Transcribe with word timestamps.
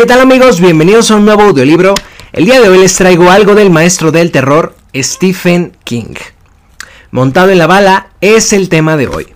¿Qué 0.00 0.06
tal 0.06 0.22
amigos? 0.22 0.62
Bienvenidos 0.62 1.10
a 1.10 1.16
un 1.16 1.26
nuevo 1.26 1.42
audiolibro. 1.42 1.92
El 2.32 2.46
día 2.46 2.58
de 2.58 2.70
hoy 2.70 2.78
les 2.78 2.94
traigo 2.94 3.30
algo 3.30 3.54
del 3.54 3.68
maestro 3.68 4.10
del 4.10 4.30
terror, 4.30 4.74
Stephen 4.96 5.76
King. 5.84 6.14
Montado 7.10 7.50
en 7.50 7.58
la 7.58 7.66
bala 7.66 8.08
es 8.22 8.54
el 8.54 8.70
tema 8.70 8.96
de 8.96 9.08
hoy. 9.08 9.26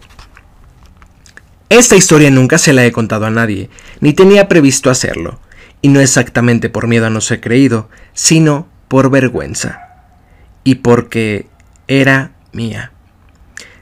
Esta 1.68 1.96
historia 1.96 2.30
nunca 2.30 2.56
se 2.56 2.72
la 2.72 2.86
he 2.86 2.92
contado 2.92 3.26
a 3.26 3.30
nadie, 3.30 3.68
ni 4.00 4.14
tenía 4.14 4.48
previsto 4.48 4.88
hacerlo, 4.88 5.38
y 5.82 5.88
no 5.88 6.00
exactamente 6.00 6.70
por 6.70 6.86
miedo 6.86 7.04
a 7.04 7.10
no 7.10 7.20
ser 7.20 7.42
creído, 7.42 7.90
sino 8.14 8.66
por 8.88 9.10
vergüenza. 9.10 9.80
Y 10.64 10.76
porque 10.76 11.46
era 11.88 12.36
mía. 12.52 12.90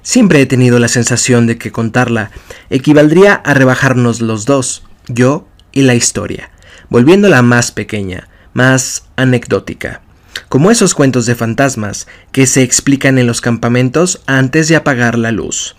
Siempre 0.03 0.41
he 0.41 0.47
tenido 0.47 0.81
la 0.81 0.89
sensación 0.89 1.47
de 1.47 1.59
que 1.59 1.71
contarla 1.71 2.33
equivaldría 2.71 3.35
a 3.35 3.55
rebajarnos 3.55 4.21
los 4.21 4.47
dos, 4.47 4.83
yo 5.07 5.47
y 5.71 5.83
la 5.83 5.95
historia, 5.95 6.51
volviéndola 6.93 7.41
más 7.41 7.73
pequeña, 7.73 8.29
más 8.53 9.05
anecdótica, 9.17 10.03
como 10.51 10.71
esos 10.71 10.95
cuentos 10.95 11.25
de 11.25 11.35
fantasmas 11.35 12.07
que 12.33 12.47
se 12.47 12.63
explican 12.63 13.17
en 13.17 13.27
los 13.27 13.41
campamentos 13.41 14.21
antes 14.27 14.69
de 14.69 14.77
apagar 14.77 15.17
la 15.17 15.33
luz. 15.33 15.75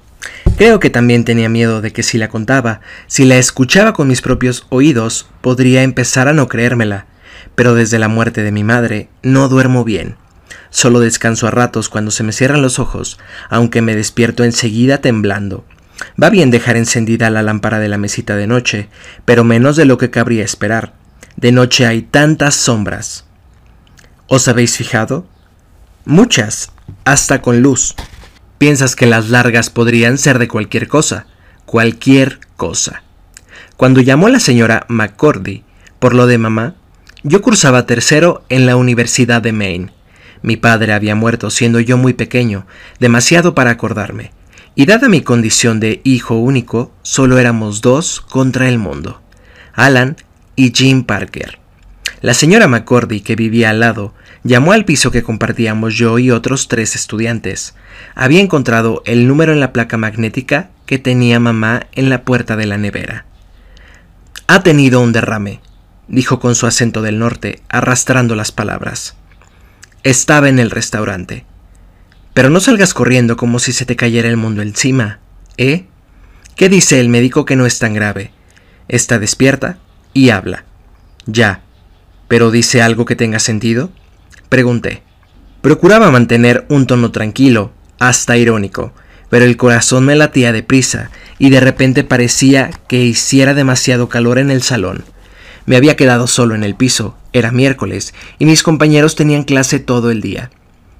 Creo 0.58 0.80
que 0.80 0.90
también 0.90 1.24
tenía 1.24 1.50
miedo 1.50 1.82
de 1.82 1.94
que 1.94 2.02
si 2.02 2.18
la 2.18 2.30
contaba, 2.30 2.82
si 3.06 3.26
la 3.26 3.38
escuchaba 3.38 3.94
con 3.94 4.08
mis 4.08 4.24
propios 4.24 4.66
oídos, 4.70 5.28
podría 5.42 5.84
empezar 5.84 6.28
a 6.28 6.34
no 6.34 6.48
creérmela, 6.48 7.06
pero 7.54 7.76
desde 7.76 8.00
la 8.00 8.08
muerte 8.08 8.42
de 8.42 8.52
mi 8.52 8.64
madre 8.64 9.08
no 9.22 9.50
duermo 9.50 9.84
bien. 9.84 10.16
Solo 10.72 11.00
descanso 11.00 11.46
a 11.46 11.52
ratos 11.52 11.90
cuando 11.90 12.10
se 12.10 12.24
me 12.24 12.32
cierran 12.32 12.64
los 12.64 12.80
ojos, 12.80 13.20
aunque 13.52 13.84
me 13.84 13.96
despierto 13.96 14.44
enseguida 14.44 14.98
temblando. 14.98 15.64
Va 16.22 16.32
bien 16.32 16.50
dejar 16.50 16.76
encendida 16.76 17.30
la 17.30 17.44
lámpara 17.44 17.78
de 17.78 17.88
la 17.88 18.00
mesita 18.00 18.36
de 18.36 18.48
noche, 18.48 18.90
pero 19.26 19.44
menos 19.44 19.76
de 19.76 19.86
lo 19.86 20.00
que 20.00 20.10
cabría 20.10 20.44
esperar. 20.44 21.03
De 21.36 21.52
noche 21.52 21.86
hay 21.86 22.02
tantas 22.02 22.56
sombras. 22.56 23.26
¿Os 24.28 24.48
habéis 24.48 24.78
fijado? 24.78 25.28
Muchas, 26.06 26.72
hasta 27.06 27.42
con 27.42 27.62
luz. 27.62 27.96
Piensas 28.58 28.96
que 28.96 29.06
las 29.06 29.30
largas 29.30 29.70
podrían 29.70 30.18
ser 30.18 30.40
de 30.40 30.48
cualquier 30.48 30.88
cosa, 30.88 31.28
cualquier 31.66 32.40
cosa. 32.56 33.04
Cuando 33.78 34.02
llamó 34.02 34.30
la 34.30 34.40
señora 34.40 34.86
McCordy 34.90 35.64
por 36.00 36.14
lo 36.14 36.28
de 36.28 36.38
mamá, 36.38 36.76
yo 37.24 37.42
cursaba 37.42 37.86
tercero 37.86 38.46
en 38.50 38.66
la 38.66 38.76
Universidad 38.76 39.42
de 39.42 39.54
Maine 39.54 39.94
mi 40.44 40.58
padre 40.58 40.94
había 40.94 41.16
muerto 41.16 41.50
siendo 41.50 41.80
yo 41.80 41.98
muy 41.98 42.14
pequeño, 42.14 42.68
demasiado 43.00 43.56
para 43.56 43.72
acordarme, 43.72 44.32
y 44.76 44.86
dada 44.86 45.08
mi 45.08 45.22
condición 45.22 45.80
de 45.80 46.02
hijo 46.04 46.36
único, 46.36 46.92
solo 47.02 47.40
éramos 47.40 47.82
dos 47.82 48.22
contra 48.22 48.68
el 48.68 48.78
mundo, 48.78 49.22
Alan 49.74 50.18
y 50.56 50.72
Jim 50.76 51.04
Parker. 51.04 51.60
La 52.22 52.34
señora 52.34 52.68
McCordy, 52.68 53.22
que 53.22 53.36
vivía 53.36 53.70
al 53.70 53.82
lado, 53.82 54.14
llamó 54.44 54.72
al 54.72 54.86
piso 54.86 55.12
que 55.12 55.24
compartíamos 55.24 55.96
yo 55.96 56.20
y 56.20 56.32
otros 56.32 56.68
tres 56.70 56.96
estudiantes. 56.96 57.76
Había 58.16 58.40
encontrado 58.40 59.04
el 59.06 59.28
número 59.28 59.52
en 59.52 59.60
la 59.60 59.74
placa 59.74 59.98
magnética 59.98 60.70
que 60.86 61.00
tenía 61.00 61.40
mamá 61.40 61.88
en 61.92 62.10
la 62.10 62.24
puerta 62.24 62.56
de 62.56 62.66
la 62.66 62.78
nevera. 62.78 63.26
Ha 64.48 64.64
tenido 64.64 65.02
un 65.02 65.12
derrame, 65.12 65.60
dijo 66.08 66.40
con 66.40 66.56
su 66.56 66.66
acento 66.66 67.02
del 67.02 67.20
norte, 67.20 67.62
arrastrando 67.68 68.36
las 68.36 68.52
palabras. 68.52 69.18
Estaba 70.04 70.50
en 70.50 70.60
el 70.60 70.72
restaurante. 70.72 71.46
Pero 72.34 72.50
no 72.50 72.60
salgas 72.60 72.94
corriendo 72.94 73.38
como 73.38 73.60
si 73.60 73.74
se 73.74 73.86
te 73.86 73.96
cayera 73.96 74.30
el 74.30 74.38
mundo 74.38 74.62
encima, 74.62 75.20
¿eh? 75.58 75.88
¿Qué 76.56 76.70
dice 76.70 77.00
el 77.00 77.10
médico 77.10 77.46
que 77.46 77.56
no 77.56 77.66
es 77.66 77.80
tan 77.80 77.94
grave? 77.94 78.32
Está 78.88 79.20
despierta 79.20 79.78
y 80.14 80.30
habla. 80.30 80.66
Ya. 81.26 81.62
¿Pero 82.28 82.52
dice 82.52 82.82
algo 82.82 83.06
que 83.06 83.16
tenga 83.16 83.40
sentido? 83.40 83.92
Pregunté. 84.50 85.04
Procuraba 85.62 86.12
mantener 86.12 86.66
un 86.70 86.88
tono 86.88 87.12
tranquilo, 87.12 87.72
hasta 88.00 88.38
irónico, 88.38 88.94
pero 89.30 89.46
el 89.46 89.58
corazón 89.58 90.06
me 90.06 90.16
latía 90.16 90.52
deprisa 90.52 91.10
y 91.40 91.50
de 91.50 91.60
repente 91.60 92.04
parecía 92.04 92.70
que 92.88 93.04
hiciera 93.04 93.54
demasiado 93.54 94.10
calor 94.10 94.40
en 94.40 94.52
el 94.52 94.62
salón. 94.62 95.06
Me 95.66 95.78
había 95.78 95.96
quedado 95.96 96.28
solo 96.28 96.56
en 96.56 96.64
el 96.64 96.76
piso, 96.76 97.18
era 97.32 97.52
miércoles, 97.52 98.14
y 98.38 98.46
mis 98.46 98.64
compañeros 98.64 99.16
tenían 99.16 99.44
clase 99.44 99.80
todo 99.80 100.12
el 100.12 100.22
día. 100.22 100.52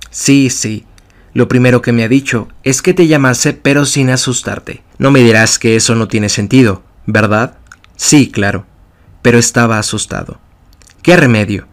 Sí, 0.10 0.50
sí. 0.50 0.86
Lo 1.34 1.48
primero 1.48 1.82
que 1.82 1.92
me 1.92 2.04
ha 2.04 2.08
dicho 2.08 2.48
es 2.64 2.82
que 2.82 2.94
te 2.94 3.08
llamase 3.08 3.54
pero 3.54 3.86
sin 3.86 4.10
asustarte. 4.10 4.84
No 4.98 5.12
me 5.12 5.22
dirás 5.22 5.60
que 5.60 5.76
eso 5.76 5.96
no 5.96 6.08
tiene 6.08 6.30
sentido, 6.30 6.84
¿verdad? 7.06 7.58
Sí, 7.98 8.32
claro. 8.32 8.66
Pero 9.24 9.40
estaba 9.40 9.80
asustado. 9.80 10.40
¿Qué 11.02 11.18
remedio? 11.18 11.68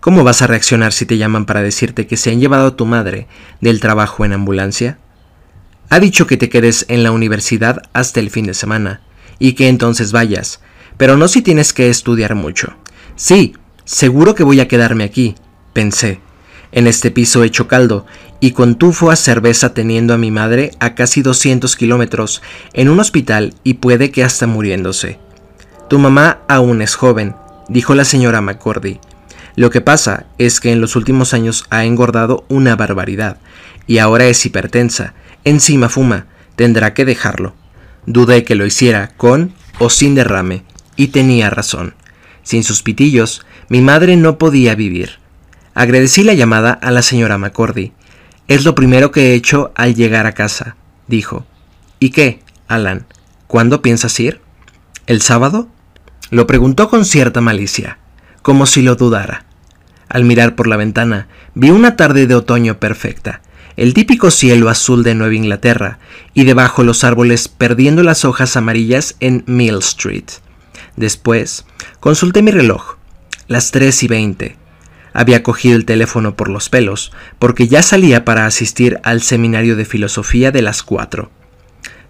¿Cómo 0.00 0.24
vas 0.24 0.40
a 0.40 0.46
reaccionar 0.46 0.92
si 0.92 1.04
te 1.04 1.18
llaman 1.18 1.44
para 1.44 1.62
decirte 1.62 2.06
que 2.06 2.16
se 2.16 2.30
han 2.30 2.40
llevado 2.40 2.68
a 2.68 2.76
tu 2.76 2.86
madre 2.86 3.28
del 3.60 3.78
trabajo 3.78 4.24
en 4.24 4.32
ambulancia? 4.32 4.98
Ha 5.90 6.00
dicho 6.00 6.26
que 6.26 6.36
te 6.36 6.48
quedes 6.48 6.86
en 6.88 7.02
la 7.02 7.12
universidad 7.12 7.82
hasta 7.92 8.18
el 8.18 8.30
fin 8.30 8.46
de 8.46 8.54
semana, 8.54 9.02
y 9.38 9.52
que 9.52 9.68
entonces 9.68 10.10
vayas, 10.10 10.60
pero 10.96 11.16
no 11.16 11.28
si 11.28 11.42
tienes 11.42 11.72
que 11.72 11.90
estudiar 11.90 12.34
mucho. 12.34 12.74
Sí, 13.14 13.54
seguro 13.84 14.34
que 14.34 14.42
voy 14.42 14.60
a 14.60 14.68
quedarme 14.68 15.04
aquí, 15.04 15.34
pensé, 15.72 16.20
en 16.72 16.86
este 16.86 17.10
piso 17.10 17.44
hecho 17.44 17.68
caldo, 17.68 18.06
y 18.40 18.52
con 18.52 18.76
tufo 18.76 19.10
a 19.10 19.16
cerveza 19.16 19.74
teniendo 19.74 20.14
a 20.14 20.18
mi 20.18 20.30
madre 20.30 20.70
a 20.80 20.94
casi 20.94 21.22
200 21.22 21.76
kilómetros, 21.76 22.42
en 22.72 22.88
un 22.88 22.98
hospital 22.98 23.54
y 23.64 23.74
puede 23.74 24.10
que 24.10 24.24
hasta 24.24 24.46
muriéndose. 24.46 25.18
Tu 25.92 25.98
mamá 25.98 26.38
aún 26.48 26.80
es 26.80 26.94
joven, 26.94 27.36
dijo 27.68 27.94
la 27.94 28.06
señora 28.06 28.40
McCordy. 28.40 28.98
Lo 29.56 29.68
que 29.68 29.82
pasa 29.82 30.24
es 30.38 30.58
que 30.58 30.72
en 30.72 30.80
los 30.80 30.96
últimos 30.96 31.34
años 31.34 31.66
ha 31.68 31.84
engordado 31.84 32.46
una 32.48 32.76
barbaridad, 32.76 33.36
y 33.86 33.98
ahora 33.98 34.24
es 34.24 34.46
hipertensa, 34.46 35.12
encima 35.44 35.90
fuma, 35.90 36.28
tendrá 36.56 36.94
que 36.94 37.04
dejarlo. 37.04 37.54
Dudé 38.06 38.42
que 38.42 38.54
lo 38.54 38.64
hiciera 38.64 39.12
con 39.18 39.52
o 39.78 39.90
sin 39.90 40.14
derrame, 40.14 40.62
y 40.96 41.08
tenía 41.08 41.50
razón. 41.50 41.92
Sin 42.42 42.64
sus 42.64 42.82
pitillos, 42.82 43.44
mi 43.68 43.82
madre 43.82 44.16
no 44.16 44.38
podía 44.38 44.74
vivir. 44.74 45.18
Agradecí 45.74 46.22
la 46.22 46.32
llamada 46.32 46.72
a 46.72 46.90
la 46.90 47.02
señora 47.02 47.36
McCordy. 47.36 47.92
Es 48.48 48.64
lo 48.64 48.74
primero 48.74 49.10
que 49.10 49.32
he 49.32 49.34
hecho 49.34 49.72
al 49.74 49.94
llegar 49.94 50.24
a 50.24 50.32
casa, 50.32 50.74
dijo. 51.06 51.44
¿Y 51.98 52.12
qué, 52.12 52.40
Alan? 52.66 53.04
¿Cuándo 53.46 53.82
piensas 53.82 54.18
ir? 54.20 54.40
¿El 55.06 55.20
sábado? 55.20 55.68
Lo 56.32 56.46
preguntó 56.46 56.88
con 56.88 57.04
cierta 57.04 57.42
malicia, 57.42 57.98
como 58.40 58.64
si 58.64 58.80
lo 58.80 58.94
dudara. 58.94 59.44
Al 60.08 60.24
mirar 60.24 60.54
por 60.54 60.66
la 60.66 60.78
ventana, 60.78 61.28
vi 61.54 61.68
una 61.68 61.94
tarde 61.94 62.26
de 62.26 62.34
otoño 62.34 62.80
perfecta, 62.80 63.42
el 63.76 63.92
típico 63.92 64.30
cielo 64.30 64.70
azul 64.70 65.02
de 65.02 65.14
Nueva 65.14 65.34
Inglaterra, 65.34 65.98
y 66.32 66.44
debajo 66.44 66.84
los 66.84 67.04
árboles 67.04 67.48
perdiendo 67.48 68.02
las 68.02 68.24
hojas 68.24 68.56
amarillas 68.56 69.14
en 69.20 69.44
Mill 69.46 69.80
Street. 69.80 70.24
Después, 70.96 71.66
consulté 72.00 72.40
mi 72.40 72.50
reloj. 72.50 72.94
Las 73.46 73.70
tres 73.70 74.02
y 74.02 74.08
veinte. 74.08 74.56
Había 75.12 75.42
cogido 75.42 75.76
el 75.76 75.84
teléfono 75.84 76.34
por 76.34 76.48
los 76.48 76.70
pelos, 76.70 77.12
porque 77.38 77.68
ya 77.68 77.82
salía 77.82 78.24
para 78.24 78.46
asistir 78.46 79.00
al 79.02 79.20
seminario 79.20 79.76
de 79.76 79.84
filosofía 79.84 80.50
de 80.50 80.62
las 80.62 80.82
cuatro. 80.82 81.30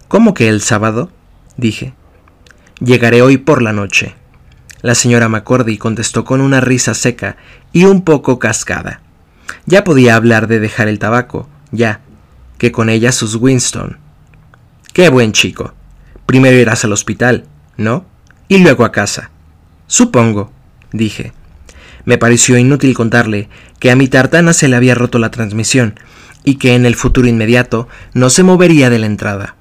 ¿Cómo 0.07 0.33
que 0.33 0.47
el 0.47 0.61
sábado? 0.61 1.11
dije. 1.57 1.93
Llegaré 2.79 3.21
hoy 3.21 3.37
por 3.37 3.61
la 3.61 3.73
noche. 3.73 4.15
La 4.81 4.95
señora 4.95 5.29
McCordy 5.29 5.77
contestó 5.77 6.25
con 6.25 6.41
una 6.41 6.61
risa 6.61 6.93
seca 6.93 7.37
y 7.71 7.85
un 7.85 8.03
poco 8.03 8.39
cascada. 8.39 9.01
Ya 9.65 9.83
podía 9.83 10.15
hablar 10.15 10.47
de 10.47 10.59
dejar 10.59 10.87
el 10.87 10.99
tabaco, 10.99 11.47
ya, 11.71 12.01
que 12.57 12.71
con 12.71 12.89
ella 12.89 13.11
sus 13.11 13.35
Winston. 13.35 13.97
Qué 14.91 15.09
buen 15.09 15.31
chico. 15.31 15.73
Primero 16.25 16.57
irás 16.57 16.83
al 16.83 16.93
hospital, 16.93 17.45
¿no? 17.77 18.05
y 18.47 18.59
luego 18.59 18.85
a 18.85 18.91
casa. 18.91 19.31
Supongo, 19.87 20.51
dije. 20.91 21.33
Me 22.05 22.17
pareció 22.17 22.57
inútil 22.57 22.93
contarle 22.93 23.49
que 23.79 23.89
a 23.91 23.95
mi 23.95 24.07
tartana 24.07 24.53
se 24.53 24.67
le 24.67 24.75
había 24.75 24.93
roto 24.93 25.19
la 25.19 25.31
transmisión 25.31 25.99
y 26.43 26.55
que 26.55 26.75
en 26.75 26.85
el 26.85 26.95
futuro 26.95 27.27
inmediato 27.27 27.87
no 28.13 28.29
se 28.29 28.43
movería 28.43 28.89
de 28.89 28.99
la 28.99 29.05
entrada. 29.05 29.55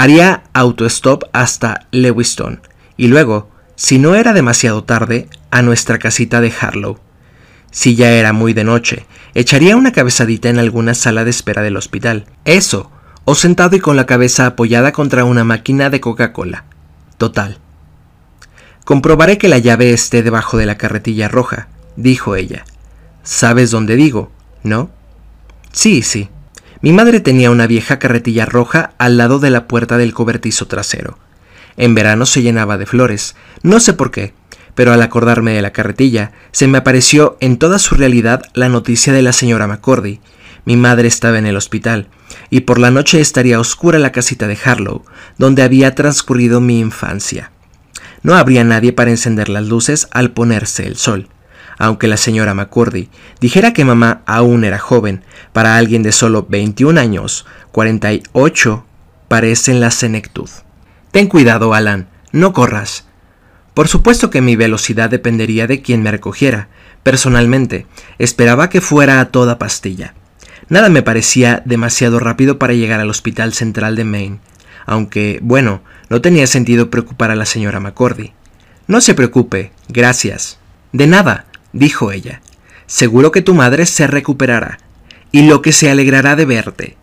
Haría 0.00 0.44
autostop 0.54 1.24
hasta 1.34 1.86
Lewiston 1.90 2.62
y 2.96 3.08
luego, 3.08 3.50
si 3.76 3.98
no 3.98 4.14
era 4.14 4.32
demasiado 4.32 4.82
tarde, 4.82 5.28
a 5.50 5.60
nuestra 5.60 5.98
casita 5.98 6.40
de 6.40 6.50
Harlow. 6.58 6.98
Si 7.70 7.96
ya 7.96 8.10
era 8.12 8.32
muy 8.32 8.54
de 8.54 8.64
noche, 8.64 9.04
echaría 9.34 9.76
una 9.76 9.92
cabezadita 9.92 10.48
en 10.48 10.58
alguna 10.58 10.94
sala 10.94 11.24
de 11.24 11.30
espera 11.30 11.60
del 11.60 11.76
hospital. 11.76 12.24
Eso, 12.46 12.90
o 13.26 13.34
sentado 13.34 13.76
y 13.76 13.80
con 13.80 13.94
la 13.94 14.06
cabeza 14.06 14.46
apoyada 14.46 14.92
contra 14.92 15.24
una 15.24 15.44
máquina 15.44 15.90
de 15.90 16.00
Coca-Cola. 16.00 16.64
Total, 17.18 17.58
Comprobaré 18.86 19.36
que 19.36 19.48
la 19.48 19.58
llave 19.58 19.92
esté 19.92 20.22
debajo 20.22 20.56
de 20.56 20.64
la 20.64 20.78
carretilla 20.78 21.28
roja, 21.28 21.68
dijo 21.96 22.36
ella. 22.36 22.64
¿Sabes 23.22 23.70
dónde 23.70 23.96
digo, 23.96 24.32
no? 24.62 24.88
Sí, 25.72 26.00
sí. 26.00 26.30
Mi 26.82 26.92
madre 26.92 27.20
tenía 27.20 27.50
una 27.50 27.66
vieja 27.66 27.98
carretilla 27.98 28.46
roja 28.46 28.92
al 28.96 29.18
lado 29.18 29.38
de 29.38 29.50
la 29.50 29.68
puerta 29.68 29.98
del 29.98 30.14
cobertizo 30.14 30.66
trasero. 30.66 31.18
En 31.76 31.94
verano 31.94 32.24
se 32.24 32.42
llenaba 32.42 32.78
de 32.78 32.86
flores, 32.86 33.36
no 33.62 33.80
sé 33.80 33.92
por 33.92 34.10
qué, 34.10 34.32
pero 34.74 34.92
al 34.92 35.02
acordarme 35.02 35.52
de 35.52 35.60
la 35.60 35.72
carretilla, 35.72 36.32
se 36.52 36.68
me 36.68 36.78
apareció 36.78 37.36
en 37.40 37.58
toda 37.58 37.78
su 37.78 37.96
realidad 37.96 38.44
la 38.54 38.70
noticia 38.70 39.12
de 39.12 39.20
la 39.20 39.34
señora 39.34 39.66
McCordy. 39.66 40.20
Mi 40.64 40.76
madre 40.76 41.06
estaba 41.08 41.38
en 41.38 41.46
el 41.46 41.56
hospital, 41.56 42.08
y 42.48 42.60
por 42.60 42.78
la 42.78 42.90
noche 42.90 43.20
estaría 43.20 43.60
oscura 43.60 43.98
la 43.98 44.12
casita 44.12 44.46
de 44.46 44.58
Harlow, 44.64 45.04
donde 45.36 45.62
había 45.62 45.94
transcurrido 45.94 46.62
mi 46.62 46.80
infancia. 46.80 47.50
No 48.22 48.36
habría 48.36 48.64
nadie 48.64 48.94
para 48.94 49.10
encender 49.10 49.50
las 49.50 49.66
luces 49.66 50.08
al 50.12 50.30
ponerse 50.30 50.86
el 50.86 50.96
sol. 50.96 51.28
Aunque 51.80 52.08
la 52.08 52.18
señora 52.18 52.52
McCurdy 52.52 53.08
dijera 53.40 53.72
que 53.72 53.86
mamá 53.86 54.20
aún 54.26 54.64
era 54.64 54.78
joven, 54.78 55.24
para 55.54 55.78
alguien 55.78 56.02
de 56.02 56.12
solo 56.12 56.46
21 56.46 57.00
años, 57.00 57.46
48 57.72 58.84
parecen 59.28 59.80
la 59.80 59.90
senectud. 59.90 60.50
Ten 61.10 61.26
cuidado, 61.26 61.72
Alan, 61.72 62.06
no 62.32 62.52
corras. 62.52 63.06
Por 63.72 63.88
supuesto 63.88 64.28
que 64.28 64.42
mi 64.42 64.56
velocidad 64.56 65.08
dependería 65.08 65.66
de 65.66 65.80
quien 65.80 66.02
me 66.02 66.10
recogiera. 66.10 66.68
Personalmente, 67.02 67.86
esperaba 68.18 68.68
que 68.68 68.82
fuera 68.82 69.18
a 69.18 69.30
toda 69.30 69.58
pastilla. 69.58 70.12
Nada 70.68 70.90
me 70.90 71.00
parecía 71.00 71.62
demasiado 71.64 72.20
rápido 72.20 72.58
para 72.58 72.74
llegar 72.74 73.00
al 73.00 73.08
Hospital 73.08 73.54
Central 73.54 73.96
de 73.96 74.04
Maine, 74.04 74.40
aunque, 74.84 75.38
bueno, 75.40 75.80
no 76.10 76.20
tenía 76.20 76.46
sentido 76.46 76.90
preocupar 76.90 77.30
a 77.30 77.36
la 77.36 77.46
señora 77.46 77.80
McCordy. 77.80 78.34
No 78.86 79.00
se 79.00 79.14
preocupe, 79.14 79.72
gracias. 79.88 80.58
De 80.92 81.06
nada, 81.06 81.46
dijo 81.72 82.12
ella. 82.12 82.40
Seguro 82.86 83.30
que 83.32 83.42
tu 83.42 83.54
madre 83.54 83.86
se 83.86 84.06
recuperará, 84.06 84.78
y 85.32 85.42
lo 85.42 85.62
que 85.62 85.72
se 85.72 85.90
alegrará 85.90 86.36
de 86.36 86.44
verte. 86.44 86.96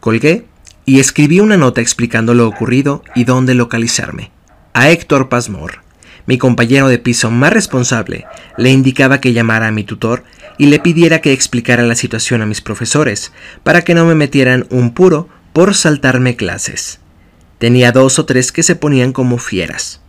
Colgué 0.00 0.46
y 0.84 1.00
escribí 1.00 1.40
una 1.40 1.56
nota 1.56 1.80
explicando 1.80 2.34
lo 2.34 2.46
ocurrido 2.48 3.02
y 3.14 3.24
dónde 3.24 3.54
localizarme. 3.54 4.30
A 4.74 4.90
Héctor 4.90 5.28
Pasmore, 5.28 5.78
mi 6.26 6.36
compañero 6.38 6.88
de 6.88 6.98
piso 6.98 7.30
más 7.30 7.52
responsable, 7.52 8.26
le 8.58 8.70
indicaba 8.70 9.20
que 9.20 9.32
llamara 9.32 9.68
a 9.68 9.72
mi 9.72 9.84
tutor 9.84 10.24
y 10.58 10.66
le 10.66 10.78
pidiera 10.78 11.20
que 11.20 11.32
explicara 11.32 11.84
la 11.84 11.94
situación 11.94 12.42
a 12.42 12.46
mis 12.46 12.60
profesores, 12.60 13.32
para 13.62 13.82
que 13.82 13.94
no 13.94 14.04
me 14.04 14.14
metieran 14.14 14.66
un 14.70 14.92
puro 14.92 15.28
por 15.52 15.74
saltarme 15.74 16.36
clases. 16.36 17.00
Tenía 17.58 17.92
dos 17.92 18.18
o 18.18 18.26
tres 18.26 18.52
que 18.52 18.62
se 18.62 18.76
ponían 18.76 19.12
como 19.12 19.38
fieras. 19.38 20.00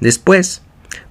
Después, 0.00 0.62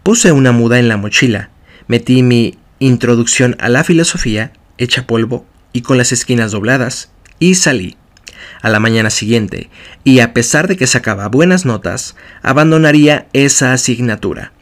puse 0.03 0.31
una 0.31 0.51
muda 0.51 0.80
en 0.80 0.88
la 0.88 0.98
mochila, 0.98 1.50
metí 1.87 2.23
mi 2.23 2.57
introducción 2.79 3.55
a 3.59 3.69
la 3.69 3.83
filosofía, 3.83 4.53
hecha 4.77 5.05
polvo 5.05 5.45
y 5.73 5.81
con 5.81 5.97
las 5.97 6.11
esquinas 6.11 6.51
dobladas, 6.51 7.11
y 7.39 7.55
salí. 7.55 7.97
A 8.61 8.69
la 8.69 8.79
mañana 8.79 9.09
siguiente, 9.09 9.69
y 10.03 10.19
a 10.19 10.33
pesar 10.33 10.67
de 10.67 10.77
que 10.77 10.87
sacaba 10.87 11.27
buenas 11.27 11.65
notas, 11.65 12.15
abandonaría 12.41 13.27
esa 13.33 13.73
asignatura. 13.73 14.53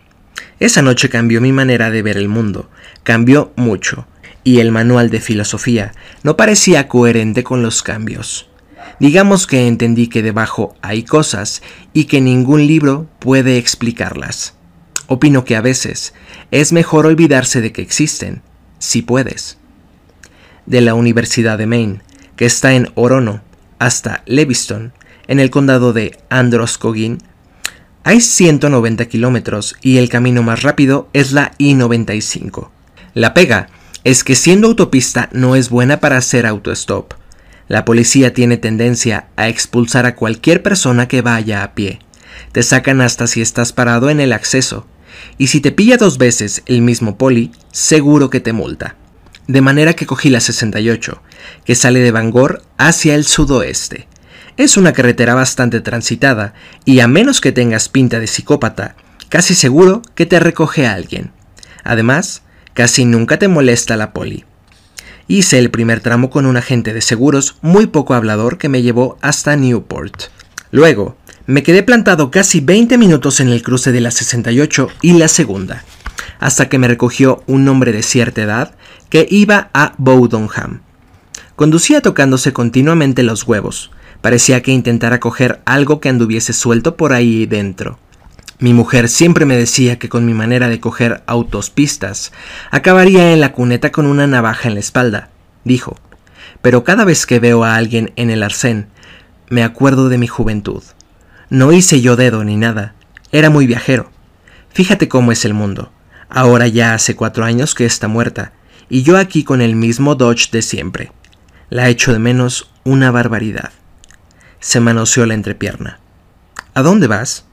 Esa 0.60 0.82
noche 0.82 1.10
cambió 1.10 1.40
mi 1.40 1.52
manera 1.52 1.90
de 1.90 2.02
ver 2.02 2.18
el 2.18 2.28
mundo, 2.28 2.70
cambió 3.04 3.54
mucho, 3.56 4.08
y 4.44 4.60
el 4.60 4.72
manual 4.72 5.10
de 5.10 5.22
filosofía 5.22 5.94
no 6.24 6.36
parecía 6.36 6.88
coherente 6.88 7.44
con 7.44 7.62
los 7.62 7.84
cambios. 7.84 8.50
Digamos 9.00 9.48
que 9.48 9.68
entendí 9.68 10.08
que 10.08 10.22
debajo 10.22 10.76
hay 10.82 11.04
cosas 11.04 11.62
y 11.94 12.06
que 12.06 12.20
ningún 12.20 12.68
libro 12.68 13.08
puede 13.20 13.58
explicarlas. 13.58 14.56
Opino 15.10 15.44
que 15.44 15.56
a 15.56 15.62
veces 15.62 16.14
es 16.52 16.72
mejor 16.72 17.08
olvidarse 17.08 17.62
de 17.62 17.72
que 17.72 17.82
existen, 17.82 18.44
si 18.78 19.02
puedes. 19.02 19.58
De 20.68 20.82
la 20.82 20.94
Universidad 20.94 21.58
de 21.58 21.66
Maine, 21.66 22.02
que 22.36 22.46
está 22.46 22.74
en 22.76 22.92
Orono, 22.94 23.42
hasta 23.80 24.22
Leviston, 24.28 24.94
en 25.28 25.40
el 25.40 25.50
condado 25.50 25.94
de 25.94 26.16
Androscoggin, 26.30 27.18
hay 28.04 28.22
190 28.22 29.06
kilómetros 29.06 29.76
y 29.82 29.98
el 29.98 30.10
camino 30.10 30.44
más 30.44 30.62
rápido 30.62 31.10
es 31.14 31.32
la 31.32 31.54
I-95. 31.58 32.70
La 33.16 33.34
pega 33.34 33.68
es 34.04 34.24
que 34.24 34.36
siendo 34.36 34.68
autopista 34.68 35.28
no 35.32 35.56
es 35.56 35.72
buena 35.72 36.00
para 36.00 36.18
hacer 36.18 36.46
autostop. 36.46 37.14
La 37.68 37.84
policía 37.84 38.32
tiene 38.32 38.58
tendencia 38.58 39.28
a 39.38 39.48
expulsar 39.50 40.06
a 40.06 40.16
cualquier 40.16 40.62
persona 40.62 41.08
que 41.08 41.24
vaya 41.24 41.64
a 41.64 41.74
pie. 41.74 42.00
Te 42.52 42.62
sacan 42.62 43.02
hasta 43.02 43.26
si 43.26 43.42
estás 43.42 43.74
parado 43.74 44.12
en 44.12 44.20
el 44.20 44.34
acceso. 44.34 44.86
Y 45.38 45.48
si 45.48 45.62
te 45.62 45.72
pilla 45.72 45.98
dos 45.98 46.18
veces 46.18 46.64
el 46.66 46.82
mismo 46.82 47.18
poli, 47.18 47.52
seguro 47.72 48.30
que 48.30 48.40
te 48.40 48.54
multa. 48.54 48.96
De 49.48 49.62
manera 49.62 49.94
que 49.94 50.06
cogí 50.06 50.30
la 50.30 50.40
68, 50.40 51.22
que 51.66 51.76
sale 51.76 52.00
de 52.00 52.12
Bangor 52.12 52.62
hacia 52.78 53.16
el 53.16 53.26
sudoeste. 53.26 54.08
Es 54.58 54.78
una 54.78 54.94
carretera 54.94 55.36
bastante 55.36 55.82
transitada 55.82 56.54
y 56.86 57.00
a 57.00 57.08
menos 57.08 57.42
que 57.42 57.52
tengas 57.52 57.90
pinta 57.90 58.20
de 58.20 58.28
psicópata, 58.28 58.96
casi 59.30 59.56
seguro 59.56 60.02
que 60.16 60.26
te 60.26 60.40
recoge 60.40 60.86
alguien. 60.86 61.32
Además, 61.84 62.42
casi 62.74 63.06
nunca 63.06 63.40
te 63.40 63.48
molesta 63.48 63.98
la 63.98 64.14
poli. 64.14 64.46
Hice 65.28 65.60
el 65.60 65.70
primer 65.70 66.02
tramo 66.02 66.30
con 66.30 66.46
un 66.46 66.58
agente 66.58 66.92
de 66.92 67.02
seguros 67.02 67.58
muy 67.62 67.88
poco 67.88 68.16
hablador 68.16 68.58
que 68.58 68.68
me 68.68 68.82
llevó 68.82 69.18
hasta 69.22 69.56
Newport. 69.56 70.24
Luego, 70.72 71.18
me 71.50 71.64
quedé 71.64 71.82
plantado 71.82 72.30
casi 72.30 72.60
20 72.60 73.00
minutos 73.00 73.40
en 73.40 73.50
el 73.50 73.64
cruce 73.64 73.92
de 73.92 74.02
la 74.02 74.12
68 74.12 74.88
y 75.02 75.14
la 75.14 75.28
segunda, 75.28 75.84
hasta 76.40 76.70
que 76.70 76.78
me 76.78 76.88
recogió 76.88 77.42
un 77.48 77.68
hombre 77.68 77.92
de 77.92 78.04
cierta 78.04 78.44
edad 78.44 78.76
que 79.10 79.26
iba 79.32 79.72
a 79.74 79.96
Bowdonham. 79.98 80.82
Conducía 81.56 82.02
tocándose 82.02 82.54
continuamente 82.54 83.24
los 83.24 83.48
huevos. 83.48 83.90
Parecía 84.22 84.62
que 84.62 84.74
intentara 84.74 85.20
coger 85.20 85.60
algo 85.66 86.00
que 86.00 86.10
anduviese 86.10 86.54
suelto 86.54 86.96
por 86.96 87.14
ahí 87.14 87.48
dentro. 87.48 87.98
Mi 88.60 88.76
mujer 88.76 89.10
siempre 89.10 89.46
me 89.46 89.58
decía 89.58 89.98
que 89.98 90.08
con 90.08 90.28
mi 90.28 90.36
manera 90.36 90.70
de 90.70 90.80
coger 90.80 91.24
autopistas 91.26 92.32
acabaría 92.70 93.34
en 93.34 93.42
la 93.42 93.54
cuneta 93.54 93.92
con 93.92 94.06
una 94.06 94.28
navaja 94.28 94.68
en 94.68 94.76
la 94.76 94.82
espalda, 94.82 95.32
dijo. 95.64 95.96
Pero 96.62 96.84
cada 96.84 97.06
vez 97.06 97.26
que 97.26 97.40
veo 97.40 97.64
a 97.64 97.76
alguien 97.76 98.12
en 98.18 98.30
el 98.30 98.44
arcén, 98.44 98.86
me 99.50 99.64
acuerdo 99.64 100.10
de 100.10 100.20
mi 100.20 100.28
juventud. 100.28 100.84
No 101.50 101.72
hice 101.72 102.02
yo 102.02 102.16
dedo 102.16 102.44
ni 102.44 102.58
nada, 102.58 102.94
era 103.32 103.50
muy 103.50 103.66
viajero. 103.66 104.12
Fíjate 104.72 105.08
cómo 105.10 105.32
es 105.32 105.46
el 105.46 105.54
mundo. 105.54 105.92
Ahora 106.30 106.68
ya 106.68 106.94
hace 106.94 107.16
cuatro 107.16 107.44
años 107.44 107.74
que 107.74 107.86
está 107.86 108.08
muerta, 108.08 108.54
y 108.88 109.02
yo 109.02 109.18
aquí 109.18 109.44
con 109.44 109.62
el 109.62 109.76
mismo 109.76 110.14
Dodge 110.16 110.52
de 110.52 110.62
siempre. 110.62 111.12
La 111.70 111.90
echo 111.90 112.14
de 112.14 112.20
menos 112.20 112.72
una 112.84 113.10
barbaridad. 113.10 113.72
Se 114.60 114.80
manoseó 114.80 115.26
la 115.26 115.34
entrepierna. 115.34 116.00
¿A 116.74 116.84
dónde 116.84 117.08
vas? 117.08 117.46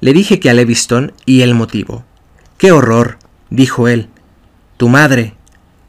Le 0.00 0.12
dije 0.12 0.40
que 0.40 0.50
a 0.50 0.54
Leviston 0.54 1.12
y 1.24 1.42
el 1.42 1.54
motivo. 1.54 2.04
¡Qué 2.58 2.72
horror! 2.72 3.18
dijo 3.48 3.86
él. 3.86 4.08
Tu 4.76 4.88
madre. 4.88 5.34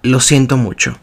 Lo 0.03 0.19
siento 0.19 0.57
mucho. 0.57 0.97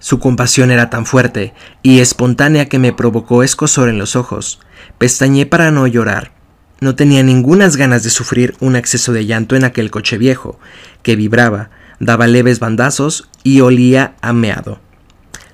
Su 0.00 0.18
compasión 0.18 0.72
era 0.72 0.90
tan 0.90 1.06
fuerte 1.06 1.54
y 1.82 2.00
espontánea 2.00 2.68
que 2.68 2.80
me 2.80 2.92
provocó 2.92 3.44
escosor 3.44 3.88
en 3.88 3.98
los 3.98 4.16
ojos. 4.16 4.58
Pestañé 4.98 5.46
para 5.46 5.70
no 5.70 5.86
llorar. 5.86 6.32
No 6.80 6.96
tenía 6.96 7.22
ningunas 7.22 7.76
ganas 7.76 8.02
de 8.02 8.10
sufrir 8.10 8.56
un 8.58 8.74
exceso 8.74 9.12
de 9.12 9.26
llanto 9.26 9.54
en 9.54 9.62
aquel 9.62 9.92
coche 9.92 10.18
viejo, 10.18 10.58
que 11.04 11.14
vibraba, 11.14 11.70
daba 12.00 12.26
leves 12.26 12.58
bandazos 12.58 13.28
y 13.44 13.60
olía 13.60 14.14
a 14.20 14.32
meado. 14.32 14.80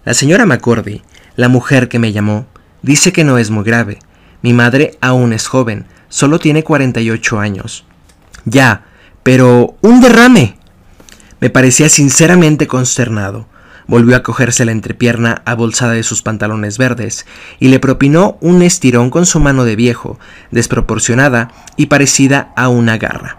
La 0.06 0.14
señora 0.14 0.46
McCordy, 0.46 1.02
la 1.34 1.48
mujer 1.48 1.90
que 1.90 1.98
me 1.98 2.12
llamó, 2.12 2.46
dice 2.80 3.12
que 3.12 3.24
no 3.24 3.36
es 3.36 3.50
muy 3.50 3.64
grave. 3.64 3.98
Mi 4.40 4.54
madre 4.54 4.96
aún 5.02 5.34
es 5.34 5.46
joven, 5.46 5.86
Solo 6.08 6.38
tiene 6.38 6.62
48 6.62 7.38
años. 7.38 7.84
Ya, 8.44 8.86
pero 9.22 9.76
un 9.80 10.00
derrame. 10.00 10.56
Me 11.40 11.50
parecía 11.50 11.88
sinceramente 11.88 12.66
consternado. 12.66 13.48
Volvió 13.88 14.16
a 14.16 14.22
cogerse 14.22 14.64
la 14.64 14.72
entrepierna 14.72 15.42
abolsada 15.44 15.92
de 15.92 16.02
sus 16.02 16.22
pantalones 16.22 16.76
verdes 16.76 17.26
y 17.60 17.68
le 17.68 17.78
propinó 17.78 18.36
un 18.40 18.62
estirón 18.62 19.10
con 19.10 19.26
su 19.26 19.38
mano 19.38 19.64
de 19.64 19.76
viejo, 19.76 20.18
desproporcionada 20.50 21.52
y 21.76 21.86
parecida 21.86 22.52
a 22.56 22.68
una 22.68 22.98
garra. 22.98 23.38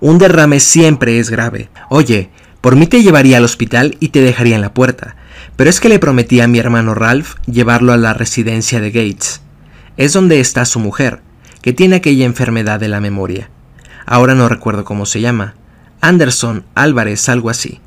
Un 0.00 0.18
derrame 0.18 0.60
siempre 0.60 1.18
es 1.18 1.30
grave. 1.30 1.68
Oye, 1.88 2.30
por 2.60 2.76
mí 2.76 2.86
te 2.86 3.02
llevaría 3.02 3.38
al 3.38 3.44
hospital 3.44 3.96
y 3.98 4.08
te 4.08 4.20
dejaría 4.20 4.54
en 4.54 4.60
la 4.60 4.74
puerta, 4.74 5.16
pero 5.56 5.68
es 5.68 5.80
que 5.80 5.88
le 5.88 5.98
prometí 5.98 6.40
a 6.40 6.46
mi 6.46 6.60
hermano 6.60 6.94
Ralph 6.94 7.34
llevarlo 7.46 7.92
a 7.92 7.96
la 7.96 8.14
residencia 8.14 8.80
de 8.80 8.92
Gates. 8.92 9.40
Es 9.96 10.12
donde 10.12 10.38
está 10.38 10.64
su 10.64 10.78
mujer, 10.78 11.20
que 11.60 11.72
tiene 11.72 11.96
aquella 11.96 12.24
enfermedad 12.24 12.78
de 12.78 12.86
la 12.86 13.00
memoria. 13.00 13.50
Ahora 14.06 14.36
no 14.36 14.48
recuerdo 14.48 14.84
cómo 14.84 15.06
se 15.06 15.20
llama. 15.20 15.54
Anderson, 16.00 16.64
Álvarez, 16.76 17.28
algo 17.28 17.50
así. 17.50 17.80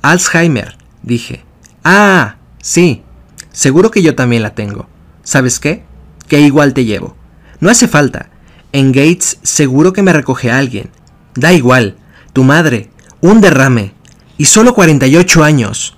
Alzheimer, 0.00 0.77
dije. 1.08 1.44
Ah, 1.82 2.36
sí. 2.62 3.02
Seguro 3.50 3.90
que 3.90 4.02
yo 4.02 4.14
también 4.14 4.44
la 4.44 4.54
tengo. 4.54 4.88
¿Sabes 5.24 5.58
qué? 5.58 5.82
Que 6.28 6.40
igual 6.40 6.74
te 6.74 6.84
llevo. 6.84 7.16
No 7.58 7.70
hace 7.70 7.88
falta. 7.88 8.30
En 8.70 8.92
Gates 8.92 9.40
seguro 9.42 9.92
que 9.92 10.02
me 10.02 10.12
recoge 10.12 10.52
alguien. 10.52 10.90
Da 11.34 11.52
igual. 11.52 11.96
Tu 12.32 12.44
madre. 12.44 12.90
Un 13.20 13.40
derrame. 13.40 13.94
Y 14.36 14.44
solo 14.44 14.74
48 14.74 15.42
años. 15.42 15.96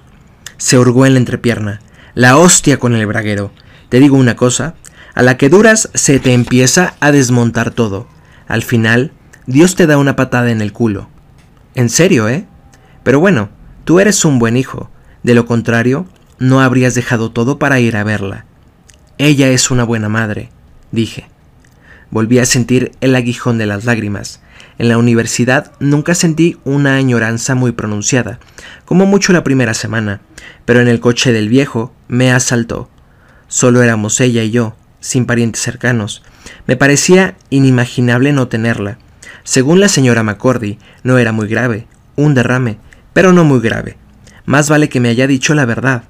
Se 0.57 0.79
hurgó 0.79 1.05
en 1.05 1.15
la 1.15 1.19
entrepierna. 1.19 1.81
La 2.15 2.39
hostia 2.39 2.79
con 2.79 2.95
el 2.95 3.07
braguero. 3.07 3.53
Te 3.91 4.01
digo 4.01 4.17
una 4.17 4.37
cosa. 4.37 4.75
A 5.15 5.23
la 5.23 5.37
que 5.37 5.51
duras 5.51 5.91
se 5.93 6.21
te 6.21 6.33
empieza 6.33 6.95
a 7.01 7.13
desmontar 7.13 7.73
todo. 7.73 8.07
Al 8.47 8.63
final, 8.63 9.13
Dios 9.47 9.75
te 9.75 9.87
da 9.87 9.99
una 9.99 10.17
patada 10.17 10.51
en 10.51 10.61
el 10.61 10.73
culo. 10.73 11.09
En 11.75 11.89
serio, 11.89 12.29
¿eh? 12.29 12.47
Pero 13.03 13.21
bueno, 13.21 13.51
tú 13.85 14.01
eres 14.01 14.25
un 14.25 14.39
buen 14.39 14.57
hijo. 14.57 14.91
De 15.23 15.35
lo 15.35 15.47
contrario, 15.47 16.07
no 16.39 16.61
habrías 16.61 16.95
dejado 16.95 17.31
todo 17.31 17.59
para 17.59 17.81
ir 17.81 17.97
a 17.97 18.05
verla. 18.05 18.47
Ella 19.19 19.49
es 19.49 19.71
una 19.71 19.85
buena 19.85 20.09
madre, 20.09 20.51
dije. 20.93 21.29
Volví 22.11 22.39
a 22.39 22.47
sentir 22.47 22.93
el 23.01 23.15
aguijón 23.15 23.59
de 23.59 23.67
las 23.67 23.85
lágrimas. 23.85 24.41
En 24.79 24.89
la 24.89 24.97
universidad 24.97 25.73
nunca 25.79 26.15
sentí 26.15 26.57
una 26.65 26.95
añoranza 26.95 27.55
muy 27.55 27.73
pronunciada, 27.73 28.41
como 28.87 29.05
mucho 29.05 29.35
la 29.35 29.45
primera 29.45 29.75
semana, 29.75 30.23
pero 30.65 30.81
en 30.81 30.89
el 30.89 31.01
coche 31.01 31.33
del 31.33 31.51
viejo 31.51 31.93
me 32.09 32.33
asaltó. 32.33 32.89
Solo 33.47 33.83
éramos 33.83 34.21
ella 34.21 34.43
y 34.43 34.51
yo, 34.51 34.75
sin 35.01 35.27
parientes 35.27 35.61
cercanos. 35.61 36.23
Me 36.67 36.77
parecía 36.77 37.37
inimaginable 37.51 38.33
no 38.33 38.49
tenerla. 38.49 38.99
Según 39.45 39.81
la 39.81 39.89
señora 39.89 40.23
McCordy, 40.23 40.79
no 41.03 41.19
era 41.19 41.33
muy 41.33 41.47
grave, 41.47 41.87
un 42.17 42.35
derrame, 42.35 42.79
pero 43.13 43.33
no 43.33 43.45
muy 43.45 43.61
grave. 43.61 43.99
Más 44.45 44.69
vale 44.69 44.89
que 44.89 45.01
me 45.01 45.09
haya 45.09 45.27
dicho 45.27 45.55
la 45.55 45.65
verdad, 45.65 46.05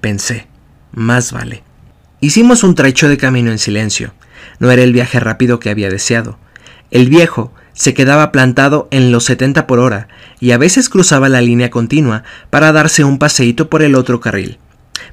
pensé. 0.00 0.46
Más 0.92 1.32
vale. 1.32 1.62
Hicimos 2.20 2.64
un 2.64 2.74
trecho 2.74 3.08
de 3.08 3.18
camino 3.18 3.50
en 3.50 3.58
silencio. 3.58 4.14
No 4.58 4.70
era 4.70 4.82
el 4.82 4.92
viaje 4.92 5.20
rápido 5.20 5.60
que 5.60 5.70
había 5.70 5.90
deseado. 5.90 6.38
El 6.90 7.08
viejo 7.08 7.52
se 7.72 7.92
quedaba 7.92 8.32
plantado 8.32 8.88
en 8.90 9.12
los 9.12 9.24
70 9.24 9.66
por 9.66 9.78
hora 9.78 10.08
y 10.40 10.52
a 10.52 10.58
veces 10.58 10.88
cruzaba 10.88 11.28
la 11.28 11.42
línea 11.42 11.70
continua 11.70 12.24
para 12.48 12.72
darse 12.72 13.04
un 13.04 13.18
paseíto 13.18 13.68
por 13.68 13.82
el 13.82 13.94
otro 13.94 14.20
carril. 14.20 14.58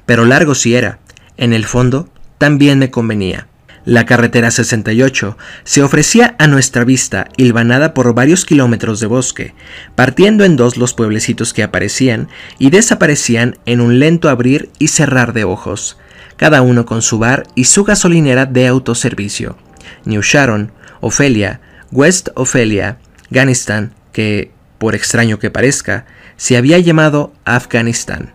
Pero 0.06 0.24
largo 0.24 0.54
si 0.54 0.74
era. 0.74 0.98
En 1.36 1.52
el 1.52 1.66
fondo, 1.66 2.08
también 2.38 2.78
me 2.78 2.90
convenía. 2.90 3.48
La 3.84 4.06
carretera 4.06 4.50
68 4.50 5.36
se 5.64 5.82
ofrecía 5.82 6.36
a 6.38 6.46
nuestra 6.46 6.84
vista 6.84 7.28
hilvanada 7.36 7.92
por 7.92 8.14
varios 8.14 8.46
kilómetros 8.46 8.98
de 8.98 9.06
bosque, 9.06 9.54
partiendo 9.94 10.44
en 10.44 10.56
dos 10.56 10.78
los 10.78 10.94
pueblecitos 10.94 11.52
que 11.52 11.62
aparecían 11.62 12.28
y 12.58 12.70
desaparecían 12.70 13.58
en 13.66 13.82
un 13.82 13.98
lento 13.98 14.30
abrir 14.30 14.70
y 14.78 14.88
cerrar 14.88 15.34
de 15.34 15.44
ojos, 15.44 15.98
cada 16.36 16.62
uno 16.62 16.86
con 16.86 17.02
su 17.02 17.18
bar 17.18 17.46
y 17.54 17.64
su 17.64 17.84
gasolinera 17.84 18.46
de 18.46 18.66
autoservicio. 18.68 19.58
New 20.06 20.22
Sharon, 20.22 20.72
Ofelia, 21.02 21.60
West 21.92 22.30
Ofelia, 22.36 22.96
Afganistán, 23.26 23.92
que, 24.12 24.50
por 24.78 24.94
extraño 24.94 25.38
que 25.38 25.50
parezca, 25.50 26.06
se 26.38 26.56
había 26.56 26.78
llamado 26.78 27.34
Afganistán. 27.44 28.32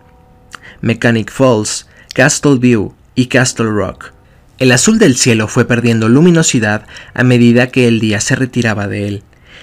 Mechanic 0.80 1.32
Falls, 1.32 1.88
Castle 2.14 2.58
View 2.58 2.94
y 3.16 3.26
Castle 3.26 3.66
Rock 3.66 4.12
el 4.60 4.72
azul 4.72 4.98
del 4.98 5.16
cielo 5.16 5.48
fue 5.48 5.64
perdiendo 5.64 6.10
luminosidad 6.10 6.86
a 7.14 7.24
medida 7.24 7.68
que 7.68 7.88
el 7.88 7.98
día 7.98 8.20
se 8.20 8.36
retiraba 8.36 8.88
de 8.88 9.08
él. 9.08 9.22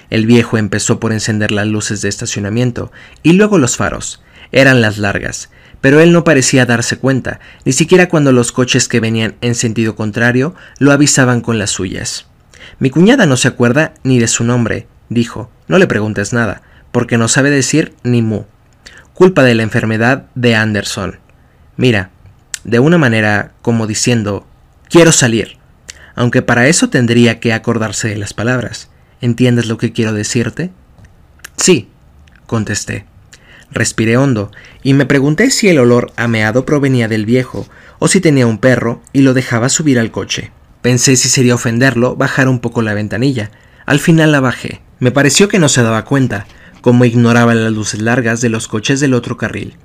El 0.10 0.26
viejo 0.26 0.58
empezó 0.58 1.00
por 1.00 1.14
encender 1.14 1.52
las 1.52 1.68
luces 1.68 2.02
de 2.02 2.10
estacionamiento 2.10 2.92
y 3.22 3.34
luego 3.34 3.60
los 3.60 3.78
faros. 3.78 4.24
Eran 4.52 4.82
las 4.82 4.98
largas, 4.98 5.52
pero 5.82 6.00
él 6.00 6.12
no 6.12 6.24
parecía 6.24 6.66
darse 6.66 6.98
cuenta, 6.98 7.40
ni 7.64 7.74
siquiera 7.74 8.10
cuando 8.10 8.32
los 8.32 8.52
coches 8.52 8.88
que 8.88 9.00
venían 9.00 9.36
en 9.42 9.54
sentido 9.54 9.96
contrario 9.96 10.56
lo 10.80 10.92
avisaban 10.92 11.42
con 11.42 11.60
las 11.60 11.70
suyas. 11.70 12.26
Mi 12.80 12.90
cuñada 12.90 13.28
no 13.28 13.38
se 13.38 13.50
acuerda 13.50 13.94
ni 14.04 14.18
de 14.18 14.28
su 14.28 14.44
nombre, 14.44 14.88
dijo. 15.10 15.52
No 15.68 15.78
le 15.78 15.86
preguntes 15.86 16.34
nada, 16.34 16.64
porque 16.92 17.20
no 17.20 17.28
sabe 17.28 17.52
decir 17.52 17.94
ni 18.02 18.24
mu. 18.24 18.46
Culpa 19.14 19.44
de 19.44 19.54
la 19.54 19.62
enfermedad 19.62 20.26
de 20.34 20.56
Anderson. 20.56 21.20
Mira, 21.76 22.10
de 22.64 22.80
una 22.80 22.98
manera 22.98 23.52
como 23.62 23.86
diciendo, 23.86 24.48
Quiero 24.90 25.12
salir. 25.12 25.58
Aunque 26.16 26.42
para 26.42 26.68
eso 26.68 26.90
tendría 26.90 27.40
que 27.40 27.54
acordarse 27.54 28.08
de 28.08 28.18
las 28.18 28.34
palabras. 28.34 28.90
¿Entiendes 29.22 29.68
lo 29.68 29.78
que 29.78 29.92
quiero 29.92 30.14
decirte? 30.14 30.72
Sí, 31.58 31.90
contesté. 32.46 33.06
Respiré 33.72 34.18
hondo 34.18 34.52
y 34.82 34.94
me 34.94 35.06
pregunté 35.06 35.52
si 35.52 35.68
el 35.68 35.80
olor 35.80 36.12
ameado 36.16 36.66
provenía 36.66 37.08
del 37.08 37.26
viejo 37.26 37.68
o 38.00 38.08
si 38.08 38.22
tenía 38.22 38.48
un 38.48 38.60
perro 38.60 39.02
y 39.12 39.22
lo 39.22 39.34
dejaba 39.34 39.70
subir 39.70 40.00
al 40.00 40.12
coche. 40.12 40.52
Pensé 40.82 41.16
si 41.18 41.28
sería 41.28 41.56
ofenderlo 41.56 42.16
bajar 42.16 42.48
un 42.48 42.60
poco 42.60 42.82
la 42.82 42.94
ventanilla. 42.94 43.52
Al 43.86 44.00
final 44.00 44.32
la 44.32 44.40
bajé. 44.40 44.82
Me 45.00 45.12
pareció 45.12 45.50
que 45.50 45.60
no 45.60 45.68
se 45.70 45.84
daba 45.84 46.06
cuenta, 46.06 46.48
como 46.82 47.06
ignoraba 47.06 47.54
las 47.56 47.74
luces 47.74 48.02
largas 48.02 48.40
de 48.42 48.50
los 48.50 48.68
coches 48.68 49.00
del 49.00 49.14
otro 49.14 49.38
carril. 49.38 49.76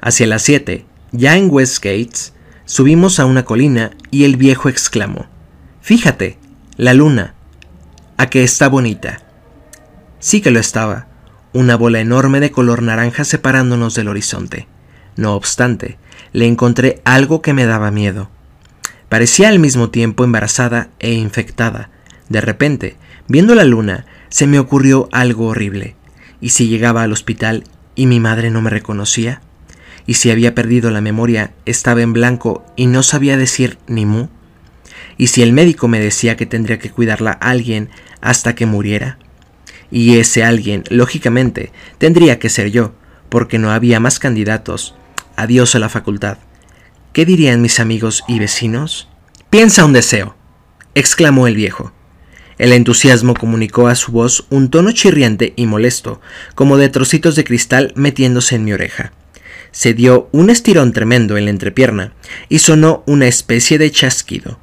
Hacia 0.00 0.26
las 0.26 0.42
siete, 0.42 0.86
ya 1.10 1.36
en 1.36 1.48
West 1.50 1.84
Gates, 1.84 2.32
Subimos 2.72 3.20
a 3.20 3.26
una 3.26 3.44
colina 3.44 3.90
y 4.10 4.24
el 4.24 4.38
viejo 4.38 4.70
exclamó, 4.70 5.26
Fíjate, 5.82 6.38
la 6.78 6.94
luna, 6.94 7.34
a 8.16 8.30
que 8.30 8.44
está 8.44 8.66
bonita. 8.66 9.20
Sí 10.20 10.40
que 10.40 10.50
lo 10.50 10.58
estaba, 10.58 11.06
una 11.52 11.76
bola 11.76 12.00
enorme 12.00 12.40
de 12.40 12.50
color 12.50 12.80
naranja 12.80 13.24
separándonos 13.24 13.94
del 13.94 14.08
horizonte. 14.08 14.68
No 15.16 15.34
obstante, 15.34 15.98
le 16.32 16.46
encontré 16.46 17.02
algo 17.04 17.42
que 17.42 17.52
me 17.52 17.66
daba 17.66 17.90
miedo. 17.90 18.30
Parecía 19.10 19.50
al 19.50 19.58
mismo 19.58 19.90
tiempo 19.90 20.24
embarazada 20.24 20.88
e 20.98 21.12
infectada. 21.12 21.90
De 22.30 22.40
repente, 22.40 22.96
viendo 23.28 23.54
la 23.54 23.64
luna, 23.64 24.06
se 24.30 24.46
me 24.46 24.58
ocurrió 24.58 25.10
algo 25.12 25.48
horrible. 25.48 25.94
¿Y 26.40 26.48
si 26.48 26.68
llegaba 26.68 27.02
al 27.02 27.12
hospital 27.12 27.64
y 27.96 28.06
mi 28.06 28.18
madre 28.18 28.50
no 28.50 28.62
me 28.62 28.70
reconocía? 28.70 29.42
Y 30.06 30.14
si 30.14 30.30
había 30.30 30.54
perdido 30.54 30.90
la 30.90 31.00
memoria 31.00 31.52
estaba 31.64 32.02
en 32.02 32.12
blanco 32.12 32.64
y 32.76 32.86
no 32.86 33.02
sabía 33.02 33.36
decir 33.36 33.78
ni 33.86 34.06
mu, 34.06 34.28
y 35.16 35.28
si 35.28 35.42
el 35.42 35.52
médico 35.52 35.88
me 35.88 36.00
decía 36.00 36.36
que 36.36 36.46
tendría 36.46 36.78
que 36.78 36.90
cuidarla 36.90 37.32
a 37.40 37.50
alguien 37.50 37.90
hasta 38.20 38.54
que 38.54 38.66
muriera, 38.66 39.18
y 39.90 40.18
ese 40.18 40.42
alguien, 40.42 40.84
lógicamente, 40.88 41.70
tendría 41.98 42.38
que 42.38 42.48
ser 42.48 42.70
yo, 42.70 42.94
porque 43.28 43.58
no 43.58 43.70
había 43.70 44.00
más 44.00 44.18
candidatos. 44.18 44.94
Adiós 45.36 45.74
a 45.74 45.78
la 45.78 45.88
facultad. 45.88 46.38
¿Qué 47.12 47.26
dirían 47.26 47.60
mis 47.60 47.78
amigos 47.78 48.24
y 48.26 48.38
vecinos? 48.38 49.08
Piensa 49.50 49.84
un 49.84 49.92
deseo, 49.92 50.34
exclamó 50.94 51.46
el 51.46 51.56
viejo. 51.56 51.92
El 52.56 52.72
entusiasmo 52.72 53.34
comunicó 53.34 53.88
a 53.88 53.94
su 53.94 54.12
voz 54.12 54.46
un 54.48 54.70
tono 54.70 54.92
chirriante 54.92 55.52
y 55.56 55.66
molesto, 55.66 56.20
como 56.54 56.78
de 56.78 56.88
trocitos 56.88 57.36
de 57.36 57.44
cristal 57.44 57.92
metiéndose 57.94 58.54
en 58.54 58.64
mi 58.64 58.72
oreja 58.72 59.12
se 59.72 59.94
dio 59.94 60.28
un 60.30 60.50
estirón 60.50 60.92
tremendo 60.92 61.36
en 61.36 61.46
la 61.46 61.50
entrepierna 61.50 62.12
y 62.48 62.60
sonó 62.60 63.02
una 63.06 63.26
especie 63.26 63.78
de 63.78 63.90
chasquido. 63.90 64.58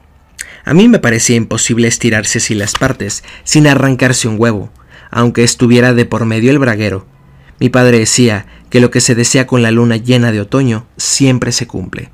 A 0.63 0.73
mí 0.73 0.87
me 0.87 0.99
parecía 0.99 1.35
imposible 1.35 1.87
estirarse 1.87 2.37
así 2.37 2.53
las 2.53 2.73
partes 2.73 3.23
sin 3.43 3.67
arrancarse 3.67 4.27
un 4.27 4.39
huevo, 4.39 4.71
aunque 5.09 5.43
estuviera 5.43 5.93
de 5.93 6.05
por 6.05 6.25
medio 6.25 6.51
el 6.51 6.59
braguero. 6.59 7.07
Mi 7.59 7.69
padre 7.69 7.99
decía 7.99 8.45
que 8.69 8.79
lo 8.79 8.91
que 8.91 9.01
se 9.01 9.15
desea 9.15 9.47
con 9.47 9.61
la 9.61 9.71
luna 9.71 9.97
llena 9.97 10.31
de 10.31 10.41
otoño 10.41 10.85
siempre 10.95 11.51
se 11.51 11.67
cumple. 11.67 12.11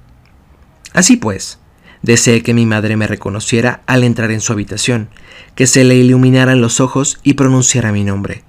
Así 0.93 1.17
pues, 1.17 1.59
deseé 2.01 2.41
que 2.41 2.53
mi 2.53 2.65
madre 2.65 2.95
me 2.95 3.07
reconociera 3.07 3.81
al 3.85 4.03
entrar 4.03 4.31
en 4.31 4.41
su 4.41 4.53
habitación, 4.53 5.09
que 5.55 5.67
se 5.67 5.83
le 5.83 5.95
iluminaran 5.95 6.61
los 6.61 6.79
ojos 6.79 7.19
y 7.23 7.33
pronunciara 7.33 7.91
mi 7.91 8.03
nombre. 8.03 8.43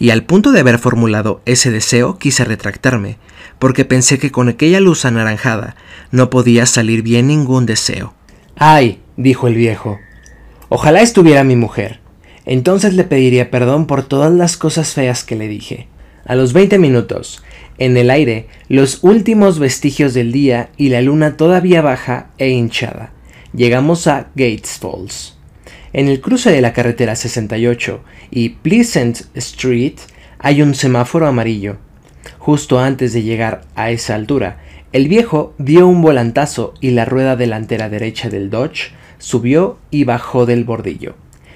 Y 0.00 0.10
al 0.10 0.24
punto 0.24 0.50
de 0.50 0.60
haber 0.60 0.78
formulado 0.78 1.40
ese 1.44 1.70
deseo 1.70 2.18
quise 2.18 2.44
retractarme, 2.44 3.18
porque 3.64 3.86
pensé 3.86 4.18
que 4.18 4.30
con 4.30 4.50
aquella 4.50 4.78
luz 4.78 5.06
anaranjada 5.06 5.74
no 6.10 6.28
podía 6.28 6.66
salir 6.66 7.00
bien 7.00 7.28
ningún 7.28 7.64
deseo. 7.64 8.12
Ay, 8.56 9.00
dijo 9.16 9.46
el 9.48 9.54
viejo, 9.54 10.00
ojalá 10.68 11.00
estuviera 11.00 11.44
mi 11.44 11.56
mujer. 11.56 12.00
Entonces 12.44 12.92
le 12.92 13.04
pediría 13.04 13.50
perdón 13.50 13.86
por 13.86 14.02
todas 14.02 14.30
las 14.30 14.58
cosas 14.58 14.92
feas 14.92 15.24
que 15.24 15.34
le 15.34 15.48
dije. 15.48 15.88
A 16.26 16.34
los 16.34 16.52
veinte 16.52 16.78
minutos, 16.78 17.42
en 17.78 17.96
el 17.96 18.10
aire, 18.10 18.48
los 18.68 19.02
últimos 19.02 19.58
vestigios 19.58 20.12
del 20.12 20.30
día 20.30 20.68
y 20.76 20.90
la 20.90 21.00
luna 21.00 21.38
todavía 21.38 21.80
baja 21.80 22.32
e 22.36 22.50
hinchada. 22.50 23.14
Llegamos 23.54 24.06
a 24.08 24.28
Gates 24.34 24.78
Falls. 24.78 25.38
En 25.94 26.08
el 26.08 26.20
cruce 26.20 26.52
de 26.52 26.60
la 26.60 26.74
carretera 26.74 27.16
68 27.16 28.04
y 28.30 28.50
Pleasant 28.50 29.22
Street 29.34 29.96
hay 30.38 30.60
un 30.60 30.74
semáforo 30.74 31.26
amarillo 31.26 31.78
Justo 32.44 32.78
antes 32.78 33.14
de 33.14 33.22
llegar 33.22 33.62
a 33.74 33.90
esa 33.90 34.14
altura, 34.14 34.58
el 34.92 35.08
viejo 35.08 35.54
dio 35.56 35.88
un 35.88 36.02
volantazo 36.02 36.74
y 36.78 36.90
la 36.90 37.06
rueda 37.06 37.36
delantera 37.36 37.88
derecha 37.88 38.28
del 38.28 38.50
Dodge 38.50 38.92
subió 39.16 39.78
y 39.90 40.04
bajó 40.04 40.44
del 40.44 40.64
bordillo. 40.64 41.14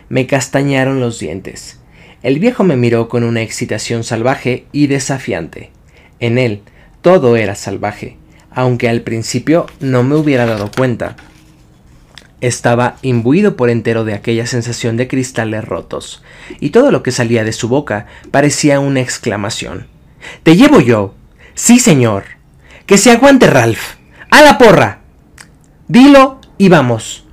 Me 0.08 0.26
castañaron 0.26 0.98
los 0.98 1.18
dientes. 1.18 1.78
El 2.22 2.38
viejo 2.38 2.64
me 2.64 2.78
miró 2.78 3.10
con 3.10 3.22
una 3.22 3.42
excitación 3.42 4.02
salvaje 4.02 4.64
y 4.72 4.86
desafiante. 4.86 5.72
En 6.20 6.38
él 6.38 6.62
todo 7.02 7.36
era 7.36 7.54
salvaje, 7.54 8.16
aunque 8.50 8.88
al 8.88 9.02
principio 9.02 9.66
no 9.80 10.04
me 10.04 10.16
hubiera 10.16 10.46
dado 10.46 10.70
cuenta. 10.74 11.16
Estaba 12.40 12.96
imbuido 13.02 13.56
por 13.56 13.68
entero 13.68 14.04
de 14.04 14.14
aquella 14.14 14.46
sensación 14.46 14.96
de 14.96 15.06
cristales 15.06 15.66
rotos, 15.66 16.22
y 16.60 16.70
todo 16.70 16.90
lo 16.90 17.02
que 17.02 17.10
salía 17.10 17.44
de 17.44 17.52
su 17.52 17.68
boca 17.68 18.06
parecía 18.30 18.80
una 18.80 19.02
exclamación. 19.02 19.97
Te 20.42 20.56
llevo 20.56 20.80
yo. 20.80 21.14
Sí, 21.54 21.78
señor. 21.78 22.24
Que 22.86 22.98
se 22.98 23.10
aguante 23.10 23.46
Ralph. 23.46 23.96
A 24.30 24.42
la 24.42 24.58
porra. 24.58 25.00
Dilo 25.88 26.40
y 26.58 26.68
vamos. 26.68 27.24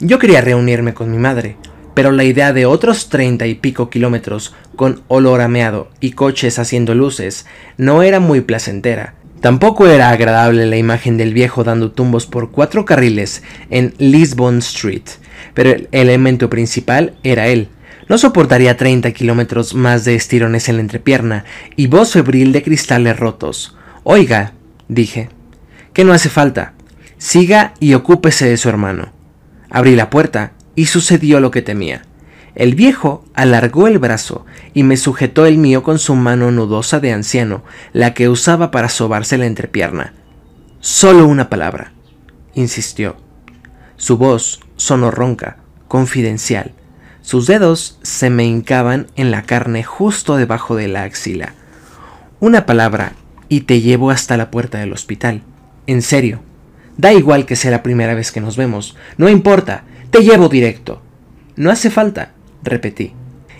Yo 0.00 0.18
quería 0.18 0.40
reunirme 0.40 0.94
con 0.94 1.10
mi 1.10 1.18
madre, 1.18 1.56
pero 1.94 2.12
la 2.12 2.24
idea 2.24 2.52
de 2.52 2.66
otros 2.66 3.08
treinta 3.08 3.46
y 3.46 3.54
pico 3.54 3.90
kilómetros 3.90 4.54
con 4.76 5.02
olor 5.08 5.40
ameado 5.40 5.90
y 6.00 6.12
coches 6.12 6.58
haciendo 6.58 6.94
luces 6.94 7.46
no 7.76 8.02
era 8.02 8.20
muy 8.20 8.40
placentera. 8.40 9.14
Tampoco 9.40 9.86
era 9.86 10.10
agradable 10.10 10.66
la 10.66 10.76
imagen 10.76 11.16
del 11.16 11.34
viejo 11.34 11.64
dando 11.64 11.90
tumbos 11.92 12.26
por 12.26 12.50
cuatro 12.50 12.84
carriles 12.84 13.42
en 13.70 13.94
Lisbon 13.98 14.58
Street, 14.58 15.04
pero 15.54 15.70
el 15.70 15.88
elemento 15.92 16.50
principal 16.50 17.14
era 17.22 17.48
él. 17.48 17.68
No 18.08 18.16
soportaría 18.16 18.76
30 18.76 19.12
kilómetros 19.12 19.74
más 19.74 20.04
de 20.04 20.14
estirones 20.14 20.68
en 20.68 20.76
la 20.76 20.82
entrepierna 20.82 21.44
y 21.76 21.88
voz 21.88 22.12
febril 22.12 22.52
de 22.52 22.62
cristales 22.62 23.18
rotos. 23.18 23.76
Oiga, 24.02 24.54
dije, 24.88 25.28
que 25.92 26.04
no 26.04 26.12
hace 26.12 26.30
falta. 26.30 26.72
Siga 27.18 27.74
y 27.80 27.94
ocúpese 27.94 28.48
de 28.48 28.56
su 28.56 28.68
hermano. 28.68 29.12
Abrí 29.68 29.94
la 29.94 30.08
puerta 30.08 30.52
y 30.74 30.86
sucedió 30.86 31.40
lo 31.40 31.50
que 31.50 31.60
temía. 31.60 32.02
El 32.54 32.74
viejo 32.74 33.24
alargó 33.34 33.86
el 33.86 33.98
brazo 33.98 34.46
y 34.72 34.82
me 34.82 34.96
sujetó 34.96 35.46
el 35.46 35.58
mío 35.58 35.82
con 35.82 35.98
su 35.98 36.14
mano 36.14 36.50
nudosa 36.50 37.00
de 37.00 37.12
anciano, 37.12 37.62
la 37.92 38.14
que 38.14 38.28
usaba 38.28 38.70
para 38.70 38.88
sobarse 38.88 39.36
la 39.38 39.46
entrepierna. 39.46 40.14
Solo 40.80 41.26
una 41.26 41.50
palabra, 41.50 41.92
insistió. 42.54 43.16
Su 43.96 44.16
voz 44.16 44.60
sonó 44.76 45.10
ronca, 45.10 45.58
confidencial. 45.88 46.72
Sus 47.28 47.46
dedos 47.46 47.98
se 48.00 48.30
me 48.30 48.46
hincaban 48.46 49.08
en 49.14 49.30
la 49.30 49.42
carne 49.42 49.84
justo 49.84 50.38
debajo 50.38 50.76
de 50.76 50.88
la 50.88 51.02
axila. 51.02 51.52
Una 52.40 52.64
palabra 52.64 53.12
y 53.50 53.60
te 53.60 53.82
llevo 53.82 54.10
hasta 54.10 54.38
la 54.38 54.50
puerta 54.50 54.78
del 54.78 54.94
hospital. 54.94 55.42
En 55.86 56.00
serio. 56.00 56.40
Da 56.96 57.12
igual 57.12 57.44
que 57.44 57.54
sea 57.54 57.70
la 57.70 57.82
primera 57.82 58.14
vez 58.14 58.32
que 58.32 58.40
nos 58.40 58.56
vemos. 58.56 58.96
No 59.18 59.28
importa. 59.28 59.84
Te 60.10 60.22
llevo 60.22 60.48
directo. 60.48 61.02
No 61.54 61.70
hace 61.70 61.90
falta 61.90 62.32
repetí. 62.62 63.12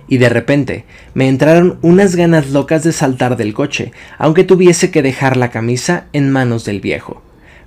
Y 0.09 0.17
de 0.17 0.31
repente 0.31 0.87
me 1.13 1.29
entraron 1.29 1.79
unas 1.83 2.17
ganas 2.17 2.49
locas 2.49 2.85
de 2.85 2.93
saltar 2.93 3.37
del 3.37 3.53
coche, 3.53 3.93
aunque 4.17 4.45
tuviese 4.45 4.91
que 4.91 5.03
dejar 5.03 5.37
la 5.37 5.51
camisa 5.51 6.07
en 6.15 6.31
manos 6.31 6.65
del 6.65 6.81
viejo. 6.81 7.21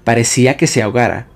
Parecía 0.04 0.58
que 0.58 0.66
se 0.66 0.82
ahogara. 0.82 1.28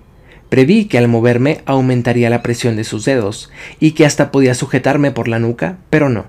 Preví 0.56 0.86
que 0.86 0.98
al 0.98 1.10
moverme 1.10 1.60
aumentaría 1.66 2.30
la 2.30 2.42
presión 2.42 2.78
de 2.78 2.86
sus 2.86 3.04
dedos, 3.04 3.52
y 3.82 3.92
que 3.92 4.06
hasta 4.06 4.32
podía 4.32 4.54
sujetarme 4.54 5.12
por 5.12 5.28
la 5.28 5.38
nuca, 5.38 5.80
pero 5.90 6.08
no. 6.08 6.28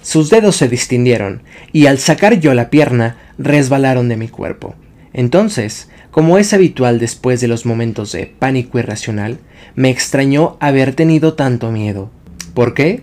Sus 0.00 0.30
dedos 0.30 0.56
se 0.56 0.70
distendieron, 0.70 1.42
y 1.70 1.84
al 1.84 1.98
sacar 1.98 2.40
yo 2.40 2.54
la 2.54 2.70
pierna, 2.70 3.18
resbalaron 3.36 4.08
de 4.08 4.16
mi 4.16 4.28
cuerpo. 4.28 4.74
Entonces, 5.12 5.90
como 6.10 6.38
es 6.38 6.54
habitual 6.54 6.98
después 6.98 7.42
de 7.42 7.48
los 7.48 7.66
momentos 7.66 8.12
de 8.12 8.24
pánico 8.24 8.78
irracional, 8.78 9.36
me 9.74 9.90
extrañó 9.90 10.56
haber 10.58 10.94
tenido 10.94 11.34
tanto 11.34 11.70
miedo. 11.70 12.10
¿Por 12.54 12.72
qué? 12.72 13.02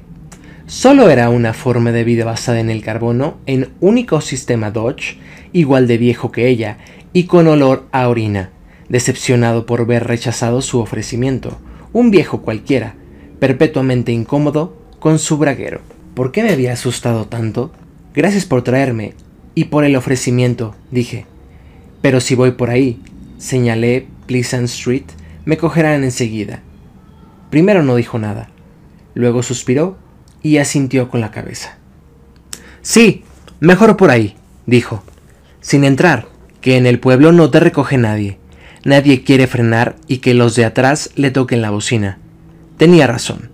Solo 0.65 1.11
era 1.11 1.29
una 1.29 1.53
forma 1.53 1.91
de 1.91 2.03
vida 2.03 2.25
basada 2.25 2.59
en 2.59 2.71
el 2.71 2.81
carbono 2.81 3.37
en 3.45 3.69
único 3.81 4.19
sistema 4.19 4.71
Dodge, 4.71 5.19
igual 5.53 5.85
de 5.85 5.99
viejo 5.99 6.31
que 6.31 6.47
ella, 6.47 6.79
y 7.13 7.25
con 7.25 7.45
olor 7.45 7.85
a 7.91 8.09
orina, 8.09 8.49
decepcionado 8.89 9.65
por 9.65 9.85
ver 9.85 10.05
rechazado 10.05 10.61
su 10.61 10.79
ofrecimiento, 10.79 11.57
un 11.93 12.11
viejo 12.11 12.41
cualquiera, 12.41 12.95
perpetuamente 13.39 14.11
incómodo, 14.11 14.75
con 14.99 15.19
su 15.19 15.37
braguero. 15.37 15.81
¿Por 16.13 16.31
qué 16.31 16.43
me 16.43 16.51
había 16.51 16.73
asustado 16.73 17.25
tanto? 17.25 17.71
Gracias 18.13 18.45
por 18.45 18.63
traerme, 18.63 19.13
y 19.55 19.65
por 19.65 19.83
el 19.83 19.95
ofrecimiento, 19.95 20.75
dije. 20.91 21.25
Pero 22.01 22.19
si 22.21 22.35
voy 22.35 22.51
por 22.51 22.69
ahí, 22.69 23.01
señalé 23.37 24.07
Pleasant 24.25 24.65
Street, 24.65 25.03
me 25.45 25.57
cogerán 25.57 26.03
enseguida. 26.03 26.61
Primero 27.49 27.83
no 27.83 27.95
dijo 27.95 28.19
nada. 28.19 28.49
Luego 29.15 29.43
suspiró 29.43 29.97
y 30.41 30.57
asintió 30.57 31.09
con 31.09 31.19
la 31.19 31.31
cabeza. 31.31 31.77
Sí, 32.81 33.23
mejor 33.59 33.97
por 33.97 34.11
ahí, 34.11 34.35
dijo, 34.65 35.03
sin 35.61 35.83
entrar, 35.83 36.27
que 36.61 36.77
en 36.77 36.85
el 36.85 36.99
pueblo 36.99 37.31
no 37.31 37.49
te 37.49 37.59
recoge 37.59 37.97
nadie. 37.97 38.37
Nadie 38.83 39.23
quiere 39.23 39.47
frenar 39.47 39.95
y 40.07 40.17
que 40.17 40.33
los 40.33 40.55
de 40.55 40.65
atrás 40.65 41.11
le 41.15 41.31
toquen 41.31 41.61
la 41.61 41.69
bocina. 41.69 42.19
Tenía 42.77 43.07
razón. 43.07 43.51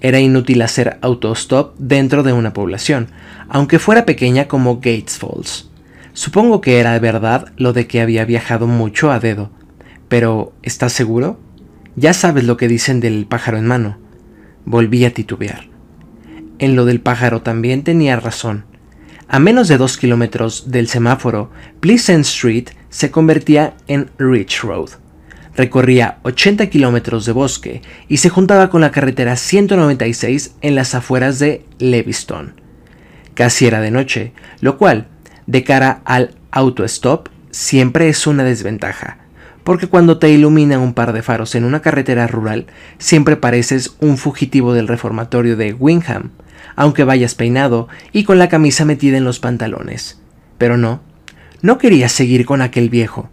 Era 0.00 0.20
inútil 0.20 0.62
hacer 0.62 0.98
autostop 1.02 1.74
dentro 1.78 2.22
de 2.22 2.32
una 2.32 2.52
población, 2.52 3.08
aunque 3.48 3.78
fuera 3.78 4.06
pequeña 4.06 4.48
como 4.48 4.76
Gates 4.76 5.18
Falls. 5.18 5.70
Supongo 6.12 6.60
que 6.60 6.78
era 6.78 6.98
verdad 6.98 7.52
lo 7.56 7.72
de 7.72 7.86
que 7.86 8.00
había 8.00 8.24
viajado 8.24 8.66
mucho 8.66 9.10
a 9.10 9.18
dedo. 9.18 9.50
Pero, 10.08 10.52
¿estás 10.62 10.92
seguro? 10.92 11.40
Ya 11.96 12.12
sabes 12.12 12.44
lo 12.44 12.56
que 12.56 12.68
dicen 12.68 13.00
del 13.00 13.26
pájaro 13.26 13.58
en 13.58 13.66
mano. 13.66 13.98
Volví 14.64 15.04
a 15.04 15.12
titubear. 15.12 15.68
En 16.58 16.76
lo 16.76 16.84
del 16.84 17.00
pájaro 17.00 17.42
también 17.42 17.82
tenía 17.82 18.16
razón. 18.16 18.64
A 19.26 19.38
menos 19.38 19.68
de 19.68 19.78
dos 19.78 19.96
kilómetros 19.96 20.70
del 20.70 20.86
semáforo, 20.88 21.50
Pleasant 21.80 22.24
Street 22.24 22.68
se 22.94 23.10
convertía 23.10 23.74
en 23.88 24.08
Rich 24.18 24.62
Road. 24.62 24.90
Recorría 25.56 26.18
80 26.22 26.68
kilómetros 26.68 27.26
de 27.26 27.32
bosque 27.32 27.82
y 28.06 28.18
se 28.18 28.28
juntaba 28.28 28.70
con 28.70 28.82
la 28.82 28.92
carretera 28.92 29.34
196 29.34 30.54
en 30.60 30.76
las 30.76 30.94
afueras 30.94 31.40
de 31.40 31.64
Leviston. 31.80 32.60
Casi 33.34 33.66
era 33.66 33.80
de 33.80 33.90
noche, 33.90 34.32
lo 34.60 34.78
cual, 34.78 35.08
de 35.48 35.64
cara 35.64 36.02
al 36.04 36.36
auto-stop, 36.52 37.30
siempre 37.50 38.08
es 38.08 38.28
una 38.28 38.44
desventaja 38.44 39.18
porque 39.64 39.88
cuando 39.88 40.18
te 40.18 40.30
iluminan 40.30 40.80
un 40.80 40.94
par 40.94 41.14
de 41.14 41.22
faros 41.22 41.54
en 41.54 41.64
una 41.64 41.80
carretera 41.80 42.26
rural, 42.26 42.66
siempre 42.98 43.36
pareces 43.36 43.96
un 43.98 44.18
fugitivo 44.18 44.74
del 44.74 44.86
reformatorio 44.86 45.56
de 45.56 45.72
Wingham, 45.72 46.30
aunque 46.76 47.02
vayas 47.02 47.34
peinado 47.34 47.88
y 48.12 48.24
con 48.24 48.38
la 48.38 48.50
camisa 48.50 48.84
metida 48.84 49.16
en 49.16 49.24
los 49.24 49.40
pantalones. 49.40 50.20
Pero 50.58 50.76
no, 50.76 51.00
no 51.62 51.78
quería 51.78 52.08
seguir 52.08 52.46
con 52.46 52.62
aquel 52.62 52.90
viejo. 52.90 53.28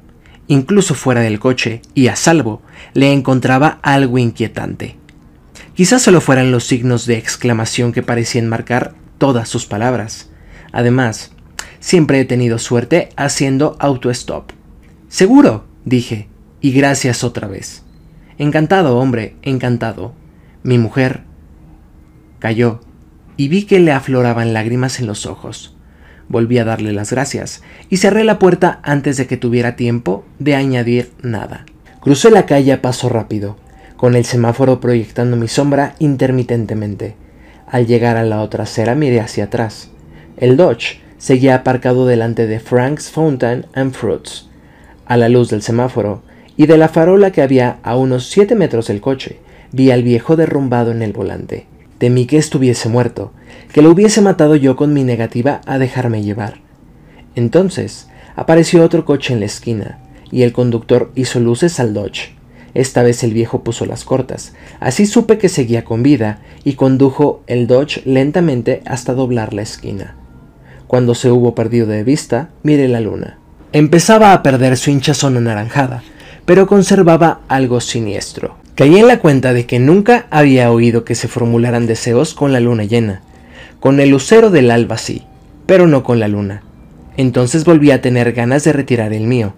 Incluso 0.48 0.96
fuera 0.96 1.22
del 1.22 1.40
coche 1.40 1.82
y 1.94 2.08
a 2.08 2.16
salvo, 2.16 2.62
le 2.94 3.14
encontraba 3.14 3.80
algo 3.82 4.18
inquietante. 4.18 4.98
Quizás 5.76 6.02
solo 6.02 6.22
fueran 6.22 6.52
los 6.52 6.66
signos 6.66 7.06
de 7.06 7.18
exclamación 7.18 7.94
que 7.94 8.04
parecían 8.04 8.50
marcar 8.50 8.94
todas 9.18 9.48
sus 9.48 9.66
palabras. 9.66 10.30
Además, 10.72 11.32
siempre 11.80 12.20
he 12.20 12.26
tenido 12.26 12.60
suerte 12.60 13.10
haciendo 13.16 13.78
auto-stop. 13.80 14.52
Seguro, 15.08 15.66
dije, 15.86 16.28
y 16.60 16.72
gracias 16.72 17.24
otra 17.24 17.48
vez. 17.48 17.84
Encantado, 18.38 18.98
hombre, 18.98 19.36
encantado. 19.42 20.14
Mi 20.64 20.78
mujer 20.78 21.24
cayó 22.40 22.82
y 23.38 23.48
vi 23.48 23.64
que 23.64 23.80
le 23.80 23.92
afloraban 23.92 24.54
lágrimas 24.54 25.00
en 25.00 25.08
los 25.08 25.26
ojos. 25.26 25.76
Volví 26.32 26.60
a 26.60 26.64
darle 26.64 26.94
las 26.94 27.12
gracias 27.12 27.62
y 27.90 27.98
cerré 27.98 28.24
la 28.24 28.40
puerta 28.40 28.80
antes 28.84 29.18
de 29.18 29.28
que 29.28 29.36
tuviera 29.36 29.76
tiempo 29.76 30.24
de 30.40 30.56
añadir 30.56 31.12
nada. 31.22 31.66
Crucé 32.00 32.32
la 32.32 32.46
calle 32.46 32.72
a 32.72 32.82
paso 32.82 33.10
rápido, 33.10 33.58
con 33.98 34.16
el 34.16 34.24
semáforo 34.24 34.80
proyectando 34.80 35.36
mi 35.36 35.50
sombra 35.50 35.96
intermitentemente. 36.00 37.16
Al 37.68 37.86
llegar 37.86 38.16
a 38.16 38.24
la 38.24 38.42
otra 38.44 38.64
acera 38.64 38.96
miré 38.96 39.20
hacia 39.20 39.44
atrás. 39.44 39.90
El 40.38 40.56
Dodge 40.56 41.02
seguía 41.18 41.56
aparcado 41.56 42.08
delante 42.08 42.48
de 42.48 42.62
Frank's 42.62 43.12
Fountain 43.12 43.66
and 43.74 43.92
Fruits. 43.92 44.48
A 45.06 45.18
la 45.18 45.28
luz 45.28 45.50
del 45.50 45.62
semáforo 45.62 46.24
y 46.56 46.66
de 46.66 46.78
la 46.78 46.88
farola 46.88 47.32
que 47.32 47.42
había 47.42 47.80
a 47.84 47.98
unos 47.98 48.30
siete 48.30 48.56
metros 48.56 48.88
del 48.88 49.02
coche, 49.02 49.40
vi 49.74 49.92
al 49.92 50.04
viejo 50.04 50.38
derrumbado 50.38 50.92
en 50.92 51.02
el 51.02 51.12
volante. 51.12 51.68
Temí 52.02 52.26
que 52.26 52.38
estuviese 52.38 52.90
muerto, 52.90 53.32
que 53.72 53.84
lo 53.84 53.92
hubiese 53.92 54.22
matado 54.22 54.56
yo 54.56 54.76
con 54.76 54.92
mi 54.92 55.04
negativa 55.04 55.62
a 55.68 55.78
dejarme 55.78 56.24
llevar. 56.24 56.56
Entonces 57.36 58.08
apareció 58.36 58.84
otro 58.84 59.06
coche 59.06 59.36
en 59.36 59.40
la 59.40 59.46
esquina, 59.46 60.00
y 60.32 60.42
el 60.42 60.52
conductor 60.52 61.12
hizo 61.14 61.40
luces 61.40 61.80
al 61.80 61.94
Dodge. 61.94 62.34
Esta 62.74 63.04
vez 63.04 63.24
el 63.24 63.36
viejo 63.36 63.64
puso 63.64 63.86
las 63.86 64.04
cortas, 64.04 64.54
así 64.80 65.06
supe 65.06 65.38
que 65.38 65.48
seguía 65.48 65.86
con 65.86 66.02
vida, 66.02 66.40
y 66.64 66.74
condujo 66.74 67.44
el 67.46 67.68
Dodge 67.68 68.02
lentamente 68.04 68.82
hasta 68.88 69.14
doblar 69.14 69.54
la 69.54 69.62
esquina. 69.62 70.16
Cuando 70.88 71.14
se 71.14 71.30
hubo 71.30 71.54
perdido 71.54 71.86
de 71.86 72.04
vista, 72.04 72.50
miré 72.64 72.88
la 72.88 73.00
luna. 73.00 73.38
Empezaba 73.74 74.34
a 74.34 74.42
perder 74.42 74.76
su 74.76 74.90
hinchazón 74.90 75.38
anaranjada, 75.38 76.02
pero 76.52 76.68
conservaba 76.68 77.40
algo 77.48 77.80
siniestro. 77.80 78.58
Caí 78.76 78.98
en 78.98 79.08
la 79.08 79.20
cuenta 79.20 79.54
de 79.54 79.66
que 79.66 79.80
nunca 79.80 80.28
había 80.32 80.70
oído 80.70 81.06
que 81.06 81.16
se 81.16 81.30
formularan 81.30 81.88
deseos 81.88 82.34
con 82.34 82.52
la 82.52 82.60
luna 82.60 82.84
llena. 82.84 83.22
Con 83.80 84.02
el 84.02 84.10
lucero 84.10 84.50
del 84.50 84.70
alba 84.70 84.98
sí, 84.98 85.22
pero 85.66 85.88
no 85.88 86.04
con 86.04 86.20
la 86.20 86.28
luna. 86.28 86.62
Entonces 87.16 87.64
volví 87.64 87.92
a 87.92 88.02
tener 88.02 88.34
ganas 88.34 88.66
de 88.66 88.74
retirar 88.74 89.14
el 89.14 89.28
mío. 89.28 89.54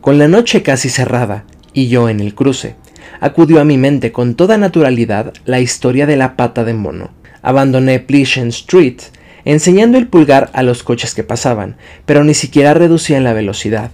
Con 0.00 0.20
la 0.20 0.28
noche 0.28 0.62
casi 0.62 0.88
cerrada, 0.88 1.42
y 1.72 1.88
yo 1.88 2.08
en 2.08 2.20
el 2.20 2.36
cruce, 2.36 2.76
acudió 3.18 3.60
a 3.60 3.64
mi 3.64 3.76
mente 3.76 4.12
con 4.12 4.36
toda 4.36 4.56
naturalidad 4.56 5.32
la 5.46 5.58
historia 5.58 6.06
de 6.06 6.16
la 6.16 6.36
pata 6.36 6.62
de 6.62 6.74
mono. 6.74 7.10
Abandoné 7.42 7.98
Pleasant 7.98 8.52
Street 8.52 9.00
enseñando 9.44 9.98
el 9.98 10.06
pulgar 10.06 10.48
a 10.52 10.62
los 10.62 10.84
coches 10.84 11.12
que 11.12 11.24
pasaban, 11.24 11.74
pero 12.06 12.22
ni 12.22 12.34
siquiera 12.34 12.72
reducían 12.72 13.24
la 13.24 13.32
velocidad. 13.32 13.90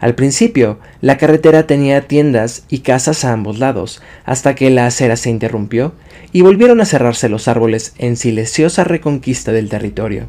Al 0.00 0.14
principio, 0.14 0.78
la 1.02 1.18
carretera 1.18 1.66
tenía 1.66 2.08
tiendas 2.08 2.64
y 2.70 2.78
casas 2.78 3.22
a 3.26 3.34
ambos 3.34 3.58
lados, 3.58 4.00
hasta 4.24 4.54
que 4.54 4.70
la 4.70 4.86
acera 4.86 5.16
se 5.16 5.28
interrumpió 5.28 5.92
y 6.32 6.40
volvieron 6.40 6.80
a 6.80 6.86
cerrarse 6.86 7.28
los 7.28 7.48
árboles 7.48 7.92
en 7.98 8.16
silenciosa 8.16 8.82
reconquista 8.82 9.52
del 9.52 9.68
territorio. 9.68 10.26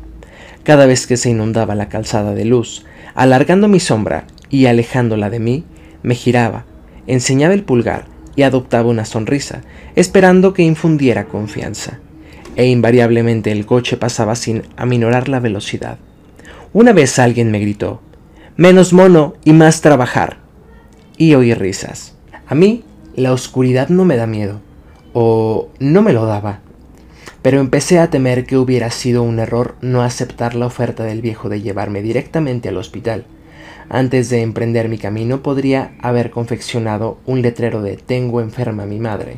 Cada 0.64 0.86
vez 0.86 1.08
que 1.08 1.16
se 1.16 1.30
inundaba 1.30 1.74
la 1.74 1.88
calzada 1.88 2.34
de 2.34 2.44
luz, 2.44 2.86
alargando 3.16 3.70
mi 3.70 3.80
sombra 3.80 4.26
y 4.50 4.66
alejándola 4.66 5.30
de 5.30 5.40
mí, 5.40 5.64
me 6.04 6.16
giraba, 6.16 6.66
enseñaba 7.08 7.54
el 7.54 7.64
pulgar 7.64 8.08
y 8.36 8.44
adoptaba 8.44 8.90
una 8.90 9.06
sonrisa, 9.06 9.62
esperando 9.96 10.54
que 10.54 10.64
infundiera 10.64 11.26
confianza. 11.30 12.00
E 12.58 12.66
invariablemente 12.68 13.54
el 13.54 13.66
coche 13.66 13.96
pasaba 13.96 14.36
sin 14.36 14.64
aminorar 14.76 15.30
la 15.30 15.40
velocidad. 15.40 15.98
Una 16.74 16.92
vez 16.92 17.18
alguien 17.20 17.52
me 17.52 17.60
gritó, 17.60 18.02
menos 18.58 18.94
mono 18.94 19.36
y 19.44 19.54
más 19.54 19.82
trabajar. 19.82 20.38
Y 21.18 21.36
oí 21.36 21.54
risas. 21.54 22.16
A 22.48 22.56
mí, 22.56 22.84
la 23.16 23.34
oscuridad 23.34 23.90
no 23.90 24.06
me 24.06 24.18
da 24.18 24.28
miedo, 24.28 24.60
o 25.14 25.70
no 25.80 26.02
me 26.02 26.14
lo 26.14 26.26
daba. 26.26 26.60
Pero 27.42 27.60
empecé 27.60 28.00
a 28.00 28.10
temer 28.10 28.46
que 28.46 28.58
hubiera 28.58 28.92
sido 28.92 29.24
un 29.24 29.40
error 29.40 29.76
no 29.82 30.04
aceptar 30.04 30.56
la 30.56 30.66
oferta 30.66 31.04
del 31.04 31.22
viejo 31.22 31.50
de 31.50 31.62
llevarme 31.62 32.02
directamente 32.02 32.70
al 32.70 32.78
hospital. 32.78 33.26
Antes 33.90 34.30
de 34.30 34.42
emprender 34.42 34.90
mi 34.90 34.98
camino 34.98 35.42
podría 35.42 35.94
haber 36.02 36.30
confeccionado 36.32 37.18
un 37.26 37.42
letrero 37.42 37.82
de 37.82 37.98
Tengo 37.98 38.42
enferma 38.42 38.84
a 38.84 38.86
mi 38.86 39.00
madre, 39.00 39.38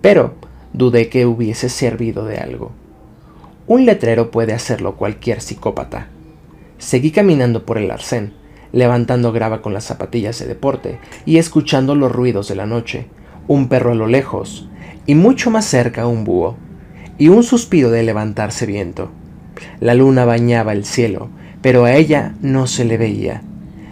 pero 0.00 0.34
dudé 0.72 1.08
que 1.08 1.26
hubiese 1.26 1.68
servido 1.68 2.24
de 2.24 2.38
algo. 2.38 2.72
Un 3.66 3.84
letrero 3.84 4.30
puede 4.30 4.52
hacerlo 4.52 4.96
cualquier 4.96 5.40
psicópata. 5.40 6.08
Seguí 6.78 7.10
caminando 7.10 7.66
por 7.66 7.78
el 7.78 7.90
arcén, 7.90 8.32
levantando 8.72 9.32
grava 9.32 9.62
con 9.62 9.74
las 9.74 9.84
zapatillas 9.84 10.38
de 10.38 10.46
deporte 10.46 10.98
y 11.26 11.38
escuchando 11.38 11.94
los 11.94 12.12
ruidos 12.12 12.48
de 12.48 12.56
la 12.56 12.66
noche, 12.66 13.06
un 13.48 13.68
perro 13.68 13.92
a 13.92 13.94
lo 13.94 14.06
lejos, 14.06 14.68
y 15.06 15.14
mucho 15.14 15.50
más 15.50 15.64
cerca 15.64 16.06
un 16.06 16.24
búho, 16.24 16.56
y 17.18 17.28
un 17.28 17.42
suspiro 17.42 17.90
de 17.90 18.02
levantarse 18.02 18.66
viento. 18.66 19.10
La 19.80 19.94
luna 19.94 20.24
bañaba 20.24 20.72
el 20.72 20.84
cielo, 20.84 21.28
pero 21.62 21.84
a 21.84 21.94
ella 21.94 22.34
no 22.40 22.66
se 22.66 22.84
le 22.84 22.96
veía. 22.96 23.42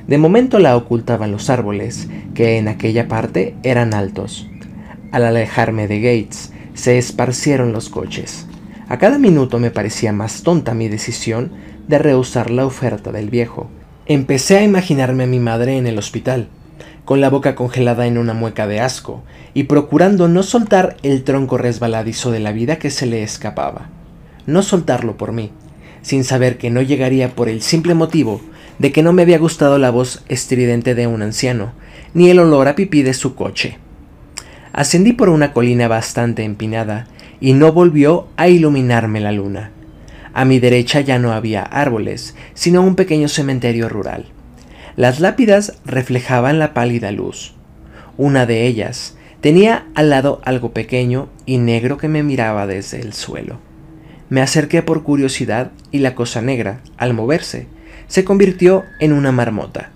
De 0.07 0.17
momento 0.17 0.59
la 0.59 0.77
ocultaban 0.77 1.33
los 1.33 1.51
árboles, 1.51 2.09
que 2.35 2.57
en 2.57 2.69
aquella 2.69 3.09
parte 3.09 3.55
eran 3.63 3.93
altos. 3.93 4.49
Al 5.13 5.25
alejarme 5.25 5.89
de 5.89 6.01
Gates, 6.01 6.53
se 6.75 6.97
esparcieron 6.97 7.73
los 7.73 7.89
coches. 7.89 8.47
A 8.89 8.99
cada 8.99 9.19
minuto 9.19 9.59
me 9.59 9.71
parecía 9.71 10.13
más 10.13 10.43
tonta 10.43 10.73
mi 10.73 10.89
decisión 10.89 11.53
de 11.89 11.99
rehusar 11.99 12.51
la 12.51 12.65
oferta 12.65 13.13
del 13.13 13.29
viejo, 13.29 13.69
Empecé 14.11 14.57
a 14.57 14.63
imaginarme 14.63 15.25
a 15.25 15.27
mi 15.27 15.39
madre 15.39 15.77
en 15.77 15.87
el 15.87 15.99
hospital, 15.99 16.49
con 17.05 17.21
la 17.21 17.29
boca 17.29 17.55
congelada 17.55 18.07
en 18.07 18.17
una 18.17 18.33
mueca 18.33 18.67
de 18.67 18.81
asco, 18.81 19.23
y 19.53 19.65
procurando 19.65 20.29
no 20.29 20.43
soltar 20.43 20.97
el 21.03 21.25
tronco 21.25 21.59
resbaladizo 21.59 22.31
de 22.31 22.41
la 22.41 22.53
vida 22.53 22.79
que 22.79 22.89
se 22.89 23.05
le 23.05 23.23
escapaba. 23.23 23.91
No 24.47 24.63
soltarlo 24.63 25.19
por 25.19 25.33
mí, 25.33 25.51
sin 26.01 26.25
saber 26.25 26.57
que 26.57 26.71
no 26.71 26.81
llegaría 26.81 27.35
por 27.35 27.51
el 27.51 27.61
simple 27.61 27.93
motivo 27.93 28.41
de 28.79 28.93
que 28.93 29.03
no 29.03 29.13
me 29.13 29.21
había 29.21 29.39
gustado 29.39 29.77
la 29.77 29.91
voz 29.91 30.25
estridente 30.29 30.95
de 30.95 31.07
un 31.07 31.21
anciano, 31.21 31.73
ni 32.15 32.31
el 32.31 32.39
olor 32.39 32.69
a 32.69 32.77
pipí 32.77 33.03
de 33.03 33.13
su 33.13 33.35
coche. 33.35 33.77
Ascendí 34.73 35.13
por 35.13 35.29
una 35.29 35.53
colina 35.53 35.87
bastante 35.87 36.45
empinada, 36.45 37.09
y 37.41 37.53
no 37.53 37.75
volvió 37.75 38.29
a 38.39 38.49
iluminarme 38.49 39.21
la 39.21 39.33
luna. 39.33 39.73
A 40.39 40.45
mi 40.45 40.61
derecha 40.61 41.01
ya 41.01 41.19
no 41.19 41.33
había 41.33 41.65
árboles, 41.65 42.37
sino 42.55 42.83
un 42.83 42.95
pequeño 42.95 43.27
cementerio 43.27 43.89
rural. 43.89 44.27
Las 44.95 45.19
lápidas 45.19 45.81
reflejaban 45.85 46.61
la 46.61 46.75
pálida 46.75 47.11
luz. 47.11 47.57
Una 48.17 48.47
de 48.47 48.65
ellas 48.69 49.17
tenía 49.41 49.89
al 49.97 50.11
lado 50.11 50.41
algo 50.45 50.73
pequeño 50.73 51.29
y 51.45 51.59
negro 51.59 51.99
que 51.99 52.07
me 52.07 52.23
miraba 52.23 52.69
desde 52.69 53.01
el 53.01 53.15
suelo. 53.15 53.59
Me 54.29 54.41
acerqué 54.41 54.81
por 54.81 55.03
curiosidad 55.03 55.73
y 55.91 55.99
la 55.99 56.15
cosa 56.15 56.41
negra, 56.41 56.83
al 56.99 57.15
moverse, 57.15 57.67
se 58.07 58.23
convirtió 58.23 58.85
en 59.01 59.15
una 59.15 59.33
marmota. 59.33 59.91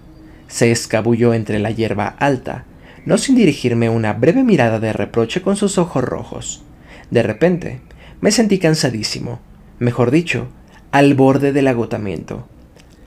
Se 0.49 0.73
escabulló 0.73 1.35
entre 1.35 1.61
la 1.61 1.71
hierba 1.71 2.17
alta, 2.19 2.65
no 3.07 3.17
sin 3.17 3.37
dirigirme 3.37 3.91
una 3.91 4.13
breve 4.13 4.43
mirada 4.43 4.81
de 4.81 4.93
reproche 4.93 5.41
con 5.41 5.55
sus 5.55 5.79
ojos 5.79 6.03
rojos. 6.03 6.65
De 7.13 7.23
repente, 7.23 7.79
me 8.21 8.33
sentí 8.33 8.59
cansadísimo 8.59 9.39
mejor 9.83 10.13
dicho, 10.13 10.47
al 10.93 11.15
borde 11.15 11.53
del 11.53 11.67
agotamiento. 11.67 12.47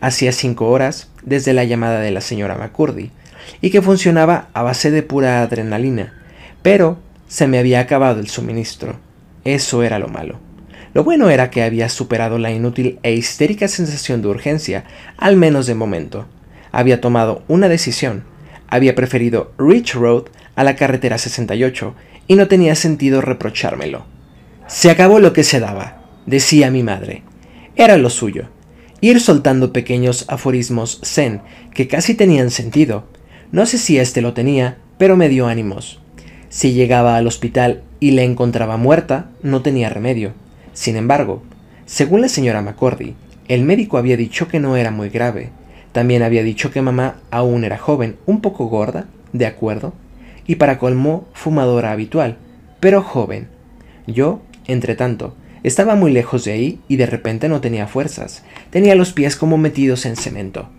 Hacía 0.01 0.31
cinco 0.33 0.69
horas 0.69 1.09
desde 1.23 1.53
la 1.53 1.63
llamada 1.63 2.01
de 2.01 2.11
la 2.11 2.21
señora 2.21 2.55
McCurdy, 2.55 3.11
y 3.61 3.69
que 3.69 3.81
funcionaba 3.81 4.49
a 4.53 4.61
base 4.61 4.91
de 4.91 5.01
pura 5.01 5.41
adrenalina, 5.41 6.13
pero 6.61 6.99
se 7.27 7.47
me 7.47 7.59
había 7.59 7.79
acabado 7.79 8.19
el 8.19 8.27
suministro. 8.27 8.97
Eso 9.45 9.83
era 9.83 9.99
lo 9.99 10.09
malo. 10.09 10.39
Lo 10.93 11.03
bueno 11.03 11.29
era 11.29 11.49
que 11.49 11.63
había 11.63 11.88
superado 11.89 12.39
la 12.39 12.51
inútil 12.51 12.99
e 13.03 13.13
histérica 13.13 13.67
sensación 13.67 14.21
de 14.21 14.27
urgencia, 14.27 14.83
al 15.17 15.38
menos 15.38 15.67
de 15.67 15.75
momento. 15.75 16.25
Había 16.71 16.99
tomado 16.99 17.43
una 17.47 17.69
decisión. 17.69 18.23
Había 18.67 18.95
preferido 18.95 19.51
Rich 19.57 19.93
Road 19.93 20.25
a 20.55 20.63
la 20.63 20.75
carretera 20.75 21.17
68 21.17 21.95
y 22.27 22.35
no 22.35 22.47
tenía 22.47 22.75
sentido 22.75 23.21
reprochármelo. 23.21 24.05
Se 24.67 24.89
acabó 24.89 25.19
lo 25.19 25.31
que 25.31 25.43
se 25.43 25.59
daba 25.59 26.05
decía 26.25 26.71
mi 26.71 26.83
madre. 26.83 27.23
Era 27.75 27.97
lo 27.97 28.09
suyo. 28.09 28.49
Ir 29.01 29.19
soltando 29.19 29.73
pequeños 29.73 30.25
aforismos 30.27 30.99
zen 31.03 31.41
que 31.73 31.88
casi 31.88 32.15
tenían 32.15 32.51
sentido. 32.51 33.05
No 33.51 33.65
sé 33.65 33.77
si 33.77 33.99
éste 33.99 34.21
lo 34.21 34.33
tenía, 34.33 34.77
pero 34.97 35.15
me 35.17 35.29
dio 35.29 35.47
ánimos. 35.47 35.99
Si 36.49 36.73
llegaba 36.73 37.17
al 37.17 37.27
hospital 37.27 37.83
y 37.99 38.11
la 38.11 38.23
encontraba 38.23 38.77
muerta, 38.77 39.29
no 39.43 39.61
tenía 39.61 39.89
remedio. 39.89 40.33
Sin 40.73 40.95
embargo, 40.95 41.43
según 41.85 42.21
la 42.21 42.29
señora 42.29 42.61
McCordy, 42.61 43.15
el 43.47 43.63
médico 43.63 43.97
había 43.97 44.17
dicho 44.17 44.47
que 44.47 44.59
no 44.59 44.75
era 44.75 44.91
muy 44.91 45.09
grave. 45.09 45.49
También 45.91 46.23
había 46.23 46.43
dicho 46.43 46.71
que 46.71 46.81
mamá 46.81 47.17
aún 47.29 47.63
era 47.63 47.77
joven, 47.77 48.17
un 48.25 48.41
poco 48.41 48.65
gorda, 48.67 49.05
de 49.33 49.45
acuerdo, 49.45 49.93
y 50.47 50.55
para 50.55 50.79
colmo 50.79 51.27
fumadora 51.33 51.91
habitual, 51.91 52.38
pero 52.79 53.01
joven. 53.01 53.47
Yo, 54.07 54.41
entre 54.67 54.95
tanto, 54.95 55.35
estaba 55.67 55.95
muy 55.95 56.12
lejos 56.12 56.45
de 56.45 56.51
ahí 56.51 56.80
y 56.88 56.97
de 56.97 57.08
repente 57.08 57.49
no 57.49 57.60
tenía 57.60 57.88
fuerzas. 57.88 58.43
Tenía 58.69 58.93
los 58.93 59.13
pies 59.13 59.36
como 59.36 59.58
metidos 59.58 60.06
en 60.06 60.15
cemento. 60.15 60.69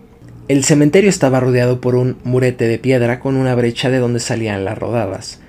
El 0.47 0.63
cementerio 0.63 1.09
estaba 1.09 1.41
rodeado 1.41 1.81
por 1.81 1.95
un 1.95 2.17
murete 2.23 2.69
de 2.69 2.79
piedra 2.79 3.19
con 3.19 3.35
una 3.35 3.53
brecha 3.53 3.89
de 3.89 3.97
donde 3.97 4.21
salían 4.21 4.63
las 4.63 4.77
rodadas. 4.77 5.41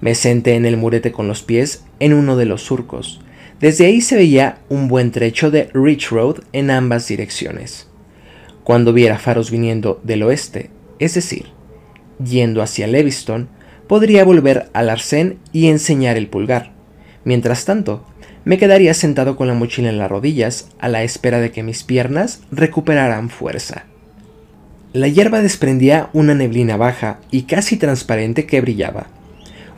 Me 0.00 0.14
senté 0.14 0.54
en 0.54 0.64
el 0.64 0.78
murete 0.78 1.12
con 1.12 1.28
los 1.28 1.42
pies 1.42 1.84
en 2.00 2.14
uno 2.14 2.38
de 2.38 2.46
los 2.46 2.62
surcos. 2.62 3.20
Desde 3.60 3.84
ahí 3.84 4.00
se 4.00 4.16
veía 4.16 4.60
un 4.70 4.88
buen 4.88 5.10
trecho 5.10 5.50
de 5.50 5.68
Rich 5.74 6.10
Road 6.10 6.36
en 6.54 6.70
ambas 6.70 7.06
direcciones. 7.06 7.88
Cuando 8.64 8.94
viera 8.94 9.18
faros 9.18 9.50
viniendo 9.50 10.00
del 10.04 10.22
oeste, 10.22 10.70
es 10.98 11.14
decir, 11.14 11.48
yendo 12.24 12.62
hacia 12.62 12.86
Leviston, 12.86 13.48
podría 13.86 14.24
volver 14.24 14.70
al 14.72 14.88
arcén 14.88 15.38
y 15.52 15.66
enseñar 15.66 16.16
el 16.16 16.28
pulgar. 16.28 16.72
Mientras 17.24 17.64
tanto, 17.64 18.06
me 18.46 18.58
quedaría 18.58 18.94
sentado 18.94 19.34
con 19.34 19.48
la 19.48 19.54
mochila 19.54 19.88
en 19.88 19.98
las 19.98 20.08
rodillas 20.08 20.68
a 20.78 20.88
la 20.88 21.02
espera 21.02 21.40
de 21.40 21.50
que 21.50 21.64
mis 21.64 21.82
piernas 21.82 22.42
recuperaran 22.52 23.28
fuerza. 23.28 23.86
La 24.92 25.08
hierba 25.08 25.42
desprendía 25.42 26.10
una 26.12 26.32
neblina 26.32 26.76
baja 26.76 27.18
y 27.32 27.42
casi 27.42 27.76
transparente 27.76 28.46
que 28.46 28.60
brillaba. 28.60 29.08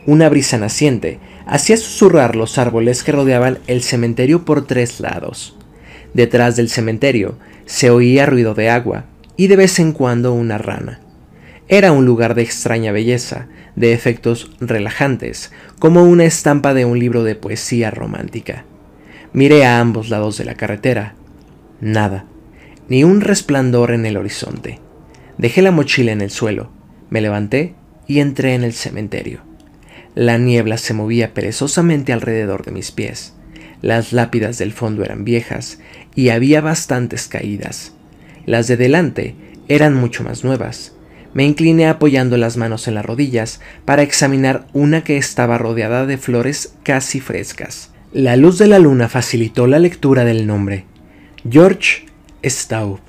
Una 0.05 0.29
brisa 0.29 0.59
naciente 0.59 1.19
hacía 1.47 1.77
susurrar 1.77 2.35
los 2.35 2.59
árboles 2.59 3.03
que 3.03 3.11
rodeaban 3.11 3.57
el 3.65 3.81
cementerio 3.81 4.45
por 4.45 4.67
tres 4.67 4.99
lados. 4.99 5.57
Detrás 6.13 6.55
del 6.55 6.69
cementerio 6.69 7.39
se 7.65 7.89
oía 7.89 8.27
ruido 8.27 8.53
de 8.53 8.69
agua 8.69 9.05
y 9.35 9.47
de 9.47 9.55
vez 9.55 9.79
en 9.79 9.93
cuando 9.93 10.31
una 10.33 10.59
rana. 10.59 10.99
Era 11.69 11.91
un 11.91 12.05
lugar 12.05 12.35
de 12.35 12.43
extraña 12.43 12.91
belleza, 12.91 13.47
de 13.79 13.93
efectos 13.93 14.51
relajantes, 14.59 15.53
como 15.79 16.03
una 16.03 16.25
estampa 16.25 16.73
de 16.73 16.83
un 16.83 16.99
libro 16.99 17.23
de 17.23 17.35
poesía 17.35 17.89
romántica. 17.89 18.65
Miré 19.31 19.65
a 19.65 19.79
ambos 19.79 20.09
lados 20.09 20.37
de 20.37 20.43
la 20.43 20.55
carretera. 20.55 21.15
Nada, 21.79 22.25
ni 22.89 23.05
un 23.05 23.21
resplandor 23.21 23.91
en 23.91 24.05
el 24.05 24.17
horizonte. 24.17 24.79
Dejé 25.37 25.61
la 25.61 25.71
mochila 25.71 26.11
en 26.11 26.19
el 26.19 26.29
suelo, 26.29 26.69
me 27.09 27.21
levanté 27.21 27.73
y 28.05 28.19
entré 28.19 28.53
en 28.53 28.65
el 28.65 28.73
cementerio. 28.73 29.43
La 30.13 30.37
niebla 30.37 30.77
se 30.77 30.93
movía 30.93 31.33
perezosamente 31.33 32.11
alrededor 32.11 32.65
de 32.65 32.71
mis 32.71 32.91
pies. 32.91 33.33
Las 33.81 34.11
lápidas 34.11 34.57
del 34.57 34.73
fondo 34.73 35.05
eran 35.05 35.23
viejas 35.23 35.79
y 36.15 36.29
había 36.29 36.59
bastantes 36.59 37.29
caídas. 37.29 37.93
Las 38.45 38.67
de 38.67 38.75
delante 38.75 39.35
eran 39.69 39.93
mucho 39.93 40.25
más 40.25 40.43
nuevas, 40.43 40.91
me 41.33 41.45
incliné 41.45 41.87
apoyando 41.87 42.37
las 42.37 42.57
manos 42.57 42.87
en 42.87 42.95
las 42.95 43.05
rodillas 43.05 43.61
para 43.85 44.01
examinar 44.01 44.65
una 44.73 45.03
que 45.03 45.17
estaba 45.17 45.57
rodeada 45.57 46.05
de 46.05 46.17
flores 46.17 46.73
casi 46.83 47.19
frescas. 47.19 47.91
La 48.11 48.35
luz 48.35 48.57
de 48.57 48.67
la 48.67 48.79
luna 48.79 49.07
facilitó 49.07 49.67
la 49.67 49.79
lectura 49.79 50.25
del 50.25 50.47
nombre, 50.47 50.85
George 51.49 52.07
Staub. 52.43 52.99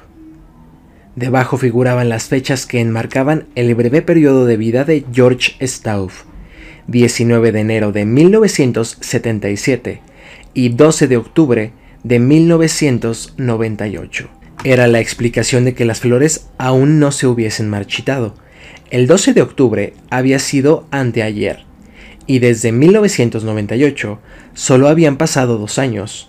Debajo 1.16 1.56
figuraban 1.56 2.08
las 2.08 2.28
fechas 2.28 2.66
que 2.66 2.80
enmarcaban 2.80 3.46
el 3.54 3.74
breve 3.74 4.02
periodo 4.02 4.46
de 4.46 4.56
vida 4.56 4.84
de 4.84 5.04
George 5.12 5.54
Stauff, 5.66 6.24
19 6.86 7.52
de 7.52 7.60
enero 7.60 7.92
de 7.92 8.04
1977 8.04 10.00
y 10.54 10.70
12 10.70 11.08
de 11.08 11.16
octubre 11.16 11.72
de 12.02 12.18
1998. 12.18 14.39
Era 14.62 14.86
la 14.88 15.00
explicación 15.00 15.64
de 15.64 15.72
que 15.72 15.86
las 15.86 16.00
flores 16.00 16.46
aún 16.58 17.00
no 17.00 17.12
se 17.12 17.26
hubiesen 17.26 17.70
marchitado. 17.70 18.34
El 18.90 19.06
12 19.06 19.32
de 19.32 19.40
octubre 19.40 19.94
había 20.10 20.38
sido 20.38 20.86
anteayer, 20.90 21.64
y 22.26 22.40
desde 22.40 22.70
1998 22.70 24.18
solo 24.52 24.88
habían 24.88 25.16
pasado 25.16 25.56
dos 25.56 25.78
años. 25.78 26.28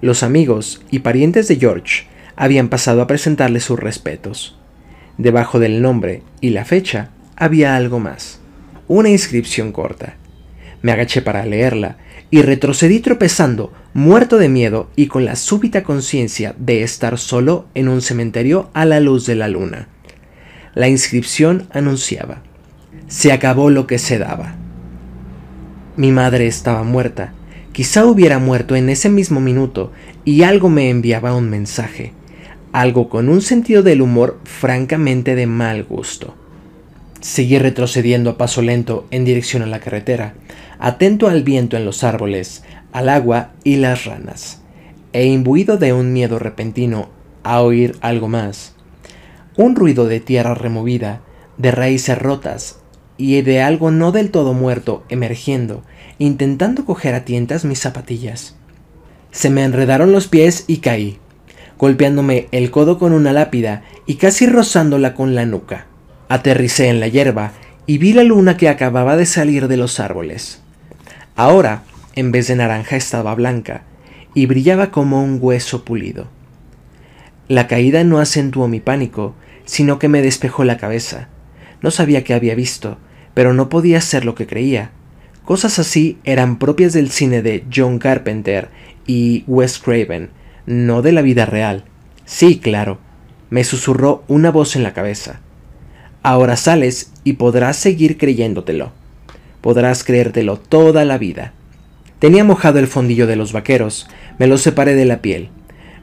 Los 0.00 0.22
amigos 0.22 0.82
y 0.92 1.00
parientes 1.00 1.48
de 1.48 1.56
George 1.56 2.06
habían 2.36 2.68
pasado 2.68 3.02
a 3.02 3.08
presentarle 3.08 3.58
sus 3.58 3.80
respetos. 3.80 4.56
Debajo 5.18 5.58
del 5.58 5.82
nombre 5.82 6.22
y 6.40 6.50
la 6.50 6.64
fecha 6.64 7.10
había 7.34 7.74
algo 7.74 7.98
más, 7.98 8.38
una 8.86 9.08
inscripción 9.08 9.72
corta. 9.72 10.14
Me 10.80 10.92
agaché 10.92 11.22
para 11.22 11.44
leerla 11.44 11.96
y 12.34 12.42
retrocedí 12.42 12.98
tropezando, 12.98 13.72
muerto 13.92 14.38
de 14.38 14.48
miedo 14.48 14.90
y 14.96 15.06
con 15.06 15.24
la 15.24 15.36
súbita 15.36 15.84
conciencia 15.84 16.52
de 16.58 16.82
estar 16.82 17.16
solo 17.16 17.66
en 17.74 17.88
un 17.88 18.02
cementerio 18.02 18.70
a 18.74 18.84
la 18.84 18.98
luz 18.98 19.24
de 19.24 19.36
la 19.36 19.46
luna. 19.46 19.86
La 20.74 20.88
inscripción 20.88 21.68
anunciaba, 21.70 22.42
se 23.06 23.30
acabó 23.30 23.70
lo 23.70 23.86
que 23.86 24.00
se 24.00 24.18
daba. 24.18 24.56
Mi 25.96 26.10
madre 26.10 26.48
estaba 26.48 26.82
muerta, 26.82 27.34
quizá 27.70 28.04
hubiera 28.04 28.40
muerto 28.40 28.74
en 28.74 28.88
ese 28.88 29.08
mismo 29.10 29.40
minuto 29.40 29.92
y 30.24 30.42
algo 30.42 30.68
me 30.68 30.90
enviaba 30.90 31.36
un 31.36 31.48
mensaje 31.48 32.14
algo 32.72 33.08
con 33.08 33.28
un 33.28 33.42
sentido 33.42 33.84
del 33.84 34.02
humor 34.02 34.40
francamente 34.42 35.36
de 35.36 35.46
mal 35.46 35.84
gusto. 35.84 36.34
Seguí 37.24 37.58
retrocediendo 37.58 38.28
a 38.28 38.36
paso 38.36 38.60
lento 38.60 39.06
en 39.10 39.24
dirección 39.24 39.62
a 39.62 39.66
la 39.66 39.80
carretera, 39.80 40.34
atento 40.78 41.26
al 41.26 41.42
viento 41.42 41.78
en 41.78 41.86
los 41.86 42.04
árboles, 42.04 42.64
al 42.92 43.08
agua 43.08 43.52
y 43.64 43.76
las 43.76 44.04
ranas, 44.04 44.60
e 45.14 45.24
imbuido 45.24 45.78
de 45.78 45.94
un 45.94 46.12
miedo 46.12 46.38
repentino 46.38 47.08
a 47.42 47.62
oír 47.62 47.96
algo 48.02 48.28
más. 48.28 48.74
Un 49.56 49.74
ruido 49.74 50.04
de 50.04 50.20
tierra 50.20 50.52
removida, 50.52 51.22
de 51.56 51.70
raíces 51.70 52.18
rotas 52.18 52.80
y 53.16 53.40
de 53.40 53.62
algo 53.62 53.90
no 53.90 54.12
del 54.12 54.30
todo 54.30 54.52
muerto 54.52 55.02
emergiendo, 55.08 55.82
intentando 56.18 56.84
coger 56.84 57.14
a 57.14 57.24
tientas 57.24 57.64
mis 57.64 57.80
zapatillas. 57.80 58.54
Se 59.30 59.48
me 59.48 59.64
enredaron 59.64 60.12
los 60.12 60.28
pies 60.28 60.64
y 60.66 60.76
caí 60.76 61.18
golpeándome 61.78 62.48
el 62.52 62.70
codo 62.70 62.98
con 62.98 63.14
una 63.14 63.32
lápida 63.32 63.82
y 64.04 64.16
casi 64.16 64.46
rozándola 64.46 65.14
con 65.14 65.34
la 65.34 65.46
nuca. 65.46 65.86
Aterricé 66.28 66.88
en 66.88 67.00
la 67.00 67.08
hierba 67.08 67.52
y 67.86 67.98
vi 67.98 68.12
la 68.12 68.24
luna 68.24 68.56
que 68.56 68.68
acababa 68.68 69.16
de 69.16 69.26
salir 69.26 69.68
de 69.68 69.76
los 69.76 70.00
árboles. 70.00 70.62
Ahora, 71.36 71.82
en 72.14 72.32
vez 72.32 72.48
de 72.48 72.56
naranja, 72.56 72.96
estaba 72.96 73.34
blanca 73.34 73.82
y 74.34 74.46
brillaba 74.46 74.90
como 74.90 75.22
un 75.22 75.38
hueso 75.40 75.84
pulido. 75.84 76.28
La 77.48 77.66
caída 77.66 78.04
no 78.04 78.20
acentuó 78.20 78.68
mi 78.68 78.80
pánico, 78.80 79.34
sino 79.64 79.98
que 79.98 80.08
me 80.08 80.22
despejó 80.22 80.64
la 80.64 80.78
cabeza. 80.78 81.28
No 81.82 81.90
sabía 81.90 82.24
qué 82.24 82.34
había 82.34 82.54
visto, 82.54 82.98
pero 83.34 83.52
no 83.52 83.68
podía 83.68 84.00
ser 84.00 84.24
lo 84.24 84.34
que 84.34 84.46
creía. 84.46 84.92
Cosas 85.44 85.78
así 85.78 86.18
eran 86.24 86.58
propias 86.58 86.94
del 86.94 87.10
cine 87.10 87.42
de 87.42 87.64
John 87.74 87.98
Carpenter 87.98 88.70
y 89.06 89.44
Wes 89.46 89.78
Craven, 89.78 90.30
no 90.64 91.02
de 91.02 91.12
la 91.12 91.20
vida 91.20 91.44
real. 91.44 91.84
Sí, 92.24 92.58
claro, 92.58 92.98
me 93.50 93.62
susurró 93.64 94.24
una 94.26 94.50
voz 94.50 94.74
en 94.76 94.82
la 94.82 94.94
cabeza. 94.94 95.40
Ahora 96.26 96.56
sales 96.56 97.12
y 97.22 97.34
podrás 97.34 97.76
seguir 97.76 98.16
creyéndotelo. 98.16 98.92
Podrás 99.60 100.04
creértelo 100.04 100.56
toda 100.56 101.04
la 101.04 101.18
vida. 101.18 101.52
Tenía 102.18 102.44
mojado 102.44 102.78
el 102.78 102.86
fondillo 102.86 103.26
de 103.26 103.36
los 103.36 103.52
vaqueros, 103.52 104.08
me 104.38 104.46
lo 104.46 104.56
separé 104.56 104.94
de 104.94 105.04
la 105.04 105.20
piel. 105.20 105.50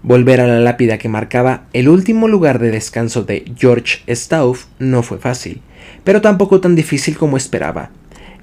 Volver 0.04 0.40
a 0.40 0.46
la 0.46 0.60
lápida 0.60 1.00
que 1.00 1.10
marcaba 1.10 1.64
el 1.74 1.90
último 1.90 2.28
lugar 2.28 2.60
de 2.60 2.70
descanso 2.70 3.24
de 3.24 3.52
George 3.58 4.04
Stauff 4.08 4.66
no 4.78 5.02
fue 5.02 5.18
fácil, 5.18 5.64
pero 6.04 6.22
tampoco 6.22 6.62
tan 6.62 6.76
difícil 6.76 7.18
como 7.18 7.36
esperaba. 7.36 7.90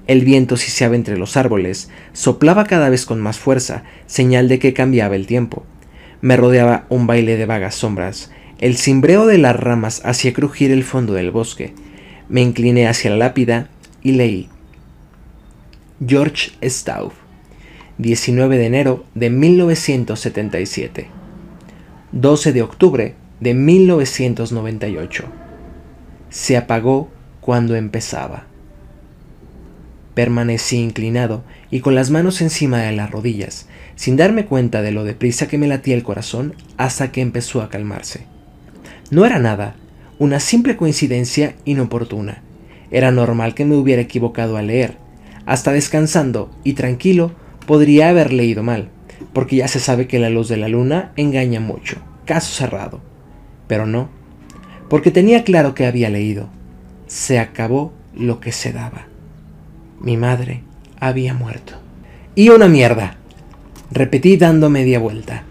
El 0.05 0.25
viento 0.25 0.57
siseaba 0.57 0.97
entre 0.97 1.17
los 1.17 1.37
árboles, 1.37 1.89
soplaba 2.11 2.65
cada 2.65 2.89
vez 2.89 3.05
con 3.05 3.21
más 3.21 3.39
fuerza, 3.39 3.83
señal 4.05 4.49
de 4.49 4.59
que 4.59 4.73
cambiaba 4.73 5.15
el 5.15 5.27
tiempo. 5.27 5.63
Me 6.19 6.35
rodeaba 6.35 6.87
un 6.89 7.07
baile 7.07 7.37
de 7.37 7.45
vagas 7.45 7.75
sombras. 7.75 8.31
El 8.59 8.75
cimbreo 8.75 9.25
de 9.25 9.37
las 9.37 9.55
ramas 9.55 10.01
hacía 10.03 10.33
crujir 10.33 10.71
el 10.71 10.83
fondo 10.83 11.13
del 11.13 11.31
bosque. 11.31 11.73
Me 12.27 12.41
incliné 12.41 12.89
hacia 12.89 13.09
la 13.09 13.15
lápida 13.15 13.69
y 14.03 14.11
leí. 14.11 14.49
George 16.05 16.51
Stauff, 16.61 17.13
19 17.99 18.57
de 18.57 18.65
enero 18.65 19.05
de 19.15 19.29
1977. 19.29 21.07
12 22.11 22.51
de 22.51 22.61
octubre 22.61 23.15
de 23.39 23.53
1998. 23.53 25.23
Se 26.29 26.57
apagó 26.57 27.09
cuando 27.39 27.77
empezaba. 27.77 28.45
Permanecí 30.15 30.79
inclinado 30.79 31.45
y 31.71 31.79
con 31.79 31.95
las 31.95 32.11
manos 32.11 32.41
encima 32.41 32.79
de 32.79 32.91
las 32.91 33.09
rodillas, 33.09 33.69
sin 33.95 34.17
darme 34.17 34.45
cuenta 34.45 34.81
de 34.81 34.91
lo 34.91 35.05
deprisa 35.05 35.47
que 35.47 35.57
me 35.57 35.67
latía 35.67 35.95
el 35.95 36.03
corazón 36.03 36.55
hasta 36.75 37.13
que 37.13 37.21
empezó 37.21 37.61
a 37.61 37.69
calmarse. 37.69 38.25
No 39.11 39.25
era 39.25 39.39
nada, 39.39 39.75
una 40.19 40.39
simple 40.39 40.77
coincidencia 40.77 41.55
inoportuna. 41.65 42.43
Era 42.91 43.11
normal 43.11 43.55
que 43.55 43.65
me 43.65 43.75
hubiera 43.75 44.01
equivocado 44.01 44.57
al 44.57 44.67
leer. 44.67 44.97
Hasta 45.45 45.71
descansando 45.71 46.51
y 46.63 46.73
tranquilo 46.73 47.31
podría 47.65 48.09
haber 48.09 48.31
leído 48.33 48.61
mal, 48.61 48.89
porque 49.33 49.55
ya 49.57 49.67
se 49.67 49.79
sabe 49.79 50.07
que 50.07 50.19
la 50.19 50.29
luz 50.29 50.47
de 50.47 50.57
la 50.57 50.67
luna 50.67 51.11
engaña 51.15 51.59
mucho. 51.59 51.97
Caso 52.25 52.53
cerrado. 52.53 53.01
Pero 53.67 53.87
no, 53.87 54.09
porque 54.89 55.09
tenía 55.09 55.43
claro 55.43 55.73
que 55.73 55.87
había 55.87 56.09
leído. 56.09 56.49
Se 57.07 57.39
acabó 57.39 57.93
lo 58.15 58.39
que 58.39 58.51
se 58.51 58.73
daba. 58.73 59.07
Mi 59.99 60.17
madre 60.17 60.63
había 60.99 61.33
muerto. 61.33 61.73
Y 62.35 62.49
una 62.49 62.67
mierda, 62.67 63.17
repetí 63.91 64.37
dando 64.37 64.69
media 64.69 64.99
vuelta. 64.99 65.43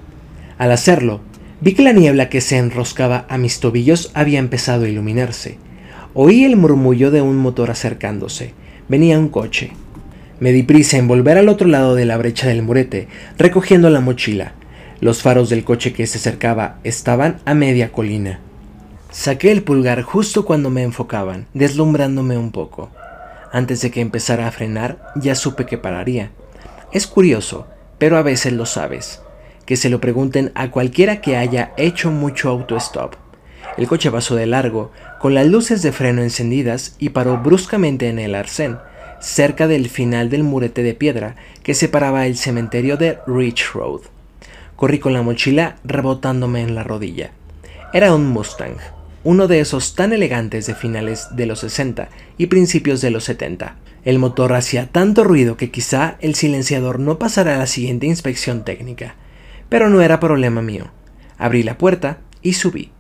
Al 0.58 0.72
hacerlo, 0.72 1.20
vi 1.60 1.74
que 1.74 1.82
la 1.82 1.92
niebla 1.92 2.28
que 2.28 2.40
se 2.40 2.56
enroscaba 2.56 3.26
a 3.28 3.38
mis 3.38 3.60
tobillos 3.60 4.10
había 4.14 4.38
empezado 4.38 4.84
a 4.84 4.88
iluminarse. 4.88 5.58
Oí 6.14 6.44
el 6.44 6.56
murmullo 6.56 7.10
de 7.10 7.20
un 7.20 7.36
motor 7.36 7.70
acercándose. 7.70 8.54
Venía 8.88 9.18
un 9.18 9.28
coche. 9.28 9.72
Me 10.40 10.52
di 10.52 10.62
prisa 10.62 10.96
en 10.98 11.08
volver 11.08 11.36
al 11.36 11.48
otro 11.48 11.68
lado 11.68 11.94
de 11.94 12.04
la 12.04 12.16
brecha 12.16 12.46
del 12.46 12.62
murete, 12.62 13.08
recogiendo 13.38 13.90
la 13.90 14.00
mochila. 14.00 14.52
Los 15.00 15.22
faros 15.22 15.48
del 15.48 15.64
coche 15.64 15.92
que 15.92 16.06
se 16.06 16.18
acercaba 16.18 16.78
estaban 16.84 17.40
a 17.44 17.54
media 17.54 17.92
colina. 17.92 18.40
Saqué 19.10 19.50
el 19.52 19.62
pulgar 19.62 20.02
justo 20.02 20.44
cuando 20.44 20.70
me 20.70 20.82
enfocaban, 20.82 21.46
deslumbrándome 21.54 22.36
un 22.36 22.52
poco. 22.52 22.90
Antes 23.52 23.80
de 23.80 23.90
que 23.90 24.00
empezara 24.00 24.46
a 24.46 24.52
frenar, 24.52 25.12
ya 25.16 25.34
supe 25.34 25.66
que 25.66 25.78
pararía. 25.78 26.30
Es 26.92 27.06
curioso, 27.06 27.66
pero 27.98 28.16
a 28.16 28.22
veces 28.22 28.52
lo 28.52 28.66
sabes. 28.66 29.22
Que 29.68 29.76
se 29.76 29.90
lo 29.90 30.00
pregunten 30.00 30.50
a 30.54 30.70
cualquiera 30.70 31.20
que 31.20 31.36
haya 31.36 31.74
hecho 31.76 32.10
mucho 32.10 32.48
autostop. 32.48 33.16
El 33.76 33.86
coche 33.86 34.10
pasó 34.10 34.34
de 34.34 34.46
largo, 34.46 34.92
con 35.20 35.34
las 35.34 35.46
luces 35.46 35.82
de 35.82 35.92
freno 35.92 36.22
encendidas 36.22 36.96
y 36.98 37.10
paró 37.10 37.36
bruscamente 37.36 38.08
en 38.08 38.18
el 38.18 38.34
arcén, 38.34 38.78
cerca 39.20 39.68
del 39.68 39.90
final 39.90 40.30
del 40.30 40.42
murete 40.42 40.82
de 40.82 40.94
piedra 40.94 41.36
que 41.62 41.74
separaba 41.74 42.26
el 42.26 42.38
cementerio 42.38 42.96
de 42.96 43.18
Rich 43.26 43.72
Road. 43.74 44.00
Corrí 44.74 45.00
con 45.00 45.12
la 45.12 45.20
mochila 45.20 45.76
rebotándome 45.84 46.62
en 46.62 46.74
la 46.74 46.82
rodilla. 46.82 47.32
Era 47.92 48.14
un 48.14 48.26
Mustang, 48.26 48.78
uno 49.22 49.48
de 49.48 49.60
esos 49.60 49.94
tan 49.94 50.14
elegantes 50.14 50.64
de 50.64 50.76
finales 50.76 51.28
de 51.32 51.44
los 51.44 51.58
60 51.58 52.08
y 52.38 52.46
principios 52.46 53.02
de 53.02 53.10
los 53.10 53.24
70. 53.24 53.76
El 54.06 54.18
motor 54.18 54.54
hacía 54.54 54.86
tanto 54.86 55.24
ruido 55.24 55.58
que 55.58 55.70
quizá 55.70 56.16
el 56.20 56.36
silenciador 56.36 56.98
no 56.98 57.18
pasara 57.18 57.56
a 57.56 57.58
la 57.58 57.66
siguiente 57.66 58.06
inspección 58.06 58.64
técnica. 58.64 59.16
Pero 59.68 59.88
no 59.88 60.00
era 60.00 60.20
problema 60.20 60.62
mío. 60.62 60.90
Abrí 61.36 61.62
la 61.62 61.78
puerta 61.78 62.18
y 62.42 62.54
subí. 62.54 62.90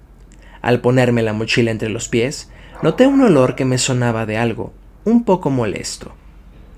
Al 0.60 0.80
ponerme 0.80 1.22
la 1.22 1.32
mochila 1.32 1.70
entre 1.70 1.88
los 1.88 2.08
pies, 2.08 2.50
noté 2.82 3.06
un 3.06 3.20
olor 3.20 3.54
que 3.54 3.64
me 3.64 3.78
sonaba 3.78 4.26
de 4.26 4.36
algo, 4.36 4.72
un 5.04 5.24
poco 5.24 5.50
molesto. 5.50 6.14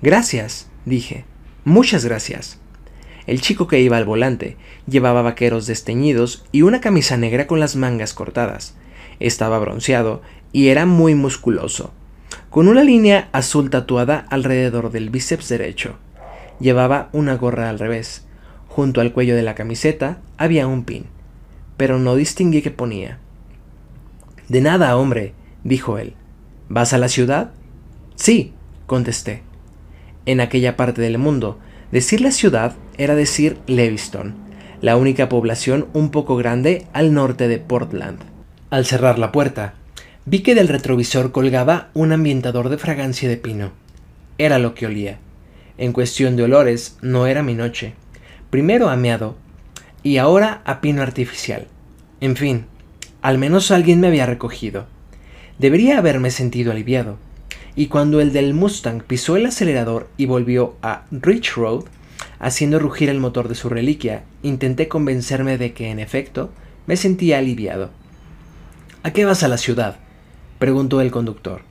Gracias, 0.01 0.69
dije. 0.85 1.25
Muchas 1.63 2.05
gracias. 2.05 2.59
El 3.27 3.41
chico 3.41 3.67
que 3.67 3.81
iba 3.81 3.97
al 3.97 4.05
volante 4.05 4.57
llevaba 4.87 5.21
vaqueros 5.21 5.67
desteñidos 5.67 6.45
y 6.51 6.63
una 6.63 6.81
camisa 6.81 7.17
negra 7.17 7.47
con 7.47 7.59
las 7.59 7.75
mangas 7.75 8.13
cortadas. 8.13 8.75
Estaba 9.19 9.59
bronceado 9.59 10.21
y 10.51 10.69
era 10.69 10.85
muy 10.85 11.13
musculoso 11.13 11.93
con 12.51 12.67
una 12.67 12.83
línea 12.83 13.29
azul 13.31 13.69
tatuada 13.69 14.25
alrededor 14.29 14.91
del 14.91 15.09
bíceps 15.09 15.47
derecho. 15.47 15.95
Llevaba 16.59 17.09
una 17.13 17.35
gorra 17.35 17.69
al 17.69 17.79
revés. 17.79 18.27
Junto 18.73 19.01
al 19.01 19.11
cuello 19.11 19.35
de 19.35 19.43
la 19.43 19.53
camiseta 19.53 20.19
había 20.37 20.65
un 20.65 20.85
pin, 20.85 21.07
pero 21.75 21.99
no 21.99 22.15
distinguí 22.15 22.61
qué 22.61 22.71
ponía. 22.71 23.19
De 24.47 24.61
nada, 24.61 24.95
hombre, 24.95 25.33
dijo 25.65 25.97
él. 25.97 26.13
¿Vas 26.69 26.93
a 26.93 26.97
la 26.97 27.09
ciudad? 27.09 27.51
Sí, 28.15 28.53
contesté. 28.87 29.43
En 30.25 30.39
aquella 30.39 30.77
parte 30.77 31.01
del 31.01 31.17
mundo, 31.17 31.59
decir 31.91 32.21
la 32.21 32.31
ciudad 32.31 32.75
era 32.97 33.13
decir 33.13 33.57
Leviston, 33.67 34.35
la 34.79 34.95
única 34.95 35.27
población 35.27 35.87
un 35.91 36.09
poco 36.09 36.37
grande 36.37 36.87
al 36.93 37.13
norte 37.13 37.49
de 37.49 37.59
Portland. 37.59 38.19
Al 38.69 38.85
cerrar 38.85 39.19
la 39.19 39.33
puerta, 39.33 39.73
vi 40.25 40.43
que 40.43 40.55
del 40.55 40.69
retrovisor 40.69 41.33
colgaba 41.33 41.89
un 41.93 42.13
ambientador 42.13 42.69
de 42.69 42.77
fragancia 42.77 43.27
de 43.27 43.35
pino. 43.35 43.73
Era 44.37 44.59
lo 44.59 44.75
que 44.75 44.85
olía. 44.85 45.19
En 45.77 45.91
cuestión 45.91 46.37
de 46.37 46.43
olores, 46.43 46.97
no 47.01 47.27
era 47.27 47.43
mi 47.43 47.53
noche. 47.53 47.95
Primero 48.51 48.89
a 48.89 48.97
meado 48.97 49.37
y 50.03 50.17
ahora 50.17 50.61
a 50.65 50.81
pino 50.81 51.01
artificial. 51.01 51.67
En 52.19 52.35
fin, 52.35 52.65
al 53.21 53.37
menos 53.37 53.71
alguien 53.71 54.01
me 54.01 54.07
había 54.07 54.25
recogido. 54.25 54.87
Debería 55.57 55.97
haberme 55.97 56.31
sentido 56.31 56.73
aliviado. 56.73 57.17
Y 57.77 57.87
cuando 57.87 58.19
el 58.19 58.33
del 58.33 58.53
Mustang 58.53 59.03
pisó 59.03 59.37
el 59.37 59.45
acelerador 59.45 60.09
y 60.17 60.25
volvió 60.25 60.75
a 60.81 61.05
Rich 61.11 61.55
Road, 61.55 61.85
haciendo 62.39 62.77
rugir 62.77 63.09
el 63.09 63.21
motor 63.21 63.47
de 63.47 63.55
su 63.55 63.69
reliquia, 63.69 64.25
intenté 64.43 64.89
convencerme 64.89 65.57
de 65.57 65.71
que, 65.71 65.89
en 65.89 65.99
efecto, 65.99 66.51
me 66.87 66.97
sentía 66.97 67.37
aliviado. 67.37 67.89
¿A 69.03 69.13
qué 69.13 69.23
vas 69.23 69.43
a 69.43 69.47
la 69.47 69.57
ciudad? 69.57 69.95
preguntó 70.59 70.99
el 70.99 71.09
conductor. 71.09 71.61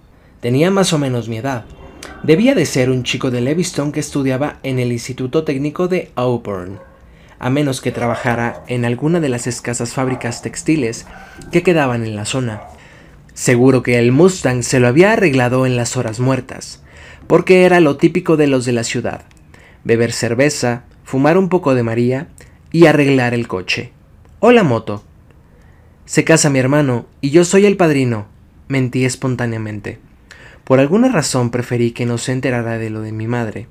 Tenía 0.41 0.71
más 0.71 0.95
o 0.95 0.99
menos 0.99 1.29
mi 1.29 1.37
edad. 1.37 1.67
Debía 2.23 2.55
de 2.55 2.67
ser 2.67 2.91
un 2.91 3.03
chico 3.03 3.31
de 3.31 3.41
Leviston 3.41 3.93
que 3.93 4.01
estudiaba 4.01 4.59
en 4.63 4.79
el 4.79 4.93
Instituto 4.93 5.43
Técnico 5.45 5.89
de 5.89 6.11
Auburn, 6.17 6.79
a 7.39 7.49
menos 7.49 7.81
que 7.81 7.93
trabajara 7.93 8.63
en 8.67 8.85
alguna 8.85 9.21
de 9.21 9.31
las 9.31 9.47
escasas 9.47 9.95
fábricas 9.95 10.43
textiles 10.43 11.07
que 11.51 11.63
quedaban 11.63 12.05
en 12.05 12.17
la 12.17 12.27
zona. 12.27 12.61
Seguro 13.33 13.83
que 13.83 13.99
el 13.99 14.13
Mustang 14.13 14.63
se 14.63 14.81
lo 14.81 14.89
había 14.89 15.15
arreglado 15.15 15.65
en 15.65 15.77
las 15.77 15.97
horas 15.97 16.21
muertas, 16.21 16.83
porque 17.27 17.65
era 17.65 17.81
lo 17.81 17.97
típico 17.97 18.37
de 18.37 18.49
los 18.49 18.67
de 18.67 18.73
la 18.73 18.85
ciudad, 18.85 19.23
beber 19.83 20.13
cerveza, 20.13 20.85
fumar 21.05 21.39
un 21.39 21.49
poco 21.49 21.75
de 21.75 21.85
María 21.85 22.29
y 22.71 22.85
arreglar 22.85 23.33
el 23.33 23.49
coche. 23.49 23.93
O 24.41 24.53
la 24.53 24.63
moto. 24.63 25.03
Se 26.05 26.25
casa 26.25 26.51
mi 26.51 26.59
hermano 26.59 27.07
y 27.23 27.31
yo 27.31 27.47
soy 27.47 27.65
el 27.65 27.79
padrino, 27.79 28.27
mentí 28.69 29.07
espontáneamente. 29.07 30.10
Por 30.71 30.79
alguna 30.79 31.09
razón 31.09 31.51
preferí 31.51 31.91
que 31.91 32.07
no 32.07 32.17
se 32.17 32.31
enterara 32.31 32.79
de 32.79 32.91
lo 32.91 33.01
de 33.01 33.11
mi 33.11 33.27
madre. 33.27 33.67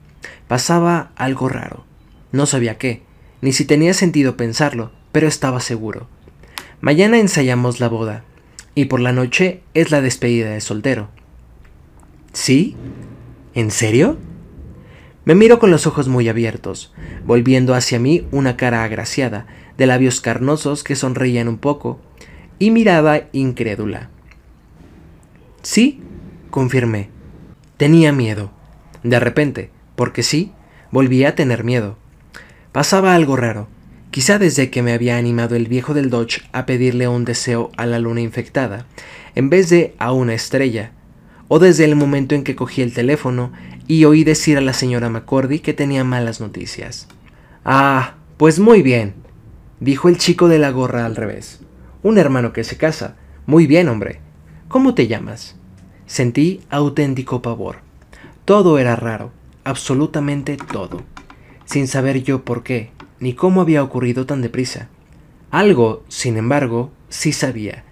Pasaba 0.50 1.14
algo 1.16 1.48
raro. 1.48 1.86
No 2.34 2.46
sabía 2.46 2.78
qué, 2.78 3.04
ni 3.40 3.54
si 3.54 3.64
tenía 3.64 3.94
sentido 3.94 4.36
pensarlo, 4.36 4.92
pero 5.14 5.26
estaba 5.26 5.62
seguro. 5.62 6.10
Mañana 6.82 7.18
ensayamos 7.18 7.80
la 7.80 7.88
boda, 7.88 8.26
y 8.76 8.88
por 8.88 9.00
la 9.00 9.14
noche 9.14 9.62
es 9.74 9.92
la 9.92 10.02
despedida 10.02 10.50
de 10.50 10.60
soltero. 10.60 11.08
¿Sí? 12.34 12.76
¿En 13.54 13.72
serio? 13.72 14.18
Me 15.24 15.36
miro 15.36 15.58
con 15.58 15.72
los 15.72 15.88
ojos 15.88 16.10
muy 16.10 16.28
abiertos, 16.28 16.94
volviendo 17.26 17.76
hacia 17.76 17.98
mí 17.98 18.28
una 18.32 18.58
cara 18.58 18.84
agraciada, 18.84 19.48
de 19.78 19.86
labios 19.86 20.20
carnosos 20.20 20.84
que 20.84 20.98
sonreían 20.98 21.48
un 21.48 21.60
poco, 21.60 22.02
y 22.60 22.72
mirada 22.72 23.30
incrédula. 23.32 24.10
Sí, 25.62 26.02
confirmé. 26.50 27.10
Tenía 27.78 28.12
miedo. 28.12 28.52
De 29.04 29.20
repente, 29.20 29.72
porque 29.96 30.24
sí, 30.24 30.52
volví 30.92 31.24
a 31.24 31.36
tener 31.36 31.64
miedo. 31.64 31.98
Pasaba 32.72 33.16
algo 33.16 33.36
raro. 33.36 33.68
Quizá 34.12 34.40
desde 34.40 34.70
que 34.70 34.82
me 34.82 34.94
había 34.94 35.18
animado 35.18 35.56
el 35.56 35.68
viejo 35.68 35.94
del 35.94 36.10
Dodge 36.10 36.42
a 36.52 36.66
pedirle 36.66 37.08
un 37.08 37.26
deseo 37.26 37.72
a 37.78 37.86
la 37.86 38.00
luna 38.00 38.22
infectada, 38.22 38.86
en 39.36 39.50
vez 39.50 39.70
de 39.70 39.94
a 40.00 40.12
una 40.12 40.34
estrella, 40.34 40.92
o 41.48 41.60
desde 41.60 41.86
el 41.86 41.96
momento 41.96 42.34
en 42.34 42.44
que 42.44 42.56
cogí 42.56 42.82
el 42.82 42.94
teléfono 42.94 43.52
y 43.88 44.06
oí 44.06 44.24
decir 44.24 44.58
a 44.58 44.62
la 44.62 44.74
señora 44.74 45.10
McCordy 45.10 45.60
que 45.60 45.74
tenía 45.74 46.04
malas 46.04 46.40
noticias. 46.40 47.08
Ah, 47.66 48.16
pues 48.38 48.60
muy 48.60 48.82
bien, 48.82 49.14
dijo 49.80 50.10
el 50.10 50.18
chico 50.18 50.48
de 50.48 50.60
la 50.60 50.72
gorra 50.72 51.06
al 51.06 51.16
revés. 51.16 51.60
Un 52.02 52.18
hermano 52.18 52.54
que 52.54 52.64
se 52.64 52.78
casa. 52.78 53.16
Muy 53.46 53.68
bien, 53.68 53.90
hombre. 53.90 54.22
¿Cómo 54.70 54.94
te 54.94 55.08
llamas? 55.08 55.59
Sentí 56.10 56.62
auténtico 56.72 57.44
pavor. 57.44 57.82
Todo 58.44 58.80
era 58.80 58.96
raro, 58.96 59.32
absolutamente 59.64 60.58
todo, 60.58 61.04
sin 61.66 61.88
saber 61.88 62.24
yo 62.24 62.44
por 62.44 62.64
qué, 62.64 62.90
ni 63.20 63.34
cómo 63.34 63.62
había 63.62 63.84
ocurrido 63.84 64.26
tan 64.26 64.42
deprisa. 64.42 64.90
Algo, 65.52 66.04
sin 66.08 66.38
embargo, 66.38 66.90
sí 67.10 67.32
sabía, 67.32 67.84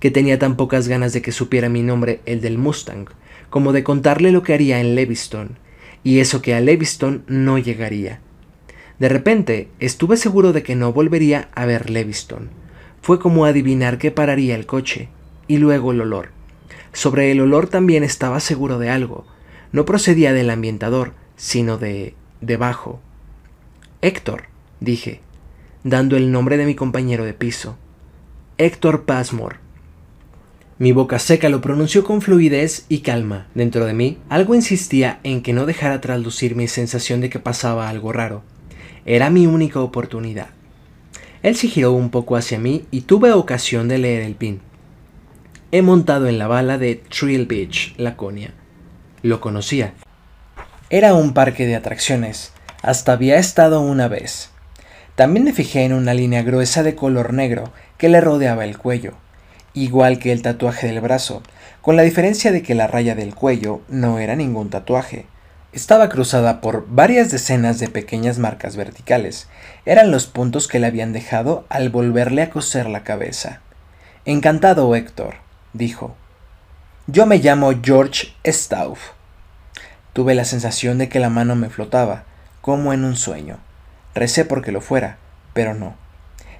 que 0.00 0.10
tenía 0.10 0.38
tan 0.38 0.56
pocas 0.56 0.88
ganas 0.88 1.12
de 1.12 1.20
que 1.20 1.30
supiera 1.30 1.68
mi 1.68 1.82
nombre 1.82 2.20
el 2.24 2.40
del 2.40 2.56
Mustang, 2.56 3.04
como 3.50 3.74
de 3.74 3.84
contarle 3.84 4.32
lo 4.32 4.42
que 4.42 4.54
haría 4.54 4.80
en 4.80 4.94
Leviston, 4.94 5.58
y 6.02 6.20
eso 6.20 6.40
que 6.40 6.54
a 6.54 6.60
Leviston 6.60 7.22
no 7.26 7.58
llegaría. 7.58 8.20
De 8.98 9.10
repente 9.10 9.68
estuve 9.78 10.16
seguro 10.16 10.54
de 10.54 10.62
que 10.62 10.74
no 10.74 10.94
volvería 10.94 11.50
a 11.54 11.66
ver 11.66 11.90
Leviston. 11.90 12.48
Fue 13.02 13.18
como 13.18 13.44
adivinar 13.44 13.98
que 13.98 14.10
pararía 14.10 14.54
el 14.54 14.64
coche, 14.64 15.10
y 15.48 15.58
luego 15.58 15.92
el 15.92 16.00
olor. 16.00 16.41
Sobre 16.92 17.30
el 17.30 17.40
olor 17.40 17.68
también 17.68 18.04
estaba 18.04 18.40
seguro 18.40 18.78
de 18.78 18.90
algo. 18.90 19.26
No 19.72 19.84
procedía 19.84 20.32
del 20.32 20.50
ambientador, 20.50 21.14
sino 21.36 21.78
de 21.78 22.14
debajo. 22.40 23.00
Héctor, 24.02 24.44
dije, 24.80 25.20
dando 25.84 26.16
el 26.16 26.30
nombre 26.30 26.56
de 26.56 26.66
mi 26.66 26.74
compañero 26.74 27.24
de 27.24 27.34
piso. 27.34 27.76
Héctor 28.58 29.04
Passmore. 29.04 29.56
Mi 30.78 30.92
boca 30.92 31.18
seca 31.18 31.48
lo 31.48 31.60
pronunció 31.60 32.04
con 32.04 32.20
fluidez 32.22 32.86
y 32.88 32.98
calma. 33.00 33.46
Dentro 33.54 33.86
de 33.86 33.94
mí, 33.94 34.18
algo 34.28 34.54
insistía 34.54 35.20
en 35.22 35.42
que 35.42 35.52
no 35.52 35.64
dejara 35.64 36.00
traslucir 36.00 36.56
mi 36.56 36.68
sensación 36.68 37.20
de 37.20 37.30
que 37.30 37.38
pasaba 37.38 37.88
algo 37.88 38.12
raro. 38.12 38.42
Era 39.06 39.30
mi 39.30 39.46
única 39.46 39.80
oportunidad. 39.80 40.48
Él 41.42 41.56
se 41.56 41.68
giró 41.68 41.92
un 41.92 42.10
poco 42.10 42.36
hacia 42.36 42.58
mí 42.58 42.84
y 42.90 43.02
tuve 43.02 43.32
ocasión 43.32 43.88
de 43.88 43.98
leer 43.98 44.22
el 44.22 44.34
pin. 44.34 44.60
He 45.74 45.80
montado 45.80 46.28
en 46.28 46.38
la 46.38 46.48
bala 46.48 46.76
de 46.76 46.96
Trill 46.96 47.46
Beach, 47.46 47.94
Laconia. 47.96 48.52
Lo 49.22 49.40
conocía. 49.40 49.94
Era 50.90 51.14
un 51.14 51.32
parque 51.32 51.64
de 51.64 51.74
atracciones. 51.74 52.52
Hasta 52.82 53.12
había 53.12 53.38
estado 53.38 53.80
una 53.80 54.06
vez. 54.06 54.50
También 55.14 55.46
me 55.46 55.54
fijé 55.54 55.84
en 55.84 55.94
una 55.94 56.12
línea 56.12 56.42
gruesa 56.42 56.82
de 56.82 56.94
color 56.94 57.32
negro 57.32 57.72
que 57.96 58.10
le 58.10 58.20
rodeaba 58.20 58.66
el 58.66 58.76
cuello, 58.76 59.14
igual 59.72 60.18
que 60.18 60.32
el 60.32 60.42
tatuaje 60.42 60.88
del 60.88 61.00
brazo, 61.00 61.42
con 61.80 61.96
la 61.96 62.02
diferencia 62.02 62.52
de 62.52 62.62
que 62.62 62.74
la 62.74 62.86
raya 62.86 63.14
del 63.14 63.34
cuello 63.34 63.80
no 63.88 64.18
era 64.18 64.36
ningún 64.36 64.68
tatuaje. 64.68 65.24
Estaba 65.72 66.10
cruzada 66.10 66.60
por 66.60 66.86
varias 66.90 67.30
decenas 67.30 67.78
de 67.78 67.88
pequeñas 67.88 68.38
marcas 68.38 68.76
verticales. 68.76 69.48
Eran 69.86 70.10
los 70.10 70.26
puntos 70.26 70.68
que 70.68 70.80
le 70.80 70.88
habían 70.88 71.14
dejado 71.14 71.64
al 71.70 71.88
volverle 71.88 72.42
a 72.42 72.50
coser 72.50 72.90
la 72.90 73.04
cabeza. 73.04 73.62
Encantado, 74.26 74.94
Héctor, 74.94 75.36
dijo. 75.72 76.14
Yo 77.06 77.26
me 77.26 77.38
llamo 77.38 77.72
George 77.82 78.34
Stauff. 78.44 79.10
Tuve 80.12 80.34
la 80.34 80.44
sensación 80.44 80.98
de 80.98 81.08
que 81.08 81.18
la 81.18 81.30
mano 81.30 81.56
me 81.56 81.68
flotaba, 81.68 82.24
como 82.60 82.92
en 82.92 83.04
un 83.04 83.16
sueño. 83.16 83.58
Recé 84.14 84.44
porque 84.44 84.72
lo 84.72 84.80
fuera, 84.80 85.16
pero 85.52 85.74
no. 85.74 85.94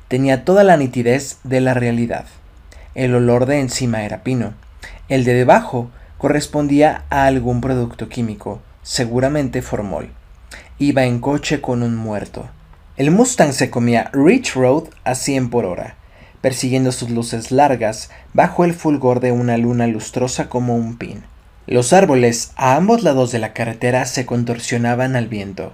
Tenía 0.09 0.45
toda 0.45 0.65
la 0.65 0.77
nitidez 0.77 1.39
de 1.45 1.61
la 1.61 1.75
realidad. 1.75 2.27
El 2.95 3.15
olor 3.15 3.47
de 3.47 3.61
encima 3.61 4.05
era 4.05 4.23
pino. 4.23 4.55
El 5.09 5.25
de 5.25 5.35
debajo 5.35 5.91
correspondía 6.19 7.05
a 7.11 7.27
algún 7.27 7.61
producto 7.61 8.09
químico, 8.09 8.61
seguramente 8.83 9.63
formol. 9.63 10.11
Iba 10.79 11.05
en 11.05 11.21
coche 11.21 11.61
con 11.61 11.83
un 11.83 11.97
muerto. 11.97 12.49
El 12.97 13.11
Mustang 13.11 13.53
se 13.53 13.71
comía 13.71 14.11
Rich 14.13 14.55
Road 14.55 14.85
a 15.05 15.15
100 15.15 15.51
por 15.51 15.65
hora, 15.65 15.97
persiguiendo 16.43 16.93
sus 16.93 17.09
luces 17.09 17.51
largas 17.51 18.11
bajo 18.35 18.67
el 18.67 18.75
fulgor 18.75 19.21
de 19.21 19.33
una 19.33 19.57
luna 19.57 19.87
lustrosa 19.87 20.51
como 20.51 20.77
un 20.77 20.99
pin. 20.99 21.23
Los 21.67 21.95
árboles 21.95 22.53
a 22.57 22.77
ambos 22.77 23.03
lados 23.03 23.33
de 23.33 23.39
la 23.39 23.55
carretera 23.55 24.05
se 24.05 24.27
contorsionaban 24.27 25.17
al 25.17 25.29
viento. 25.29 25.73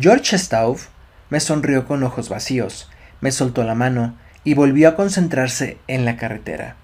George 0.00 0.36
Stauff 0.36 0.88
me 1.30 1.38
sonrió 1.38 1.86
con 1.86 2.02
ojos 2.02 2.28
vacíos, 2.28 2.88
me 3.20 3.30
soltó 3.30 3.62
la 3.62 3.74
mano 3.74 4.16
y 4.42 4.54
volvió 4.54 4.88
a 4.88 4.96
concentrarse 4.96 5.76
en 5.86 6.04
la 6.04 6.16
carretera. 6.16 6.76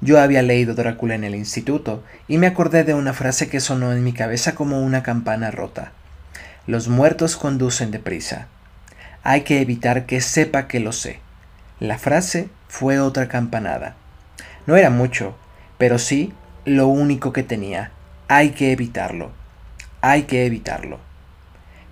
Yo 0.00 0.20
había 0.20 0.42
leído 0.42 0.74
Drácula 0.74 1.14
en 1.14 1.24
el 1.24 1.34
instituto 1.34 2.02
y 2.28 2.38
me 2.38 2.46
acordé 2.46 2.84
de 2.84 2.94
una 2.94 3.12
frase 3.12 3.48
que 3.48 3.60
sonó 3.60 3.92
en 3.92 4.02
mi 4.04 4.12
cabeza 4.12 4.54
como 4.54 4.80
una 4.82 5.02
campana 5.02 5.50
rota. 5.50 5.92
Los 6.66 6.88
muertos 6.88 7.36
conducen 7.36 7.90
deprisa. 7.90 8.48
Hay 9.22 9.42
que 9.42 9.60
evitar 9.60 10.06
que 10.06 10.20
sepa 10.20 10.68
que 10.68 10.80
lo 10.80 10.92
sé. 10.92 11.20
La 11.80 11.98
frase 11.98 12.48
fue 12.68 13.00
otra 13.00 13.28
campanada. 13.28 13.96
No 14.66 14.76
era 14.76 14.88
mucho, 14.88 15.36
pero 15.76 15.98
sí 15.98 16.32
lo 16.64 16.88
único 16.88 17.32
que 17.34 17.42
tenía. 17.42 17.90
Hay 18.28 18.50
que 18.50 18.72
evitarlo. 18.72 19.30
Hay 20.00 20.22
que 20.22 20.46
evitarlo. 20.46 20.98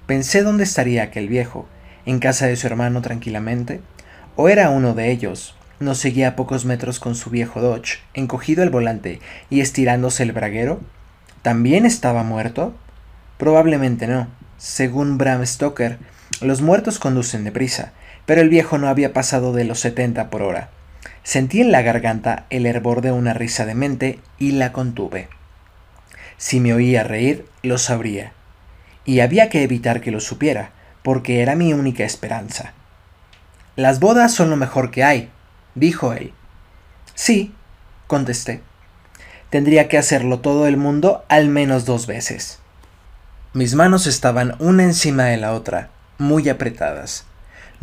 Pensé 0.06 0.42
dónde 0.42 0.64
estaría 0.64 1.02
aquel 1.02 1.28
viejo, 1.28 1.66
en 2.06 2.18
casa 2.18 2.46
de 2.46 2.56
su 2.56 2.66
hermano 2.66 3.02
tranquilamente, 3.02 3.82
o 4.36 4.48
era 4.48 4.70
uno 4.70 4.94
de 4.94 5.10
ellos, 5.10 5.54
nos 5.80 5.98
seguía 5.98 6.28
a 6.28 6.36
pocos 6.36 6.64
metros 6.64 6.98
con 6.98 7.14
su 7.14 7.30
viejo 7.30 7.60
Dodge, 7.60 7.98
encogido 8.14 8.62
al 8.62 8.70
volante 8.70 9.20
y 9.50 9.60
estirándose 9.60 10.22
el 10.22 10.32
braguero? 10.32 10.80
¿También 11.42 11.84
estaba 11.84 12.22
muerto? 12.22 12.74
Probablemente 13.38 14.06
no. 14.06 14.28
Según 14.56 15.18
Bram 15.18 15.44
Stoker, 15.44 15.98
los 16.40 16.62
muertos 16.62 16.98
conducen 16.98 17.44
deprisa, 17.44 17.92
pero 18.26 18.40
el 18.40 18.48
viejo 18.48 18.78
no 18.78 18.88
había 18.88 19.12
pasado 19.12 19.52
de 19.52 19.64
los 19.64 19.80
70 19.80 20.30
por 20.30 20.42
hora. 20.42 20.70
Sentí 21.22 21.60
en 21.60 21.72
la 21.72 21.82
garganta 21.82 22.46
el 22.50 22.66
hervor 22.66 23.00
de 23.00 23.12
una 23.12 23.34
risa 23.34 23.64
demente 23.64 24.18
y 24.38 24.52
la 24.52 24.72
contuve. 24.72 25.28
Si 26.36 26.60
me 26.60 26.74
oía 26.74 27.02
reír, 27.02 27.46
lo 27.62 27.78
sabría. 27.78 28.32
Y 29.04 29.20
había 29.20 29.48
que 29.48 29.62
evitar 29.62 30.00
que 30.00 30.10
lo 30.10 30.20
supiera, 30.20 30.72
porque 31.02 31.42
era 31.42 31.54
mi 31.54 31.72
única 31.72 32.04
esperanza. 32.04 32.72
Las 33.76 34.00
bodas 34.00 34.32
son 34.32 34.50
lo 34.50 34.56
mejor 34.56 34.90
que 34.90 35.04
hay, 35.04 35.30
dijo 35.74 36.12
él. 36.12 36.32
Sí, 37.14 37.54
contesté. 38.06 38.62
Tendría 39.50 39.88
que 39.88 39.98
hacerlo 39.98 40.40
todo 40.40 40.66
el 40.66 40.76
mundo 40.76 41.24
al 41.28 41.48
menos 41.48 41.84
dos 41.84 42.06
veces. 42.06 42.58
Mis 43.52 43.74
manos 43.74 44.06
estaban 44.06 44.56
una 44.58 44.82
encima 44.82 45.24
de 45.24 45.36
la 45.36 45.52
otra, 45.52 45.90
muy 46.18 46.48
apretadas. 46.48 47.26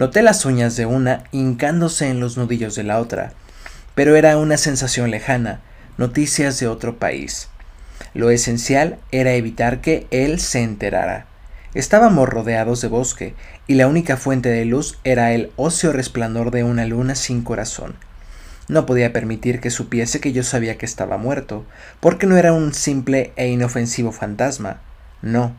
Noté 0.01 0.23
las 0.23 0.45
uñas 0.45 0.75
de 0.77 0.87
una 0.87 1.25
hincándose 1.31 2.09
en 2.09 2.19
los 2.19 2.35
nudillos 2.35 2.73
de 2.73 2.81
la 2.81 2.97
otra, 2.97 3.33
pero 3.93 4.15
era 4.15 4.35
una 4.39 4.57
sensación 4.57 5.11
lejana, 5.11 5.61
noticias 5.99 6.59
de 6.59 6.67
otro 6.67 6.97
país. 6.97 7.49
Lo 8.15 8.31
esencial 8.31 8.97
era 9.11 9.33
evitar 9.33 9.79
que 9.79 10.07
él 10.09 10.39
se 10.39 10.63
enterara. 10.63 11.27
Estábamos 11.75 12.27
rodeados 12.27 12.81
de 12.81 12.87
bosque, 12.87 13.35
y 13.67 13.75
la 13.75 13.85
única 13.85 14.17
fuente 14.17 14.49
de 14.49 14.65
luz 14.65 14.97
era 15.03 15.33
el 15.33 15.51
óseo 15.55 15.93
resplandor 15.93 16.49
de 16.49 16.63
una 16.63 16.87
luna 16.87 17.13
sin 17.13 17.43
corazón. 17.43 17.93
No 18.67 18.87
podía 18.87 19.13
permitir 19.13 19.59
que 19.59 19.69
supiese 19.69 20.19
que 20.19 20.33
yo 20.33 20.41
sabía 20.41 20.79
que 20.79 20.87
estaba 20.87 21.17
muerto, 21.17 21.63
porque 21.99 22.25
no 22.25 22.37
era 22.37 22.53
un 22.53 22.73
simple 22.73 23.33
e 23.35 23.49
inofensivo 23.49 24.11
fantasma. 24.11 24.81
No. 25.21 25.55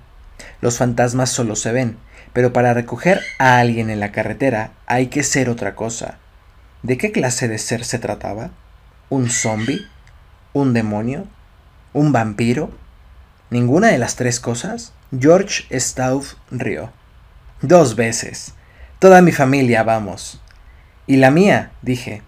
Los 0.61 0.79
fantasmas 0.79 1.31
solo 1.31 1.55
se 1.55 1.71
ven, 1.71 1.97
pero 2.33 2.53
para 2.53 2.75
recoger 2.75 3.21
a 3.39 3.59
alguien 3.59 3.91
en 3.91 4.01
la 4.01 4.13
carretera 4.13 4.73
hay 4.87 5.09
que 5.09 5.23
ser 5.23 5.49
otra 5.49 5.75
cosa. 5.75 6.19
¿De 6.83 6.97
qué 6.97 7.13
clase 7.13 7.49
de 7.49 7.59
ser 7.59 7.85
se 7.85 7.99
trataba? 7.99 8.51
¿Un 9.09 9.31
zombie? 9.31 9.87
¿Un 10.53 10.73
demonio? 10.73 11.27
¿Un 11.93 12.13
vampiro? 12.13 12.71
¿Ninguna 13.51 13.89
de 13.89 13.99
las 13.99 14.17
tres 14.17 14.41
cosas? 14.41 14.93
George 15.19 15.65
Stauff 15.79 16.35
rió. 16.51 16.91
Dos 17.61 17.97
veces. 17.97 18.55
Toda 18.99 19.21
mi 19.21 19.33
familia, 19.33 19.83
vamos. 19.83 20.41
Y 21.07 21.17
la 21.17 21.31
mía, 21.31 21.73
dije. 21.83 22.23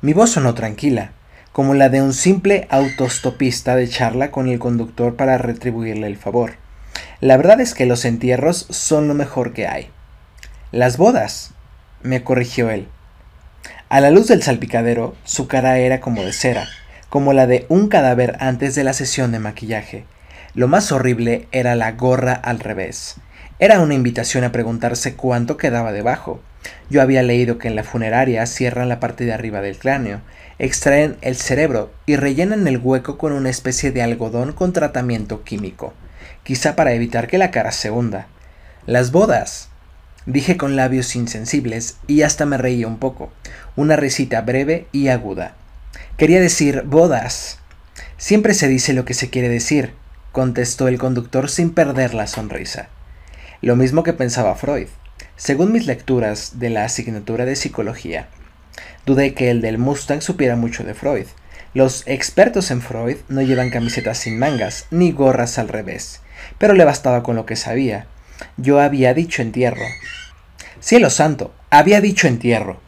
Mi 0.00 0.12
voz 0.12 0.30
sonó 0.30 0.54
tranquila, 0.54 1.12
como 1.52 1.74
la 1.74 1.88
de 1.88 2.00
un 2.00 2.14
simple 2.14 2.66
autostopista 2.70 3.76
de 3.76 3.88
charla 3.88 4.30
con 4.30 4.48
el 4.48 4.58
conductor 4.58 5.16
para 5.16 5.36
retribuirle 5.38 6.06
el 6.06 6.16
favor. 6.16 6.54
La 7.20 7.36
verdad 7.36 7.60
es 7.60 7.74
que 7.74 7.86
los 7.86 8.04
entierros 8.04 8.66
son 8.70 9.08
lo 9.08 9.14
mejor 9.14 9.52
que 9.52 9.66
hay. 9.66 9.90
Las 10.72 10.96
bodas, 10.96 11.52
me 12.02 12.22
corrigió 12.22 12.70
él. 12.70 12.88
A 13.88 14.00
la 14.00 14.10
luz 14.10 14.28
del 14.28 14.42
salpicadero, 14.42 15.16
su 15.24 15.48
cara 15.48 15.78
era 15.78 16.00
como 16.00 16.22
de 16.22 16.32
cera, 16.32 16.68
como 17.08 17.32
la 17.32 17.46
de 17.46 17.66
un 17.68 17.88
cadáver 17.88 18.36
antes 18.40 18.74
de 18.74 18.84
la 18.84 18.92
sesión 18.92 19.32
de 19.32 19.40
maquillaje. 19.40 20.04
Lo 20.54 20.68
más 20.68 20.92
horrible 20.92 21.48
era 21.52 21.74
la 21.74 21.92
gorra 21.92 22.32
al 22.32 22.60
revés. 22.60 23.16
Era 23.58 23.80
una 23.80 23.94
invitación 23.94 24.44
a 24.44 24.52
preguntarse 24.52 25.16
cuánto 25.16 25.56
quedaba 25.56 25.92
debajo. 25.92 26.40
Yo 26.88 27.02
había 27.02 27.22
leído 27.22 27.58
que 27.58 27.68
en 27.68 27.76
la 27.76 27.84
funeraria 27.84 28.46
cierran 28.46 28.88
la 28.88 29.00
parte 29.00 29.24
de 29.24 29.32
arriba 29.32 29.60
del 29.60 29.78
cráneo, 29.78 30.20
extraen 30.58 31.16
el 31.20 31.36
cerebro 31.36 31.90
y 32.06 32.16
rellenan 32.16 32.66
el 32.68 32.78
hueco 32.78 33.18
con 33.18 33.32
una 33.32 33.50
especie 33.50 33.92
de 33.92 34.02
algodón 34.02 34.52
con 34.52 34.72
tratamiento 34.72 35.42
químico, 35.42 35.94
quizá 36.50 36.74
para 36.74 36.94
evitar 36.94 37.28
que 37.28 37.38
la 37.38 37.52
cara 37.52 37.70
se 37.70 37.92
hunda. 37.92 38.26
Las 38.84 39.12
bodas, 39.12 39.68
dije 40.26 40.56
con 40.56 40.74
labios 40.74 41.14
insensibles 41.14 41.98
y 42.08 42.22
hasta 42.22 42.44
me 42.44 42.56
reí 42.58 42.84
un 42.84 42.98
poco, 42.98 43.30
una 43.76 43.94
risita 43.94 44.40
breve 44.40 44.88
y 44.90 45.06
aguda. 45.06 45.54
Quería 46.16 46.40
decir 46.40 46.82
bodas. 46.82 47.60
Siempre 48.16 48.54
se 48.54 48.66
dice 48.66 48.94
lo 48.94 49.04
que 49.04 49.14
se 49.14 49.30
quiere 49.30 49.48
decir, 49.48 49.94
contestó 50.32 50.88
el 50.88 50.98
conductor 50.98 51.48
sin 51.48 51.70
perder 51.70 52.14
la 52.14 52.26
sonrisa. 52.26 52.88
Lo 53.62 53.76
mismo 53.76 54.02
que 54.02 54.12
pensaba 54.12 54.56
Freud. 54.56 54.88
Según 55.36 55.70
mis 55.70 55.86
lecturas 55.86 56.58
de 56.58 56.70
la 56.70 56.84
asignatura 56.84 57.44
de 57.44 57.54
psicología, 57.54 58.26
dudé 59.06 59.34
que 59.34 59.52
el 59.52 59.60
del 59.60 59.78
Mustang 59.78 60.20
supiera 60.20 60.56
mucho 60.56 60.82
de 60.82 60.94
Freud. 60.94 61.26
Los 61.74 62.02
expertos 62.08 62.72
en 62.72 62.82
Freud 62.82 63.18
no 63.28 63.40
llevan 63.40 63.70
camisetas 63.70 64.18
sin 64.18 64.36
mangas, 64.36 64.88
ni 64.90 65.12
gorras 65.12 65.56
al 65.56 65.68
revés, 65.68 66.22
pero 66.60 66.74
le 66.74 66.84
bastaba 66.84 67.22
con 67.22 67.36
lo 67.36 67.46
que 67.46 67.56
sabía. 67.56 68.06
Yo 68.58 68.80
había 68.80 69.14
dicho 69.14 69.40
entierro. 69.40 69.86
Cielo 70.78 71.08
santo, 71.08 71.54
había 71.70 72.02
dicho 72.02 72.28
entierro. 72.28 72.78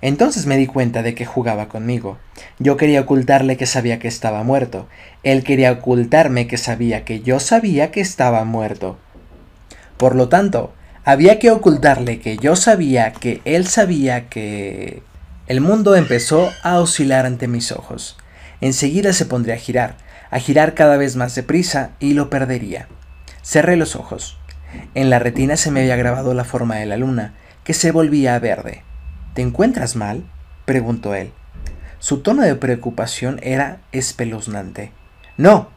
Entonces 0.00 0.46
me 0.46 0.56
di 0.56 0.66
cuenta 0.66 1.02
de 1.02 1.14
que 1.14 1.26
jugaba 1.26 1.68
conmigo. 1.68 2.16
Yo 2.58 2.78
quería 2.78 3.02
ocultarle 3.02 3.58
que 3.58 3.66
sabía 3.66 3.98
que 3.98 4.08
estaba 4.08 4.42
muerto. 4.42 4.88
Él 5.22 5.44
quería 5.44 5.70
ocultarme 5.70 6.46
que 6.46 6.56
sabía 6.56 7.04
que 7.04 7.20
yo 7.20 7.40
sabía 7.40 7.90
que 7.90 8.00
estaba 8.00 8.42
muerto. 8.46 8.98
Por 9.98 10.16
lo 10.16 10.30
tanto, 10.30 10.72
había 11.04 11.38
que 11.38 11.50
ocultarle 11.50 12.20
que 12.20 12.38
yo 12.38 12.56
sabía 12.56 13.12
que 13.12 13.42
él 13.44 13.66
sabía 13.66 14.30
que... 14.30 15.02
El 15.46 15.60
mundo 15.60 15.94
empezó 15.94 16.50
a 16.62 16.78
oscilar 16.78 17.26
ante 17.26 17.48
mis 17.48 17.70
ojos. 17.70 18.16
Enseguida 18.62 19.12
se 19.12 19.26
pondría 19.26 19.56
a 19.56 19.58
girar, 19.58 19.96
a 20.30 20.38
girar 20.38 20.72
cada 20.72 20.96
vez 20.96 21.16
más 21.16 21.34
deprisa 21.34 21.90
y 22.00 22.14
lo 22.14 22.30
perdería. 22.30 22.88
Cerré 23.42 23.76
los 23.76 23.96
ojos. 23.96 24.38
En 24.94 25.10
la 25.10 25.18
retina 25.18 25.56
se 25.56 25.70
me 25.70 25.80
había 25.80 25.96
grabado 25.96 26.34
la 26.34 26.44
forma 26.44 26.76
de 26.76 26.86
la 26.86 26.96
luna, 26.96 27.34
que 27.64 27.74
se 27.74 27.92
volvía 27.92 28.38
verde. 28.38 28.84
¿Te 29.34 29.42
encuentras 29.42 29.96
mal? 29.96 30.24
preguntó 30.64 31.14
él. 31.14 31.32
Su 31.98 32.20
tono 32.20 32.42
de 32.42 32.54
preocupación 32.54 33.40
era 33.42 33.80
espeluznante. 33.92 34.92
No, 35.36 35.68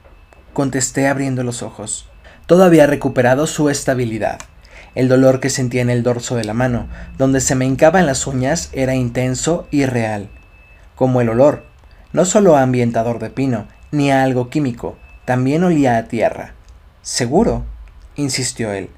contesté 0.53 1.07
abriendo 1.07 1.43
los 1.43 1.64
ojos. 1.64 2.07
Todo 2.45 2.64
había 2.64 2.88
recuperado 2.88 3.47
su 3.47 3.70
estabilidad. 3.70 4.39
El 4.95 5.07
dolor 5.07 5.39
que 5.39 5.49
sentía 5.49 5.82
en 5.82 5.89
el 5.89 6.03
dorso 6.03 6.36
de 6.36 6.43
la 6.43 6.53
mano, 6.53 6.88
donde 7.18 7.41
se 7.41 7.55
me 7.55 7.66
hincaban 7.66 8.05
las 8.05 8.28
uñas, 8.28 8.70
era 8.74 8.93
intenso 8.93 9.68
y 9.72 9.86
real. 9.86 10.30
Como 10.95 11.22
el 11.22 11.30
olor, 11.30 11.66
no 12.11 12.26
solo 12.26 12.55
a 12.55 12.61
ambientador 12.61 13.20
de 13.20 13.30
pino, 13.30 13.68
ni 13.91 14.11
a 14.11 14.24
algo 14.24 14.49
químico, 14.49 14.97
también 15.26 15.64
olía 15.64 15.97
a 15.97 16.07
tierra. 16.07 16.53
¿Seguro? 17.04 17.66
insistió 18.16 18.72
él. 18.72 18.89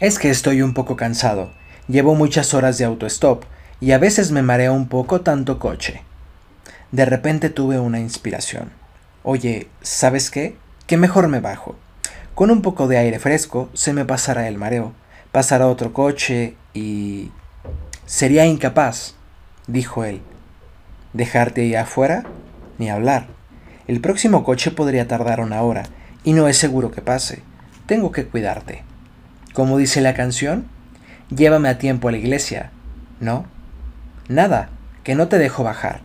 Es 0.00 0.18
que 0.18 0.28
estoy 0.28 0.60
un 0.60 0.74
poco 0.74 0.96
cansado. 0.96 1.52
Llevo 1.86 2.16
muchas 2.16 2.52
horas 2.52 2.78
de 2.78 2.84
autostop 2.84 3.44
y 3.80 3.92
a 3.92 3.98
veces 3.98 4.32
me 4.32 4.42
marea 4.42 4.72
un 4.72 4.88
poco 4.88 5.20
tanto 5.20 5.60
coche. 5.60 6.02
De 6.90 7.04
repente 7.04 7.50
tuve 7.50 7.78
una 7.78 8.00
inspiración. 8.00 8.72
Oye, 9.22 9.68
¿sabes 9.82 10.32
qué? 10.32 10.56
Que 10.88 10.96
mejor 10.96 11.28
me 11.28 11.38
bajo. 11.38 11.76
Con 12.34 12.50
un 12.50 12.60
poco 12.60 12.88
de 12.88 12.98
aire 12.98 13.20
fresco 13.20 13.70
se 13.72 13.92
me 13.92 14.04
pasará 14.04 14.48
el 14.48 14.58
mareo, 14.58 14.92
pasará 15.30 15.68
otro 15.68 15.92
coche 15.92 16.56
y... 16.74 17.30
Sería 18.04 18.46
incapaz, 18.46 19.14
dijo 19.68 20.02
él. 20.02 20.22
¿Dejarte 21.12 21.60
ahí 21.60 21.76
afuera? 21.76 22.24
Ni 22.78 22.90
hablar. 22.90 23.28
El 23.86 24.00
próximo 24.00 24.42
coche 24.42 24.72
podría 24.72 25.06
tardar 25.06 25.38
una 25.38 25.62
hora, 25.62 25.84
y 26.24 26.32
no 26.32 26.48
es 26.48 26.56
seguro 26.56 26.90
que 26.90 27.02
pase. 27.02 27.42
Tengo 27.86 28.10
que 28.10 28.26
cuidarte. 28.26 28.82
¿Cómo 29.52 29.78
dice 29.78 30.00
la 30.00 30.14
canción? 30.14 30.66
Llévame 31.34 31.68
a 31.68 31.78
tiempo 31.78 32.08
a 32.08 32.12
la 32.12 32.18
iglesia. 32.18 32.70
¿No? 33.20 33.46
Nada, 34.28 34.70
que 35.04 35.14
no 35.14 35.28
te 35.28 35.38
dejo 35.38 35.62
bajar. 35.62 36.00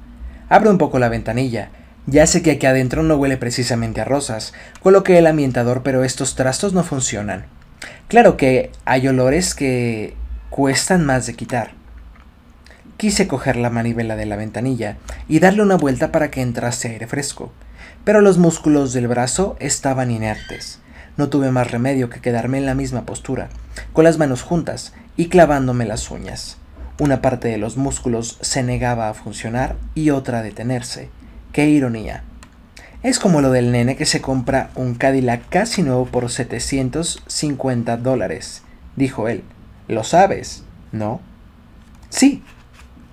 Abre 0.49 0.70
un 0.70 0.78
poco 0.78 0.99
la 0.99 1.09
ventanilla. 1.09 1.70
Ya 2.05 2.28
sé 2.28 2.41
que 2.41 2.51
aquí 2.51 2.65
adentro 2.65 3.01
no 3.01 3.15
huele 3.15 3.38
precisamente 3.38 4.01
a 4.01 4.05
rosas. 4.05 4.53
Coloqué 4.82 5.17
el 5.17 5.28
ambientador, 5.28 5.84
pero 5.84 6.03
estos 6.03 6.36
trastos 6.36 6.74
no 6.74 6.84
funcionan. 6.84 7.45
Claro 8.07 8.36
que 8.36 8.72
hay 8.86 9.07
olores 9.07 9.55
que 9.55 10.15
cuestan 10.49 11.05
más 11.05 11.28
de 11.28 11.36
quitar. 11.36 11.72
Quise 12.97 13.28
coger 13.28 13.55
la 13.55 13.70
manivela 13.70 14.15
de 14.15 14.26
la 14.26 14.36
ventanilla 14.36 14.97
y 15.28 15.39
darle 15.39 15.61
una 15.61 15.78
vuelta 15.78 16.11
para 16.11 16.32
que 16.32 16.41
entrase 16.41 16.89
aire 16.89 17.07
fresco, 17.07 17.53
pero 18.10 18.22
los 18.22 18.39
músculos 18.39 18.91
del 18.91 19.07
brazo 19.07 19.55
estaban 19.60 20.10
inertes. 20.10 20.80
No 21.16 21.30
tuve 21.30 21.51
más 21.51 21.70
remedio 21.70 22.10
que 22.10 22.22
quedarme 22.22 22.57
en 22.57 22.66
la 22.66 22.74
misma 22.74 23.05
postura, 23.05 23.49
con 23.93 24.03
las 24.03 24.18
manos 24.18 24.41
juntas 24.41 24.93
y 25.16 25.28
clavándome 25.28 25.86
las 25.86 26.10
uñas. 26.10 26.57
Una 26.99 27.22
parte 27.22 27.49
de 27.49 27.60
los 27.60 27.78
músculos 27.78 28.39
se 28.41 28.64
negaba 28.64 29.10
a 29.10 29.14
funcionar 29.14 29.76
y 29.93 30.10
otra 30.10 30.39
a 30.39 30.41
detenerse. 30.41 31.10
¡Qué 31.53 31.70
ironía! 31.70 32.24
Es 33.03 33.20
como 33.20 33.41
lo 33.41 33.51
del 33.51 33.72
nene 33.72 33.95
que 33.95 34.07
se 34.07 34.22
compra 34.22 34.72
un 34.74 34.95
Cadillac 34.95 35.47
casi 35.47 35.84
nuevo 35.84 36.07
por 36.07 36.32
750 36.32 37.95
dólares, 37.97 38.64
dijo 38.95 39.28
él. 39.28 39.43
¿Lo 39.88 40.03
sabes? 40.03 40.64
¿No? 40.91 41.22
Sí, 42.10 42.41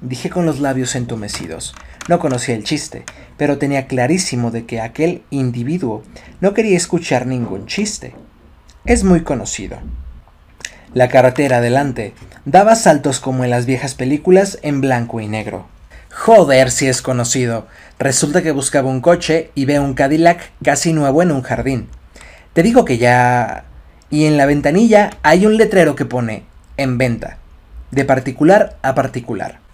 dije 0.00 0.30
con 0.30 0.46
los 0.46 0.60
labios 0.60 0.94
entumecidos. 0.94 1.74
No 2.08 2.18
conocía 2.18 2.54
el 2.54 2.64
chiste, 2.64 3.04
pero 3.36 3.58
tenía 3.58 3.86
clarísimo 3.86 4.50
de 4.50 4.64
que 4.64 4.80
aquel 4.80 5.22
individuo 5.30 6.02
no 6.40 6.54
quería 6.54 6.76
escuchar 6.76 7.26
ningún 7.26 7.66
chiste. 7.66 8.14
Es 8.84 9.02
muy 9.02 9.22
conocido. 9.22 9.78
La 10.94 11.08
carretera 11.08 11.58
adelante 11.58 12.14
daba 12.44 12.76
saltos 12.76 13.18
como 13.18 13.44
en 13.44 13.50
las 13.50 13.66
viejas 13.66 13.94
películas 13.94 14.58
en 14.62 14.80
blanco 14.80 15.20
y 15.20 15.26
negro. 15.26 15.66
Joder, 16.10 16.70
si 16.70 16.86
es 16.86 17.02
conocido. 17.02 17.66
Resulta 17.98 18.42
que 18.42 18.52
buscaba 18.52 18.88
un 18.88 19.00
coche 19.00 19.50
y 19.54 19.64
ve 19.64 19.80
un 19.80 19.94
Cadillac 19.94 20.52
casi 20.62 20.92
nuevo 20.92 21.22
en 21.22 21.32
un 21.32 21.42
jardín. 21.42 21.88
Te 22.52 22.62
digo 22.62 22.84
que 22.84 22.98
ya... 22.98 23.64
Y 24.08 24.26
en 24.26 24.36
la 24.36 24.46
ventanilla 24.46 25.10
hay 25.22 25.44
un 25.44 25.56
letrero 25.56 25.96
que 25.96 26.04
pone 26.04 26.44
en 26.76 26.96
venta, 26.96 27.38
de 27.90 28.04
particular 28.04 28.78
a 28.82 28.94
particular. 28.94 29.65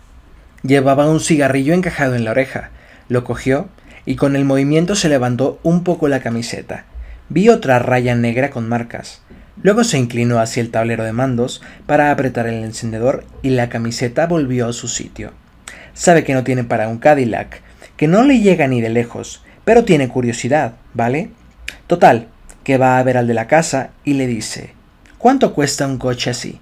Llevaba 0.62 1.10
un 1.10 1.20
cigarrillo 1.20 1.74
encajado 1.74 2.14
en 2.14 2.24
la 2.24 2.30
oreja. 2.30 2.70
Lo 3.08 3.24
cogió 3.24 3.68
y 4.06 4.16
con 4.16 4.36
el 4.36 4.44
movimiento 4.44 4.94
se 4.94 5.08
levantó 5.08 5.58
un 5.62 5.82
poco 5.82 6.08
la 6.08 6.20
camiseta. 6.20 6.84
Vi 7.28 7.48
otra 7.48 7.78
raya 7.78 8.14
negra 8.14 8.50
con 8.50 8.68
marcas. 8.68 9.22
Luego 9.60 9.84
se 9.84 9.98
inclinó 9.98 10.38
hacia 10.38 10.60
el 10.60 10.70
tablero 10.70 11.04
de 11.04 11.12
mandos 11.12 11.62
para 11.86 12.10
apretar 12.10 12.46
el 12.46 12.62
encendedor 12.64 13.24
y 13.42 13.50
la 13.50 13.68
camiseta 13.68 14.26
volvió 14.26 14.68
a 14.68 14.72
su 14.72 14.88
sitio. 14.88 15.32
Sabe 15.94 16.24
que 16.24 16.34
no 16.34 16.44
tiene 16.44 16.64
para 16.64 16.88
un 16.88 16.98
Cadillac, 16.98 17.60
que 17.96 18.08
no 18.08 18.22
le 18.22 18.40
llega 18.40 18.66
ni 18.66 18.80
de 18.80 18.88
lejos, 18.88 19.44
pero 19.64 19.84
tiene 19.84 20.08
curiosidad, 20.08 20.74
¿vale? 20.94 21.30
Total, 21.86 22.28
que 22.64 22.78
va 22.78 22.98
a 22.98 23.02
ver 23.02 23.18
al 23.18 23.26
de 23.26 23.34
la 23.34 23.46
casa 23.46 23.90
y 24.04 24.14
le 24.14 24.26
dice, 24.26 24.74
¿cuánto 25.18 25.54
cuesta 25.54 25.86
un 25.86 25.98
coche 25.98 26.30
así? 26.30 26.60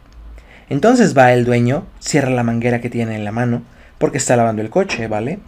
Entonces 0.68 1.16
va 1.16 1.32
el 1.32 1.44
dueño, 1.44 1.86
cierra 2.00 2.30
la 2.30 2.42
manguera 2.42 2.80
que 2.80 2.90
tiene 2.90 3.14
en 3.14 3.24
la 3.24 3.32
mano, 3.32 3.62
porque 4.00 4.16
está 4.16 4.34
lavando 4.34 4.62
el 4.62 4.70
coche, 4.70 5.08
¿vale? 5.08 5.40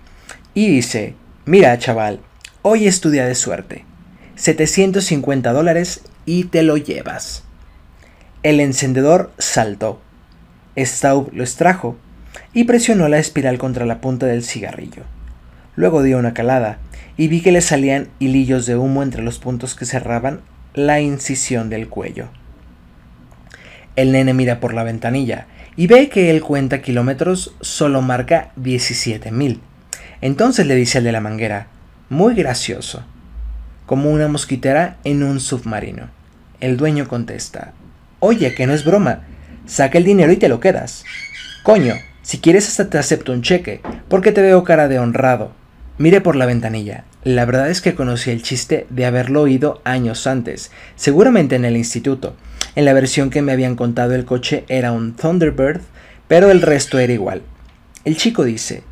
Y 0.52 0.68
dice, 0.68 1.14
mira 1.46 1.78
chaval, 1.78 2.20
hoy 2.60 2.86
es 2.86 3.00
tu 3.00 3.08
día 3.08 3.24
de 3.24 3.34
suerte. 3.34 3.86
750 4.36 5.52
dólares 5.54 6.02
y 6.26 6.44
te 6.44 6.62
lo 6.62 6.76
llevas. 6.76 7.44
El 8.42 8.60
encendedor 8.60 9.32
saltó. 9.38 10.02
Staub 10.76 11.30
lo 11.32 11.42
extrajo 11.42 11.96
y 12.52 12.64
presionó 12.64 13.08
la 13.08 13.18
espiral 13.18 13.56
contra 13.56 13.86
la 13.86 14.02
punta 14.02 14.26
del 14.26 14.44
cigarrillo. 14.44 15.04
Luego 15.74 16.02
dio 16.02 16.18
una 16.18 16.34
calada 16.34 16.78
y 17.16 17.28
vi 17.28 17.40
que 17.40 17.52
le 17.52 17.62
salían 17.62 18.08
hilillos 18.18 18.66
de 18.66 18.76
humo 18.76 19.02
entre 19.02 19.22
los 19.22 19.38
puntos 19.38 19.74
que 19.74 19.86
cerraban 19.86 20.42
la 20.74 21.00
incisión 21.00 21.70
del 21.70 21.88
cuello. 21.88 22.28
El 23.96 24.12
nene 24.12 24.34
mira 24.34 24.60
por 24.60 24.74
la 24.74 24.84
ventanilla 24.84 25.46
y 25.76 25.86
ve 25.86 26.08
que 26.08 26.30
él 26.30 26.40
cuenta 26.42 26.82
kilómetros 26.82 27.54
solo 27.60 28.02
marca 28.02 28.52
17.000. 28.60 29.58
Entonces 30.20 30.66
le 30.66 30.74
dice 30.74 30.98
al 30.98 31.04
de 31.04 31.12
la 31.12 31.20
manguera, 31.20 31.68
muy 32.08 32.34
gracioso, 32.34 33.04
como 33.86 34.10
una 34.10 34.28
mosquitera 34.28 34.98
en 35.04 35.22
un 35.22 35.40
submarino. 35.40 36.10
El 36.60 36.76
dueño 36.76 37.08
contesta, 37.08 37.72
oye, 38.20 38.54
que 38.54 38.66
no 38.66 38.74
es 38.74 38.84
broma, 38.84 39.22
saca 39.66 39.98
el 39.98 40.04
dinero 40.04 40.32
y 40.32 40.36
te 40.36 40.48
lo 40.48 40.60
quedas. 40.60 41.04
Coño, 41.64 41.94
si 42.22 42.38
quieres 42.38 42.68
hasta 42.68 42.88
te 42.88 42.98
acepto 42.98 43.32
un 43.32 43.42
cheque, 43.42 43.80
porque 44.08 44.30
te 44.30 44.42
veo 44.42 44.62
cara 44.62 44.88
de 44.88 44.98
honrado. 44.98 45.52
Mire 45.98 46.20
por 46.20 46.36
la 46.36 46.46
ventanilla. 46.46 47.04
La 47.24 47.44
verdad 47.44 47.70
es 47.70 47.80
que 47.80 47.94
conocí 47.94 48.30
el 48.30 48.42
chiste 48.42 48.86
de 48.90 49.06
haberlo 49.06 49.42
oído 49.42 49.80
años 49.84 50.26
antes, 50.26 50.70
seguramente 50.96 51.56
en 51.56 51.64
el 51.64 51.76
instituto, 51.76 52.36
en 52.74 52.84
la 52.84 52.92
versión 52.92 53.30
que 53.30 53.42
me 53.42 53.52
habían 53.52 53.76
contado 53.76 54.14
el 54.14 54.24
coche 54.24 54.64
era 54.68 54.92
un 54.92 55.14
Thunderbird, 55.14 55.80
pero 56.28 56.50
el 56.50 56.62
resto 56.62 56.98
era 56.98 57.12
igual. 57.12 57.42
El 58.04 58.16
chico 58.16 58.44
dice, 58.44 58.82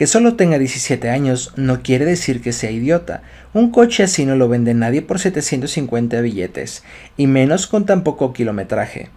que 0.00 0.06
solo 0.06 0.34
tenga 0.34 0.58
17 0.58 1.10
años 1.10 1.52
no 1.56 1.82
quiere 1.82 2.06
decir 2.06 2.40
que 2.40 2.52
sea 2.52 2.70
idiota. 2.70 3.22
Un 3.52 3.70
coche 3.70 4.02
así 4.02 4.24
no 4.24 4.34
lo 4.34 4.48
vende 4.48 4.72
nadie 4.72 5.02
por 5.02 5.18
750 5.18 6.22
billetes, 6.22 6.84
y 7.18 7.26
menos 7.26 7.66
con 7.66 7.84
tan 7.84 8.02
poco 8.02 8.32
kilometraje. 8.32 9.10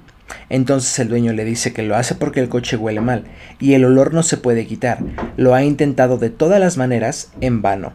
Entonces 0.49 0.99
el 0.99 1.07
dueño 1.07 1.31
le 1.31 1.45
dice 1.45 1.71
que 1.71 1.83
lo 1.83 1.95
hace 1.95 2.15
porque 2.15 2.41
el 2.41 2.49
coche 2.49 2.75
huele 2.75 2.99
mal, 2.99 3.23
y 3.61 3.75
el 3.75 3.85
olor 3.85 4.13
no 4.13 4.23
se 4.23 4.35
puede 4.35 4.67
quitar. 4.67 4.99
Lo 5.37 5.53
ha 5.53 5.63
intentado 5.63 6.17
de 6.17 6.29
todas 6.29 6.59
las 6.59 6.75
maneras 6.75 7.31
en 7.39 7.61
vano. 7.61 7.93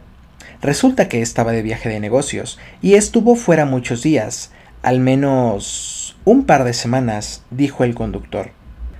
Resulta 0.61 1.07
que 1.07 1.21
estaba 1.21 1.51
de 1.51 1.61
viaje 1.61 1.89
de 1.89 1.99
negocios, 1.99 2.57
y 2.81 2.95
estuvo 2.95 3.35
fuera 3.35 3.65
muchos 3.65 4.01
días, 4.01 4.51
al 4.81 4.99
menos 4.99 5.98
un 6.29 6.45
par 6.45 6.63
de 6.63 6.73
semanas, 6.73 7.41
dijo 7.49 7.83
el 7.83 7.95
conductor. 7.95 8.51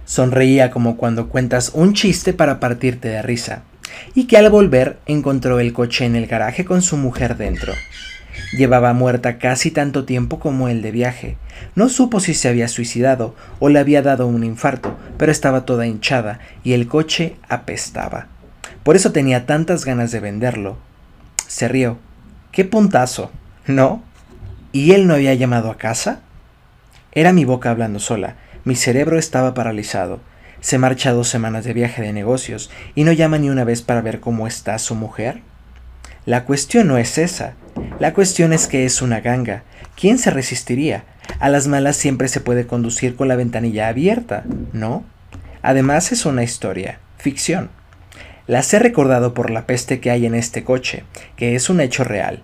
Sonreía 0.03 0.71
como 0.71 0.97
cuando 0.97 1.29
cuentas 1.29 1.69
un 1.75 1.93
chiste 1.93 2.33
para 2.33 2.59
partirte 2.59 3.07
de 3.07 3.21
risa, 3.21 3.61
y 4.15 4.25
que 4.25 4.35
al 4.35 4.49
volver 4.49 4.97
encontró 5.05 5.59
el 5.59 5.71
coche 5.71 6.05
en 6.05 6.15
el 6.15 6.25
garaje 6.25 6.65
con 6.65 6.81
su 6.81 6.97
mujer 6.97 7.37
dentro. 7.37 7.71
Llevaba 8.57 8.93
muerta 8.93 9.37
casi 9.37 9.69
tanto 9.69 10.05
tiempo 10.05 10.39
como 10.39 10.69
el 10.69 10.81
de 10.81 10.89
viaje. 10.89 11.37
No 11.75 11.87
supo 11.87 12.19
si 12.19 12.33
se 12.33 12.49
había 12.49 12.67
suicidado 12.67 13.35
o 13.59 13.69
le 13.69 13.77
había 13.77 14.01
dado 14.01 14.25
un 14.25 14.43
infarto, 14.43 14.97
pero 15.19 15.31
estaba 15.31 15.65
toda 15.65 15.85
hinchada 15.85 16.39
y 16.63 16.73
el 16.73 16.87
coche 16.87 17.35
apestaba. 17.47 18.25
Por 18.81 18.95
eso 18.95 19.11
tenía 19.11 19.45
tantas 19.45 19.85
ganas 19.85 20.11
de 20.11 20.19
venderlo. 20.19 20.79
Se 21.45 21.67
rió. 21.67 21.99
¡Qué 22.51 22.65
puntazo! 22.65 23.29
¿No? 23.67 24.01
¿Y 24.71 24.93
él 24.93 25.05
no 25.05 25.13
había 25.13 25.35
llamado 25.35 25.69
a 25.69 25.77
casa? 25.77 26.21
Era 27.11 27.33
mi 27.33 27.45
boca 27.45 27.71
hablando 27.71 27.99
sola. 27.99 28.35
Mi 28.65 28.75
cerebro 28.75 29.17
estaba 29.17 29.53
paralizado. 29.53 30.19
Se 30.61 30.77
marcha 30.77 31.11
dos 31.11 31.27
semanas 31.27 31.63
de 31.65 31.73
viaje 31.73 32.01
de 32.01 32.13
negocios 32.13 32.69
y 32.93 33.03
no 33.03 33.11
llama 33.11 33.37
ni 33.37 33.49
una 33.49 33.63
vez 33.63 33.81
para 33.81 34.01
ver 34.01 34.19
cómo 34.19 34.45
está 34.45 34.77
su 34.77 34.93
mujer. 34.93 35.41
La 36.25 36.45
cuestión 36.45 36.87
no 36.87 36.97
es 36.97 37.17
esa. 37.17 37.53
La 37.99 38.13
cuestión 38.13 38.53
es 38.53 38.67
que 38.67 38.85
es 38.85 39.01
una 39.01 39.21
ganga. 39.21 39.63
¿Quién 39.95 40.19
se 40.19 40.31
resistiría? 40.31 41.05
A 41.39 41.49
las 41.49 41.67
malas 41.67 41.95
siempre 41.95 42.27
se 42.27 42.41
puede 42.41 42.67
conducir 42.67 43.15
con 43.15 43.27
la 43.27 43.35
ventanilla 43.35 43.87
abierta, 43.87 44.43
¿no? 44.73 45.03
Además 45.61 46.11
es 46.11 46.25
una 46.25 46.43
historia, 46.43 46.99
ficción. 47.17 47.69
Las 48.47 48.73
he 48.73 48.79
recordado 48.79 49.33
por 49.33 49.49
la 49.49 49.65
peste 49.65 49.99
que 49.99 50.11
hay 50.11 50.25
en 50.25 50.35
este 50.35 50.63
coche, 50.63 51.03
que 51.35 51.55
es 51.55 51.69
un 51.69 51.81
hecho 51.81 52.03
real. 52.03 52.43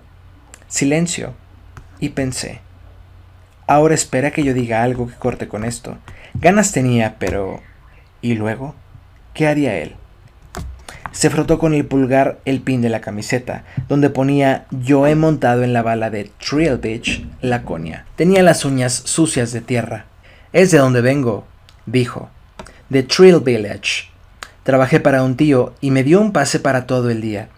Silencio. 0.68 1.34
Y 2.00 2.10
pensé. 2.10 2.62
Ahora 3.68 3.96
espera 3.96 4.30
que 4.30 4.44
yo 4.44 4.54
diga 4.54 4.84
algo 4.84 5.08
que 5.08 5.16
corte 5.16 5.48
con 5.48 5.66
esto. 5.66 5.98
Ganas 6.36 6.72
tenía, 6.72 7.16
pero... 7.18 7.62
¿Y 8.22 8.36
luego? 8.36 8.76
¿Qué 9.34 9.48
haría 9.48 9.78
él? 9.78 9.96
Se 11.12 11.32
frotó 11.32 11.58
con 11.58 11.74
el 11.74 11.86
pulgar 11.86 12.40
el 12.46 12.62
pin 12.62 12.82
de 12.82 12.90
la 12.90 13.02
camiseta, 13.02 13.64
donde 13.88 14.10
ponía 14.10 14.66
Yo 14.70 15.08
he 15.08 15.16
montado 15.16 15.64
en 15.64 15.74
la 15.74 15.82
bala 15.82 16.12
de 16.12 16.30
Trill 16.38 16.78
Beach, 16.78 17.26
Laconia. 17.42 18.06
Tenía 18.16 18.44
las 18.44 18.66
uñas 18.66 18.94
sucias 18.94 19.52
de 19.52 19.62
tierra. 19.62 20.06
Es 20.54 20.70
de 20.70 20.78
donde 20.78 21.02
vengo, 21.02 21.48
dijo. 21.88 22.30
De 22.90 23.02
Trill 23.02 23.40
Village. 23.40 24.10
Trabajé 24.64 25.00
para 25.00 25.24
un 25.24 25.38
tío 25.38 25.74
y 25.82 25.90
me 25.90 26.04
dio 26.04 26.22
un 26.22 26.34
pase 26.34 26.60
para 26.60 26.86
todo 26.86 27.10
el 27.10 27.22
día. 27.22 27.50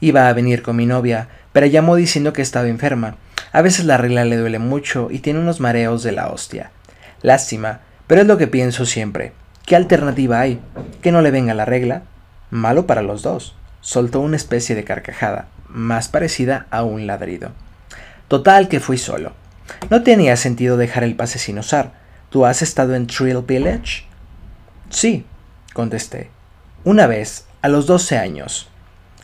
Iba 0.00 0.28
a 0.28 0.32
venir 0.32 0.62
con 0.62 0.76
mi 0.76 0.86
novia, 0.86 1.28
pero 1.52 1.66
llamó 1.66 1.96
diciendo 1.96 2.32
que 2.32 2.42
estaba 2.42 2.68
enferma 2.68 3.16
a 3.52 3.62
veces 3.62 3.84
la 3.84 3.96
regla 3.96 4.24
le 4.24 4.36
duele 4.36 4.58
mucho 4.60 5.08
y 5.10 5.18
tiene 5.18 5.40
unos 5.40 5.58
mareos 5.58 6.02
de 6.02 6.12
la 6.12 6.28
hostia. 6.28 6.70
Lástima, 7.22 7.80
pero 8.06 8.20
es 8.20 8.26
lo 8.26 8.38
que 8.38 8.46
pienso 8.46 8.86
siempre. 8.86 9.32
¿Qué 9.66 9.74
alternativa 9.74 10.40
hay? 10.40 10.60
¿Que 11.02 11.10
no 11.10 11.20
le 11.20 11.32
venga 11.32 11.54
la 11.54 11.64
regla? 11.64 12.04
Malo 12.50 12.86
para 12.86 13.02
los 13.02 13.22
dos. 13.22 13.56
Soltó 13.80 14.20
una 14.20 14.36
especie 14.36 14.76
de 14.76 14.84
carcajada, 14.84 15.48
más 15.68 16.08
parecida 16.08 16.66
a 16.70 16.84
un 16.84 17.06
ladrido. 17.06 17.50
Total 18.28 18.68
que 18.68 18.78
fui 18.78 18.98
solo. 18.98 19.32
No 19.90 20.02
tenía 20.02 20.36
sentido 20.36 20.76
dejar 20.76 21.02
el 21.02 21.16
pase 21.16 21.38
sin 21.38 21.58
usar. 21.58 21.92
¿Tú 22.30 22.46
has 22.46 22.62
estado 22.62 22.94
en 22.94 23.08
Trill 23.08 23.42
Village? 23.42 24.04
Sí, 24.90 25.26
contesté. 25.72 26.30
Una 26.84 27.08
vez, 27.08 27.46
a 27.62 27.68
los 27.68 27.86
doce 27.86 28.16
años. 28.16 28.68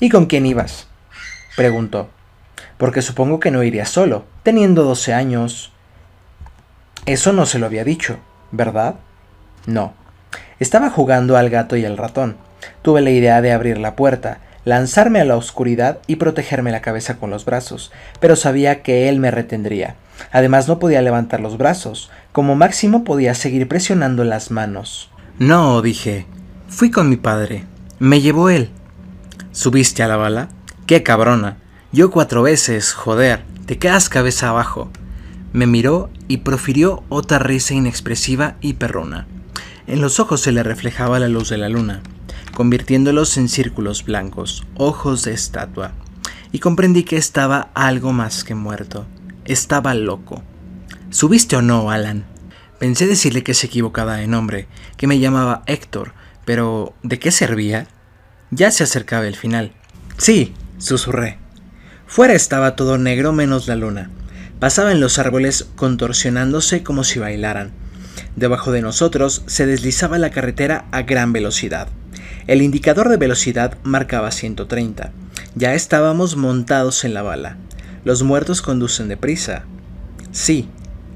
¿Y 0.00 0.08
con 0.08 0.26
quién 0.26 0.46
ibas? 0.46 0.88
preguntó 1.56 2.10
porque 2.78 3.02
supongo 3.02 3.40
que 3.40 3.50
no 3.50 3.62
iría 3.62 3.86
solo, 3.86 4.24
teniendo 4.42 4.84
12 4.84 5.14
años. 5.14 5.72
Eso 7.06 7.32
no 7.32 7.46
se 7.46 7.58
lo 7.58 7.66
había 7.66 7.84
dicho, 7.84 8.18
¿verdad? 8.50 8.96
No. 9.66 9.94
Estaba 10.58 10.90
jugando 10.90 11.36
al 11.36 11.50
gato 11.50 11.76
y 11.76 11.84
al 11.84 11.96
ratón. 11.96 12.36
Tuve 12.82 13.00
la 13.00 13.10
idea 13.10 13.40
de 13.42 13.52
abrir 13.52 13.78
la 13.78 13.96
puerta, 13.96 14.38
lanzarme 14.64 15.20
a 15.20 15.24
la 15.24 15.36
oscuridad 15.36 15.98
y 16.06 16.16
protegerme 16.16 16.72
la 16.72 16.80
cabeza 16.80 17.16
con 17.16 17.30
los 17.30 17.44
brazos, 17.44 17.92
pero 18.20 18.36
sabía 18.36 18.82
que 18.82 19.08
él 19.08 19.20
me 19.20 19.30
retendría. 19.30 19.96
Además 20.32 20.66
no 20.66 20.78
podía 20.78 21.02
levantar 21.02 21.40
los 21.40 21.58
brazos, 21.58 22.10
como 22.32 22.56
máximo 22.56 23.04
podía 23.04 23.34
seguir 23.34 23.68
presionando 23.68 24.24
las 24.24 24.50
manos. 24.50 25.10
No, 25.38 25.82
dije. 25.82 26.26
Fui 26.68 26.90
con 26.90 27.08
mi 27.08 27.16
padre. 27.16 27.64
Me 27.98 28.20
llevó 28.20 28.50
él. 28.50 28.70
¿Subiste 29.52 30.02
a 30.02 30.08
la 30.08 30.16
bala? 30.16 30.48
¡Qué 30.86 31.02
cabrona! 31.02 31.58
Yo 31.92 32.10
cuatro 32.10 32.42
veces, 32.42 32.92
joder, 32.92 33.44
te 33.66 33.78
quedas 33.78 34.08
cabeza 34.08 34.48
abajo. 34.48 34.90
Me 35.52 35.66
miró 35.66 36.10
y 36.28 36.38
profirió 36.38 37.04
otra 37.08 37.38
risa 37.38 37.74
inexpresiva 37.74 38.56
y 38.60 38.74
perrona. 38.74 39.26
En 39.86 40.00
los 40.00 40.20
ojos 40.20 40.40
se 40.40 40.52
le 40.52 40.62
reflejaba 40.62 41.18
la 41.18 41.28
luz 41.28 41.48
de 41.48 41.58
la 41.58 41.68
luna. 41.68 42.02
convirtiéndolos 42.56 43.36
en 43.36 43.50
círculos 43.50 44.02
blancos, 44.06 44.64
ojos 44.76 45.24
de 45.24 45.34
estatua, 45.34 45.92
y 46.52 46.58
comprendí 46.58 47.04
que 47.04 47.18
estaba 47.18 47.68
algo 47.74 48.14
más 48.14 48.44
que 48.44 48.54
muerto. 48.54 49.06
Estaba 49.44 49.92
loco. 49.92 50.42
¿Subiste 51.10 51.56
o 51.56 51.62
no, 51.62 51.90
Alan? 51.90 52.24
Pensé 52.78 53.06
decirle 53.06 53.42
que 53.42 53.52
se 53.52 53.66
equivocaba 53.66 54.16
de 54.16 54.26
nombre, 54.26 54.68
que 54.96 55.06
me 55.06 55.18
llamaba 55.18 55.64
Héctor, 55.66 56.14
pero 56.46 56.94
¿de 57.02 57.18
qué 57.18 57.30
servía? 57.30 57.88
Ya 58.50 58.70
se 58.70 58.84
acercaba 58.84 59.26
el 59.26 59.36
final. 59.36 59.72
Sí, 60.16 60.54
susurré. 60.78 61.45
Fuera 62.16 62.32
estaba 62.32 62.76
todo 62.76 62.96
negro 62.96 63.34
menos 63.34 63.68
la 63.68 63.76
luna. 63.76 64.08
Pasaba 64.58 64.90
en 64.90 65.00
los 65.00 65.18
árboles 65.18 65.68
contorsionándose 65.76 66.82
como 66.82 67.04
si 67.04 67.18
bailaran. 67.18 67.72
Debajo 68.36 68.72
de 68.72 68.80
nosotros 68.80 69.42
se 69.44 69.66
deslizaba 69.66 70.16
la 70.16 70.30
carretera 70.30 70.86
a 70.92 71.02
gran 71.02 71.34
velocidad. 71.34 71.88
El 72.46 72.62
indicador 72.62 73.10
de 73.10 73.18
velocidad 73.18 73.76
marcaba 73.82 74.30
130. 74.30 75.12
Ya 75.56 75.74
estábamos 75.74 76.36
montados 76.36 77.04
en 77.04 77.12
la 77.12 77.20
bala. 77.20 77.58
Los 78.02 78.22
muertos 78.22 78.62
conducen 78.62 79.08
deprisa. 79.08 79.64
Sí, 80.32 80.70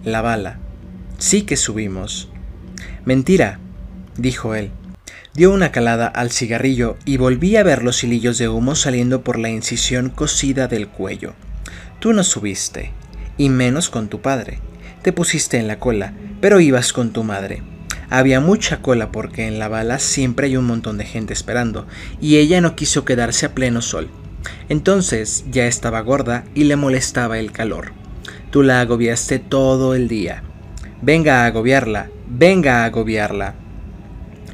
la 0.04 0.20
bala. 0.20 0.58
Sí 1.16 1.44
que 1.46 1.56
subimos. 1.56 2.28
Mentira, 3.06 3.58
dijo 4.18 4.54
él. 4.54 4.70
Dio 5.32 5.52
una 5.52 5.70
calada 5.70 6.08
al 6.08 6.32
cigarrillo 6.32 6.96
y 7.04 7.16
volví 7.16 7.54
a 7.56 7.62
ver 7.62 7.84
los 7.84 8.02
hilillos 8.02 8.36
de 8.38 8.48
humo 8.48 8.74
saliendo 8.74 9.22
por 9.22 9.38
la 9.38 9.48
incisión 9.48 10.10
cosida 10.10 10.66
del 10.66 10.88
cuello. 10.88 11.34
Tú 12.00 12.12
no 12.12 12.24
subiste, 12.24 12.90
y 13.38 13.48
menos 13.48 13.90
con 13.90 14.08
tu 14.08 14.20
padre. 14.20 14.58
Te 15.02 15.12
pusiste 15.12 15.58
en 15.58 15.68
la 15.68 15.78
cola, 15.78 16.14
pero 16.40 16.58
ibas 16.58 16.92
con 16.92 17.12
tu 17.12 17.22
madre. 17.22 17.62
Había 18.08 18.40
mucha 18.40 18.82
cola 18.82 19.12
porque 19.12 19.46
en 19.46 19.60
la 19.60 19.68
bala 19.68 20.00
siempre 20.00 20.48
hay 20.48 20.56
un 20.56 20.66
montón 20.66 20.98
de 20.98 21.04
gente 21.04 21.32
esperando, 21.32 21.86
y 22.20 22.38
ella 22.38 22.60
no 22.60 22.74
quiso 22.74 23.04
quedarse 23.04 23.46
a 23.46 23.54
pleno 23.54 23.82
sol. 23.82 24.08
Entonces 24.68 25.44
ya 25.48 25.66
estaba 25.66 26.00
gorda 26.00 26.44
y 26.56 26.64
le 26.64 26.74
molestaba 26.74 27.38
el 27.38 27.52
calor. 27.52 27.92
Tú 28.50 28.64
la 28.64 28.80
agobiaste 28.80 29.38
todo 29.38 29.94
el 29.94 30.08
día. 30.08 30.42
Venga 31.02 31.44
a 31.44 31.46
agobiarla, 31.46 32.10
venga 32.26 32.82
a 32.82 32.86
agobiarla. 32.86 33.54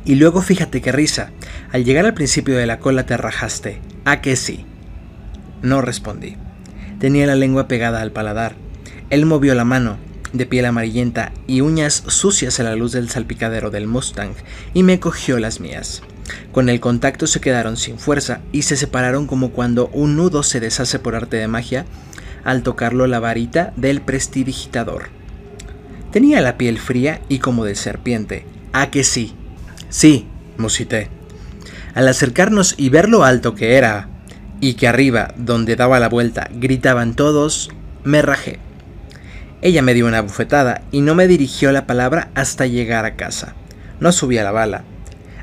Y 0.06 0.14
luego 0.14 0.40
fíjate 0.40 0.80
qué 0.80 0.92
risa. 0.92 1.32
Al 1.72 1.84
llegar 1.84 2.06
al 2.06 2.14
principio 2.14 2.56
de 2.56 2.66
la 2.66 2.78
cola 2.78 3.04
te 3.04 3.16
rajaste. 3.16 3.80
¿A 4.04 4.20
que 4.20 4.36
sí? 4.36 4.64
No 5.62 5.82
respondí. 5.82 6.36
Tenía 7.00 7.26
la 7.26 7.34
lengua 7.34 7.66
pegada 7.66 8.00
al 8.00 8.12
paladar. 8.12 8.54
Él 9.10 9.26
movió 9.26 9.54
la 9.54 9.64
mano, 9.64 9.98
de 10.32 10.46
piel 10.46 10.64
amarillenta 10.64 11.32
y 11.48 11.60
uñas 11.60 12.04
sucias 12.06 12.60
a 12.60 12.62
la 12.62 12.76
luz 12.76 12.92
del 12.92 13.10
salpicadero 13.10 13.70
del 13.70 13.88
Mustang, 13.88 14.34
y 14.74 14.84
me 14.84 15.00
cogió 15.00 15.38
las 15.40 15.60
mías. 15.60 16.02
Con 16.52 16.68
el 16.68 16.80
contacto 16.80 17.26
se 17.26 17.40
quedaron 17.40 17.76
sin 17.76 17.98
fuerza 17.98 18.40
y 18.52 18.62
se 18.62 18.76
separaron 18.76 19.26
como 19.26 19.50
cuando 19.50 19.88
un 19.88 20.16
nudo 20.16 20.42
se 20.42 20.60
deshace 20.60 20.98
por 20.98 21.16
arte 21.16 21.36
de 21.36 21.48
magia 21.48 21.84
al 22.44 22.62
tocarlo 22.62 23.08
la 23.08 23.18
varita 23.18 23.72
del 23.76 24.00
prestidigitador. 24.00 25.08
Tenía 26.12 26.40
la 26.40 26.56
piel 26.56 26.78
fría 26.78 27.20
y 27.28 27.40
como 27.40 27.64
de 27.64 27.74
serpiente. 27.74 28.46
¿A 28.72 28.90
que 28.90 29.02
sí? 29.02 29.34
Sí, 29.88 30.26
musité. 30.58 31.08
Al 31.94 32.08
acercarnos 32.08 32.74
y 32.76 32.88
ver 32.88 33.08
lo 33.08 33.24
alto 33.24 33.54
que 33.54 33.74
era, 33.74 34.08
y 34.60 34.74
que 34.74 34.88
arriba, 34.88 35.34
donde 35.36 35.76
daba 35.76 36.00
la 36.00 36.08
vuelta, 36.08 36.48
gritaban 36.52 37.14
todos, 37.14 37.70
me 38.04 38.22
rajé. 38.22 38.58
Ella 39.62 39.82
me 39.82 39.94
dio 39.94 40.06
una 40.06 40.20
bufetada 40.20 40.82
y 40.92 41.00
no 41.00 41.14
me 41.14 41.26
dirigió 41.26 41.72
la 41.72 41.86
palabra 41.86 42.30
hasta 42.34 42.66
llegar 42.66 43.04
a 43.04 43.16
casa. 43.16 43.54
No 44.00 44.12
subí 44.12 44.38
a 44.38 44.44
la 44.44 44.52
bala, 44.52 44.84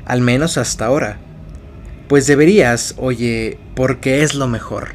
al 0.04 0.20
menos 0.20 0.58
hasta 0.58 0.86
ahora. 0.86 1.18
Pues 2.08 2.26
deberías, 2.26 2.94
oye, 2.98 3.58
porque 3.74 4.22
es 4.22 4.34
lo 4.34 4.46
mejor. 4.46 4.94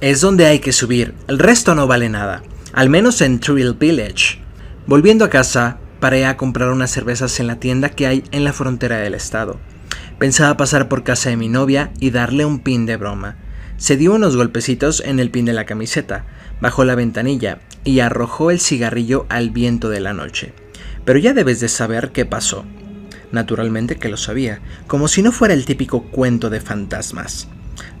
Es 0.00 0.20
donde 0.20 0.46
hay 0.46 0.60
que 0.60 0.72
subir, 0.72 1.14
el 1.26 1.38
resto 1.38 1.74
no 1.74 1.86
vale 1.86 2.08
nada, 2.08 2.42
al 2.72 2.88
menos 2.88 3.20
en 3.20 3.40
Trill 3.40 3.74
Village. 3.74 4.38
Volviendo 4.86 5.24
a 5.24 5.30
casa, 5.30 5.78
paré 6.00 6.26
a 6.26 6.36
comprar 6.36 6.70
unas 6.70 6.90
cervezas 6.90 7.40
en 7.40 7.46
la 7.46 7.60
tienda 7.60 7.90
que 7.90 8.06
hay 8.06 8.24
en 8.30 8.44
la 8.44 8.52
frontera 8.52 8.98
del 8.98 9.14
estado. 9.14 9.58
Pensaba 10.18 10.56
pasar 10.56 10.88
por 10.88 11.04
casa 11.04 11.30
de 11.30 11.36
mi 11.36 11.48
novia 11.48 11.92
y 12.00 12.10
darle 12.10 12.44
un 12.44 12.60
pin 12.60 12.86
de 12.86 12.96
broma. 12.96 13.36
Se 13.76 13.96
dio 13.96 14.14
unos 14.14 14.36
golpecitos 14.36 15.00
en 15.04 15.20
el 15.20 15.30
pin 15.30 15.44
de 15.44 15.52
la 15.52 15.64
camiseta, 15.64 16.24
bajó 16.60 16.84
la 16.84 16.96
ventanilla 16.96 17.60
y 17.84 18.00
arrojó 18.00 18.50
el 18.50 18.60
cigarrillo 18.60 19.26
al 19.28 19.50
viento 19.50 19.88
de 19.88 20.00
la 20.00 20.12
noche. 20.12 20.52
Pero 21.04 21.18
ya 21.18 21.34
debes 21.34 21.60
de 21.60 21.68
saber 21.68 22.10
qué 22.10 22.26
pasó. 22.26 22.64
Naturalmente 23.30 23.96
que 23.96 24.08
lo 24.08 24.16
sabía, 24.16 24.60
como 24.86 25.06
si 25.06 25.22
no 25.22 25.32
fuera 25.32 25.54
el 25.54 25.64
típico 25.64 26.02
cuento 26.02 26.50
de 26.50 26.60
fantasmas. 26.60 27.48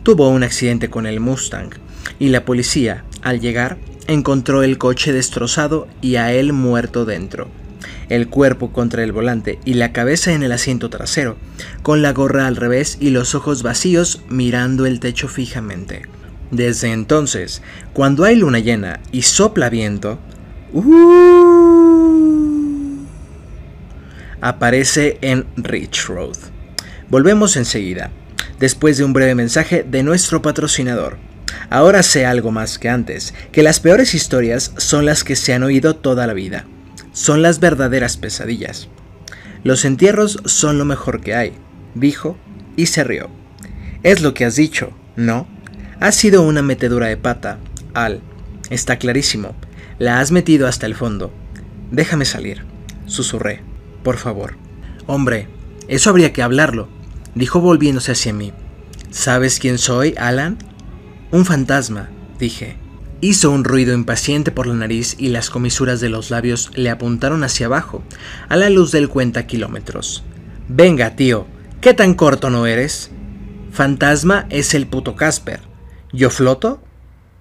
Tuvo 0.02 0.28
un 0.28 0.42
accidente 0.42 0.90
con 0.90 1.06
el 1.06 1.20
Mustang, 1.20 1.70
y 2.18 2.28
la 2.28 2.44
policía, 2.44 3.04
al 3.22 3.40
llegar, 3.40 3.78
encontró 4.06 4.62
el 4.62 4.78
coche 4.78 5.12
destrozado 5.12 5.86
y 6.00 6.16
a 6.16 6.32
él 6.32 6.52
muerto 6.52 7.04
dentro. 7.04 7.48
El 8.08 8.28
cuerpo 8.28 8.72
contra 8.72 9.02
el 9.02 9.12
volante 9.12 9.58
y 9.64 9.74
la 9.74 9.92
cabeza 9.92 10.32
en 10.32 10.42
el 10.42 10.52
asiento 10.52 10.88
trasero, 10.88 11.36
con 11.82 12.00
la 12.02 12.12
gorra 12.12 12.46
al 12.46 12.56
revés 12.56 12.96
y 13.00 13.10
los 13.10 13.34
ojos 13.34 13.62
vacíos 13.62 14.22
mirando 14.28 14.86
el 14.86 15.00
techo 15.00 15.28
fijamente. 15.28 16.02
Desde 16.50 16.92
entonces, 16.92 17.62
cuando 17.92 18.24
hay 18.24 18.36
luna 18.36 18.58
llena 18.60 19.00
y 19.12 19.22
sopla 19.22 19.68
viento, 19.68 20.18
uh, 20.72 21.68
aparece 24.40 25.18
en 25.20 25.44
Rich 25.56 26.06
Road. 26.06 26.36
Volvemos 27.10 27.56
enseguida, 27.56 28.10
después 28.58 28.96
de 28.96 29.04
un 29.04 29.12
breve 29.12 29.34
mensaje 29.34 29.84
de 29.88 30.02
nuestro 30.02 30.40
patrocinador. 30.40 31.18
Ahora 31.70 32.02
sé 32.02 32.24
algo 32.24 32.50
más 32.50 32.78
que 32.78 32.88
antes, 32.88 33.34
que 33.52 33.62
las 33.62 33.80
peores 33.80 34.14
historias 34.14 34.72
son 34.78 35.04
las 35.04 35.24
que 35.24 35.36
se 35.36 35.52
han 35.52 35.62
oído 35.62 35.96
toda 35.96 36.26
la 36.26 36.32
vida. 36.32 36.64
Son 37.18 37.42
las 37.42 37.58
verdaderas 37.58 38.16
pesadillas. 38.16 38.86
Los 39.64 39.84
entierros 39.84 40.38
son 40.44 40.78
lo 40.78 40.84
mejor 40.84 41.20
que 41.20 41.34
hay, 41.34 41.52
dijo 41.96 42.36
y 42.76 42.86
se 42.86 43.02
rió. 43.02 43.28
Es 44.04 44.22
lo 44.22 44.34
que 44.34 44.44
has 44.44 44.54
dicho, 44.54 44.92
¿no? 45.16 45.48
Ha 45.98 46.12
sido 46.12 46.42
una 46.42 46.62
metedura 46.62 47.08
de 47.08 47.16
pata, 47.16 47.58
Al. 47.92 48.20
Está 48.70 48.98
clarísimo. 48.98 49.56
La 49.98 50.20
has 50.20 50.30
metido 50.30 50.68
hasta 50.68 50.86
el 50.86 50.94
fondo. 50.94 51.32
Déjame 51.90 52.24
salir. 52.24 52.64
Susurré. 53.06 53.62
Por 54.04 54.16
favor. 54.16 54.54
Hombre, 55.08 55.48
eso 55.88 56.10
habría 56.10 56.32
que 56.32 56.44
hablarlo, 56.44 56.88
dijo 57.34 57.60
volviéndose 57.60 58.12
hacia 58.12 58.32
mí. 58.32 58.52
¿Sabes 59.10 59.58
quién 59.58 59.78
soy, 59.78 60.14
Alan? 60.18 60.56
Un 61.32 61.44
fantasma, 61.44 62.10
dije. 62.38 62.76
Hizo 63.20 63.50
un 63.50 63.64
ruido 63.64 63.94
impaciente 63.94 64.52
por 64.52 64.68
la 64.68 64.74
nariz 64.74 65.16
y 65.18 65.30
las 65.30 65.50
comisuras 65.50 66.00
de 66.00 66.08
los 66.08 66.30
labios 66.30 66.70
le 66.74 66.88
apuntaron 66.88 67.42
hacia 67.42 67.66
abajo, 67.66 68.04
a 68.48 68.54
la 68.54 68.70
luz 68.70 68.92
del 68.92 69.08
cuenta 69.08 69.44
kilómetros. 69.44 70.22
Venga, 70.68 71.16
tío, 71.16 71.44
¿qué 71.80 71.94
tan 71.94 72.14
corto 72.14 72.48
no 72.48 72.66
eres? 72.66 73.10
Fantasma 73.72 74.46
es 74.50 74.72
el 74.72 74.86
puto 74.86 75.16
Casper. 75.16 75.60
¿Yo 76.12 76.30
floto? 76.30 76.80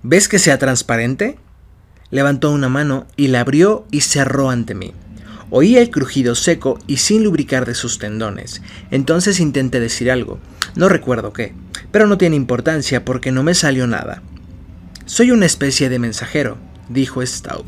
¿Ves 0.01 0.27
que 0.27 0.39
sea 0.39 0.57
transparente? 0.57 1.37
Levantó 2.09 2.51
una 2.51 2.69
mano 2.69 3.05
y 3.15 3.27
la 3.27 3.41
abrió 3.41 3.85
y 3.91 4.01
cerró 4.01 4.49
ante 4.49 4.73
mí. 4.73 4.93
Oí 5.51 5.77
el 5.77 5.91
crujido 5.91 6.33
seco 6.33 6.79
y 6.87 6.97
sin 6.97 7.23
lubricar 7.23 7.67
de 7.67 7.75
sus 7.75 7.99
tendones. 7.99 8.63
Entonces 8.89 9.39
intenté 9.39 9.79
decir 9.79 10.09
algo. 10.09 10.39
No 10.75 10.89
recuerdo 10.89 11.33
qué, 11.33 11.53
pero 11.91 12.07
no 12.07 12.17
tiene 12.17 12.35
importancia 12.35 13.05
porque 13.05 13.31
no 13.31 13.43
me 13.43 13.53
salió 13.53 13.85
nada. 13.85 14.23
Soy 15.07 15.31
una 15.31 15.45
especie 15.45 15.87
de 15.87 15.99
mensajero, 15.99 16.57
dijo 16.89 17.25
Staub, 17.25 17.65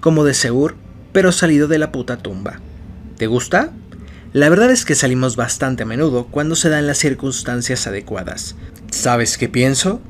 como 0.00 0.24
de 0.24 0.34
seguro, 0.34 0.74
pero 1.12 1.30
salido 1.30 1.68
de 1.68 1.78
la 1.78 1.92
puta 1.92 2.16
tumba. 2.16 2.60
¿Te 3.16 3.28
gusta? 3.28 3.70
La 4.32 4.48
verdad 4.48 4.68
es 4.70 4.84
que 4.84 4.96
salimos 4.96 5.36
bastante 5.36 5.84
a 5.84 5.86
menudo 5.86 6.26
cuando 6.26 6.56
se 6.56 6.70
dan 6.70 6.88
las 6.88 6.98
circunstancias 6.98 7.86
adecuadas. 7.86 8.56
¿Sabes 8.90 9.38
qué 9.38 9.48
pienso? 9.48 10.02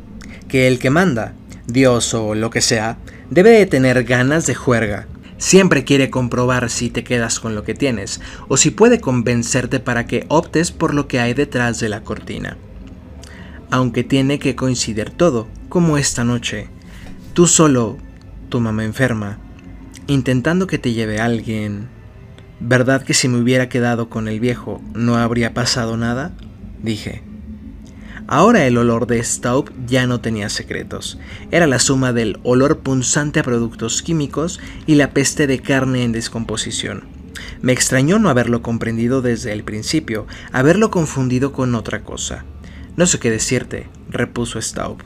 que 0.48 0.66
el 0.66 0.78
que 0.78 0.88
manda, 0.88 1.34
Dios 1.66 2.14
o 2.14 2.34
lo 2.34 2.48
que 2.48 2.62
sea, 2.62 2.96
debe 3.28 3.50
de 3.50 3.66
tener 3.66 4.04
ganas 4.04 4.46
de 4.46 4.54
juerga. 4.54 5.06
Siempre 5.36 5.84
quiere 5.84 6.08
comprobar 6.08 6.70
si 6.70 6.88
te 6.88 7.04
quedas 7.04 7.38
con 7.38 7.54
lo 7.54 7.64
que 7.64 7.74
tienes 7.74 8.20
o 8.48 8.56
si 8.56 8.70
puede 8.70 8.98
convencerte 8.98 9.78
para 9.78 10.06
que 10.06 10.24
optes 10.28 10.70
por 10.70 10.94
lo 10.94 11.06
que 11.06 11.20
hay 11.20 11.34
detrás 11.34 11.80
de 11.80 11.90
la 11.90 12.02
cortina. 12.02 12.56
Aunque 13.72 14.04
tiene 14.04 14.38
que 14.38 14.54
coincidir 14.54 15.08
todo, 15.08 15.48
como 15.70 15.96
esta 15.96 16.24
noche. 16.24 16.68
Tú 17.32 17.46
solo, 17.46 17.96
tu 18.50 18.60
mamá 18.60 18.84
enferma, 18.84 19.38
intentando 20.08 20.66
que 20.66 20.76
te 20.76 20.92
lleve 20.92 21.20
alguien. 21.20 21.88
¿Verdad 22.60 23.02
que 23.02 23.14
si 23.14 23.28
me 23.28 23.40
hubiera 23.40 23.70
quedado 23.70 24.10
con 24.10 24.28
el 24.28 24.40
viejo 24.40 24.82
no 24.94 25.16
habría 25.16 25.54
pasado 25.54 25.96
nada? 25.96 26.34
Dije. 26.82 27.22
Ahora 28.26 28.66
el 28.66 28.76
olor 28.76 29.06
de 29.06 29.24
Staub 29.24 29.72
ya 29.86 30.06
no 30.06 30.20
tenía 30.20 30.50
secretos. 30.50 31.18
Era 31.50 31.66
la 31.66 31.78
suma 31.78 32.12
del 32.12 32.40
olor 32.42 32.80
punzante 32.80 33.40
a 33.40 33.42
productos 33.42 34.02
químicos 34.02 34.60
y 34.86 34.96
la 34.96 35.12
peste 35.12 35.46
de 35.46 35.60
carne 35.60 36.04
en 36.04 36.12
descomposición. 36.12 37.04
Me 37.62 37.72
extrañó 37.72 38.18
no 38.18 38.28
haberlo 38.28 38.60
comprendido 38.60 39.22
desde 39.22 39.50
el 39.54 39.64
principio, 39.64 40.26
haberlo 40.52 40.90
confundido 40.90 41.52
con 41.52 41.74
otra 41.74 42.02
cosa. 42.04 42.44
No 42.96 43.06
sé 43.06 43.18
qué 43.18 43.30
decirte, 43.30 43.88
repuso 44.10 44.60
Staub. 44.60 44.98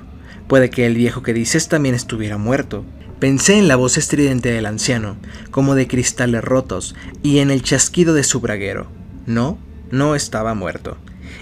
Puede 0.48 0.70
que 0.70 0.86
el 0.86 0.94
viejo 0.94 1.22
que 1.22 1.32
dices 1.32 1.68
también 1.68 1.94
estuviera 1.94 2.36
muerto. 2.36 2.84
Pensé 3.20 3.58
en 3.58 3.68
la 3.68 3.76
voz 3.76 3.96
estridente 3.96 4.50
del 4.50 4.66
anciano, 4.66 5.16
como 5.50 5.74
de 5.74 5.86
cristales 5.86 6.42
rotos, 6.42 6.94
y 7.22 7.38
en 7.38 7.50
el 7.50 7.62
chasquido 7.62 8.12
de 8.12 8.24
su 8.24 8.40
braguero. 8.40 8.88
No, 9.26 9.58
no 9.90 10.14
estaba 10.14 10.54
muerto. 10.54 10.96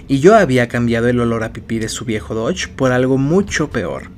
Y 0.07 0.19
yo 0.19 0.35
había 0.35 0.67
cambiado 0.67 1.07
el 1.07 1.19
olor 1.19 1.43
a 1.43 1.51
pipí 1.51 1.79
de 1.79 1.89
su 1.89 2.05
viejo 2.05 2.35
Dodge 2.35 2.67
por 2.67 2.91
algo 2.91 3.17
mucho 3.17 3.69
peor. 3.69 4.09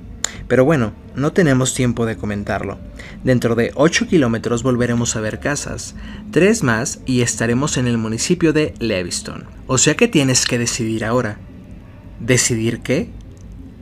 Pero 0.48 0.66
bueno, 0.66 0.94
no 1.16 1.34
tenemos 1.34 1.74
tiempo 1.74 2.06
de 2.06 2.18
comentarlo. 2.18 2.78
Dentro 3.24 3.56
de 3.56 3.72
8 3.76 4.08
kilómetros 4.08 4.64
volveremos 4.64 5.16
a 5.16 5.22
ver 5.22 5.40
casas, 5.40 5.96
tres 6.32 6.64
más 6.64 7.00
y 7.06 7.22
estaremos 7.22 7.78
en 7.78 7.88
el 7.88 7.98
municipio 7.98 8.54
de 8.54 8.74
Leviston. 8.80 9.46
O 9.66 9.78
sea 9.78 9.96
que 9.96 10.08
tienes 10.08 10.46
que 10.46 10.58
decidir 10.58 11.04
ahora. 11.04 11.40
¿Decidir 12.20 12.82
qué? 12.82 13.12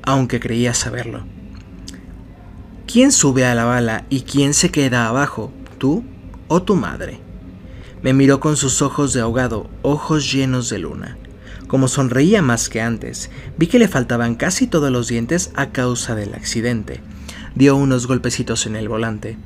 Aunque 0.03 0.39
creía 0.39 0.73
saberlo. 0.73 1.25
¿Quién 2.85 3.11
sube 3.11 3.45
a 3.45 3.55
la 3.55 3.65
bala 3.65 4.05
y 4.09 4.21
quién 4.21 4.53
se 4.53 4.71
queda 4.71 5.07
abajo? 5.07 5.51
¿Tú 5.77 6.03
o 6.47 6.61
tu 6.61 6.75
madre? 6.75 7.19
Me 8.01 8.13
miró 8.13 8.39
con 8.39 8.57
sus 8.57 8.81
ojos 8.81 9.13
de 9.13 9.21
ahogado, 9.21 9.69
ojos 9.81 10.31
llenos 10.31 10.69
de 10.69 10.79
luna. 10.79 11.17
Como 11.67 11.87
sonreía 11.87 12.41
más 12.41 12.69
que 12.69 12.81
antes, 12.81 13.31
vi 13.57 13.67
que 13.67 13.79
le 13.79 13.87
faltaban 13.87 14.35
casi 14.35 14.67
todos 14.67 14.91
los 14.91 15.07
dientes 15.07 15.51
a 15.55 15.71
causa 15.71 16.13
del 16.13 16.35
accidente. 16.35 17.01
Dio 17.55 17.75
unos 17.75 18.05
golpecitos 18.05 18.67
en 18.67 18.75
el 18.75 18.87
volante. 18.87 19.37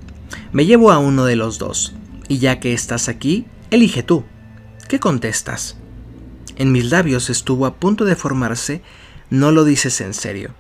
Me 0.52 0.66
llevo 0.66 0.92
a 0.92 0.98
uno 0.98 1.26
de 1.26 1.36
los 1.36 1.60
dos, 1.60 1.96
y 2.28 2.40
ya 2.40 2.60
que 2.60 2.74
estás 2.74 3.08
aquí, 3.08 3.46
elige 3.72 4.04
tú. 4.04 4.26
¿Qué 4.90 5.00
contestas? 5.00 5.78
En 6.60 6.74
mis 6.74 6.92
labios 6.92 7.30
estuvo 7.30 7.66
a 7.66 7.76
punto 7.76 8.04
de 8.04 8.18
formarse, 8.18 8.82
no 9.30 9.52
lo 9.52 9.64
dices 9.64 10.02
en 10.02 10.14
serio. 10.14 10.54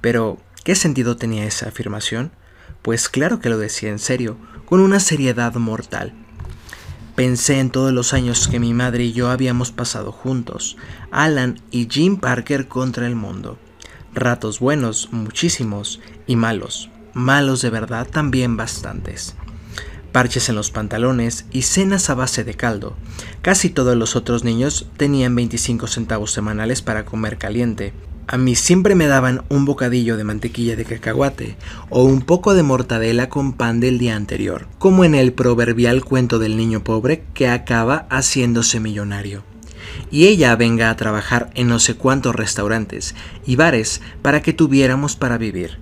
Pero, 0.00 0.38
¿qué 0.64 0.74
sentido 0.74 1.16
tenía 1.16 1.44
esa 1.44 1.68
afirmación? 1.68 2.32
Pues 2.82 3.08
claro 3.08 3.38
que 3.38 3.48
lo 3.48 3.56
decía 3.56 3.90
en 3.90 4.00
serio, 4.00 4.36
con 4.66 4.80
una 4.80 4.98
seriedad 4.98 5.54
mortal. 5.54 6.12
Pensé 7.14 7.60
en 7.60 7.70
todos 7.70 7.92
los 7.92 8.14
años 8.14 8.48
que 8.48 8.58
mi 8.58 8.74
madre 8.74 9.04
y 9.04 9.12
yo 9.12 9.30
habíamos 9.30 9.70
pasado 9.70 10.10
juntos, 10.10 10.76
Alan 11.12 11.60
y 11.70 11.86
Jim 11.88 12.16
Parker 12.16 12.66
contra 12.66 13.06
el 13.06 13.14
mundo. 13.14 13.56
Ratos 14.12 14.58
buenos, 14.58 15.10
muchísimos, 15.12 16.00
y 16.26 16.34
malos, 16.34 16.90
malos 17.12 17.62
de 17.62 17.70
verdad 17.70 18.08
también 18.08 18.56
bastantes. 18.56 19.36
Parches 20.14 20.48
en 20.48 20.54
los 20.54 20.70
pantalones 20.70 21.44
y 21.50 21.62
cenas 21.62 22.08
a 22.08 22.14
base 22.14 22.44
de 22.44 22.54
caldo. 22.54 22.96
Casi 23.42 23.68
todos 23.68 23.96
los 23.96 24.14
otros 24.14 24.44
niños 24.44 24.86
tenían 24.96 25.34
25 25.34 25.88
centavos 25.88 26.30
semanales 26.30 26.82
para 26.82 27.04
comer 27.04 27.36
caliente, 27.36 27.92
a 28.28 28.38
mí 28.38 28.54
siempre 28.54 28.94
me 28.94 29.08
daban 29.08 29.42
un 29.48 29.64
bocadillo 29.64 30.16
de 30.16 30.22
mantequilla 30.22 30.76
de 30.76 30.84
cacahuate 30.84 31.56
o 31.90 32.04
un 32.04 32.22
poco 32.22 32.54
de 32.54 32.62
mortadela 32.62 33.28
con 33.28 33.54
pan 33.54 33.80
del 33.80 33.98
día 33.98 34.14
anterior, 34.14 34.68
como 34.78 35.04
en 35.04 35.16
el 35.16 35.32
proverbial 35.32 36.04
cuento 36.04 36.38
del 36.38 36.56
niño 36.56 36.84
pobre 36.84 37.24
que 37.34 37.48
acaba 37.48 38.06
haciéndose 38.08 38.78
millonario. 38.78 39.42
Y 40.12 40.26
ella 40.26 40.54
venga 40.54 40.90
a 40.90 40.96
trabajar 40.96 41.50
en 41.56 41.66
no 41.66 41.80
sé 41.80 41.96
cuántos 41.96 42.36
restaurantes 42.36 43.16
y 43.44 43.56
bares 43.56 44.00
para 44.22 44.42
que 44.42 44.52
tuviéramos 44.52 45.16
para 45.16 45.38
vivir. 45.38 45.80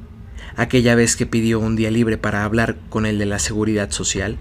Aquella 0.57 0.95
vez 0.95 1.17
que 1.17 1.27
pidió 1.27 1.61
un 1.61 1.77
día 1.77 1.91
libre 1.91 2.19
para 2.19 2.45
hablar 2.45 2.77
con 2.91 3.07
el 3.07 3.19
de 3.19 3.27
la 3.27 3.39
seguridad 3.39 3.91
social, 3.91 4.39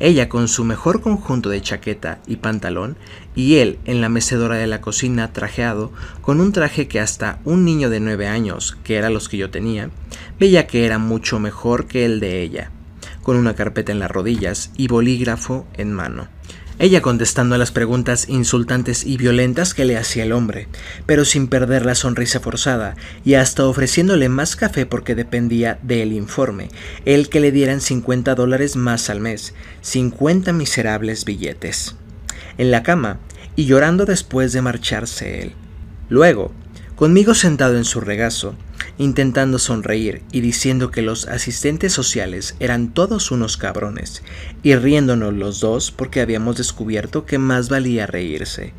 ella 0.00 0.28
con 0.28 0.48
su 0.48 0.64
mejor 0.64 1.00
conjunto 1.00 1.50
de 1.50 1.60
chaqueta 1.60 2.20
y 2.26 2.36
pantalón, 2.36 2.96
y 3.34 3.56
él 3.56 3.78
en 3.84 4.00
la 4.00 4.08
mecedora 4.08 4.56
de 4.56 4.66
la 4.66 4.80
cocina 4.80 5.32
trajeado, 5.32 5.92
con 6.22 6.40
un 6.40 6.52
traje 6.52 6.88
que 6.88 7.00
hasta 7.00 7.40
un 7.44 7.64
niño 7.64 7.90
de 7.90 8.00
nueve 8.00 8.26
años, 8.26 8.76
que 8.84 8.96
era 8.96 9.10
los 9.10 9.28
que 9.28 9.36
yo 9.36 9.50
tenía, 9.50 9.90
veía 10.40 10.66
que 10.66 10.86
era 10.86 10.98
mucho 10.98 11.38
mejor 11.38 11.86
que 11.86 12.04
el 12.04 12.20
de 12.20 12.42
ella, 12.42 12.70
con 13.22 13.36
una 13.36 13.54
carpeta 13.54 13.92
en 13.92 13.98
las 13.98 14.10
rodillas 14.10 14.72
y 14.76 14.88
bolígrafo 14.88 15.66
en 15.74 15.92
mano 15.92 16.28
ella 16.82 17.00
contestando 17.00 17.54
a 17.54 17.58
las 17.58 17.70
preguntas 17.70 18.28
insultantes 18.28 19.06
y 19.06 19.16
violentas 19.16 19.72
que 19.72 19.84
le 19.84 19.96
hacía 19.96 20.24
el 20.24 20.32
hombre, 20.32 20.66
pero 21.06 21.24
sin 21.24 21.46
perder 21.46 21.86
la 21.86 21.94
sonrisa 21.94 22.40
forzada, 22.40 22.96
y 23.24 23.34
hasta 23.34 23.64
ofreciéndole 23.66 24.28
más 24.28 24.56
café 24.56 24.84
porque 24.84 25.14
dependía 25.14 25.78
del 25.82 26.12
informe, 26.12 26.70
el 27.04 27.28
que 27.28 27.38
le 27.38 27.52
dieran 27.52 27.80
50 27.80 28.34
dólares 28.34 28.74
más 28.74 29.10
al 29.10 29.20
mes, 29.20 29.54
50 29.82 30.52
miserables 30.52 31.24
billetes. 31.24 31.94
En 32.58 32.72
la 32.72 32.82
cama, 32.82 33.20
y 33.54 33.66
llorando 33.66 34.04
después 34.04 34.52
de 34.52 34.62
marcharse 34.62 35.40
él. 35.40 35.52
Luego, 36.08 36.52
conmigo 36.96 37.34
sentado 37.34 37.76
en 37.76 37.84
su 37.84 38.00
regazo, 38.00 38.54
intentando 38.98 39.58
sonreír 39.58 40.22
y 40.32 40.40
diciendo 40.40 40.90
que 40.90 41.02
los 41.02 41.26
asistentes 41.26 41.92
sociales 41.92 42.54
eran 42.60 42.92
todos 42.92 43.30
unos 43.30 43.56
cabrones, 43.56 44.22
y 44.62 44.74
riéndonos 44.74 45.34
los 45.34 45.60
dos 45.60 45.90
porque 45.90 46.20
habíamos 46.20 46.56
descubierto 46.56 47.26
que 47.26 47.38
más 47.38 47.68
valía 47.68 48.06
reírse. 48.06 48.72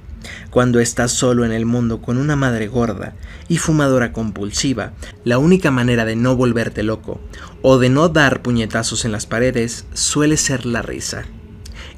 Cuando 0.49 0.79
estás 0.79 1.11
solo 1.11 1.45
en 1.45 1.51
el 1.51 1.65
mundo 1.65 2.01
con 2.01 2.17
una 2.17 2.35
madre 2.35 2.67
gorda 2.67 3.13
y 3.49 3.57
fumadora 3.57 4.13
compulsiva, 4.13 4.93
la 5.25 5.37
única 5.37 5.71
manera 5.71 6.05
de 6.05 6.15
no 6.15 6.35
volverte 6.35 6.83
loco 6.83 7.19
o 7.61 7.77
de 7.77 7.89
no 7.89 8.09
dar 8.09 8.41
puñetazos 8.41 9.05
en 9.05 9.11
las 9.11 9.25
paredes 9.25 9.85
suele 9.93 10.37
ser 10.37 10.65
la 10.65 10.81
risa. 10.81 11.23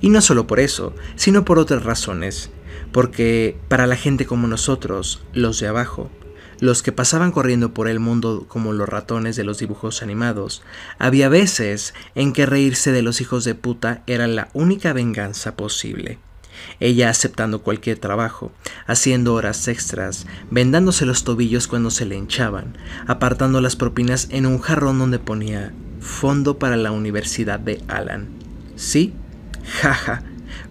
Y 0.02 0.10
no 0.10 0.22
solo 0.22 0.48
por 0.48 0.60
eso, 0.60 0.94
sino 1.16 1.46
por 1.46 1.60
otras 1.60 1.84
razones, 1.84 2.50
porque 2.96 3.58
para 3.68 3.88
la 3.88 3.98
gente 3.98 4.26
como 4.26 4.48
nosotros, 4.48 5.22
los 5.34 5.60
de 5.60 5.68
abajo, 5.68 6.10
los 6.62 6.82
que 6.82 6.94
pasaban 6.94 7.34
corriendo 7.34 7.74
por 7.74 7.90
el 7.90 8.00
mundo 8.00 8.46
como 8.48 8.72
los 8.72 8.88
ratones 8.88 9.36
de 9.36 9.44
los 9.44 9.58
dibujos 9.58 10.02
animados, 10.02 10.64
había 10.98 11.28
veces 11.28 11.94
en 12.16 12.32
que 12.32 12.46
reírse 12.46 12.94
de 12.94 13.02
los 13.02 13.20
hijos 13.20 13.44
de 13.44 13.54
puta 13.54 14.02
era 14.08 14.28
la 14.28 14.48
única 14.54 14.94
venganza 14.94 15.58
posible. 15.58 16.20
Ella 16.80 17.10
aceptando 17.10 17.64
cualquier 17.64 18.00
trabajo, 18.00 18.54
haciendo 18.88 19.34
horas 19.34 19.68
extras, 19.68 20.26
vendándose 20.50 21.06
los 21.06 21.26
tobillos 21.26 21.68
cuando 21.68 21.92
se 21.92 22.06
le 22.06 22.16
hinchaban, 22.16 22.78
apartando 23.08 23.60
las 23.60 23.76
propinas 23.76 24.30
en 24.32 24.46
un 24.46 24.60
jarrón 24.60 25.00
donde 25.00 25.20
ponía 25.20 25.74
fondo 26.00 26.60
para 26.60 26.78
la 26.78 26.94
Universidad 26.94 27.60
de 27.60 27.84
Alan. 27.90 28.30
Sí, 28.78 29.14
jaja, 29.82 30.24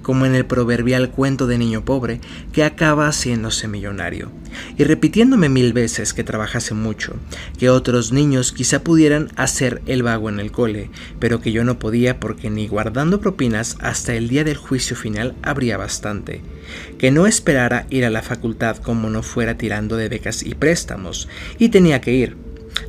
como 0.05 0.27
en 0.27 0.37
el 0.37 0.47
proverbial 0.47 1.11
cuento 1.11 1.49
de 1.49 1.59
niño 1.59 1.85
pobre 1.85 2.21
que 2.53 2.63
acaba 2.63 3.09
haciéndose 3.09 3.67
millonario, 3.67 4.31
y 4.79 4.85
repitiéndome 4.85 5.49
mil 5.49 5.73
veces 5.73 6.15
que 6.15 6.23
trabajase 6.23 6.75
mucho, 6.75 7.17
que 7.59 7.71
otros 7.71 8.13
niños 8.13 8.53
quizá 8.53 8.85
pudieran 8.85 9.33
hacer 9.35 9.83
el 9.87 10.05
vago 10.05 10.29
en 10.29 10.39
el 10.39 10.53
cole, 10.53 10.91
pero 11.19 11.41
que 11.41 11.51
yo 11.51 11.65
no 11.65 11.81
podía 11.81 12.21
porque 12.21 12.51
ni 12.51 12.69
guardando 12.69 13.19
propinas 13.19 13.77
hasta 13.81 14.15
el 14.15 14.29
día 14.29 14.45
del 14.45 14.57
juicio 14.57 14.95
final 14.95 15.35
habría 15.43 15.77
bastante, 15.77 16.43
que 16.99 17.11
no 17.11 17.27
esperara 17.27 17.87
ir 17.91 18.05
a 18.05 18.11
la 18.11 18.23
facultad 18.23 18.77
como 18.77 19.11
no 19.11 19.25
fuera 19.25 19.59
tirando 19.59 19.97
de 19.97 20.09
becas 20.09 20.45
y 20.45 20.55
préstamos, 20.55 21.29
y 21.59 21.71
tenía 21.71 22.01
que 22.01 22.13
ir. 22.13 22.37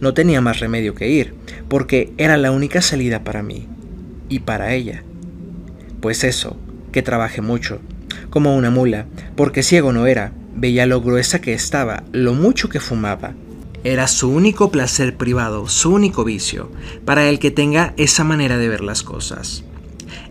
No 0.01 0.13
tenía 0.13 0.41
más 0.41 0.59
remedio 0.59 0.95
que 0.95 1.09
ir, 1.09 1.33
porque 1.69 2.11
era 2.17 2.37
la 2.37 2.51
única 2.51 2.81
salida 2.81 3.23
para 3.23 3.43
mí 3.43 3.67
y 4.29 4.39
para 4.39 4.73
ella. 4.73 5.03
Pues 6.01 6.23
eso, 6.23 6.57
que 6.95 7.01
trabajé 7.01 7.41
mucho, 7.41 7.81
como 8.29 8.55
una 8.55 8.71
mula, 8.71 9.05
porque 9.35 9.63
ciego 9.63 9.91
no 9.91 10.07
era, 10.07 10.31
veía 10.55 10.85
lo 10.85 11.01
gruesa 11.01 11.41
que 11.41 11.53
estaba, 11.53 12.05
lo 12.13 12.33
mucho 12.33 12.69
que 12.69 12.79
fumaba. 12.79 13.33
Era 13.83 14.07
su 14.07 14.29
único 14.29 14.71
placer 14.71 15.17
privado, 15.17 15.67
su 15.67 15.91
único 15.91 16.23
vicio, 16.23 16.71
para 17.03 17.27
el 17.27 17.37
que 17.37 17.51
tenga 17.51 17.93
esa 17.97 18.23
manera 18.23 18.57
de 18.57 18.69
ver 18.69 18.79
las 18.79 19.03
cosas. 19.03 19.65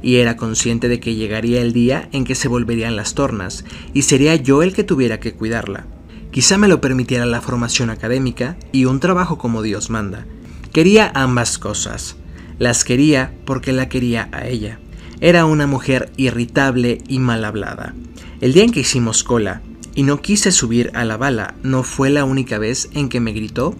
Y 0.01 0.17
era 0.17 0.39
consciente 0.39 0.89
de 0.89 1.01
que 1.01 1.17
llegaría 1.17 1.61
el 1.61 1.75
día 1.75 2.09
en 2.13 2.25
que 2.25 2.35
se 2.35 2.49
volverían 2.49 2.97
las 2.97 3.13
tornas, 3.13 3.67
y 3.93 4.01
sería 4.01 4.35
yo 4.35 4.63
el 4.63 4.73
que 4.73 4.85
tuviera 4.85 5.21
que 5.21 5.35
cuidarla. 5.35 5.85
Quizá 6.31 6.57
me 6.57 6.67
lo 6.67 6.81
permitiera 6.81 7.27
la 7.27 7.43
formación 7.43 7.91
académica 7.91 8.57
y 8.73 8.87
un 8.87 9.01
trabajo 9.01 9.37
como 9.37 9.61
Dios 9.61 9.91
manda. 9.91 10.25
Quería 10.73 11.13
ambas 11.15 11.59
cosas. 11.59 12.17
Las 12.59 12.85
quería 12.85 13.35
porque 13.45 13.73
la 13.73 13.91
quería 13.91 14.31
a 14.33 14.47
ella. 14.47 14.79
Era 15.21 15.45
una 15.47 15.67
mujer 15.67 16.11
irritable 16.17 16.99
y 17.09 17.19
mal 17.19 17.45
hablada. 17.45 17.95
El 18.41 18.53
día 18.53 18.65
en 18.65 18.73
que 18.73 18.81
hicimos 18.81 19.25
cola 19.25 19.63
y 19.95 20.03
no 20.03 20.21
quise 20.21 20.51
subir 20.51 20.91
a 20.95 21.05
la 21.05 21.17
bala 21.17 21.55
no 21.63 21.83
fue 21.83 22.11
la 22.11 22.25
única 22.25 22.59
vez 22.59 22.91
en 22.95 23.09
que 23.09 23.21
me 23.21 23.33
gritó 23.33 23.75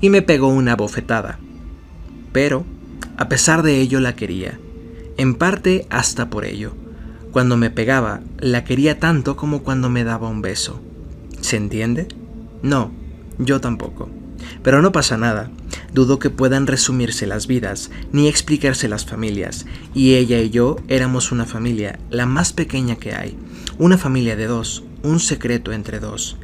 y 0.00 0.10
me 0.10 0.22
pegó 0.22 0.48
una 0.48 0.76
bofetada. 0.76 1.38
Pero, 2.32 2.64
a 3.16 3.28
pesar 3.28 3.62
de 3.62 3.80
ello, 3.80 4.00
la 4.00 4.14
quería. 4.14 4.58
En 5.16 5.34
parte 5.34 5.86
hasta 5.90 6.30
por 6.30 6.44
ello. 6.44 6.74
Cuando 7.32 7.56
me 7.56 7.70
pegaba, 7.70 8.20
la 8.38 8.64
quería 8.64 9.00
tanto 9.00 9.36
como 9.36 9.62
cuando 9.62 9.90
me 9.90 10.04
daba 10.04 10.28
un 10.28 10.42
beso. 10.42 10.80
¿Se 11.40 11.56
entiende? 11.56 12.08
No, 12.62 12.92
yo 13.38 13.60
tampoco. 13.60 14.08
Pero 14.66 14.82
no 14.82 14.90
pasa 14.90 15.16
nada. 15.16 15.48
Dudo 15.94 16.18
que 16.18 16.28
puedan 16.28 16.66
resumirse 16.66 17.28
las 17.28 17.46
vidas, 17.46 17.92
ni 18.10 18.26
explicarse 18.26 18.88
las 18.88 19.06
familias, 19.06 19.64
y 19.94 20.14
ella 20.14 20.40
y 20.40 20.50
yo 20.50 20.78
éramos 20.88 21.30
una 21.30 21.46
familia, 21.46 22.00
la 22.10 22.26
más 22.26 22.52
pequeña 22.52 22.96
que 22.96 23.14
hay, 23.14 23.38
una 23.78 23.96
familia 23.96 24.34
de 24.34 24.48
dos, 24.48 24.82
un 25.04 25.20
secreto 25.20 25.72
entre 25.72 26.00
dos. 26.00 26.36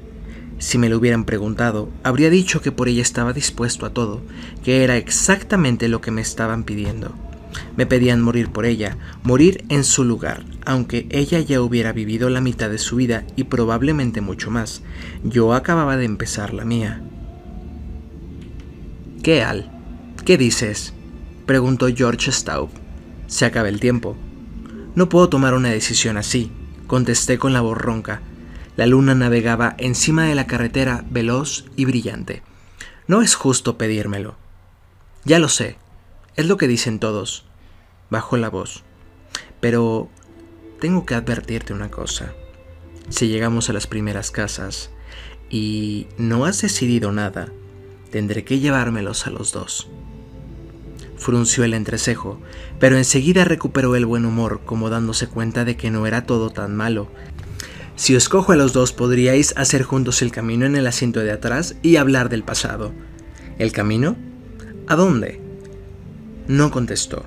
Si 0.60 0.78
me 0.78 0.88
lo 0.88 0.98
hubieran 0.98 1.24
preguntado, 1.24 1.88
habría 2.04 2.30
dicho 2.30 2.60
que 2.60 2.70
por 2.70 2.88
ella 2.88 3.02
estaba 3.02 3.32
dispuesto 3.32 3.86
a 3.86 3.90
todo, 3.90 4.22
que 4.62 4.84
era 4.84 4.96
exactamente 4.98 5.88
lo 5.88 6.00
que 6.00 6.12
me 6.12 6.20
estaban 6.20 6.62
pidiendo. 6.62 7.12
Me 7.76 7.86
pedían 7.86 8.22
morir 8.22 8.50
por 8.50 8.66
ella, 8.66 8.98
morir 9.24 9.64
en 9.68 9.82
su 9.82 10.04
lugar, 10.04 10.44
aunque 10.64 11.08
ella 11.10 11.40
ya 11.40 11.60
hubiera 11.60 11.90
vivido 11.90 12.30
la 12.30 12.40
mitad 12.40 12.70
de 12.70 12.78
su 12.78 12.94
vida 12.94 13.24
y 13.34 13.42
probablemente 13.42 14.20
mucho 14.20 14.48
más. 14.48 14.82
Yo 15.24 15.54
acababa 15.54 15.96
de 15.96 16.04
empezar 16.04 16.54
la 16.54 16.64
mía. 16.64 17.02
¿Qué, 19.22 19.44
Al? 19.44 19.70
¿Qué 20.24 20.36
dices? 20.36 20.94
preguntó 21.46 21.86
George 21.94 22.32
Staub. 22.32 22.70
Se 23.28 23.44
acaba 23.44 23.68
el 23.68 23.78
tiempo. 23.78 24.16
No 24.96 25.08
puedo 25.08 25.28
tomar 25.28 25.54
una 25.54 25.68
decisión 25.68 26.16
así, 26.16 26.50
contesté 26.88 27.38
con 27.38 27.52
la 27.52 27.60
voz 27.60 27.78
ronca. 27.78 28.20
La 28.74 28.86
luna 28.86 29.14
navegaba 29.14 29.76
encima 29.78 30.24
de 30.24 30.34
la 30.34 30.48
carretera 30.48 31.04
veloz 31.08 31.66
y 31.76 31.84
brillante. 31.84 32.42
No 33.06 33.22
es 33.22 33.36
justo 33.36 33.78
pedírmelo. 33.78 34.34
Ya 35.24 35.38
lo 35.38 35.48
sé, 35.48 35.76
es 36.34 36.46
lo 36.46 36.56
que 36.56 36.66
dicen 36.66 36.98
todos. 36.98 37.44
Bajó 38.10 38.36
la 38.38 38.50
voz. 38.50 38.82
Pero 39.60 40.08
tengo 40.80 41.06
que 41.06 41.14
advertirte 41.14 41.72
una 41.72 41.92
cosa. 41.92 42.32
Si 43.08 43.28
llegamos 43.28 43.70
a 43.70 43.72
las 43.72 43.86
primeras 43.86 44.32
casas 44.32 44.90
y 45.48 46.08
no 46.18 46.44
has 46.44 46.60
decidido 46.60 47.12
nada, 47.12 47.52
tendré 48.12 48.44
que 48.44 48.60
llevármelos 48.60 49.26
a 49.26 49.30
los 49.30 49.50
dos. 49.50 49.88
Frunció 51.16 51.64
el 51.64 51.74
entrecejo, 51.74 52.40
pero 52.78 52.96
enseguida 52.96 53.44
recuperó 53.44 53.96
el 53.96 54.06
buen 54.06 54.24
humor 54.24 54.60
como 54.64 54.90
dándose 54.90 55.26
cuenta 55.26 55.64
de 55.64 55.76
que 55.76 55.90
no 55.90 56.06
era 56.06 56.26
todo 56.26 56.50
tan 56.50 56.76
malo 56.76 57.08
si 57.96 58.16
os 58.16 58.28
cojo 58.28 58.52
a 58.52 58.56
los 58.56 58.72
dos 58.72 58.92
podríais 58.92 59.54
hacer 59.56 59.82
juntos 59.82 60.22
el 60.22 60.32
camino 60.32 60.66
en 60.66 60.76
el 60.76 60.86
asiento 60.86 61.20
de 61.20 61.30
atrás 61.30 61.76
y 61.82 61.96
hablar 61.96 62.30
del 62.30 62.42
pasado. 62.42 62.92
¿El 63.58 63.72
camino? 63.72 64.16
¿A 64.88 64.96
dónde? 64.96 65.40
No 66.48 66.70
contestó. 66.70 67.24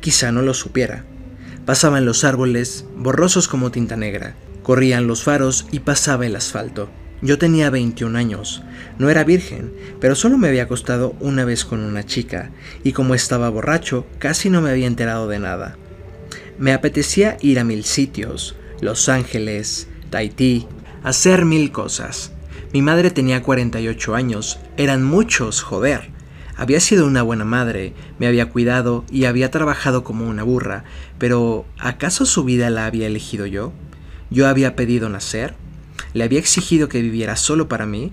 Quizá 0.00 0.32
no 0.32 0.42
lo 0.42 0.54
supiera. 0.54 1.04
Pasaban 1.64 2.04
los 2.04 2.24
árboles, 2.24 2.86
borrosos 2.96 3.46
como 3.46 3.70
tinta 3.70 3.96
negra. 3.96 4.34
Corrían 4.62 5.06
los 5.06 5.22
faros 5.22 5.66
y 5.70 5.80
pasaba 5.80 6.26
el 6.26 6.34
asfalto. 6.34 6.88
Yo 7.22 7.38
tenía 7.38 7.70
21 7.70 8.18
años. 8.18 8.62
No 8.98 9.08
era 9.08 9.24
virgen, 9.24 9.72
pero 10.00 10.14
solo 10.14 10.36
me 10.36 10.48
había 10.48 10.64
acostado 10.64 11.14
una 11.20 11.44
vez 11.44 11.64
con 11.64 11.80
una 11.80 12.04
chica, 12.04 12.50
y 12.84 12.92
como 12.92 13.14
estaba 13.14 13.48
borracho, 13.48 14.06
casi 14.18 14.50
no 14.50 14.60
me 14.60 14.70
había 14.70 14.86
enterado 14.86 15.26
de 15.28 15.38
nada. 15.38 15.76
Me 16.58 16.72
apetecía 16.72 17.38
ir 17.40 17.58
a 17.58 17.64
mil 17.64 17.84
sitios, 17.84 18.54
Los 18.80 19.08
Ángeles, 19.08 19.88
Tahití, 20.10 20.66
hacer 21.02 21.44
mil 21.44 21.72
cosas. 21.72 22.32
Mi 22.72 22.82
madre 22.82 23.10
tenía 23.10 23.42
48 23.42 24.14
años, 24.14 24.58
eran 24.76 25.02
muchos, 25.02 25.62
joder. 25.62 26.10
Había 26.56 26.80
sido 26.80 27.06
una 27.06 27.22
buena 27.22 27.44
madre, 27.44 27.92
me 28.18 28.26
había 28.26 28.50
cuidado 28.50 29.04
y 29.10 29.24
había 29.24 29.50
trabajado 29.50 30.04
como 30.04 30.26
una 30.26 30.42
burra, 30.42 30.84
pero 31.18 31.66
¿acaso 31.78 32.24
su 32.26 32.44
vida 32.44 32.70
la 32.70 32.86
había 32.86 33.06
elegido 33.06 33.46
yo? 33.46 33.72
¿Yo 34.30 34.48
había 34.48 34.74
pedido 34.74 35.08
nacer? 35.08 35.54
¿Le 36.16 36.24
había 36.24 36.38
exigido 36.38 36.88
que 36.88 37.02
viviera 37.02 37.36
solo 37.36 37.68
para 37.68 37.84
mí? 37.84 38.10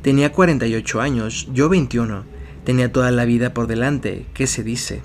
Tenía 0.00 0.32
48 0.32 1.02
años, 1.02 1.46
yo 1.52 1.68
21. 1.68 2.24
Tenía 2.64 2.90
toda 2.90 3.10
la 3.10 3.26
vida 3.26 3.52
por 3.52 3.66
delante, 3.66 4.24
¿qué 4.32 4.46
se 4.46 4.62
dice? 4.62 5.02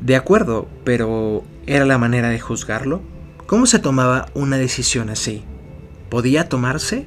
De 0.00 0.16
acuerdo, 0.16 0.66
pero 0.82 1.44
¿era 1.66 1.84
la 1.84 1.98
manera 1.98 2.30
de 2.30 2.40
juzgarlo? 2.40 3.02
¿Cómo 3.44 3.66
se 3.66 3.80
tomaba 3.80 4.30
una 4.32 4.56
decisión 4.56 5.10
así? 5.10 5.42
¿Podía 6.08 6.48
tomarse? 6.48 7.04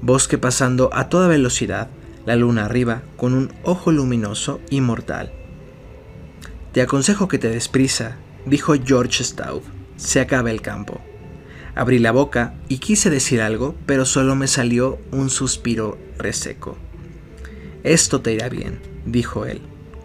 Bosque 0.00 0.38
pasando 0.38 0.88
a 0.94 1.10
toda 1.10 1.28
velocidad, 1.28 1.90
la 2.24 2.36
luna 2.36 2.64
arriba, 2.64 3.02
con 3.18 3.34
un 3.34 3.52
ojo 3.64 3.92
luminoso 3.92 4.62
y 4.70 4.80
mortal. 4.80 5.30
Te 6.72 6.80
aconsejo 6.80 7.28
que 7.28 7.38
te 7.38 7.50
des 7.50 7.68
prisa, 7.68 8.16
dijo 8.46 8.72
George 8.82 9.22
Staub. 9.22 9.62
Se 9.96 10.20
acaba 10.20 10.50
el 10.50 10.62
campo. 10.62 11.02
Abrí 11.74 11.98
la 11.98 12.12
boca 12.12 12.54
y 12.68 12.78
quise 12.78 13.10
decir 13.10 13.40
algo, 13.42 13.74
pero 13.86 14.04
solo 14.04 14.36
me 14.36 14.46
salió 14.46 14.98
un 15.10 15.28
suspiro 15.28 15.98
reseco. 16.18 16.76
Esto 17.82 18.20
te 18.20 18.32
irá 18.32 18.48
bien, 18.48 18.78
dijo 19.04 19.44
él, 19.44 19.60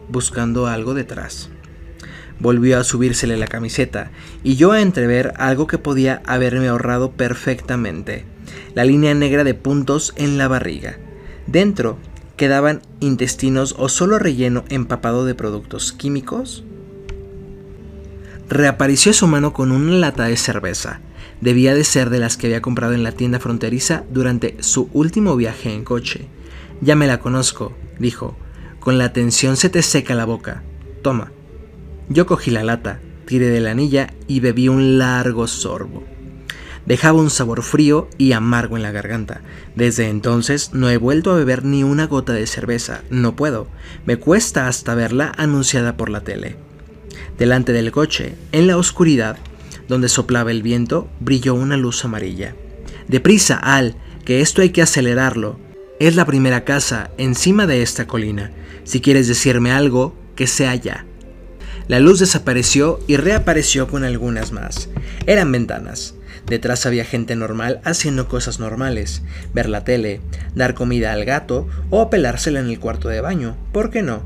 buscando 0.09 0.67
algo 0.67 0.93
detrás. 0.93 1.49
Volvió 2.39 2.79
a 2.79 2.83
subírsele 2.83 3.37
la 3.37 3.47
camiseta 3.47 4.11
y 4.43 4.55
yo 4.55 4.71
a 4.71 4.81
entrever 4.81 5.33
algo 5.37 5.67
que 5.67 5.77
podía 5.77 6.21
haberme 6.25 6.69
ahorrado 6.69 7.11
perfectamente, 7.11 8.25
la 8.73 8.85
línea 8.85 9.13
negra 9.13 9.43
de 9.43 9.53
puntos 9.53 10.13
en 10.15 10.37
la 10.37 10.47
barriga. 10.47 10.97
Dentro 11.47 11.97
quedaban 12.35 12.81
intestinos 12.99 13.75
o 13.77 13.89
solo 13.89 14.17
relleno 14.17 14.63
empapado 14.69 15.25
de 15.25 15.35
productos 15.35 15.91
químicos. 15.91 16.63
Reapareció 18.47 19.13
su 19.13 19.27
mano 19.27 19.51
con 19.53 19.71
una 19.71 19.95
lata 19.95 20.23
de 20.23 20.37
cerveza. 20.37 21.01
Debía 21.41 21.73
de 21.73 21.83
ser 21.83 22.09
de 22.09 22.19
las 22.19 22.35
que 22.35 22.47
había 22.47 22.61
comprado 22.61 22.93
en 22.93 23.03
la 23.03 23.13
tienda 23.13 23.39
fronteriza 23.39 24.03
durante 24.11 24.57
su 24.59 24.89
último 24.93 25.35
viaje 25.35 25.73
en 25.73 25.83
coche. 25.83 26.27
Ya 26.81 26.95
me 26.95 27.07
la 27.07 27.19
conozco, 27.19 27.73
dijo. 27.97 28.37
Con 28.79 28.97
la 28.97 29.13
tensión 29.13 29.57
se 29.57 29.69
te 29.69 29.81
seca 29.81 30.15
la 30.15 30.25
boca. 30.25 30.63
Toma. 31.01 31.31
Yo 32.09 32.25
cogí 32.25 32.51
la 32.51 32.63
lata, 32.63 32.99
tiré 33.25 33.47
de 33.47 33.59
la 33.61 33.71
anilla 33.71 34.13
y 34.27 34.39
bebí 34.39 34.67
un 34.67 34.97
largo 34.97 35.47
sorbo. 35.47 36.03
Dejaba 36.85 37.19
un 37.19 37.29
sabor 37.29 37.61
frío 37.61 38.09
y 38.17 38.31
amargo 38.31 38.75
en 38.75 38.83
la 38.83 38.91
garganta. 38.91 39.41
Desde 39.75 40.09
entonces 40.09 40.73
no 40.73 40.89
he 40.89 40.97
vuelto 40.97 41.31
a 41.31 41.35
beber 41.35 41.63
ni 41.63 41.83
una 41.83 42.07
gota 42.07 42.33
de 42.33 42.47
cerveza, 42.47 43.03
no 43.09 43.35
puedo. 43.35 43.67
Me 44.05 44.17
cuesta 44.17 44.67
hasta 44.67 44.95
verla 44.95 45.31
anunciada 45.37 45.97
por 45.97 46.09
la 46.09 46.21
tele. 46.21 46.55
Delante 47.37 47.73
del 47.73 47.91
coche, 47.91 48.35
en 48.51 48.65
la 48.65 48.77
oscuridad, 48.77 49.37
donde 49.89 50.07
soplaba 50.07 50.51
el 50.51 50.63
viento, 50.63 51.09
brilló 51.19 51.55
una 51.55 51.75
luz 51.75 52.05
amarilla. 52.05 52.55
Deprisa, 53.09 53.55
Al, 53.55 53.95
que 54.23 54.39
esto 54.39 54.61
hay 54.61 54.69
que 54.69 54.81
acelerarlo. 54.81 55.59
Es 55.99 56.15
la 56.15 56.25
primera 56.25 56.63
casa 56.63 57.09
encima 57.17 57.67
de 57.67 57.81
esta 57.81 58.07
colina. 58.07 58.51
Si 58.85 59.01
quieres 59.01 59.27
decirme 59.27 59.71
algo, 59.71 60.15
que 60.35 60.47
sea 60.47 60.75
ya. 60.75 61.05
La 61.87 61.99
luz 61.99 62.19
desapareció 62.19 62.99
y 63.07 63.17
reapareció 63.17 63.87
con 63.87 64.03
algunas 64.03 64.51
más. 64.51 64.89
Eran 65.25 65.51
ventanas. 65.51 66.13
Detrás 66.45 66.85
había 66.85 67.03
gente 67.03 67.35
normal 67.35 67.81
haciendo 67.83 68.27
cosas 68.27 68.59
normales, 68.59 69.23
ver 69.53 69.69
la 69.69 69.83
tele, 69.83 70.21
dar 70.55 70.73
comida 70.73 71.13
al 71.13 71.25
gato 71.25 71.67
o 71.89 72.09
pelársela 72.09 72.59
en 72.59 72.67
el 72.67 72.79
cuarto 72.79 73.09
de 73.09 73.21
baño, 73.21 73.55
¿por 73.71 73.91
qué 73.91 74.01
no? 74.01 74.23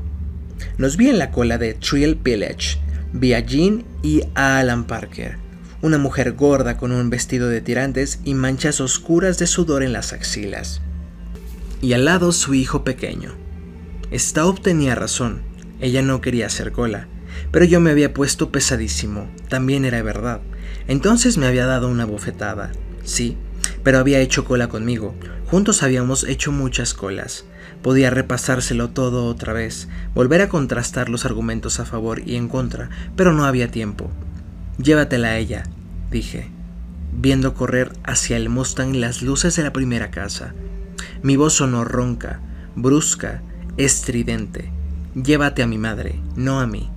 Nos 0.78 0.96
vi 0.96 1.08
en 1.08 1.18
la 1.18 1.30
cola 1.30 1.58
de 1.58 1.74
Trill 1.74 2.14
Village, 2.14 2.78
vi 3.12 3.34
a 3.34 3.40
Jean 3.40 3.84
y 4.02 4.22
a 4.34 4.58
Alan 4.58 4.84
Parker, 4.84 5.36
una 5.84 5.98
mujer 5.98 6.32
gorda 6.32 6.78
con 6.78 6.92
un 6.92 7.10
vestido 7.10 7.50
de 7.50 7.60
tirantes 7.60 8.18
y 8.24 8.32
manchas 8.32 8.80
oscuras 8.80 9.36
de 9.36 9.46
sudor 9.46 9.82
en 9.82 9.92
las 9.92 10.14
axilas. 10.14 10.80
Y 11.82 11.92
al 11.92 12.06
lado 12.06 12.32
su 12.32 12.54
hijo 12.54 12.84
pequeño. 12.84 13.34
Staub 14.10 14.62
tenía 14.62 14.94
razón, 14.94 15.42
ella 15.80 16.00
no 16.00 16.22
quería 16.22 16.46
hacer 16.46 16.72
cola, 16.72 17.06
pero 17.50 17.66
yo 17.66 17.80
me 17.80 17.90
había 17.90 18.14
puesto 18.14 18.50
pesadísimo, 18.50 19.28
también 19.50 19.84
era 19.84 20.00
verdad. 20.00 20.40
Entonces 20.88 21.36
me 21.36 21.46
había 21.46 21.66
dado 21.66 21.88
una 21.88 22.06
bofetada, 22.06 22.72
sí, 23.04 23.36
pero 23.82 23.98
había 23.98 24.20
hecho 24.20 24.46
cola 24.46 24.68
conmigo. 24.68 25.14
Juntos 25.44 25.82
habíamos 25.82 26.24
hecho 26.24 26.50
muchas 26.50 26.94
colas. 26.94 27.44
Podía 27.82 28.08
repasárselo 28.08 28.88
todo 28.88 29.26
otra 29.26 29.52
vez, 29.52 29.88
volver 30.14 30.40
a 30.40 30.48
contrastar 30.48 31.10
los 31.10 31.26
argumentos 31.26 31.78
a 31.78 31.84
favor 31.84 32.22
y 32.24 32.36
en 32.36 32.48
contra, 32.48 32.88
pero 33.16 33.34
no 33.34 33.44
había 33.44 33.70
tiempo. 33.70 34.10
Llévatela 34.78 35.28
a 35.28 35.38
ella, 35.38 35.64
dije, 36.10 36.48
viendo 37.12 37.54
correr 37.54 37.92
hacia 38.02 38.36
el 38.36 38.48
Mustang 38.48 38.96
las 38.96 39.22
luces 39.22 39.54
de 39.54 39.62
la 39.62 39.72
primera 39.72 40.10
casa. 40.10 40.52
Mi 41.22 41.36
voz 41.36 41.54
sonó 41.54 41.84
ronca, 41.84 42.40
brusca, 42.74 43.42
estridente. 43.76 44.72
Llévate 45.14 45.62
a 45.62 45.68
mi 45.68 45.78
madre, 45.78 46.20
no 46.34 46.60
a 46.60 46.66
mí. 46.66 46.90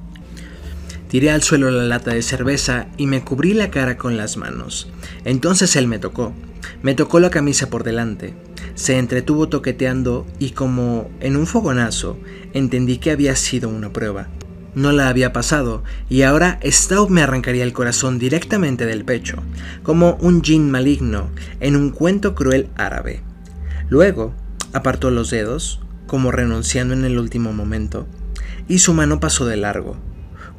Tiré 1.08 1.30
al 1.30 1.44
suelo 1.44 1.70
la 1.70 1.84
lata 1.84 2.14
de 2.14 2.24
cerveza 2.24 2.88
y 2.98 3.06
me 3.06 3.24
cubrí 3.24 3.54
la 3.54 3.70
cara 3.70 3.98
con 3.98 4.18
las 4.18 4.38
manos. 4.38 4.90
Entonces 5.24 5.76
él 5.76 5.88
me 5.88 6.00
tocó. 6.00 6.34
Me 6.82 6.96
tocó 6.96 7.20
la 7.20 7.30
camisa 7.30 7.70
por 7.70 7.84
delante. 7.84 8.34
Se 8.74 8.98
entretuvo 8.98 9.50
toqueteando 9.50 10.26
y 10.40 10.50
como 10.52 11.10
en 11.20 11.38
un 11.38 11.48
fogonazo 11.48 12.18
entendí 12.54 12.98
que 12.98 13.12
había 13.12 13.36
sido 13.36 13.70
una 13.70 13.94
prueba. 13.94 14.30
No 14.78 14.92
la 14.92 15.10
había 15.10 15.34
pasado 15.34 15.84
y 16.08 16.22
ahora 16.22 16.60
Staub 16.64 17.10
me 17.10 17.24
arrancaría 17.24 17.64
el 17.64 17.74
corazón 17.74 18.20
directamente 18.20 18.86
del 18.86 19.06
pecho, 19.06 19.42
como 19.82 20.20
un 20.22 20.44
jin 20.44 20.70
maligno 20.70 21.32
en 21.60 21.76
un 21.76 21.90
cuento 21.90 22.36
cruel 22.36 22.70
árabe. 22.76 23.24
Luego 23.90 24.36
apartó 24.74 25.10
los 25.10 25.32
dedos, 25.32 25.82
como 26.06 26.32
renunciando 26.32 26.94
en 26.94 27.06
el 27.06 27.18
último 27.18 27.54
momento, 27.54 28.06
y 28.68 28.78
su 28.78 28.94
mano 28.94 29.20
pasó 29.20 29.48
de 29.48 29.58
largo. 29.58 29.98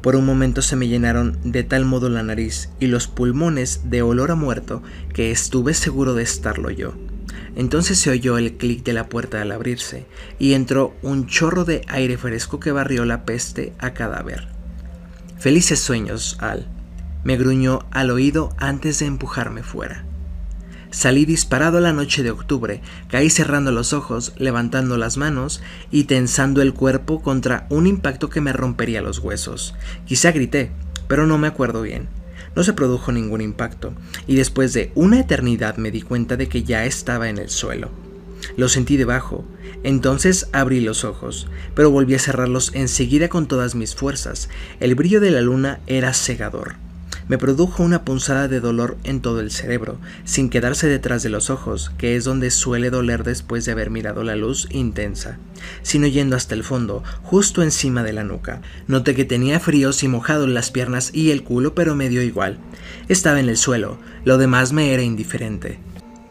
Por 0.01 0.17
un 0.17 0.25
momento 0.25 0.61
se 0.61 0.75
me 0.75 0.89
llenaron 0.89 1.37
de 1.45 1.63
tal 1.63 1.85
modo 1.85 2.09
la 2.09 2.21
nariz 2.21 2.71
y 2.77 2.87
los 2.87 3.07
pulmones 3.07 3.83
de 3.85 4.01
olor 4.01 4.31
a 4.31 4.35
muerto 4.35 4.83
que 5.13 5.31
estuve 5.31 5.73
seguro 5.73 6.13
de 6.13 6.23
estarlo 6.23 6.71
yo. 6.71 6.93
Entonces 7.59 7.99
se 7.99 8.09
oyó 8.09 8.37
el 8.37 8.53
clic 8.53 8.85
de 8.85 8.93
la 8.93 9.09
puerta 9.09 9.41
al 9.41 9.51
abrirse 9.51 10.05
y 10.39 10.53
entró 10.53 10.95
un 11.01 11.27
chorro 11.27 11.65
de 11.65 11.81
aire 11.89 12.17
fresco 12.17 12.61
que 12.61 12.71
barrió 12.71 13.03
la 13.03 13.25
peste 13.25 13.73
a 13.79 13.93
cadáver. 13.93 14.47
Felices 15.37 15.81
sueños, 15.81 16.37
Al. 16.39 16.69
Me 17.25 17.35
gruñó 17.35 17.85
al 17.91 18.11
oído 18.11 18.55
antes 18.59 18.99
de 18.99 19.07
empujarme 19.07 19.61
fuera. 19.61 20.05
Salí 20.89 21.25
disparado 21.25 21.81
la 21.81 21.91
noche 21.91 22.23
de 22.23 22.31
octubre, 22.31 22.81
caí 23.09 23.29
cerrando 23.29 23.73
los 23.73 23.91
ojos, 23.91 24.31
levantando 24.37 24.95
las 24.95 25.17
manos 25.17 25.61
y 25.91 26.05
tensando 26.05 26.61
el 26.61 26.73
cuerpo 26.73 27.21
contra 27.21 27.67
un 27.69 27.87
impacto 27.87 28.29
que 28.29 28.39
me 28.39 28.53
rompería 28.53 29.01
los 29.01 29.19
huesos. 29.19 29.75
Quizá 30.05 30.31
grité, 30.31 30.71
pero 31.09 31.27
no 31.27 31.37
me 31.37 31.49
acuerdo 31.49 31.81
bien. 31.81 32.07
No 32.55 32.63
se 32.63 32.73
produjo 32.73 33.11
ningún 33.11 33.41
impacto, 33.41 33.93
y 34.27 34.35
después 34.35 34.73
de 34.73 34.91
una 34.95 35.19
eternidad 35.19 35.77
me 35.77 35.91
di 35.91 36.01
cuenta 36.01 36.35
de 36.37 36.47
que 36.47 36.63
ya 36.63 36.85
estaba 36.85 37.29
en 37.29 37.37
el 37.37 37.49
suelo. 37.49 37.89
Lo 38.57 38.69
sentí 38.69 38.97
debajo, 38.97 39.45
entonces 39.83 40.47
abrí 40.51 40.79
los 40.81 41.03
ojos, 41.03 41.47
pero 41.75 41.91
volví 41.91 42.15
a 42.15 42.19
cerrarlos 42.19 42.71
enseguida 42.73 43.29
con 43.29 43.47
todas 43.47 43.75
mis 43.75 43.95
fuerzas. 43.95 44.49
El 44.79 44.95
brillo 44.95 45.19
de 45.21 45.31
la 45.31 45.41
luna 45.41 45.79
era 45.87 46.13
cegador 46.13 46.88
me 47.29 47.37
produjo 47.37 47.83
una 47.83 48.03
punzada 48.03 48.47
de 48.47 48.59
dolor 48.59 48.97
en 49.03 49.21
todo 49.21 49.39
el 49.39 49.51
cerebro, 49.51 49.97
sin 50.25 50.49
quedarse 50.49 50.87
detrás 50.87 51.21
de 51.21 51.29
los 51.29 51.51
ojos, 51.51 51.91
que 51.97 52.15
es 52.15 52.25
donde 52.25 52.49
suele 52.49 52.89
doler 52.89 53.23
después 53.23 53.63
de 53.63 53.71
haber 53.71 53.91
mirado 53.91 54.23
la 54.23 54.35
luz 54.35 54.67
intensa, 54.71 55.37
sino 55.83 56.07
yendo 56.07 56.35
hasta 56.35 56.55
el 56.55 56.63
fondo, 56.63 57.03
justo 57.21 57.61
encima 57.61 58.01
de 58.01 58.13
la 58.13 58.23
nuca. 58.23 58.61
Noté 58.87 59.15
que 59.15 59.25
tenía 59.25 59.59
fríos 59.59 60.01
y 60.03 60.07
mojado 60.07 60.47
las 60.47 60.71
piernas 60.71 61.11
y 61.13 61.29
el 61.29 61.43
culo, 61.43 61.75
pero 61.75 61.95
me 61.95 62.09
dio 62.09 62.23
igual. 62.23 62.57
Estaba 63.09 63.39
en 63.39 63.47
el 63.47 63.57
suelo, 63.57 63.99
lo 64.25 64.39
demás 64.39 64.73
me 64.73 64.91
era 64.91 65.03
indiferente. 65.03 65.79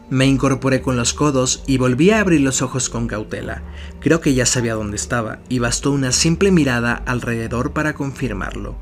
Me 0.09 0.25
incorporé 0.25 0.81
con 0.81 0.97
los 0.97 1.13
codos 1.13 1.63
y 1.65 1.77
volví 1.77 2.09
a 2.09 2.19
abrir 2.19 2.41
los 2.41 2.61
ojos 2.61 2.89
con 2.89 3.07
cautela. 3.07 3.61
Creo 4.01 4.19
que 4.19 4.33
ya 4.33 4.45
sabía 4.45 4.73
dónde 4.73 4.97
estaba, 4.97 5.39
y 5.47 5.59
bastó 5.59 5.91
una 5.91 6.11
simple 6.11 6.51
mirada 6.51 6.93
alrededor 7.05 7.71
para 7.71 7.93
confirmarlo 7.93 8.75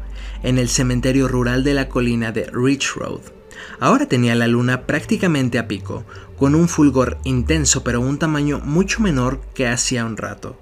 en 0.44 0.58
el 0.58 0.70
cementerio 0.70 1.28
rural 1.28 1.64
de 1.64 1.74
la 1.74 1.90
colina 1.90 2.32
de 2.32 2.50
Rich 2.52 2.96
Road. 2.96 3.22
Ahora 3.80 4.08
tenía 4.08 4.36
la 4.36 4.48
luna 4.48 4.86
prácticamente 4.86 5.60
a 5.60 5.68
pico, 5.68 6.06
con 6.38 6.56
un 6.56 6.68
fulgor 6.68 7.18
intenso 7.24 7.84
pero 7.84 8.02
un 8.02 8.20
tamaño 8.20 8.60
mucho 8.60 9.02
menor 9.02 9.42
que 9.54 9.68
hacía 9.68 10.06
un 10.06 10.18
rato. 10.18 10.60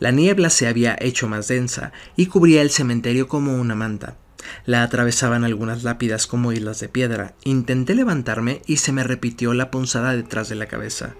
La 0.00 0.10
niebla 0.10 0.48
se 0.50 0.68
había 0.68 0.96
hecho 1.00 1.28
más 1.28 1.48
densa 1.48 1.92
y 2.16 2.26
cubría 2.26 2.62
el 2.62 2.70
cementerio 2.70 3.26
como 3.28 3.56
una 3.56 3.74
manta. 3.74 4.16
La 4.64 4.82
atravesaban 4.82 5.44
algunas 5.44 5.82
lápidas 5.82 6.26
como 6.26 6.52
islas 6.52 6.80
de 6.80 6.88
piedra. 6.88 7.34
Intenté 7.44 7.94
levantarme 7.94 8.62
y 8.66 8.76
se 8.76 8.92
me 8.92 9.02
repitió 9.02 9.54
la 9.54 9.70
punzada 9.70 10.14
detrás 10.14 10.48
de 10.48 10.54
la 10.54 10.66
cabeza. 10.66 11.14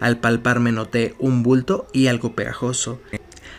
Al 0.00 0.18
palparme 0.18 0.72
noté 0.72 1.14
un 1.18 1.42
bulto 1.42 1.86
y 1.92 2.08
algo 2.08 2.34
pegajoso. 2.34 3.00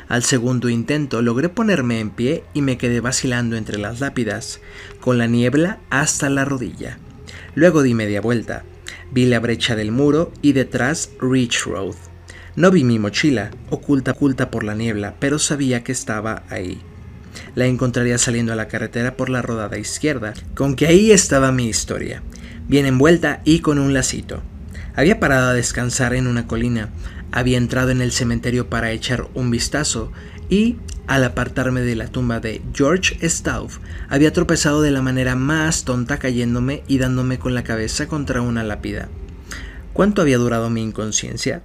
Al 0.10 0.24
segundo 0.24 0.70
intento 0.70 1.22
logré 1.22 1.50
ponerme 1.50 2.00
en 2.00 2.10
pie 2.10 2.44
y 2.56 2.64
me 2.64 2.80
quedé 2.80 3.00
vacilando 3.00 3.56
entre 3.56 3.78
las 3.78 4.00
lápidas, 4.00 4.60
con 5.00 5.20
la 5.20 5.28
niebla 5.28 5.78
hasta 5.92 6.32
la 6.32 6.46
rodilla. 6.46 6.98
Luego 7.54 7.84
di 7.84 7.94
media 7.94 8.20
vuelta. 8.20 8.64
Vi 9.12 9.28
la 9.28 9.40
brecha 9.40 9.76
del 9.76 9.92
muro 9.92 10.34
y 10.42 10.54
detrás 10.54 11.12
Rich 11.22 11.66
Road. 11.66 11.96
No 12.56 12.72
vi 12.72 12.84
mi 12.84 12.98
mochila, 12.98 13.52
oculta 13.70 14.12
oculta 14.12 14.50
por 14.50 14.64
la 14.64 14.74
niebla, 14.74 15.14
pero 15.20 15.38
sabía 15.38 15.84
que 15.84 15.92
estaba 15.92 16.42
ahí. 16.50 16.82
La 17.54 17.68
encontraría 17.68 18.18
saliendo 18.18 18.52
a 18.52 18.56
la 18.56 18.68
carretera 18.68 19.16
por 19.16 19.30
la 19.30 19.44
rodada 19.44 19.78
izquierda, 19.78 20.34
con 20.56 20.76
que 20.76 20.88
ahí 20.88 21.12
estaba 21.12 21.52
mi 21.52 21.68
historia, 21.68 22.24
bien 22.68 22.88
envuelta 22.88 23.42
y 23.46 23.60
con 23.60 23.78
un 23.78 23.94
lacito. 23.94 24.42
Había 24.96 25.20
parado 25.20 25.50
a 25.50 25.54
descansar 25.54 26.14
en 26.16 26.28
una 26.28 26.48
colina, 26.48 26.90
había 27.32 27.58
entrado 27.58 27.92
en 27.92 28.02
el 28.02 28.12
cementerio 28.12 28.70
para 28.70 28.92
echar 28.92 29.28
un 29.34 29.52
vistazo 29.52 30.12
y, 30.50 30.78
al 31.08 31.24
apartarme 31.24 31.82
de 31.82 31.96
la 31.96 32.08
tumba 32.08 32.40
de 32.40 32.62
George 32.74 33.18
Stauff, 33.28 33.80
había 34.10 34.34
tropezado 34.34 34.82
de 34.82 34.92
la 34.92 35.02
manera 35.02 35.36
más 35.36 35.84
tonta 35.84 36.18
cayéndome 36.18 36.84
y 36.88 36.98
dándome 36.98 37.40
con 37.40 37.56
la 37.56 37.64
cabeza 37.64 38.08
contra 38.08 38.42
una 38.42 38.64
lápida. 38.64 39.10
¿Cuánto 39.94 40.22
había 40.22 40.38
durado 40.38 40.70
mi 40.70 40.82
inconsciencia? 40.82 41.64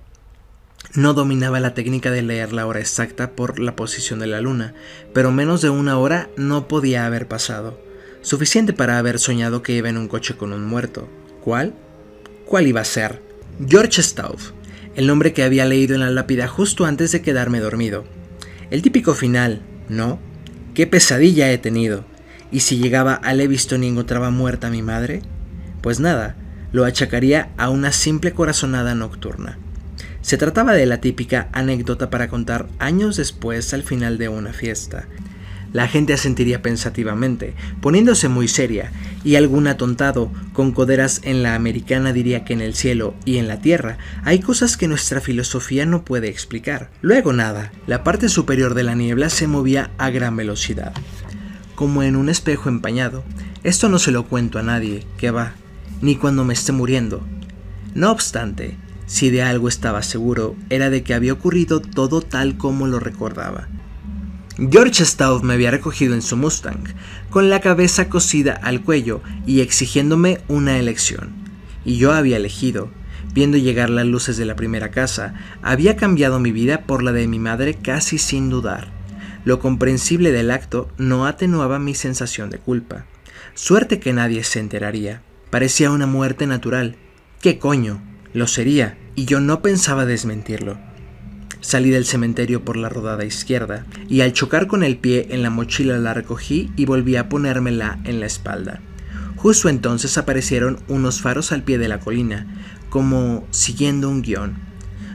No 0.95 1.15
dominaba 1.15 1.61
la 1.61 1.75
técnica 1.75 2.11
de 2.11 2.23
leer 2.23 2.53
la 2.53 2.67
hora 2.67 2.81
exacta 2.81 3.33
por 3.33 3.59
la 3.59 3.75
posición 3.75 4.19
de 4.21 4.27
la 4.27 4.41
luna, 4.41 4.75
pero 5.13 5.33
menos 5.33 5.61
de 5.61 5.71
una 5.71 5.99
hora 5.99 6.29
no 6.37 6.69
podía 6.69 7.07
haber 7.07 7.27
pasado. 7.27 7.81
Suficiente 8.23 8.73
para 8.73 8.99
haber 8.99 9.19
soñado 9.19 9.63
que 9.63 9.73
iba 9.73 9.89
en 9.89 9.99
un 9.99 10.09
coche 10.09 10.37
con 10.37 10.53
un 10.53 10.65
muerto. 10.65 11.09
¿Cuál? 11.43 11.75
¿Cuál 12.47 12.67
iba 12.67 12.81
a 12.81 12.85
ser? 12.85 13.23
George 13.67 14.03
Stauff 14.03 14.53
el 14.97 15.07
nombre 15.07 15.33
que 15.33 15.43
había 15.43 15.65
leído 15.65 15.95
en 15.95 16.01
la 16.01 16.11
lápida 16.11 16.49
justo 16.49 16.85
antes 16.85 17.13
de 17.13 17.23
quedarme 17.23 17.61
dormido. 17.61 18.05
El 18.71 18.83
típico 18.83 19.15
final, 19.15 19.63
¿no? 19.89 20.19
¿Qué 20.75 20.87
pesadilla 20.87 21.51
he 21.51 21.59
tenido? 21.59 22.05
¿Y 22.51 22.61
si 22.61 22.79
llegaba 22.79 23.15
a 23.15 23.35
Leviston 23.35 23.85
y 23.85 23.89
encontraba 23.89 24.31
muerta 24.31 24.69
a 24.69 24.71
mi 24.71 24.83
madre? 24.83 25.23
Pues 25.81 26.01
nada, 26.01 26.37
lo 26.73 26.85
achacaría 26.85 27.51
a 27.57 27.71
una 27.71 27.93
simple 27.93 28.33
corazonada 28.33 28.95
nocturna. 28.95 29.59
Se 30.23 30.39
trataba 30.39 30.73
de 30.73 30.87
la 30.87 31.01
típica 31.01 31.49
anécdota 31.53 32.11
para 32.11 32.29
contar 32.29 32.67
años 32.79 33.17
después 33.17 33.75
al 33.75 33.83
final 33.83 34.19
de 34.19 34.29
una 34.29 34.53
fiesta, 34.53 35.07
la 35.75 35.89
gente 35.89 36.15
asentiría 36.15 36.63
pensativamente, 36.63 37.53
poniéndose 37.81 38.29
muy 38.29 38.47
seria, 38.47 38.93
y 39.25 39.35
algún 39.35 39.67
atontado 39.67 40.31
con 40.53 40.71
coderas 40.71 41.21
en 41.25 41.43
la 41.43 41.57
americana 41.57 42.13
diría 42.13 42.45
que 42.45 42.53
en 42.53 42.61
el 42.61 42.75
cielo 42.75 43.17
y 43.25 43.39
en 43.39 43.49
la 43.49 43.59
tierra 43.61 43.99
hay 44.23 44.39
cosas 44.39 44.77
que 44.77 44.87
nuestra 44.87 45.21
filosofía 45.21 45.85
no 45.85 46.05
puede 46.05 46.29
explicar. 46.29 46.91
Luego 47.03 47.33
nada, 47.33 47.73
la 47.89 48.05
parte 48.05 48.29
superior 48.29 48.75
de 48.75 48.85
la 48.85 48.95
niebla 48.95 49.31
se 49.31 49.49
movía 49.49 49.91
a 49.99 50.11
gran 50.11 50.37
velocidad, 50.37 50.95
como 51.75 52.05
en 52.05 52.15
un 52.15 52.29
espejo 52.29 52.69
empañado. 52.69 53.25
Esto 53.65 53.89
no 53.89 53.99
se 53.99 54.13
lo 54.13 54.27
cuento 54.27 54.61
a 54.61 54.63
nadie, 54.63 55.05
que 55.19 55.33
va, 55.33 55.55
ni 56.01 56.15
cuando 56.15 56.45
me 56.45 56.55
esté 56.55 56.71
muriendo. 56.71 57.27
No 57.97 58.13
obstante, 58.13 58.77
si 59.07 59.29
de 59.29 59.43
algo 59.43 59.67
estaba 59.67 60.05
seguro, 60.05 60.55
era 60.71 60.89
de 60.89 61.03
que 61.03 61.15
había 61.15 61.33
ocurrido 61.33 61.81
todo 61.81 62.23
tal 62.23 62.57
como 62.59 62.87
lo 62.87 63.01
recordaba. 63.01 63.67
George 64.57 65.05
Stout 65.05 65.43
me 65.43 65.55
había 65.55 65.73
recogido 65.73 66.15
en 66.15 66.23
su 66.23 66.37
Mustang, 66.37 66.85
con 67.29 67.51
la 67.51 67.61
cabeza 67.61 68.09
cosida 68.09 68.53
al 68.53 68.83
cuello 68.83 69.21
y 69.47 69.61
exigiéndome 69.61 70.43
una 70.47 70.79
elección. 70.79 71.33
Y 71.85 71.97
yo 71.97 72.13
había 72.13 72.37
elegido. 72.37 72.89
Viendo 73.33 73.57
llegar 73.57 73.91
las 73.91 74.07
luces 74.07 74.37
de 74.37 74.45
la 74.45 74.55
primera 74.55 74.93
casa, 74.93 75.35
había 75.61 75.97
cambiado 75.97 76.39
mi 76.39 76.53
vida 76.53 76.83
por 76.83 77.03
la 77.03 77.11
de 77.11 77.27
mi 77.27 77.41
madre 77.41 77.75
casi 77.75 78.17
sin 78.19 78.49
dudar. 78.49 78.93
Lo 79.45 79.59
comprensible 79.59 80.31
del 80.31 80.53
acto 80.53 80.89
no 80.99 81.27
atenuaba 81.27 81.81
mi 81.81 81.97
sensación 81.97 82.49
de 82.49 82.59
culpa. 82.59 83.07
Suerte 83.55 83.99
que 83.99 84.13
nadie 84.13 84.45
se 84.45 84.61
enteraría. 84.61 85.21
Parecía 85.51 85.91
una 85.91 86.07
muerte 86.07 86.47
natural. 86.47 86.95
¿Qué 87.41 87.59
coño? 87.59 88.01
Lo 88.33 88.47
sería, 88.47 88.97
y 89.17 89.25
yo 89.25 89.41
no 89.41 89.63
pensaba 89.63 90.07
desmentirlo. 90.07 90.79
Salí 91.65 91.89
del 91.89 92.05
cementerio 92.05 92.63
por 92.63 92.77
la 92.77 92.91
rodada 92.91 93.25
izquierda 93.25 93.87
y 94.07 94.21
al 94.21 94.35
chocar 94.35 94.67
con 94.67 94.85
el 94.85 94.99
pie 94.99 95.29
en 95.31 95.43
la 95.43 95.49
mochila 95.49 95.97
la 95.97 96.13
recogí 96.13 96.71
y 96.77 96.85
volví 96.85 97.17
a 97.17 97.31
ponérmela 97.31 98.01
en 98.05 98.21
la 98.21 98.27
espalda. 98.27 98.83
Justo 99.37 99.71
entonces 99.71 100.19
aparecieron 100.19 100.81
unos 100.89 101.23
faros 101.23 101.53
al 101.53 101.63
pie 101.63 101.79
de 101.79 101.89
la 101.89 102.01
colina, 102.01 102.47
como 102.91 103.49
siguiendo 103.51 104.11
un 104.11 104.21
guion. 104.21 104.57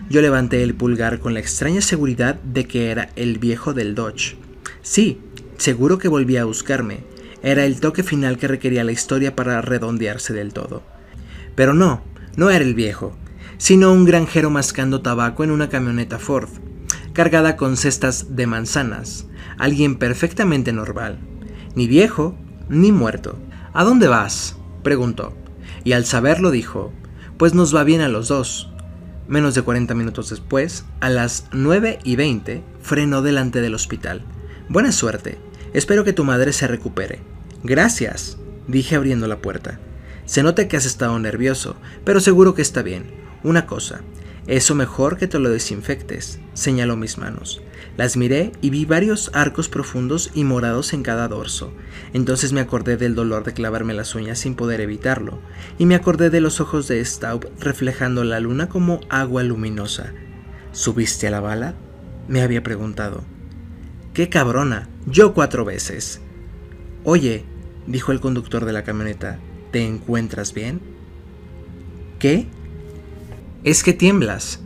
Yo 0.10 0.24
levanté 0.24 0.64
el 0.64 0.74
pulgar 0.74 1.20
con 1.20 1.36
la 1.36 1.40
extraña 1.40 1.82
seguridad 1.82 2.42
de 2.42 2.66
que 2.66 2.90
era 2.90 3.12
el 3.16 3.38
viejo 3.38 3.76
del 3.76 3.94
Dodge. 3.94 4.36
Sí, 4.82 5.20
seguro 5.58 6.00
que 6.00 6.08
volvía 6.08 6.42
a 6.42 6.46
buscarme. 6.46 7.02
Era 7.44 7.64
el 7.64 7.80
toque 7.80 8.02
final 8.02 8.40
que 8.40 8.48
requería 8.48 8.84
la 8.84 8.92
historia 8.92 9.36
para 9.36 9.62
redondearse 9.62 10.34
del 10.34 10.52
todo. 10.52 10.82
Pero 11.54 11.76
no, 11.76 12.02
no 12.38 12.50
era 12.50 12.66
el 12.66 12.74
viejo 12.74 13.16
sino 13.60 13.92
un 13.92 14.06
granjero 14.06 14.50
mascando 14.50 15.02
tabaco 15.02 15.44
en 15.44 15.52
una 15.52 15.70
camioneta 15.70 16.18
Ford, 16.18 16.50
cargada 17.14 17.58
con 17.58 17.76
cestas 17.76 18.36
de 18.36 18.48
manzanas, 18.48 19.28
alguien 19.58 19.98
perfectamente 19.98 20.72
normal, 20.72 21.20
ni 21.76 21.86
viejo 21.86 22.36
ni 22.70 22.92
muerto. 22.92 23.38
¿A 23.74 23.84
dónde 23.84 24.08
vas? 24.08 24.56
preguntó, 24.82 25.36
y 25.84 25.92
al 25.92 26.06
saberlo 26.06 26.52
dijo, 26.52 26.94
pues 27.38 27.54
nos 27.54 27.76
va 27.76 27.84
bien 27.84 28.02
a 28.02 28.08
los 28.08 28.30
dos. 28.30 28.72
Menos 29.28 29.56
de 29.56 29.62
40 29.62 29.94
minutos 29.94 30.30
después, 30.30 30.86
a 31.02 31.10
las 31.10 31.46
9 31.52 32.00
y 32.04 32.16
20, 32.16 32.64
frenó 32.82 33.22
delante 33.22 33.62
del 33.62 33.76
hospital. 33.76 34.24
Buena 34.70 34.94
suerte, 34.94 35.38
espero 35.74 36.06
que 36.06 36.14
tu 36.14 36.24
madre 36.24 36.54
se 36.54 36.66
recupere. 36.66 37.20
Gracias, 37.64 38.38
dije 38.68 38.96
abriendo 38.96 39.28
la 39.28 39.42
puerta. 39.42 39.80
Se 40.26 40.44
nota 40.44 40.70
que 40.70 40.78
has 40.78 40.86
estado 40.86 41.20
nervioso, 41.20 41.76
pero 42.06 42.22
seguro 42.22 42.54
que 42.54 42.62
está 42.62 42.82
bien. 42.82 43.20
Una 43.44 43.66
cosa, 43.66 44.02
Eso 44.48 44.74
mejor 44.74 45.18
que 45.18 45.28
te 45.28 45.38
lo 45.38 45.52
desinfectes, 45.52 46.40
señaló 46.54 46.98
mis 46.98 47.20
manos. 47.20 47.62
Las 47.98 48.18
miré 48.18 48.52
y 48.62 48.72
vi 48.72 48.86
varios 48.86 49.30
arcos 49.36 49.70
profundos 49.70 50.32
y 50.34 50.44
morados 50.44 50.94
en 50.94 51.04
cada 51.04 51.28
dorso. 51.28 51.72
Entonces 52.14 52.52
me 52.52 52.62
acordé 52.62 52.98
del 52.98 53.14
dolor 53.14 53.44
de 53.44 53.54
clavarme 53.54 53.94
las 53.94 54.16
uñas 54.16 54.40
sin 54.40 54.56
poder 54.56 54.82
evitarlo, 54.82 55.40
y 55.78 55.86
me 55.86 55.94
acordé 55.94 56.32
de 56.32 56.42
los 56.42 56.62
ojos 56.62 56.88
de 56.88 57.04
Staub 57.06 57.48
reflejando 57.60 58.24
la 58.24 58.40
luna 58.40 58.70
como 58.70 59.02
agua 59.10 59.44
luminosa. 59.44 60.14
¿Subiste 60.72 61.28
a 61.28 61.32
la 61.32 61.42
bala? 61.42 61.76
me 62.28 62.42
había 62.42 62.64
preguntado. 62.64 63.24
¡Qué 64.14 64.30
cabrona! 64.30 64.88
Yo 65.06 65.34
cuatro 65.34 65.66
veces. 65.66 66.22
Oye, 67.04 67.44
dijo 67.88 68.12
el 68.12 68.20
conductor 68.20 68.66
de 68.66 68.74
la 68.74 68.84
camioneta, 68.84 69.40
¿te 69.72 69.86
encuentras 69.86 70.54
bien? 70.54 70.80
¿Qué? 72.20 72.48
Es 73.70 73.84
que 73.84 73.94
tiemblas. 73.94 74.62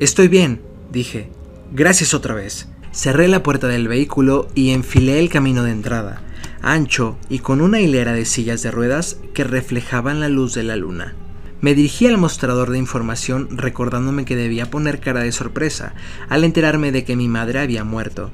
Estoy 0.00 0.26
bien, 0.26 0.60
dije. 0.90 1.30
Gracias 1.70 2.14
otra 2.14 2.34
vez. 2.34 2.66
Cerré 2.90 3.28
la 3.28 3.44
puerta 3.44 3.68
del 3.68 3.86
vehículo 3.86 4.48
y 4.56 4.70
enfilé 4.70 5.20
el 5.20 5.28
camino 5.28 5.62
de 5.62 5.70
entrada, 5.70 6.20
ancho 6.60 7.16
y 7.28 7.38
con 7.38 7.60
una 7.60 7.80
hilera 7.80 8.14
de 8.14 8.24
sillas 8.24 8.60
de 8.64 8.72
ruedas 8.72 9.20
que 9.34 9.44
reflejaban 9.44 10.18
la 10.18 10.28
luz 10.28 10.52
de 10.54 10.64
la 10.64 10.74
luna. 10.74 11.14
Me 11.60 11.76
dirigí 11.76 12.08
al 12.08 12.18
mostrador 12.18 12.70
de 12.70 12.78
información 12.78 13.56
recordándome 13.56 14.24
que 14.24 14.34
debía 14.34 14.68
poner 14.68 14.98
cara 14.98 15.20
de 15.20 15.30
sorpresa 15.30 15.94
al 16.28 16.42
enterarme 16.42 16.90
de 16.90 17.04
que 17.04 17.14
mi 17.14 17.28
madre 17.28 17.60
había 17.60 17.84
muerto. 17.84 18.32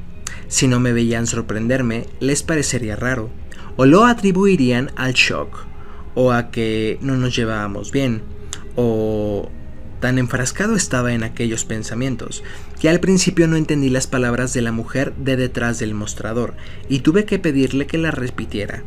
Si 0.49 0.67
no 0.67 0.81
me 0.81 0.95
veían 0.95 1.27
sorprenderme, 1.27 2.07
les 2.21 2.43
parecería 2.43 2.97
raro, 2.97 3.29
o 3.77 3.85
lo 3.85 4.07
atribuirían 4.07 4.93
al 4.97 5.13
shock, 5.13 5.67
o 6.15 6.33
a 6.33 6.51
que 6.51 6.97
no 7.03 7.19
nos 7.19 7.37
llevábamos 7.37 7.93
bien, 7.93 8.23
o 8.77 9.51
Tan 10.05 10.19
enfrascado 10.19 10.77
estaba 10.77 11.15
en 11.15 11.23
aquellos 11.23 11.65
pensamientos, 11.65 12.45
que 12.79 12.91
al 12.91 13.01
principio 13.01 13.49
no 13.49 13.57
entendí 13.57 13.89
las 13.89 14.07
palabras 14.07 14.53
de 14.53 14.61
la 14.61 14.71
mujer 14.71 15.15
de 15.17 15.39
detrás 15.39 15.79
del 15.79 15.95
mostrador, 15.95 16.53
y 16.91 16.99
tuve 16.99 17.25
que 17.25 17.39
pedirle 17.39 17.87
que 17.87 17.97
las 17.97 18.13
repitiera. 18.13 18.85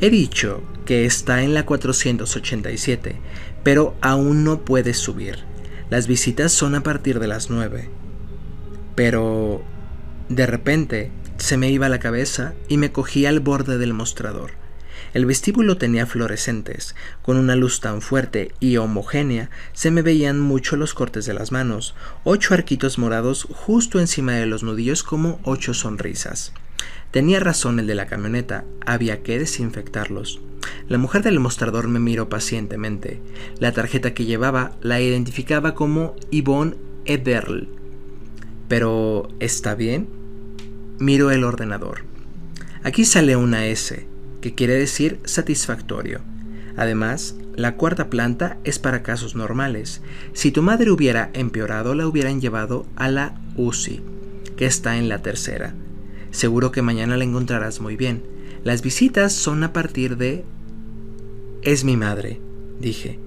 He 0.00 0.08
dicho 0.08 0.62
que 0.86 1.04
está 1.04 1.42
en 1.42 1.52
la 1.52 1.66
487, 1.66 3.16
pero 3.62 3.96
aún 4.00 4.44
no 4.44 4.64
puedes 4.64 4.96
subir. 4.96 5.40
Las 5.90 6.06
visitas 6.06 6.52
son 6.52 6.74
a 6.74 6.82
partir 6.82 7.20
de 7.20 7.28
las 7.28 7.50
9. 7.50 7.90
Pero... 8.94 9.62
De 10.30 10.46
repente, 10.46 11.10
se 11.36 11.58
me 11.58 11.70
iba 11.70 11.90
la 11.90 11.98
cabeza 11.98 12.54
y 12.66 12.78
me 12.78 12.92
cogí 12.92 13.26
al 13.26 13.40
borde 13.40 13.76
del 13.76 13.92
mostrador. 13.92 14.63
El 15.14 15.26
vestíbulo 15.26 15.78
tenía 15.78 16.06
fluorescentes. 16.06 16.96
Con 17.22 17.36
una 17.36 17.54
luz 17.54 17.78
tan 17.78 18.02
fuerte 18.02 18.52
y 18.58 18.78
homogénea 18.78 19.48
se 19.72 19.92
me 19.92 20.02
veían 20.02 20.40
mucho 20.40 20.74
los 20.74 20.92
cortes 20.92 21.24
de 21.24 21.34
las 21.34 21.52
manos, 21.52 21.94
ocho 22.24 22.52
arquitos 22.52 22.98
morados 22.98 23.46
justo 23.48 24.00
encima 24.00 24.32
de 24.32 24.46
los 24.46 24.64
nudillos 24.64 25.04
como 25.04 25.38
ocho 25.44 25.72
sonrisas. 25.72 26.52
Tenía 27.12 27.38
razón 27.38 27.78
el 27.78 27.86
de 27.86 27.94
la 27.94 28.06
camioneta, 28.06 28.64
había 28.84 29.22
que 29.22 29.38
desinfectarlos. 29.38 30.40
La 30.88 30.98
mujer 30.98 31.22
del 31.22 31.38
mostrador 31.38 31.86
me 31.86 32.00
miró 32.00 32.28
pacientemente. 32.28 33.22
La 33.60 33.70
tarjeta 33.70 34.14
que 34.14 34.24
llevaba 34.24 34.72
la 34.82 35.00
identificaba 35.00 35.76
como 35.76 36.16
Yvonne 36.32 36.74
Ederl. 37.04 37.68
Pero, 38.66 39.28
¿está 39.38 39.76
bien? 39.76 40.08
Miro 40.98 41.30
el 41.30 41.44
ordenador. 41.44 42.04
Aquí 42.82 43.04
sale 43.04 43.36
una 43.36 43.66
S 43.66 44.12
que 44.44 44.54
quiere 44.54 44.74
decir 44.74 45.20
satisfactorio. 45.24 46.20
Además, 46.76 47.34
la 47.56 47.76
cuarta 47.76 48.10
planta 48.10 48.58
es 48.62 48.78
para 48.78 49.02
casos 49.02 49.34
normales. 49.34 50.02
Si 50.34 50.50
tu 50.50 50.60
madre 50.60 50.90
hubiera 50.90 51.30
empeorado, 51.32 51.94
la 51.94 52.06
hubieran 52.06 52.42
llevado 52.42 52.84
a 52.94 53.08
la 53.08 53.40
UCI, 53.56 54.02
que 54.58 54.66
está 54.66 54.98
en 54.98 55.08
la 55.08 55.22
tercera. 55.22 55.72
Seguro 56.30 56.72
que 56.72 56.82
mañana 56.82 57.16
la 57.16 57.24
encontrarás 57.24 57.80
muy 57.80 57.96
bien. 57.96 58.22
Las 58.64 58.82
visitas 58.82 59.32
son 59.32 59.64
a 59.64 59.72
partir 59.72 60.18
de... 60.18 60.44
Es 61.62 61.84
mi 61.84 61.96
madre, 61.96 62.38
dije. 62.78 63.18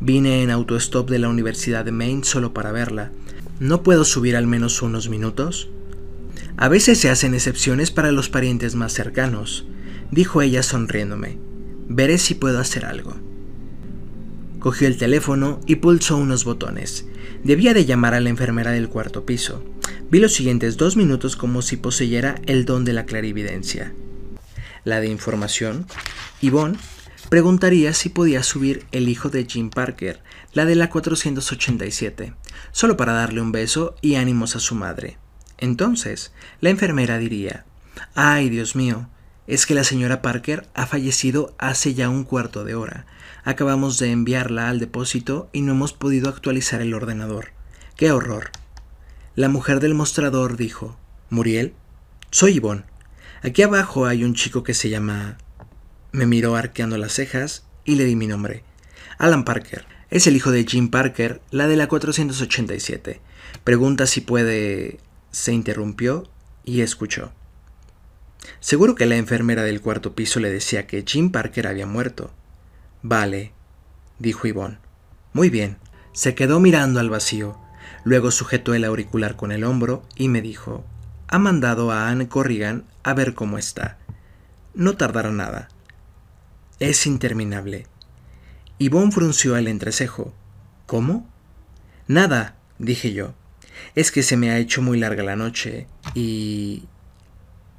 Vine 0.00 0.42
en 0.42 0.50
autostop 0.50 1.08
de 1.08 1.18
la 1.18 1.30
Universidad 1.30 1.86
de 1.86 1.92
Maine 1.92 2.24
solo 2.24 2.52
para 2.52 2.72
verla. 2.72 3.10
¿No 3.58 3.82
puedo 3.82 4.04
subir 4.04 4.36
al 4.36 4.46
menos 4.46 4.82
unos 4.82 5.08
minutos? 5.08 5.70
A 6.58 6.68
veces 6.68 6.98
se 6.98 7.08
hacen 7.08 7.32
excepciones 7.32 7.90
para 7.90 8.12
los 8.12 8.28
parientes 8.28 8.74
más 8.74 8.92
cercanos 8.92 9.64
dijo 10.12 10.42
ella 10.42 10.62
sonriéndome. 10.62 11.38
Veré 11.88 12.18
si 12.18 12.34
puedo 12.36 12.60
hacer 12.60 12.84
algo. 12.84 13.16
Cogió 14.60 14.86
el 14.86 14.96
teléfono 14.96 15.58
y 15.66 15.76
pulsó 15.76 16.16
unos 16.16 16.44
botones. 16.44 17.06
Debía 17.42 17.74
de 17.74 17.84
llamar 17.84 18.14
a 18.14 18.20
la 18.20 18.28
enfermera 18.28 18.70
del 18.70 18.88
cuarto 18.88 19.26
piso. 19.26 19.64
Vi 20.08 20.20
los 20.20 20.34
siguientes 20.34 20.76
dos 20.76 20.96
minutos 20.96 21.34
como 21.34 21.62
si 21.62 21.76
poseyera 21.76 22.36
el 22.46 22.64
don 22.64 22.84
de 22.84 22.92
la 22.92 23.06
clarividencia. 23.06 23.92
La 24.84 25.00
de 25.00 25.08
información, 25.08 25.86
Yvonne 26.40 26.78
preguntaría 27.28 27.94
si 27.94 28.10
podía 28.10 28.42
subir 28.42 28.84
el 28.92 29.08
hijo 29.08 29.30
de 29.30 29.46
Jim 29.46 29.70
Parker, 29.70 30.22
la 30.52 30.66
de 30.66 30.74
la 30.74 30.90
487, 30.90 32.34
solo 32.72 32.96
para 32.96 33.12
darle 33.12 33.40
un 33.40 33.52
beso 33.52 33.96
y 34.02 34.16
ánimos 34.16 34.54
a 34.54 34.60
su 34.60 34.74
madre. 34.74 35.16
Entonces, 35.56 36.32
la 36.60 36.70
enfermera 36.70 37.18
diría, 37.18 37.64
Ay, 38.14 38.50
Dios 38.50 38.76
mío, 38.76 39.08
es 39.46 39.66
que 39.66 39.74
la 39.74 39.84
señora 39.84 40.22
Parker 40.22 40.68
ha 40.74 40.86
fallecido 40.86 41.54
hace 41.58 41.94
ya 41.94 42.08
un 42.08 42.24
cuarto 42.24 42.64
de 42.64 42.74
hora. 42.74 43.06
Acabamos 43.44 43.98
de 43.98 44.10
enviarla 44.10 44.68
al 44.68 44.78
depósito 44.78 45.48
y 45.52 45.62
no 45.62 45.72
hemos 45.72 45.92
podido 45.92 46.28
actualizar 46.28 46.80
el 46.80 46.94
ordenador. 46.94 47.48
¡Qué 47.96 48.12
horror! 48.12 48.50
La 49.34 49.48
mujer 49.48 49.80
del 49.80 49.94
mostrador 49.94 50.56
dijo, 50.56 50.96
Muriel, 51.30 51.74
soy 52.30 52.54
Yvonne. 52.54 52.84
Aquí 53.42 53.62
abajo 53.62 54.06
hay 54.06 54.24
un 54.24 54.34
chico 54.34 54.62
que 54.62 54.74
se 54.74 54.90
llama... 54.90 55.38
Me 56.12 56.26
miró 56.26 56.54
arqueando 56.54 56.98
las 56.98 57.14
cejas 57.14 57.64
y 57.84 57.96
le 57.96 58.04
di 58.04 58.14
mi 58.14 58.26
nombre. 58.26 58.62
Alan 59.18 59.44
Parker. 59.44 59.86
Es 60.10 60.26
el 60.26 60.36
hijo 60.36 60.50
de 60.50 60.64
Jim 60.64 60.90
Parker, 60.90 61.40
la 61.50 61.66
de 61.66 61.76
la 61.76 61.88
487. 61.88 63.20
Pregunta 63.64 64.06
si 64.06 64.20
puede... 64.20 65.00
Se 65.30 65.52
interrumpió 65.52 66.28
y 66.64 66.82
escuchó. 66.82 67.32
Seguro 68.60 68.94
que 68.94 69.06
la 69.06 69.16
enfermera 69.16 69.62
del 69.62 69.80
cuarto 69.80 70.14
piso 70.14 70.40
le 70.40 70.50
decía 70.50 70.86
que 70.86 71.04
Jim 71.06 71.30
Parker 71.30 71.66
había 71.66 71.86
muerto. 71.86 72.32
Vale, 73.02 73.52
dijo 74.18 74.46
Yvonne. 74.46 74.78
Muy 75.32 75.50
bien. 75.50 75.78
Se 76.12 76.34
quedó 76.34 76.60
mirando 76.60 77.00
al 77.00 77.10
vacío. 77.10 77.58
Luego 78.04 78.30
sujetó 78.30 78.74
el 78.74 78.84
auricular 78.84 79.36
con 79.36 79.52
el 79.52 79.64
hombro 79.64 80.02
y 80.16 80.28
me 80.28 80.42
dijo, 80.42 80.84
ha 81.28 81.38
mandado 81.38 81.90
a 81.90 82.08
Anne 82.08 82.28
Corrigan 82.28 82.84
a 83.02 83.14
ver 83.14 83.34
cómo 83.34 83.58
está. 83.58 83.98
No 84.74 84.96
tardará 84.96 85.30
nada. 85.30 85.68
Es 86.78 87.06
interminable. 87.06 87.86
Yvonne 88.78 89.12
frunció 89.12 89.56
el 89.56 89.68
entrecejo. 89.68 90.34
¿Cómo? 90.86 91.28
Nada, 92.06 92.56
dije 92.78 93.12
yo. 93.12 93.34
Es 93.94 94.10
que 94.10 94.22
se 94.22 94.36
me 94.36 94.50
ha 94.50 94.58
hecho 94.58 94.82
muy 94.82 94.98
larga 94.98 95.22
la 95.22 95.36
noche 95.36 95.86
y 96.14 96.84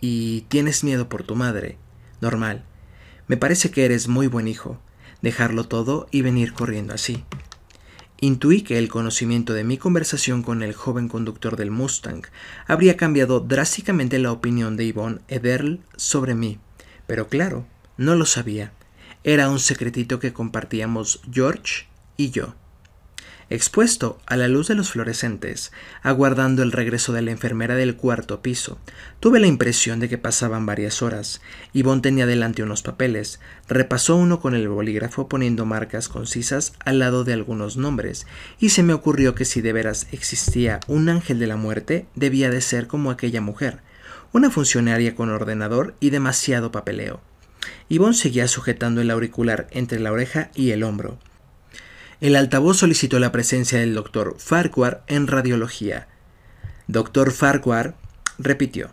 y 0.06 0.42
tienes 0.50 0.84
miedo 0.84 1.08
por 1.08 1.24
tu 1.24 1.34
madre. 1.34 1.78
Normal. 2.20 2.66
Me 3.28 3.38
parece 3.38 3.72
que 3.72 3.86
eres 3.86 4.10
muy 4.10 4.28
buen 4.28 4.50
hijo. 4.50 4.78
Dejarlo 5.22 5.64
todo 5.64 6.08
y 6.12 6.22
venir 6.22 6.52
corriendo 6.52 6.94
así. 6.94 7.24
Intuí 8.20 8.64
que 8.64 8.78
el 8.80 8.90
conocimiento 8.90 9.54
de 9.54 9.64
mi 9.64 9.78
conversación 9.78 10.44
con 10.44 10.62
el 10.62 10.74
joven 10.74 11.08
conductor 11.08 11.56
del 11.56 11.72
Mustang 11.72 12.24
habría 12.68 12.98
cambiado 12.98 13.40
drásticamente 13.40 14.20
la 14.20 14.34
opinión 14.34 14.76
de 14.76 14.88
Yvonne 14.88 15.22
Ederl 15.30 15.80
sobre 15.96 16.36
mí, 16.36 16.60
pero 17.08 17.30
claro, 17.30 17.66
no 17.96 18.16
lo 18.16 18.26
sabía. 18.26 18.74
Era 19.24 19.50
un 19.50 19.60
secretito 19.60 20.20
que 20.20 20.34
compartíamos 20.34 21.22
George 21.32 21.86
y 22.18 22.32
yo 22.32 22.56
expuesto 23.50 24.20
a 24.26 24.38
la 24.38 24.48
luz 24.48 24.68
de 24.68 24.76
los 24.76 24.92
fluorescentes, 24.92 25.72
aguardando 26.02 26.64
el 26.64 26.72
regreso 26.72 27.14
de 27.14 27.22
la 27.22 27.32
enfermera 27.32 27.76
del 27.76 27.96
cuarto 27.96 28.42
piso. 28.42 28.80
Tuve 29.20 29.40
la 29.40 29.48
impresión 29.48 30.00
de 30.00 30.10
que 30.10 30.18
pasaban 30.18 30.66
varias 30.66 31.02
horas. 31.02 31.42
Yvonne 31.74 32.02
tenía 32.02 32.26
delante 32.26 32.64
unos 32.64 32.82
papeles, 32.82 33.40
repasó 33.68 34.16
uno 34.16 34.40
con 34.40 34.56
el 34.56 34.68
bolígrafo 34.68 35.28
poniendo 35.28 35.66
marcas 35.66 36.10
concisas 36.10 36.74
al 36.86 37.00
lado 37.00 37.24
de 37.24 37.34
algunos 37.34 37.78
nombres, 37.78 38.28
y 38.60 38.70
se 38.70 38.84
me 38.84 38.94
ocurrió 38.94 39.36
que 39.36 39.46
si 39.46 39.62
de 39.62 39.74
veras 39.74 40.08
existía 40.12 40.80
un 40.88 41.10
ángel 41.10 41.40
de 41.40 41.48
la 41.48 41.58
muerte, 41.58 42.06
debía 42.16 42.50
de 42.50 42.62
ser 42.62 42.88
como 42.88 43.12
aquella 43.12 43.42
mujer, 43.42 43.80
una 44.32 44.50
funcionaria 44.50 45.16
con 45.16 45.30
ordenador 45.30 45.96
y 46.00 46.10
demasiado 46.10 46.72
papeleo. 46.72 47.22
Yvonne 47.90 48.16
seguía 48.16 48.48
sujetando 48.48 49.02
el 49.02 49.12
auricular 49.12 49.68
entre 49.72 50.00
la 50.00 50.12
oreja 50.12 50.50
y 50.56 50.72
el 50.72 50.84
hombro. 50.84 51.18
El 52.24 52.38
altavoz 52.38 52.78
solicitó 52.78 53.20
la 53.20 53.34
presencia 53.34 53.80
del 53.80 53.94
doctor 53.94 54.38
Farquhar 54.40 55.04
en 55.08 55.28
radiología. 55.28 56.08
Doctor 56.88 57.34
Farquhar 57.34 57.98
repitió. 58.40 58.92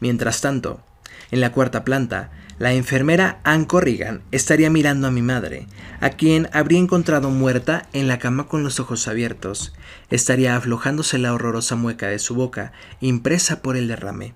Mientras 0.00 0.42
tanto, 0.42 0.84
En 1.30 1.40
la 1.40 1.50
cuarta 1.50 1.82
planta, 1.82 2.30
la 2.58 2.74
enfermera 2.74 3.40
Ann 3.42 3.64
Corrigan 3.64 4.20
estaría 4.32 4.68
mirando 4.68 5.06
a 5.06 5.10
mi 5.10 5.22
madre, 5.22 5.66
a 6.02 6.10
quien 6.10 6.50
habría 6.52 6.78
encontrado 6.78 7.30
muerta 7.30 7.88
en 7.94 8.06
la 8.06 8.18
cama 8.18 8.48
con 8.48 8.62
los 8.62 8.80
ojos 8.80 9.08
abiertos. 9.08 9.72
Estaría 10.10 10.54
aflojándose 10.54 11.16
la 11.16 11.32
horrorosa 11.32 11.74
mueca 11.74 12.08
de 12.08 12.18
su 12.18 12.34
boca, 12.34 12.72
impresa 13.00 13.62
por 13.62 13.78
el 13.78 13.88
derrame. 13.88 14.34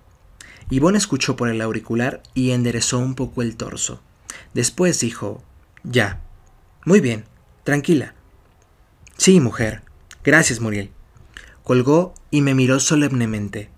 Yvonne 0.71 0.97
escuchó 0.97 1.35
por 1.35 1.49
el 1.49 1.61
auricular 1.61 2.23
y 2.33 2.49
enderezó 2.49 2.97
un 2.97 3.13
poco 3.13 3.43
el 3.43 3.57
torso. 3.57 4.01
Después 4.55 4.99
dijo, 5.01 5.43
Ya. 5.83 6.19
Muy 6.83 6.99
bien. 6.99 7.25
Tranquila. 7.63 8.15
Sí, 9.23 9.39
mujer. 9.39 9.83
Gracias, 10.21 10.59
Muriel. 10.59 10.91
Colgó 11.63 12.13
y 12.29 12.41
me 12.41 12.53
miró 12.53 12.81
solemnemente. 12.81 13.69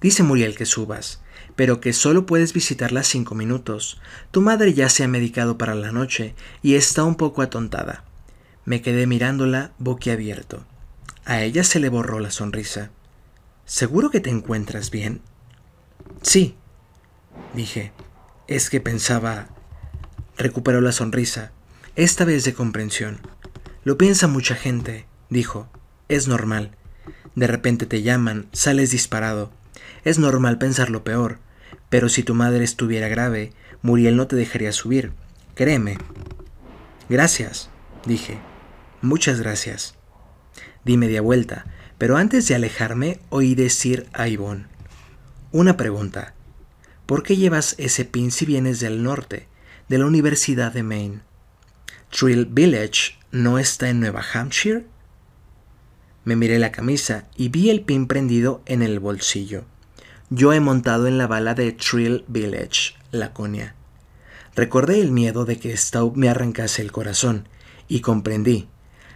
Dice 0.00 0.22
Muriel 0.22 0.56
que 0.56 0.64
subas 0.64 1.20
pero 1.56 1.80
que 1.80 1.94
solo 1.94 2.26
puedes 2.26 2.52
visitarla 2.52 3.02
cinco 3.02 3.34
minutos. 3.34 3.98
Tu 4.30 4.42
madre 4.42 4.74
ya 4.74 4.90
se 4.90 5.02
ha 5.02 5.08
medicado 5.08 5.58
para 5.58 5.74
la 5.74 5.90
noche 5.90 6.34
y 6.62 6.74
está 6.74 7.02
un 7.02 7.16
poco 7.16 7.42
atontada. 7.42 8.04
Me 8.66 8.82
quedé 8.82 9.06
mirándola 9.06 9.72
boquiabierto. 9.78 10.64
A 11.24 11.42
ella 11.42 11.64
se 11.64 11.80
le 11.80 11.88
borró 11.88 12.20
la 12.20 12.30
sonrisa. 12.30 12.90
¿Seguro 13.64 14.10
que 14.10 14.20
te 14.20 14.30
encuentras 14.30 14.90
bien? 14.90 15.22
Sí, 16.22 16.54
dije. 17.54 17.92
Es 18.46 18.70
que 18.70 18.80
pensaba... 18.80 19.48
Recuperó 20.38 20.82
la 20.82 20.92
sonrisa, 20.92 21.52
esta 21.96 22.26
vez 22.26 22.44
de 22.44 22.52
comprensión. 22.52 23.20
Lo 23.86 23.96
piensa 23.96 24.26
mucha 24.26 24.56
gente, 24.56 25.06
dijo. 25.30 25.68
Es 26.08 26.26
normal. 26.26 26.72
De 27.36 27.46
repente 27.46 27.86
te 27.86 28.02
llaman, 28.02 28.48
sales 28.50 28.90
disparado. 28.90 29.52
Es 30.02 30.18
normal 30.18 30.58
pensar 30.58 30.90
lo 30.90 31.04
peor, 31.04 31.38
pero 31.88 32.08
si 32.08 32.24
tu 32.24 32.34
madre 32.34 32.64
estuviera 32.64 33.06
grave, 33.06 33.52
Muriel 33.82 34.16
no 34.16 34.26
te 34.26 34.34
dejaría 34.34 34.72
subir. 34.72 35.12
Créeme. 35.54 35.98
Gracias, 37.08 37.70
dije. 38.04 38.40
Muchas 39.02 39.38
gracias. 39.38 39.94
Di 40.84 40.96
media 40.96 41.20
vuelta, 41.20 41.66
pero 41.96 42.16
antes 42.16 42.48
de 42.48 42.56
alejarme 42.56 43.20
oí 43.28 43.54
decir 43.54 44.08
a 44.12 44.26
Ivonne. 44.26 44.66
Una 45.52 45.76
pregunta. 45.76 46.34
¿Por 47.06 47.22
qué 47.22 47.36
llevas 47.36 47.76
ese 47.78 48.04
pin 48.04 48.32
si 48.32 48.46
vienes 48.46 48.80
del 48.80 49.04
norte, 49.04 49.46
de 49.88 49.98
la 49.98 50.06
Universidad 50.06 50.72
de 50.72 50.82
Maine? 50.82 51.20
¿Trill 52.10 52.46
Village 52.46 53.16
no 53.42 53.58
está 53.58 53.90
en 53.90 54.00
Nueva 54.00 54.24
Hampshire? 54.32 54.86
Me 56.24 56.36
miré 56.36 56.58
la 56.58 56.72
camisa 56.72 57.26
y 57.36 57.50
vi 57.50 57.70
el 57.70 57.82
pin 57.82 58.06
prendido 58.06 58.62
en 58.66 58.82
el 58.82 58.98
bolsillo. 58.98 59.64
Yo 60.30 60.52
he 60.52 60.60
montado 60.60 61.06
en 61.06 61.18
la 61.18 61.26
bala 61.26 61.54
de 61.54 61.72
Trill 61.72 62.24
Village, 62.28 62.94
Laconia. 63.12 63.74
Recordé 64.54 65.00
el 65.00 65.12
miedo 65.12 65.44
de 65.44 65.58
que 65.58 65.76
Staub 65.76 66.16
me 66.16 66.28
arrancase 66.28 66.80
el 66.80 66.92
corazón 66.92 67.48
y 67.88 68.00
comprendí. 68.00 68.68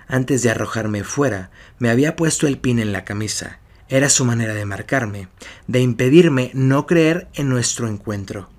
Antes 0.07 0.43
de 0.43 0.51
arrojarme 0.51 1.03
fuera, 1.03 1.51
me 1.79 1.89
había 1.89 2.15
puesto 2.15 2.47
el 2.47 2.59
pin 2.59 2.79
en 2.79 2.93
la 2.93 3.05
camisa. 3.05 3.59
Era 3.89 4.11
su 4.11 4.25
manera 4.25 4.55
de 4.55 4.67
marcarme, 4.67 5.29
de 5.67 5.81
impedirme 5.81 6.51
no 6.53 6.87
creer 6.87 7.29
en 7.35 7.49
nuestro 7.49 7.89
encuentro. 7.89 8.51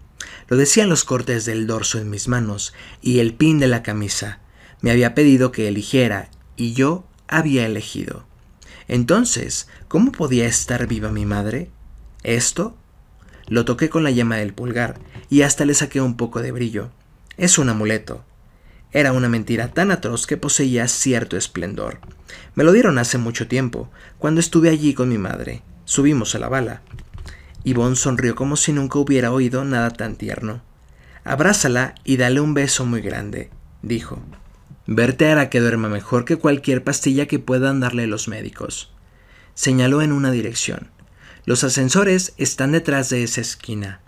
Lo 0.48 0.58
decían 0.58 0.90
los 0.90 1.04
cortes 1.04 1.46
del 1.46 1.68
dorso 1.68 2.00
en 2.00 2.10
mis 2.10 2.28
manos 2.28 2.74
y 3.02 3.20
el 3.20 3.36
pin 3.36 3.60
de 3.60 3.68
la 3.68 3.84
camisa. 3.84 4.41
Me 4.82 4.92
había 4.92 5.16
pedido 5.16 5.52
que 5.52 5.68
eligiera 5.68 6.30
y 6.56 6.74
yo 6.74 7.06
había 7.28 7.66
elegido. 7.66 8.26
Entonces, 8.88 9.68
¿cómo 9.88 10.12
podía 10.12 10.46
estar 10.46 10.88
viva 10.88 11.12
mi 11.12 11.26
madre? 11.26 11.70
Esto 12.24 12.76
lo 13.48 13.66
toqué 13.66 13.90
con 13.90 14.04
la 14.04 14.12
yema 14.12 14.38
del 14.38 14.54
pulgar 14.54 15.00
y 15.30 15.44
hasta 15.44 15.66
le 15.66 15.74
saqué 15.74 16.02
un 16.02 16.18
poco 16.18 16.42
de 16.42 16.52
brillo. 16.52 16.90
Es 17.38 17.58
un 17.58 17.70
amuleto. 17.70 18.24
Era 18.92 19.14
una 19.14 19.30
mentira 19.30 19.70
tan 19.70 19.92
atroz 19.92 20.28
que 20.28 20.38
poseía 20.38 20.88
cierto 20.88 21.38
esplendor. 21.38 22.00
Me 22.56 22.64
lo 22.64 22.72
dieron 22.72 22.98
hace 22.98 23.18
mucho 23.18 23.48
tiempo, 23.48 23.90
cuando 24.20 24.40
estuve 24.40 24.70
allí 24.70 24.94
con 24.94 25.10
mi 25.10 25.18
madre. 25.18 25.64
Subimos 25.86 26.36
a 26.36 26.40
la 26.40 26.50
bala. 26.50 26.82
Yvonne 27.64 27.96
sonrió 27.96 28.36
como 28.36 28.56
si 28.56 28.74
nunca 28.74 29.00
hubiera 29.00 29.32
oído 29.32 29.64
nada 29.64 29.92
tan 29.92 30.16
tierno. 30.16 30.62
Abrázala 31.24 31.96
y 32.04 32.18
dale 32.18 32.42
un 32.42 32.54
beso 32.54 32.86
muy 32.86 33.02
grande, 33.02 33.50
dijo. 33.82 34.22
Verte 34.94 35.30
hará 35.30 35.50
que 35.50 35.62
duerma 35.62 35.88
mejor 35.88 36.26
que 36.26 36.36
cualquier 36.36 36.84
pastilla 36.84 37.26
que 37.26 37.40
puedan 37.40 37.80
darle 37.80 38.08
los 38.08 38.28
médicos. 38.28 38.92
Señaló 39.54 40.02
en 40.02 40.12
una 40.12 40.32
dirección. 40.32 40.90
Los 41.46 41.64
ascensores 41.64 42.34
están 42.36 42.74
detrás 42.74 43.10
de 43.10 43.24
esa 43.24 43.40
esquina. 43.40 44.02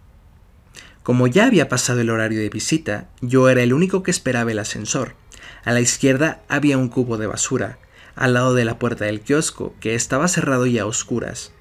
Como 1.02 1.28
ya 1.28 1.46
había 1.46 1.70
pasado 1.70 2.02
el 2.02 2.10
horario 2.10 2.42
de 2.42 2.50
visita, 2.50 3.08
yo 3.22 3.48
era 3.48 3.64
el 3.64 3.72
único 3.72 4.04
que 4.04 4.12
esperaba 4.12 4.52
el 4.52 4.60
ascensor. 4.60 5.16
A 5.64 5.72
la 5.72 5.80
izquierda 5.80 6.42
había 6.50 6.78
un 6.78 6.90
cubo 6.90 7.18
de 7.18 7.28
basura, 7.28 7.80
al 8.18 8.34
lado 8.34 8.54
de 8.54 8.66
la 8.66 8.78
puerta 8.78 9.06
del 9.06 9.22
kiosco, 9.22 9.74
que 9.80 9.96
estaba 9.96 10.28
cerrado 10.28 10.66
y 10.66 10.80
a 10.80 10.86
oscuras. 10.86 11.54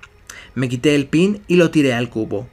Me 0.56 0.68
quité 0.68 0.96
el 0.96 1.06
pin 1.06 1.44
y 1.46 1.54
lo 1.54 1.70
tiré 1.70 1.94
al 1.94 2.10
cubo. 2.10 2.48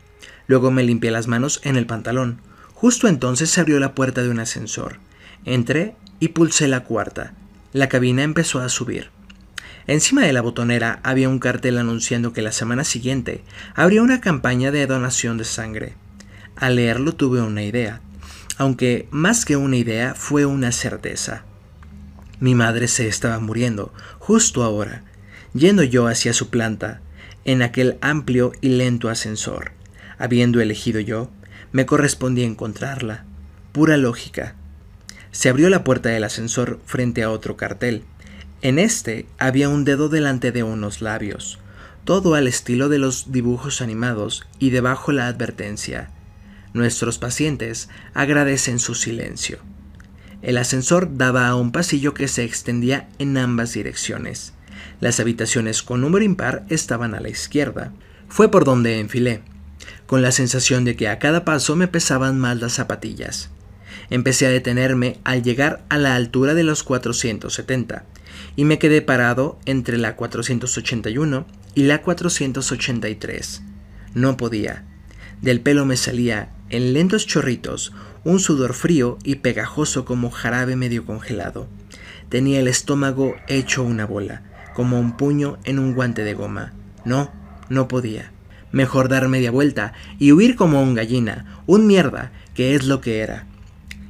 Luego 0.46 0.70
me 0.70 0.84
limpié 0.84 1.10
las 1.10 1.26
manos 1.26 1.62
en 1.64 1.78
el 1.78 1.88
pantalón. 1.88 2.42
Justo 2.76 3.08
entonces 3.08 3.50
se 3.50 3.60
abrió 3.60 3.80
la 3.80 3.96
puerta 3.96 4.22
de 4.22 4.30
un 4.30 4.40
ascensor. 4.40 5.00
Entré 5.46 5.96
y 6.20 6.30
pulsé 6.30 6.68
la 6.68 6.84
cuarta. 6.84 7.34
La 7.74 7.90
cabina 7.90 8.24
empezó 8.24 8.60
a 8.60 8.70
subir. 8.70 9.12
Encima 9.88 10.22
de 10.22 10.34
la 10.34 10.42
botonera 10.42 11.00
había 11.04 11.30
un 11.30 11.40
cartel 11.40 11.78
anunciando 11.78 12.34
que 12.34 12.42
la 12.42 12.52
semana 12.52 12.84
siguiente 12.84 13.44
habría 13.74 14.04
una 14.04 14.22
campaña 14.22 14.72
de 14.72 14.86
donación 14.86 15.38
de 15.38 15.46
sangre. 15.46 15.96
Al 16.56 16.76
leerlo 16.76 17.14
tuve 17.14 17.42
una 17.42 17.64
idea, 17.64 18.02
aunque 18.58 19.08
más 19.10 19.46
que 19.46 19.56
una 19.56 19.78
idea 19.78 20.14
fue 20.14 20.46
una 20.46 20.72
certeza. 20.72 21.44
Mi 22.40 22.56
madre 22.56 22.88
se 22.88 23.08
estaba 23.08 23.40
muriendo, 23.40 23.94
justo 24.20 24.64
ahora, 24.64 25.04
yendo 25.54 25.84
yo 25.84 26.08
hacia 26.08 26.34
su 26.34 26.50
planta, 26.50 27.02
en 27.46 27.62
aquel 27.62 27.98
amplio 28.02 28.52
y 28.62 28.70
lento 28.70 29.10
ascensor. 29.10 29.72
Habiendo 30.18 30.62
elegido 30.62 31.00
yo, 31.00 31.32
me 31.72 31.86
correspondía 31.86 32.46
encontrarla. 32.46 33.26
Pura 33.72 33.98
lógica. 33.98 34.56
Se 35.32 35.50
abrió 35.50 35.70
la 35.70 35.84
puerta 35.84 36.10
del 36.10 36.24
ascensor 36.24 36.80
frente 36.86 37.24
a 37.24 37.32
otro 37.32 37.56
cartel. 37.56 38.04
En 38.62 38.80
este 38.80 39.28
había 39.38 39.70
un 39.70 39.86
dedo 39.86 40.10
delante 40.10 40.52
de 40.52 40.64
unos 40.64 41.02
labios, 41.02 41.60
todo 42.04 42.36
al 42.36 42.48
estilo 42.48 42.90
de 42.90 42.98
los 42.98 43.32
dibujos 43.32 43.82
animados 43.82 44.48
y 44.58 44.72
debajo 44.72 45.12
la 45.12 45.28
advertencia. 45.28 46.10
Nuestros 46.74 47.18
pacientes 47.18 47.90
agradecen 48.14 48.80
su 48.80 48.96
silencio. 48.96 49.60
El 50.42 50.58
ascensor 50.58 51.18
daba 51.18 51.48
a 51.48 51.56
un 51.56 51.72
pasillo 51.72 52.14
que 52.14 52.28
se 52.28 52.44
extendía 52.44 53.10
en 53.20 53.38
ambas 53.38 53.74
direcciones. 53.74 54.54
Las 55.02 55.20
habitaciones 55.20 55.84
con 55.84 56.02
número 56.02 56.24
impar 56.24 56.66
estaban 56.70 57.14
a 57.14 57.20
la 57.20 57.30
izquierda. 57.30 57.92
Fue 58.28 58.50
por 58.50 58.64
donde 58.64 59.00
enfilé, 59.00 59.42
con 60.06 60.22
la 60.22 60.32
sensación 60.32 60.86
de 60.86 60.96
que 60.96 61.10
a 61.10 61.20
cada 61.20 61.46
paso 61.46 61.76
me 61.76 61.88
pesaban 61.88 62.40
más 62.40 62.60
las 62.60 62.74
zapatillas. 62.74 63.50
Empecé 64.10 64.48
a 64.48 64.50
detenerme 64.50 65.20
al 65.24 65.44
llegar 65.44 65.86
a 65.90 65.98
la 65.98 66.16
altura 66.16 66.54
de 66.54 66.64
los 66.64 66.84
470 66.84 68.06
y 68.56 68.66
me 68.66 68.80
quedé 68.80 69.02
parado 69.02 69.60
entre 69.66 69.98
la 69.98 70.16
481 70.16 71.46
y 71.76 71.84
la 71.84 72.02
483. 72.02 73.62
No 74.14 74.38
podía. 74.38 74.86
Del 75.42 75.62
pelo 75.62 75.86
me 75.86 75.96
salía, 75.96 76.50
en 76.70 76.94
lentos 76.94 77.26
chorritos, 77.26 77.94
un 78.24 78.40
sudor 78.40 78.74
frío 78.74 79.18
y 79.24 79.36
pegajoso 79.36 80.06
como 80.06 80.32
jarabe 80.32 80.76
medio 80.76 81.06
congelado. 81.06 81.68
Tenía 82.30 82.60
el 82.60 82.68
estómago 82.68 83.36
hecho 83.48 83.84
una 83.84 84.06
bola, 84.06 84.44
como 84.74 85.00
un 85.00 85.16
puño 85.18 85.58
en 85.64 85.80
un 85.80 85.94
guante 85.94 86.24
de 86.24 86.34
goma. 86.34 86.74
No, 87.06 87.32
no 87.70 87.88
podía. 87.88 88.32
Mejor 88.72 89.10
dar 89.10 89.30
media 89.30 89.52
vuelta 89.52 89.94
y 90.20 90.32
huir 90.32 90.56
como 90.56 90.82
un 90.82 90.94
gallina, 90.94 91.62
un 91.66 91.88
mierda, 91.88 92.32
que 92.54 92.76
es 92.76 92.86
lo 92.86 93.02
que 93.02 93.20
era. 93.20 93.48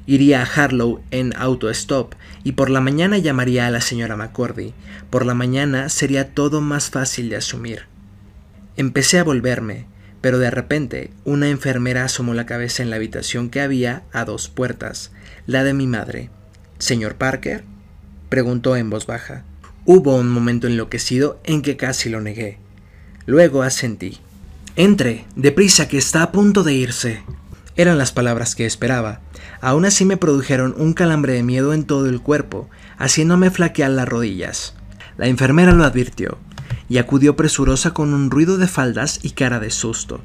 Iría 0.10 0.42
a 0.42 0.46
Harlow 0.46 1.04
en 1.12 1.36
auto-stop 1.38 2.16
y 2.44 2.54
por 2.54 2.72
la 2.72 2.82
mañana 2.82 3.20
llamaría 3.20 3.68
a 3.68 3.70
la 3.70 3.80
señora 3.80 4.18
McCordy. 4.18 4.74
Por 5.12 5.24
la 5.24 5.36
mañana 5.36 5.88
sería 5.90 6.34
todo 6.34 6.62
más 6.62 6.90
fácil 6.90 7.30
de 7.30 7.36
asumir. 7.36 7.84
Empecé 8.76 9.20
a 9.20 9.24
volverme, 9.24 9.86
pero 10.20 10.40
de 10.40 10.50
repente 10.50 11.12
una 11.26 11.50
enfermera 11.50 12.06
asomó 12.06 12.34
la 12.34 12.48
cabeza 12.48 12.82
en 12.82 12.90
la 12.90 12.96
habitación 12.96 13.52
que 13.52 13.62
había 13.62 14.02
a 14.12 14.26
dos 14.26 14.50
puertas, 14.50 15.12
la 15.46 15.64
de 15.64 15.76
mi 15.76 15.86
madre. 15.86 16.32
¿Señor 16.80 17.14
Parker? 17.14 17.64
preguntó 18.30 18.76
en 18.78 18.90
voz 18.90 19.06
baja. 19.06 19.44
Hubo 19.86 20.16
un 20.16 20.32
momento 20.32 20.66
enloquecido 20.66 21.40
en 21.44 21.62
que 21.62 21.78
casi 21.78 22.10
lo 22.10 22.20
negué. 22.20 22.58
Luego 23.28 23.62
asentí. 23.62 24.18
Entre, 24.76 25.26
deprisa 25.36 25.88
que 25.88 26.00
está 26.00 26.24
a 26.24 26.32
punto 26.32 26.64
de 26.64 26.74
irse. 26.74 27.22
Eran 27.76 28.00
las 28.00 28.12
palabras 28.12 28.56
que 28.56 28.66
esperaba, 28.66 29.22
Aún 29.62 29.86
así 29.86 30.06
me 30.06 30.18
produjeron 30.18 30.74
un 30.78 30.94
calambre 30.94 31.34
de 31.34 31.44
miedo 31.44 31.74
en 31.74 31.84
todo 31.84 32.08
el 32.08 32.22
cuerpo, 32.22 32.70
haciéndome 32.98 33.52
flaquear 33.52 33.92
las 33.92 34.08
rodillas. 34.08 34.74
La 35.18 35.28
enfermera 35.28 35.74
lo 35.74 35.84
advirtió, 35.84 36.38
y 36.88 36.98
acudió 36.98 37.36
presurosa 37.36 37.94
con 37.94 38.14
un 38.14 38.32
ruido 38.32 38.58
de 38.58 38.68
faldas 38.68 39.20
y 39.22 39.32
cara 39.32 39.60
de 39.60 39.70
susto. 39.70 40.22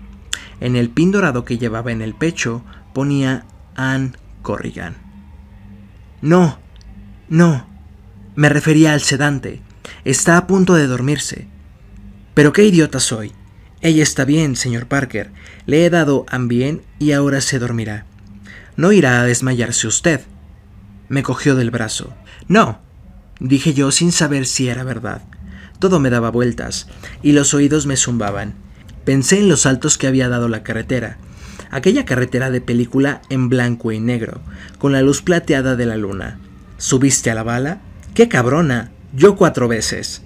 En 0.61 0.77
el 0.77 0.89
pin 0.89 1.11
dorado 1.11 1.45
que 1.45 1.59
llevaba 1.59 1.93
en 1.93 2.01
el 2.01 2.15
pecho 2.15 2.65
ponía 2.95 3.45
Anne 3.75 4.13
Corrigan. 4.43 4.97
No, 6.23 6.59
no, 7.29 7.67
me 8.37 8.49
refería 8.49 8.93
al 8.93 9.01
sedante. 9.01 9.61
Está 10.05 10.37
a 10.37 10.47
punto 10.47 10.75
de 10.75 10.87
dormirse. 10.87 11.49
Pero 12.35 12.53
qué 12.53 12.65
idiota 12.65 13.01
soy. 13.01 13.33
Ella 13.81 14.03
está 14.03 14.25
bien, 14.25 14.57
señor 14.57 14.87
Parker. 14.87 15.31
Le 15.67 15.85
he 15.85 15.91
dado 15.91 16.25
Ambien 16.29 16.83
y 16.99 17.13
ahora 17.13 17.41
se 17.41 17.59
dormirá. 17.59 18.07
No 18.77 18.93
irá 18.93 19.21
a 19.21 19.25
desmayarse 19.25 19.87
usted. 19.87 20.21
Me 21.09 21.23
cogió 21.23 21.55
del 21.55 21.71
brazo. 21.71 22.13
No, 22.49 22.81
dije 23.41 23.75
yo 23.75 23.91
sin 23.91 24.13
saber 24.13 24.47
si 24.47 24.69
era 24.69 24.85
verdad. 24.85 25.23
Todo 25.79 26.01
me 26.01 26.11
daba 26.11 26.31
vueltas, 26.31 26.89
y 27.23 27.33
los 27.33 27.55
oídos 27.55 27.87
me 27.87 27.97
zumbaban. 27.97 28.55
Pensé 29.05 29.39
en 29.39 29.49
los 29.49 29.63
saltos 29.63 29.99
que 29.99 30.07
había 30.07 30.29
dado 30.29 30.49
la 30.49 30.63
carretera, 30.63 31.19
aquella 31.71 32.05
carretera 32.05 32.51
de 32.51 32.61
película 32.61 33.21
en 33.29 33.49
blanco 33.49 33.93
y 33.93 34.01
negro, 34.01 34.41
con 34.79 34.93
la 34.93 35.03
luz 35.03 35.23
plateada 35.23 35.77
de 35.77 35.87
la 35.87 35.97
luna. 35.97 36.39
¿Subiste 36.79 37.31
a 37.31 37.35
la 37.35 37.43
bala? 37.43 37.81
¡Qué 38.15 38.29
cabrona! 38.29 38.93
Yo 39.13 39.37
cuatro 39.37 39.69
veces. 39.69 40.23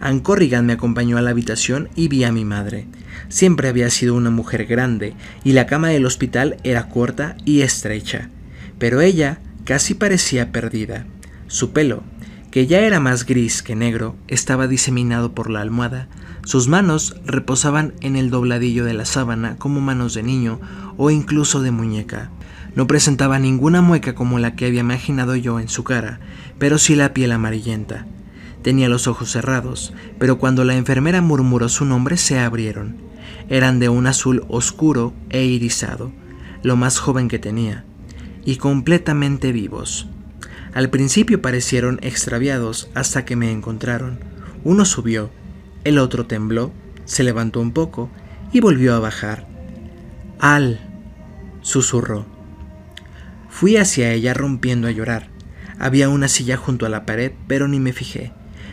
Ann 0.00 0.20
Corrigan 0.20 0.64
me 0.64 0.72
acompañó 0.72 1.18
a 1.18 1.22
la 1.22 1.30
habitación 1.30 1.90
y 1.94 2.08
vi 2.08 2.24
a 2.24 2.32
mi 2.32 2.46
madre. 2.46 2.86
Siempre 3.28 3.68
había 3.68 3.90
sido 3.90 4.14
una 4.14 4.30
mujer 4.30 4.64
grande, 4.64 5.14
y 5.44 5.52
la 5.52 5.66
cama 5.66 5.88
del 5.88 6.06
hospital 6.06 6.56
era 6.64 6.88
corta 6.88 7.36
y 7.44 7.60
estrecha. 7.60 8.30
Pero 8.78 9.02
ella 9.02 9.40
casi 9.64 9.94
parecía 9.94 10.52
perdida. 10.52 11.04
Su 11.48 11.72
pelo, 11.72 12.02
que 12.50 12.66
ya 12.66 12.80
era 12.80 12.98
más 12.98 13.26
gris 13.26 13.62
que 13.62 13.76
negro, 13.76 14.16
estaba 14.26 14.66
diseminado 14.66 15.34
por 15.34 15.50
la 15.50 15.60
almohada. 15.60 16.08
Sus 16.44 16.66
manos 16.66 17.14
reposaban 17.26 17.92
en 18.00 18.16
el 18.16 18.30
dobladillo 18.30 18.86
de 18.86 18.94
la 18.94 19.04
sábana 19.04 19.56
como 19.58 19.80
manos 19.80 20.14
de 20.14 20.22
niño 20.22 20.60
o 20.96 21.10
incluso 21.10 21.60
de 21.60 21.70
muñeca. 21.70 22.30
No 22.74 22.86
presentaba 22.86 23.38
ninguna 23.38 23.82
mueca 23.82 24.14
como 24.14 24.38
la 24.38 24.56
que 24.56 24.66
había 24.66 24.80
imaginado 24.80 25.36
yo 25.36 25.60
en 25.60 25.68
su 25.68 25.84
cara, 25.84 26.20
pero 26.58 26.78
sí 26.78 26.96
la 26.96 27.12
piel 27.12 27.32
amarillenta. 27.32 28.06
Tenía 28.62 28.88
los 28.88 29.06
ojos 29.06 29.30
cerrados, 29.30 29.92
pero 30.18 30.38
cuando 30.38 30.64
la 30.64 30.76
enfermera 30.76 31.22
murmuró 31.22 31.68
su 31.68 31.84
nombre 31.84 32.16
se 32.16 32.38
abrieron. 32.38 32.96
Eran 33.48 33.78
de 33.78 33.88
un 33.88 34.06
azul 34.06 34.44
oscuro 34.48 35.14
e 35.30 35.44
irisado, 35.44 36.12
lo 36.62 36.76
más 36.76 36.98
joven 36.98 37.28
que 37.28 37.38
tenía, 37.38 37.84
y 38.44 38.56
completamente 38.56 39.52
vivos. 39.52 40.08
Al 40.74 40.90
principio 40.90 41.42
parecieron 41.42 41.98
extraviados 42.02 42.90
hasta 42.94 43.24
que 43.24 43.34
me 43.34 43.50
encontraron. 43.50 44.20
Uno 44.62 44.84
subió, 44.84 45.30
el 45.84 45.98
otro 45.98 46.26
tembló, 46.26 46.70
se 47.06 47.24
levantó 47.24 47.60
un 47.60 47.72
poco 47.72 48.10
y 48.52 48.60
volvió 48.60 48.94
a 48.94 49.00
bajar. 49.00 49.46
Al, 50.38 50.80
susurró. 51.62 52.26
Fui 53.48 53.76
hacia 53.76 54.12
ella 54.12 54.32
rompiendo 54.34 54.86
a 54.86 54.92
llorar. 54.92 55.28
Había 55.78 56.08
una 56.08 56.28
silla 56.28 56.56
junto 56.56 56.86
a 56.86 56.88
la 56.88 57.06
pared, 57.06 57.32
pero 57.48 57.66
ni 57.66 57.80
me 57.80 57.92
fijé. 57.92 58.32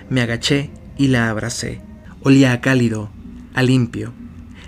Me 0.09 0.21
agaché 0.21 0.69
y 0.97 1.07
la 1.07 1.29
abracé. 1.29 1.81
Olía 2.21 2.53
a 2.53 2.61
cálido, 2.61 3.09
a 3.53 3.61
limpio. 3.61 4.13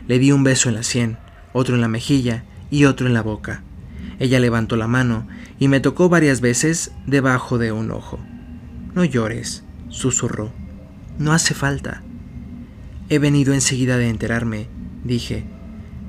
Le 0.07 0.19
di 0.19 0.31
un 0.31 0.43
beso 0.43 0.69
en 0.69 0.75
la 0.75 0.83
sien, 0.83 1.17
otro 1.53 1.75
en 1.75 1.81
la 1.81 1.87
mejilla 1.87 2.43
y 2.69 2.85
otro 2.85 3.07
en 3.07 3.13
la 3.13 3.21
boca. 3.21 3.63
Ella 4.19 4.39
levantó 4.39 4.75
la 4.75 4.87
mano 4.87 5.27
y 5.59 5.67
me 5.69 5.79
tocó 5.79 6.09
varias 6.09 6.41
veces 6.41 6.91
debajo 7.05 7.57
de 7.57 7.71
un 7.71 7.91
ojo. 7.91 8.19
No 8.93 9.05
llores, 9.05 9.63
susurró. 9.87 10.51
No 11.17 11.31
hace 11.31 11.53
falta. 11.53 12.01
He 13.09 13.17
venido 13.17 13.53
enseguida 13.53 13.97
de 13.97 14.09
enterarme, 14.09 14.67
dije. 15.03 15.45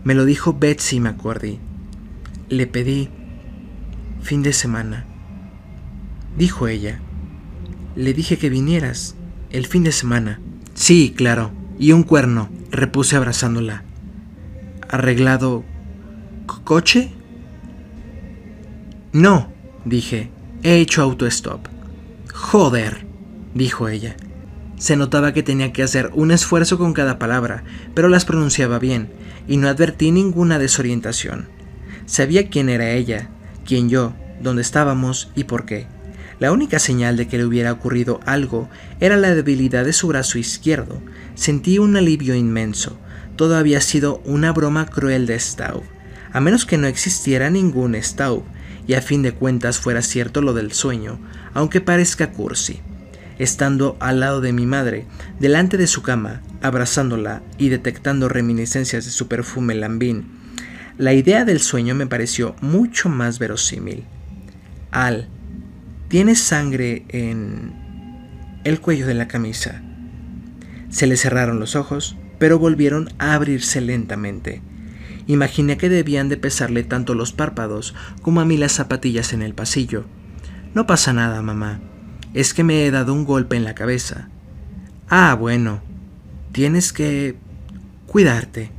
Me 0.03 0.15
lo 0.15 0.25
dijo 0.25 0.57
Betsy 0.59 0.99
McCordy. 0.99 1.59
Le 2.49 2.67
pedí 2.67 3.11
fin 4.23 4.43
de 4.43 4.53
semana. 4.53 5.07
Dijo 6.37 6.69
ella. 6.69 7.01
Le 7.97 8.13
dije 8.13 8.39
que 8.39 8.51
vinieras 8.51 9.17
el 9.51 9.67
fin 9.67 9.85
de 9.85 9.93
semana. 9.93 10.41
Sí, 10.75 11.15
claro. 11.17 11.53
Y 11.79 11.93
un 11.93 12.03
cuerno, 12.03 12.51
repuse 12.71 13.17
abrazándola. 13.17 13.85
¿Arreglado 14.89 15.65
coche? 16.65 17.13
No, 19.13 19.53
dije. 19.85 20.31
He 20.63 20.77
hecho 20.77 21.03
autostop. 21.03 21.69
Joder, 22.35 23.07
dijo 23.55 23.89
ella. 23.89 24.17
Se 24.77 24.97
notaba 24.97 25.33
que 25.33 25.43
tenía 25.43 25.73
que 25.73 25.83
hacer 25.83 26.11
un 26.15 26.31
esfuerzo 26.31 26.79
con 26.79 26.93
cada 26.93 27.19
palabra, 27.19 27.65
pero 27.95 28.09
las 28.09 28.25
pronunciaba 28.25 28.79
bien, 28.79 29.11
y 29.47 29.57
no 29.57 29.69
advertí 29.69 30.11
ninguna 30.11 30.59
desorientación. 30.59 31.49
Sabía 32.07 32.49
quién 32.49 32.69
era 32.69 32.91
ella, 32.91 33.31
quién 33.67 33.89
yo, 33.89 34.15
dónde 34.43 34.63
estábamos 34.63 35.31
y 35.35 35.45
por 35.45 35.65
qué. 35.65 35.87
La 36.41 36.53
única 36.53 36.79
señal 36.79 37.19
de 37.19 37.29
que 37.29 37.37
le 37.37 37.45
hubiera 37.45 37.71
ocurrido 37.71 38.19
algo 38.25 38.69
era 38.99 39.19
la 39.19 39.35
debilidad 39.35 39.85
de 39.85 39.93
su 39.93 40.09
brazo 40.09 40.39
izquierdo. 40.39 41.01
Sentí 41.35 41.79
un 41.79 41.97
alivio 41.97 42.35
inmenso. 42.35 42.99
Todo 43.37 43.57
había 43.57 43.83
sido 43.83 44.23
una 44.25 44.51
broma 44.53 44.87
cruel 44.87 45.27
de 45.27 45.39
Staub. 45.39 45.83
A 46.33 46.41
menos 46.41 46.65
que 46.65 46.79
no 46.79 46.87
existiera 46.87 47.51
ningún 47.51 47.95
Staub, 47.95 48.45
y 48.87 48.95
a 48.95 49.03
fin 49.03 49.23
de 49.23 49.33
cuentas 49.33 49.79
fuera 49.79 50.01
cierto 50.01 50.41
lo 50.41 50.55
del 50.55 50.73
sueño, 50.73 51.21
aunque 51.53 51.83
parezca 51.83 52.33
cursi. 52.33 52.81
Estando 53.39 53.99
al 54.01 54.21
lado 54.21 54.41
de 54.41 54.53
mi 54.55 54.65
madre, 54.65 55.07
delante 55.39 55.77
de 55.77 55.87
su 55.87 56.03
cama, 56.03 56.41
abrazándola 56.63 57.43
y 57.59 57.69
detectando 57.69 58.31
reminiscencias 58.31 59.05
de 59.05 59.11
su 59.11 59.29
perfume 59.29 59.75
lambín, 59.75 60.41
la 60.97 61.13
idea 61.13 61.45
del 61.45 61.61
sueño 61.61 61.95
me 61.95 62.07
pareció 62.07 62.57
mucho 62.63 63.11
más 63.11 63.39
verosímil. 63.39 64.05
Al, 64.91 65.29
Tienes 66.11 66.41
sangre 66.41 67.05
en 67.11 67.73
el 68.65 68.81
cuello 68.81 69.07
de 69.07 69.15
la 69.15 69.29
camisa. 69.29 69.81
Se 70.89 71.07
le 71.07 71.17
cerraron 71.17 71.61
los 71.61 71.77
ojos, 71.77 72.17
pero 72.41 72.59
volvieron 72.59 73.11
a 73.21 73.35
abrirse 73.35 73.81
lentamente. 73.81 74.61
Imaginé 75.29 75.77
que 75.77 75.89
debían 75.89 76.29
de 76.29 76.37
pesarle 76.37 76.83
tanto 76.83 77.15
los 77.15 77.33
párpados 77.33 77.95
como 78.23 78.41
a 78.41 78.45
mí 78.45 78.57
las 78.57 78.73
zapatillas 78.73 79.33
en 79.33 79.43
el 79.43 79.55
pasillo. 79.55 80.05
No 80.75 80.85
pasa 80.85 81.13
nada, 81.13 81.43
mamá. 81.43 81.79
Es 82.35 82.55
que 82.55 82.65
me 82.65 82.85
he 82.85 82.91
dado 82.91 83.15
un 83.15 83.25
golpe 83.25 83.55
en 83.55 83.63
la 83.63 83.77
cabeza. 83.77 84.31
Ah, 85.09 85.37
bueno. 85.39 85.81
Tienes 86.51 86.93
que... 86.93 87.37
cuidarte. 88.09 88.73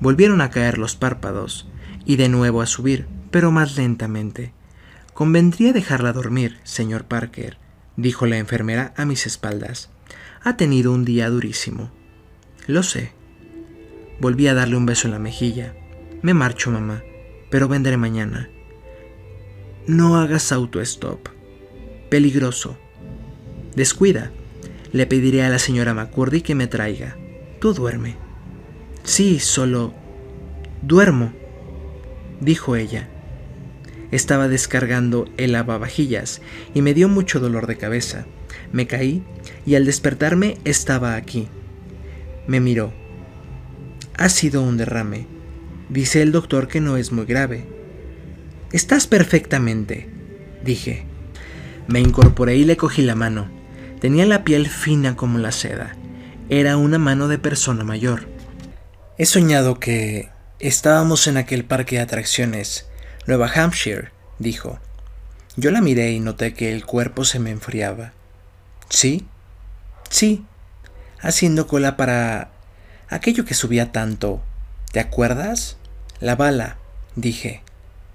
Volvieron 0.00 0.40
a 0.40 0.50
caer 0.50 0.76
los 0.76 0.96
párpados 0.96 1.68
y 2.04 2.16
de 2.16 2.28
nuevo 2.28 2.62
a 2.62 2.66
subir, 2.66 3.06
pero 3.30 3.52
más 3.52 3.76
lentamente. 3.76 4.52
Convendría 5.20 5.74
dejarla 5.74 6.14
dormir, 6.14 6.56
señor 6.64 7.04
Parker, 7.04 7.58
dijo 7.98 8.24
la 8.24 8.38
enfermera 8.38 8.94
a 8.96 9.04
mis 9.04 9.26
espaldas. 9.26 9.90
Ha 10.42 10.56
tenido 10.56 10.92
un 10.92 11.04
día 11.04 11.28
durísimo. 11.28 11.90
Lo 12.66 12.82
sé. 12.82 13.12
Volví 14.18 14.46
a 14.46 14.54
darle 14.54 14.76
un 14.76 14.86
beso 14.86 15.08
en 15.08 15.12
la 15.12 15.18
mejilla. 15.18 15.74
Me 16.22 16.32
marcho, 16.32 16.70
mamá, 16.70 17.02
pero 17.50 17.68
vendré 17.68 17.98
mañana. 17.98 18.48
No 19.86 20.16
hagas 20.16 20.52
auto-stop. 20.52 21.28
Peligroso. 22.08 22.78
Descuida. 23.76 24.30
Le 24.90 25.06
pediré 25.06 25.42
a 25.42 25.50
la 25.50 25.58
señora 25.58 25.92
McCurdy 25.92 26.40
que 26.40 26.54
me 26.54 26.66
traiga. 26.66 27.18
Tú 27.60 27.74
duerme. 27.74 28.16
Sí, 29.04 29.38
solo... 29.38 29.92
Duermo, 30.80 31.34
dijo 32.40 32.74
ella. 32.74 33.10
Estaba 34.10 34.48
descargando 34.48 35.28
el 35.36 35.52
lavavajillas 35.52 36.40
y 36.74 36.82
me 36.82 36.94
dio 36.94 37.08
mucho 37.08 37.40
dolor 37.40 37.66
de 37.66 37.76
cabeza. 37.76 38.26
Me 38.72 38.86
caí 38.86 39.22
y 39.66 39.76
al 39.76 39.86
despertarme 39.86 40.58
estaba 40.64 41.14
aquí. 41.14 41.48
Me 42.46 42.60
miró. 42.60 42.92
Ha 44.16 44.28
sido 44.28 44.62
un 44.62 44.76
derrame. 44.76 45.26
Dice 45.88 46.22
el 46.22 46.32
doctor 46.32 46.68
que 46.68 46.80
no 46.80 46.96
es 46.96 47.12
muy 47.12 47.26
grave. 47.26 47.66
Estás 48.72 49.06
perfectamente, 49.06 50.08
dije. 50.64 51.06
Me 51.86 52.00
incorporé 52.00 52.56
y 52.56 52.64
le 52.64 52.76
cogí 52.76 53.02
la 53.02 53.14
mano. 53.14 53.48
Tenía 54.00 54.26
la 54.26 54.44
piel 54.44 54.68
fina 54.68 55.16
como 55.16 55.38
la 55.38 55.52
seda. 55.52 55.96
Era 56.48 56.76
una 56.76 56.98
mano 56.98 57.28
de 57.28 57.38
persona 57.38 57.84
mayor. 57.84 58.28
He 59.18 59.26
soñado 59.26 59.78
que 59.78 60.30
estábamos 60.58 61.26
en 61.26 61.36
aquel 61.36 61.64
parque 61.64 61.96
de 61.96 62.02
atracciones 62.02 62.89
Nueva 63.26 63.50
Hampshire, 63.54 64.10
dijo. 64.38 64.78
Yo 65.56 65.70
la 65.70 65.80
miré 65.80 66.12
y 66.12 66.20
noté 66.20 66.54
que 66.54 66.72
el 66.72 66.86
cuerpo 66.86 67.24
se 67.24 67.38
me 67.38 67.50
enfriaba. 67.50 68.12
¿Sí? 68.88 69.26
Sí, 70.08 70.44
haciendo 71.20 71.66
cola 71.66 71.96
para 71.96 72.50
aquello 73.08 73.44
que 73.44 73.54
subía 73.54 73.92
tanto. 73.92 74.42
¿Te 74.92 75.00
acuerdas? 75.00 75.76
La 76.18 76.34
bala, 76.34 76.78
dije. 77.14 77.62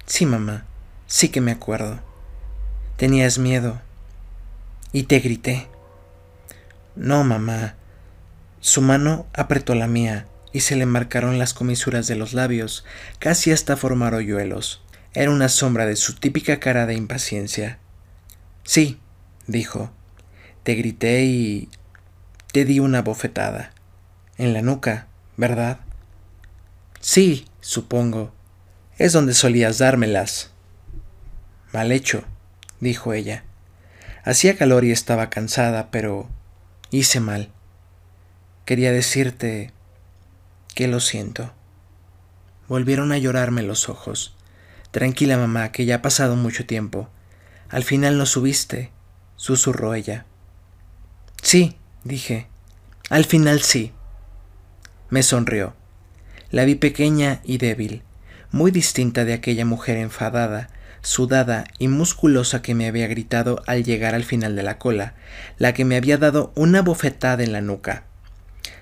Sí, 0.05 0.25
mamá, 0.25 0.65
sí 1.07 1.29
que 1.29 1.41
me 1.41 1.51
acuerdo. 1.51 1.99
Tenías 2.97 3.37
miedo. 3.37 3.81
Y 4.91 5.03
te 5.03 5.19
grité. 5.19 5.67
No, 6.95 7.23
mamá. 7.23 7.75
Su 8.59 8.81
mano 8.81 9.27
apretó 9.33 9.75
la 9.75 9.87
mía 9.87 10.25
y 10.53 10.61
se 10.61 10.77
le 10.77 10.85
marcaron 10.85 11.37
las 11.37 11.53
comisuras 11.53 12.07
de 12.07 12.15
los 12.15 12.33
labios, 12.33 12.85
casi 13.19 13.51
hasta 13.51 13.75
formar 13.75 14.13
hoyuelos. 14.13 14.81
Era 15.15 15.31
una 15.31 15.47
sombra 15.47 15.85
de 15.85 15.95
su 15.95 16.15
típica 16.15 16.59
cara 16.59 16.85
de 16.85 16.93
impaciencia. 16.93 17.79
Sí, 18.63 18.99
dijo. 19.47 19.91
Te 20.63 20.75
grité 20.75 21.23
y... 21.23 21.69
te 22.51 22.65
di 22.65 22.81
una 22.81 23.01
bofetada. 23.01 23.71
En 24.37 24.51
la 24.51 24.61
nuca, 24.61 25.07
¿verdad? 25.37 25.79
Sí, 26.99 27.45
supongo. 27.61 28.33
Es 28.97 29.13
donde 29.13 29.33
solías 29.33 29.77
dármelas. 29.77 30.51
Mal 31.71 31.93
hecho, 31.93 32.25
dijo 32.81 33.13
ella. 33.13 33.45
Hacía 34.25 34.57
calor 34.57 34.83
y 34.83 34.91
estaba 34.91 35.29
cansada, 35.29 35.91
pero 35.91 36.29
hice 36.91 37.21
mal. 37.21 37.51
Quería 38.65 38.91
decirte 38.91 39.71
que 40.73 40.89
lo 40.89 40.99
siento. 40.99 41.53
Volvieron 42.67 43.13
a 43.13 43.17
llorarme 43.17 43.61
los 43.61 43.87
ojos. 43.87 44.34
Tranquila, 44.95 45.37
mamá, 45.37 45.73
que 45.73 45.83
ya 45.83 45.95
ha 45.95 46.01
pasado 46.01 46.37
mucho 46.37 46.65
tiempo. 46.65 47.09
Al 47.67 47.83
final 47.83 48.17
no 48.17 48.25
subiste, 48.25 48.91
susurró 49.35 49.93
ella. 49.93 50.25
Sí, 51.41 51.75
dije. 52.05 52.47
Al 53.09 53.25
final 53.25 53.61
sí. 53.61 53.91
Me 55.09 55.21
sonrió. 55.21 55.75
La 56.49 56.63
vi 56.63 56.75
pequeña 56.75 57.41
y 57.43 57.57
débil, 57.57 58.03
muy 58.51 58.71
distinta 58.71 59.25
de 59.25 59.33
aquella 59.33 59.65
mujer 59.65 59.97
enfadada, 59.97 60.69
sudada 61.01 61.65
y 61.77 61.89
musculosa 61.89 62.61
que 62.61 62.73
me 62.73 62.87
había 62.87 63.07
gritado 63.07 63.63
al 63.67 63.83
llegar 63.83 64.15
al 64.15 64.23
final 64.23 64.55
de 64.55 64.63
la 64.63 64.77
cola, 64.77 65.15
la 65.57 65.73
que 65.73 65.83
me 65.83 65.97
había 65.97 66.17
dado 66.17 66.53
una 66.55 66.81
bofetada 66.81 67.43
en 67.43 67.51
la 67.51 67.59
nuca. 67.59 68.05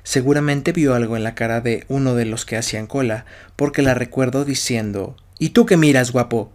Seguramente 0.03 0.73
vio 0.73 0.93
algo 0.93 1.17
en 1.17 1.23
la 1.23 1.33
cara 1.33 1.59
de 1.59 1.85
uno 1.87 2.13
de 2.13 2.25
los 2.25 2.45
que 2.45 2.55
hacían 2.55 2.85
cola, 2.85 3.25
porque 3.55 3.81
la 3.81 3.95
recuerdo 3.95 4.45
diciendo 4.45 5.15
¿Y 5.43 5.49
tú 5.49 5.65
qué 5.65 5.75
miras, 5.75 6.13
guapo? 6.13 6.53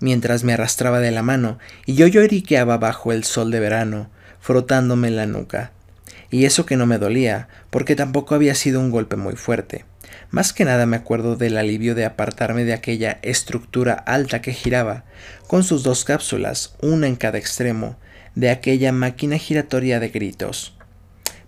mientras 0.00 0.42
me 0.42 0.54
arrastraba 0.54 0.98
de 0.98 1.12
la 1.12 1.22
mano, 1.22 1.60
y 1.86 1.94
yo 1.94 2.08
lloriqueaba 2.08 2.78
bajo 2.78 3.12
el 3.12 3.22
sol 3.22 3.52
de 3.52 3.60
verano, 3.60 4.10
frotándome 4.40 5.12
la 5.12 5.26
nuca. 5.26 5.70
Y 6.32 6.44
eso 6.44 6.66
que 6.66 6.76
no 6.76 6.84
me 6.84 6.98
dolía, 6.98 7.46
porque 7.70 7.94
tampoco 7.94 8.34
había 8.34 8.56
sido 8.56 8.80
un 8.80 8.90
golpe 8.90 9.14
muy 9.14 9.36
fuerte. 9.36 9.84
Más 10.30 10.52
que 10.52 10.64
nada 10.64 10.84
me 10.84 10.96
acuerdo 10.96 11.36
del 11.36 11.56
alivio 11.56 11.94
de 11.94 12.06
apartarme 12.06 12.64
de 12.64 12.72
aquella 12.72 13.20
estructura 13.22 13.94
alta 13.94 14.42
que 14.42 14.52
giraba, 14.52 15.04
con 15.46 15.62
sus 15.62 15.84
dos 15.84 16.02
cápsulas, 16.02 16.74
una 16.82 17.06
en 17.06 17.14
cada 17.14 17.38
extremo, 17.38 18.00
de 18.34 18.50
aquella 18.50 18.90
máquina 18.90 19.38
giratoria 19.38 20.00
de 20.00 20.08
gritos. 20.08 20.76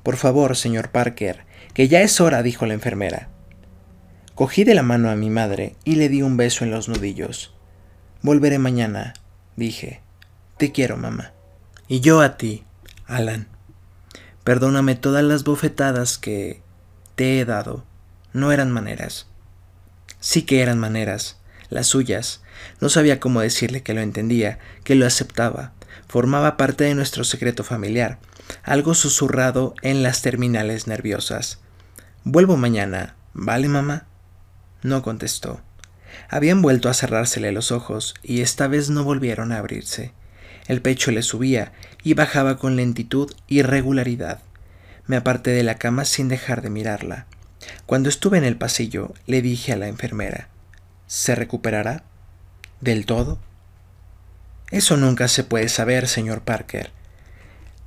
Por 0.05 0.15
favor, 0.15 0.55
señor 0.55 0.91
Parker, 0.91 1.47
que 1.75 1.89
ya 1.89 2.03
es 2.03 2.21
hora, 2.21 2.45
dijo 2.45 2.65
la 2.65 2.75
enfermera. 2.75 3.29
Cogí 4.37 4.65
de 4.65 4.75
la 4.75 4.83
mano 4.83 5.09
a 5.11 5.17
mi 5.17 5.31
madre 5.31 5.77
y 5.83 5.97
le 5.97 6.11
di 6.11 6.21
un 6.21 6.37
beso 6.37 6.63
en 6.63 6.71
los 6.71 6.89
nudillos. 6.91 7.55
Volveré 8.21 8.59
mañana, 8.59 9.15
dije. 9.57 10.03
Te 10.59 10.73
quiero, 10.73 10.99
mamá. 10.99 11.33
Y 11.89 12.01
yo 12.01 12.21
a 12.21 12.37
ti, 12.37 12.63
Alan. 13.07 13.49
Perdóname 14.45 14.95
todas 14.95 15.25
las 15.25 15.43
bofetadas 15.43 16.19
que 16.19 16.61
te 17.15 17.41
he 17.41 17.47
dado 17.47 17.85
no 18.35 18.53
eran 18.53 18.71
maneras. 18.71 19.27
Sí 20.21 20.43
que 20.43 20.61
eran 20.61 20.79
maneras, 20.79 21.39
las 21.71 21.87
suyas. 21.87 22.43
No 22.79 22.91
sabía 22.91 23.19
cómo 23.19 23.41
decirle 23.41 23.83
que 23.83 23.95
lo 23.95 24.03
entendía, 24.03 24.59
que 24.85 24.97
lo 24.97 25.07
aceptaba. 25.07 25.73
Formaba 26.09 26.59
parte 26.59 26.85
de 26.85 26.95
nuestro 26.95 27.25
secreto 27.25 27.65
familiar, 27.65 28.19
algo 28.63 28.93
susurrado 28.93 29.75
en 29.81 30.03
las 30.03 30.21
terminales 30.21 30.87
nerviosas. 30.87 31.61
Vuelvo 32.25 32.59
mañana, 32.59 33.17
¿vale, 33.33 33.69
mamá? 33.69 34.07
No 34.83 35.03
contestó. 35.03 35.61
Habían 36.29 36.63
vuelto 36.63 36.89
a 36.89 36.95
cerrársele 36.95 37.53
los 37.53 37.73
ojos 37.73 38.15
y 38.23 38.41
esta 38.41 38.69
vez 38.69 38.91
no 38.91 39.05
volvieron 39.05 39.53
a 39.53 39.59
abrirse. 39.59 40.13
El 40.67 40.83
pecho 40.83 41.11
le 41.11 41.23
subía 41.23 41.73
y 42.03 42.15
bajaba 42.15 42.59
con 42.59 42.77
lentitud 42.77 43.33
y 43.47 43.63
regularidad. 43.63 44.41
Me 45.07 45.17
aparté 45.17 45.51
de 45.51 45.63
la 45.63 45.77
cama 45.77 46.05
sin 46.05 46.29
dejar 46.29 46.63
de 46.63 46.71
mirarla. 46.71 47.27
Cuando 47.87 48.09
estuve 48.09 48.39
en 48.39 48.45
el 48.45 48.57
pasillo, 48.57 49.15
le 49.27 49.43
dije 49.43 49.73
a 49.73 49.77
la 49.77 49.89
enfermera, 49.89 50.49
¿se 51.07 51.35
recuperará? 51.35 52.03
¿Del 52.81 53.07
todo? 53.07 53.39
Eso 54.71 54.97
nunca 54.97 55.29
se 55.29 55.45
puede 55.45 55.69
saber, 55.69 56.09
señor 56.09 56.43
Parker. 56.43 56.91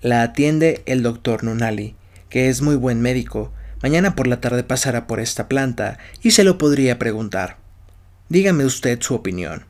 La 0.02 0.22
atiende 0.22 0.82
el 0.86 1.04
doctor 1.04 1.44
Nunali, 1.44 1.96
que 2.30 2.48
es 2.48 2.62
muy 2.62 2.76
buen 2.76 3.02
médico. 3.02 3.52
Mañana 3.82 4.16
por 4.16 4.28
la 4.28 4.42
tarde 4.42 4.64
pasará 4.64 5.08
por 5.08 5.20
esta 5.20 5.48
planta 5.48 5.98
y 6.22 6.32
se 6.32 6.44
lo 6.44 6.58
podría 6.58 7.00
preguntar. 7.00 7.58
Dígame 8.28 8.66
usted 8.66 9.02
su 9.02 9.16
opinión. 9.16 9.66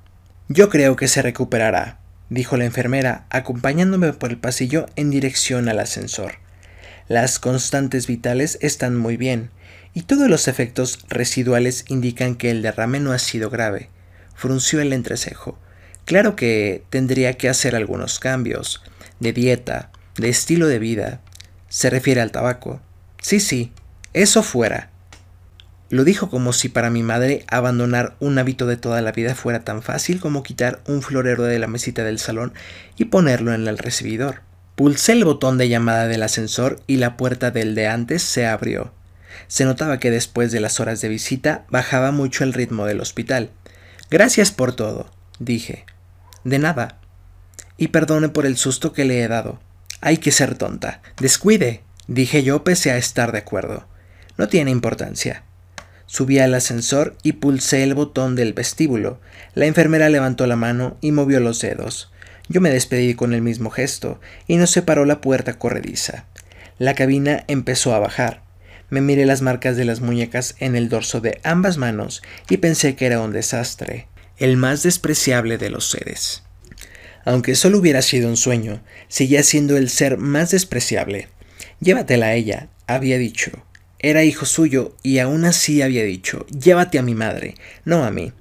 Yo 0.48 0.70
creo 0.70 0.96
que 0.96 1.08
se 1.08 1.22
recuperará, 1.22 2.00
dijo 2.30 2.58
la 2.58 2.66
enfermera, 2.66 3.26
acompañándome 3.30 4.14
por 4.14 4.32
el 4.32 4.38
pasillo 4.38 4.88
en 4.96 5.12
dirección 5.12 5.70
al 5.70 5.80
ascensor. 5.80 6.34
Las 7.08 7.40
constantes 7.40 8.08
vitales 8.08 8.58
están 8.62 8.98
muy 8.98 9.16
bien, 9.16 9.52
y 9.94 10.04
todos 10.04 10.30
los 10.30 10.48
efectos 10.48 11.00
residuales 11.08 11.86
indican 11.88 12.36
que 12.36 12.52
el 12.52 12.62
derrame 12.62 13.00
no 13.00 13.12
ha 13.12 13.20
sido 13.20 13.50
grave. 13.50 13.90
Frunció 14.36 14.82
el 14.82 14.94
entrecejo. 14.94 15.58
Claro 16.06 16.36
que 16.36 16.84
tendría 16.90 17.34
que 17.34 17.50
hacer 17.50 17.76
algunos 17.76 18.20
cambios, 18.20 18.84
de 19.20 19.34
dieta, 19.34 19.92
de 20.18 20.30
estilo 20.30 20.68
de 20.68 20.80
vida. 20.80 21.22
Se 21.68 21.90
refiere 21.90 22.22
al 22.22 22.32
tabaco. 22.32 22.82
Sí, 23.22 23.40
sí, 23.40 23.72
eso 24.14 24.44
fuera. 24.44 24.90
Lo 25.90 26.04
dijo 26.04 26.30
como 26.30 26.54
si 26.54 26.70
para 26.70 26.90
mi 26.90 27.02
madre 27.04 27.46
abandonar 27.48 28.16
un 28.20 28.38
hábito 28.38 28.68
de 28.68 28.78
toda 28.78 29.02
la 29.02 29.12
vida 29.12 29.34
fuera 29.34 29.62
tan 29.62 29.82
fácil 29.82 30.20
como 30.20 30.44
quitar 30.44 30.82
un 30.88 31.02
florero 31.02 31.44
de 31.44 31.58
la 31.58 31.68
mesita 31.68 32.04
del 32.04 32.20
salón 32.20 32.54
y 32.96 33.06
ponerlo 33.06 33.54
en 33.54 33.68
el 33.68 33.78
recibidor. 33.78 34.42
Pulsé 34.76 35.14
el 35.14 35.26
botón 35.26 35.58
de 35.58 35.68
llamada 35.68 36.08
del 36.08 36.24
ascensor 36.24 36.80
y 36.88 36.98
la 36.98 37.18
puerta 37.18 37.52
del 37.52 37.76
de 37.76 37.88
antes 37.88 38.22
se 38.22 38.48
abrió. 38.48 38.94
Se 39.48 39.66
notaba 39.66 40.00
que 40.00 40.12
después 40.12 40.52
de 40.52 40.60
las 40.60 40.80
horas 40.80 41.02
de 41.02 41.10
visita 41.10 41.66
bajaba 41.70 42.12
mucho 42.12 42.44
el 42.44 42.54
ritmo 42.54 42.86
del 42.86 43.02
hospital. 43.02 43.50
Gracias 44.12 44.52
por 44.52 44.76
todo, 44.76 45.12
dije. 45.40 45.86
De 46.44 46.60
nada. 46.60 47.00
Y 47.78 47.90
perdone 47.90 48.30
por 48.30 48.46
el 48.46 48.58
susto 48.58 48.94
que 48.94 49.06
le 49.06 49.22
he 49.22 49.28
dado. 49.28 49.60
Hay 50.02 50.18
que 50.18 50.32
ser 50.32 50.56
tonta. 50.56 51.02
Descuide, 51.20 51.82
dije 52.08 52.44
yo 52.44 52.64
pese 52.64 52.92
a 52.92 52.98
estar 52.98 53.32
de 53.32 53.40
acuerdo. 53.40 53.86
No 54.40 54.48
tiene 54.48 54.72
importancia. 54.72 55.44
Subí 56.06 56.40
al 56.40 56.54
ascensor 56.54 57.18
y 57.24 57.34
pulsé 57.34 57.84
el 57.84 57.94
botón 57.94 58.38
del 58.38 58.54
vestíbulo. 58.54 59.20
La 59.54 59.66
enfermera 59.66 60.08
levantó 60.08 60.48
la 60.48 60.56
mano 60.56 60.98
y 61.02 61.12
movió 61.12 61.42
los 61.42 61.60
dedos. 61.60 62.10
Yo 62.48 62.62
me 62.62 62.70
despedí 62.70 63.16
con 63.16 63.34
el 63.34 63.42
mismo 63.42 63.70
gesto 63.70 64.22
y 64.48 64.56
nos 64.56 64.72
separó 64.72 65.04
la 65.04 65.20
puerta 65.20 65.60
corrediza. 65.60 66.26
La 66.78 66.96
cabina 66.96 67.44
empezó 67.50 67.94
a 67.94 68.00
bajar. 68.00 68.42
Me 68.90 69.02
miré 69.02 69.26
las 69.26 69.42
marcas 69.42 69.76
de 69.76 69.84
las 69.84 70.00
muñecas 70.00 70.56
en 70.60 70.78
el 70.78 70.88
dorso 70.88 71.20
de 71.20 71.42
ambas 71.44 71.76
manos 71.76 72.24
y 72.50 72.58
pensé 72.58 72.96
que 72.96 73.08
era 73.08 73.20
un 73.20 73.34
desastre, 73.34 74.08
el 74.38 74.56
más 74.56 74.84
despreciable 74.84 75.58
de 75.58 75.70
los 75.70 75.90
seres. 75.90 76.44
Aunque 77.26 77.56
solo 77.56 77.78
hubiera 77.80 78.02
sido 78.02 78.30
un 78.30 78.38
sueño, 78.38 78.82
seguía 79.10 79.44
siendo 79.44 79.76
el 79.76 79.90
ser 79.90 80.18
más 80.18 80.52
despreciable. 80.52 81.28
Llévatela 81.82 82.28
a 82.28 82.34
ella, 82.36 82.70
había 82.88 83.18
dicho. 83.18 83.66
Era 84.00 84.24
hijo 84.24 84.46
suyo 84.46 84.96
y 85.04 85.20
aún 85.20 85.44
así 85.44 85.82
había 85.82 86.04
dicho, 86.04 86.46
llévate 86.48 87.00
a 87.00 87.04
mi 87.04 87.16
madre, 87.16 87.56
no 87.84 88.06
a 88.06 88.12
mí. 88.12 88.32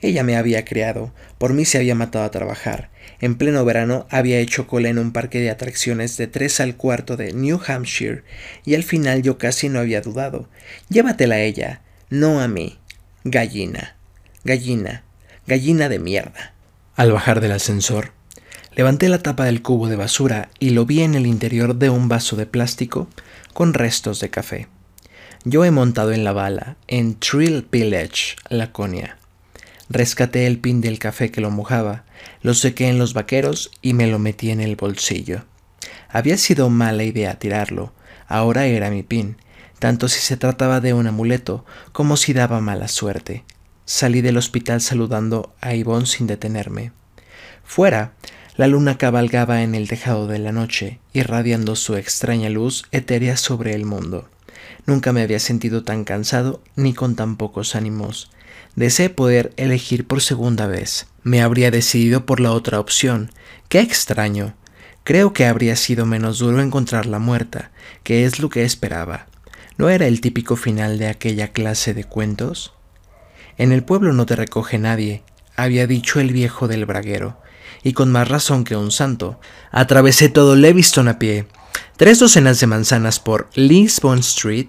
Ella 0.00 0.22
me 0.22 0.36
había 0.36 0.66
criado, 0.66 1.12
por 1.38 1.54
mí 1.54 1.64
se 1.64 1.78
había 1.78 1.94
matado 1.94 2.26
a 2.26 2.30
trabajar. 2.30 2.90
En 3.20 3.36
pleno 3.36 3.64
verano 3.64 4.06
había 4.10 4.38
hecho 4.38 4.66
cola 4.66 4.90
en 4.90 4.98
un 4.98 5.12
parque 5.12 5.40
de 5.40 5.50
atracciones 5.50 6.16
de 6.18 6.26
tres 6.26 6.60
al 6.60 6.76
cuarto 6.76 7.16
de 7.16 7.32
New 7.32 7.58
Hampshire, 7.66 8.22
y 8.66 8.74
al 8.74 8.84
final 8.84 9.22
yo 9.22 9.38
casi 9.38 9.68
no 9.68 9.80
había 9.80 10.02
dudado. 10.02 10.48
Llévatela 10.90 11.36
a 11.36 11.40
ella, 11.40 11.80
no 12.10 12.40
a 12.40 12.46
mí. 12.46 12.78
Gallina, 13.24 13.96
gallina, 14.44 15.04
gallina 15.46 15.88
de 15.88 15.98
mierda. 15.98 16.54
Al 16.94 17.12
bajar 17.12 17.40
del 17.40 17.52
ascensor, 17.52 18.12
levanté 18.76 19.08
la 19.08 19.18
tapa 19.18 19.46
del 19.46 19.62
cubo 19.62 19.88
de 19.88 19.96
basura 19.96 20.50
y 20.60 20.70
lo 20.70 20.84
vi 20.86 21.02
en 21.02 21.14
el 21.14 21.26
interior 21.26 21.76
de 21.76 21.90
un 21.90 22.08
vaso 22.08 22.36
de 22.36 22.46
plástico 22.46 23.08
con 23.52 23.74
restos 23.74 24.20
de 24.20 24.30
café. 24.30 24.68
Yo 25.50 25.64
he 25.64 25.70
montado 25.70 26.12
en 26.12 26.24
la 26.24 26.34
bala, 26.34 26.76
en 26.88 27.18
Trill 27.18 27.66
Village, 27.72 28.36
Laconia. 28.50 29.16
Rescaté 29.88 30.46
el 30.46 30.58
pin 30.58 30.82
del 30.82 30.98
café 30.98 31.30
que 31.30 31.40
lo 31.40 31.50
mojaba, 31.50 32.04
lo 32.42 32.52
sequé 32.52 32.88
en 32.88 32.98
los 32.98 33.14
vaqueros 33.14 33.70
y 33.80 33.94
me 33.94 34.08
lo 34.08 34.18
metí 34.18 34.50
en 34.50 34.60
el 34.60 34.76
bolsillo. 34.76 35.46
Había 36.10 36.36
sido 36.36 36.68
mala 36.68 37.02
idea 37.02 37.38
tirarlo, 37.38 37.94
ahora 38.26 38.66
era 38.66 38.90
mi 38.90 39.02
pin, 39.02 39.38
tanto 39.78 40.08
si 40.08 40.20
se 40.20 40.36
trataba 40.36 40.82
de 40.82 40.92
un 40.92 41.06
amuleto 41.06 41.64
como 41.92 42.18
si 42.18 42.34
daba 42.34 42.60
mala 42.60 42.86
suerte. 42.86 43.42
Salí 43.86 44.20
del 44.20 44.36
hospital 44.36 44.82
saludando 44.82 45.54
a 45.62 45.74
Ivonne 45.74 46.04
sin 46.04 46.26
detenerme. 46.26 46.92
Fuera, 47.64 48.12
la 48.56 48.66
luna 48.66 48.98
cabalgaba 48.98 49.62
en 49.62 49.74
el 49.74 49.88
tejado 49.88 50.26
de 50.26 50.40
la 50.40 50.52
noche, 50.52 50.98
irradiando 51.14 51.74
su 51.74 51.96
extraña 51.96 52.50
luz 52.50 52.84
etérea 52.92 53.38
sobre 53.38 53.72
el 53.72 53.86
mundo. 53.86 54.28
Nunca 54.86 55.12
me 55.12 55.22
había 55.22 55.38
sentido 55.38 55.84
tan 55.84 56.04
cansado 56.04 56.62
ni 56.76 56.94
con 56.94 57.16
tan 57.16 57.36
pocos 57.36 57.74
ánimos. 57.74 58.30
Deseé 58.76 59.10
poder 59.10 59.52
elegir 59.56 60.06
por 60.06 60.20
segunda 60.20 60.66
vez. 60.66 61.06
Me 61.22 61.42
habría 61.42 61.70
decidido 61.70 62.26
por 62.26 62.40
la 62.40 62.52
otra 62.52 62.80
opción. 62.80 63.30
Qué 63.68 63.80
extraño. 63.80 64.54
Creo 65.04 65.32
que 65.32 65.46
habría 65.46 65.74
sido 65.76 66.06
menos 66.06 66.38
duro 66.38 66.60
encontrarla 66.60 67.18
muerta, 67.18 67.70
que 68.02 68.24
es 68.24 68.40
lo 68.40 68.50
que 68.50 68.64
esperaba. 68.64 69.26
¿No 69.78 69.88
era 69.88 70.06
el 70.06 70.20
típico 70.20 70.56
final 70.56 70.98
de 70.98 71.08
aquella 71.08 71.48
clase 71.48 71.94
de 71.94 72.04
cuentos? 72.04 72.74
En 73.56 73.72
el 73.72 73.84
pueblo 73.84 74.12
no 74.12 74.26
te 74.26 74.36
recoge 74.36 74.78
nadie, 74.78 75.22
había 75.56 75.86
dicho 75.86 76.20
el 76.20 76.32
viejo 76.32 76.68
del 76.68 76.84
braguero, 76.84 77.40
y 77.82 77.92
con 77.92 78.12
más 78.12 78.28
razón 78.28 78.64
que 78.64 78.76
un 78.76 78.90
santo. 78.92 79.40
Atravesé 79.70 80.28
todo 80.28 80.56
Leviston 80.56 81.08
a 81.08 81.18
pie, 81.18 81.46
tres 81.96 82.18
docenas 82.18 82.60
de 82.60 82.66
manzanas 82.66 83.20
por 83.20 83.48
Lisbon 83.54 84.20
Street 84.20 84.68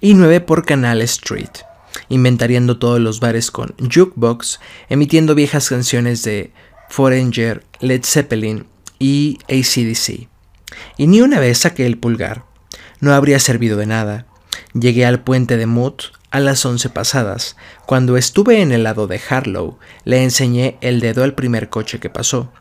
y 0.00 0.14
nueve 0.14 0.40
por 0.40 0.64
Canal 0.64 1.02
Street, 1.02 1.50
inventariando 2.08 2.78
todos 2.78 3.00
los 3.00 3.20
bares 3.20 3.50
con 3.50 3.74
jukebox, 3.78 4.60
emitiendo 4.88 5.34
viejas 5.34 5.68
canciones 5.68 6.22
de 6.22 6.52
Foreigner, 6.88 7.64
Led 7.80 8.02
Zeppelin 8.04 8.66
y 8.98 9.38
ACDC. 9.48 10.28
Y 10.96 11.06
ni 11.06 11.20
una 11.20 11.40
vez 11.40 11.58
saqué 11.58 11.86
el 11.86 11.98
pulgar. 11.98 12.44
No 13.00 13.14
habría 13.14 13.38
servido 13.38 13.76
de 13.76 13.86
nada. 13.86 14.26
Llegué 14.74 15.06
al 15.06 15.20
puente 15.22 15.56
de 15.56 15.66
Moot 15.66 16.12
a 16.30 16.40
las 16.40 16.64
once 16.66 16.90
pasadas. 16.90 17.56
Cuando 17.86 18.16
estuve 18.16 18.60
en 18.60 18.72
el 18.72 18.82
lado 18.82 19.06
de 19.06 19.20
Harlow, 19.28 19.78
le 20.04 20.22
enseñé 20.22 20.76
el 20.80 21.00
dedo 21.00 21.24
al 21.24 21.34
primer 21.34 21.68
coche 21.68 22.00
que 22.00 22.10
pasó. 22.10 22.52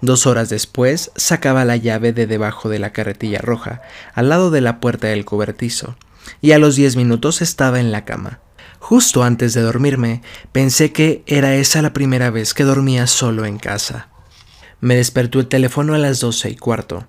Dos 0.00 0.26
horas 0.26 0.48
después 0.48 1.10
sacaba 1.16 1.64
la 1.64 1.76
llave 1.76 2.12
de 2.12 2.26
debajo 2.26 2.68
de 2.68 2.78
la 2.78 2.92
carretilla 2.92 3.40
roja, 3.40 3.82
al 4.14 4.28
lado 4.28 4.50
de 4.50 4.60
la 4.60 4.80
puerta 4.80 5.08
del 5.08 5.24
cobertizo, 5.24 5.96
y 6.40 6.52
a 6.52 6.58
los 6.58 6.76
diez 6.76 6.96
minutos 6.96 7.42
estaba 7.42 7.80
en 7.80 7.90
la 7.92 8.04
cama. 8.04 8.40
Justo 8.78 9.24
antes 9.24 9.54
de 9.54 9.62
dormirme, 9.62 10.22
pensé 10.52 10.92
que 10.92 11.22
era 11.26 11.54
esa 11.54 11.80
la 11.82 11.92
primera 11.92 12.30
vez 12.30 12.54
que 12.54 12.64
dormía 12.64 13.06
solo 13.06 13.46
en 13.46 13.58
casa. 13.58 14.08
Me 14.80 14.96
despertó 14.96 15.40
el 15.40 15.48
teléfono 15.48 15.94
a 15.94 15.98
las 15.98 16.20
doce 16.20 16.50
y 16.50 16.56
cuarto. 16.56 17.06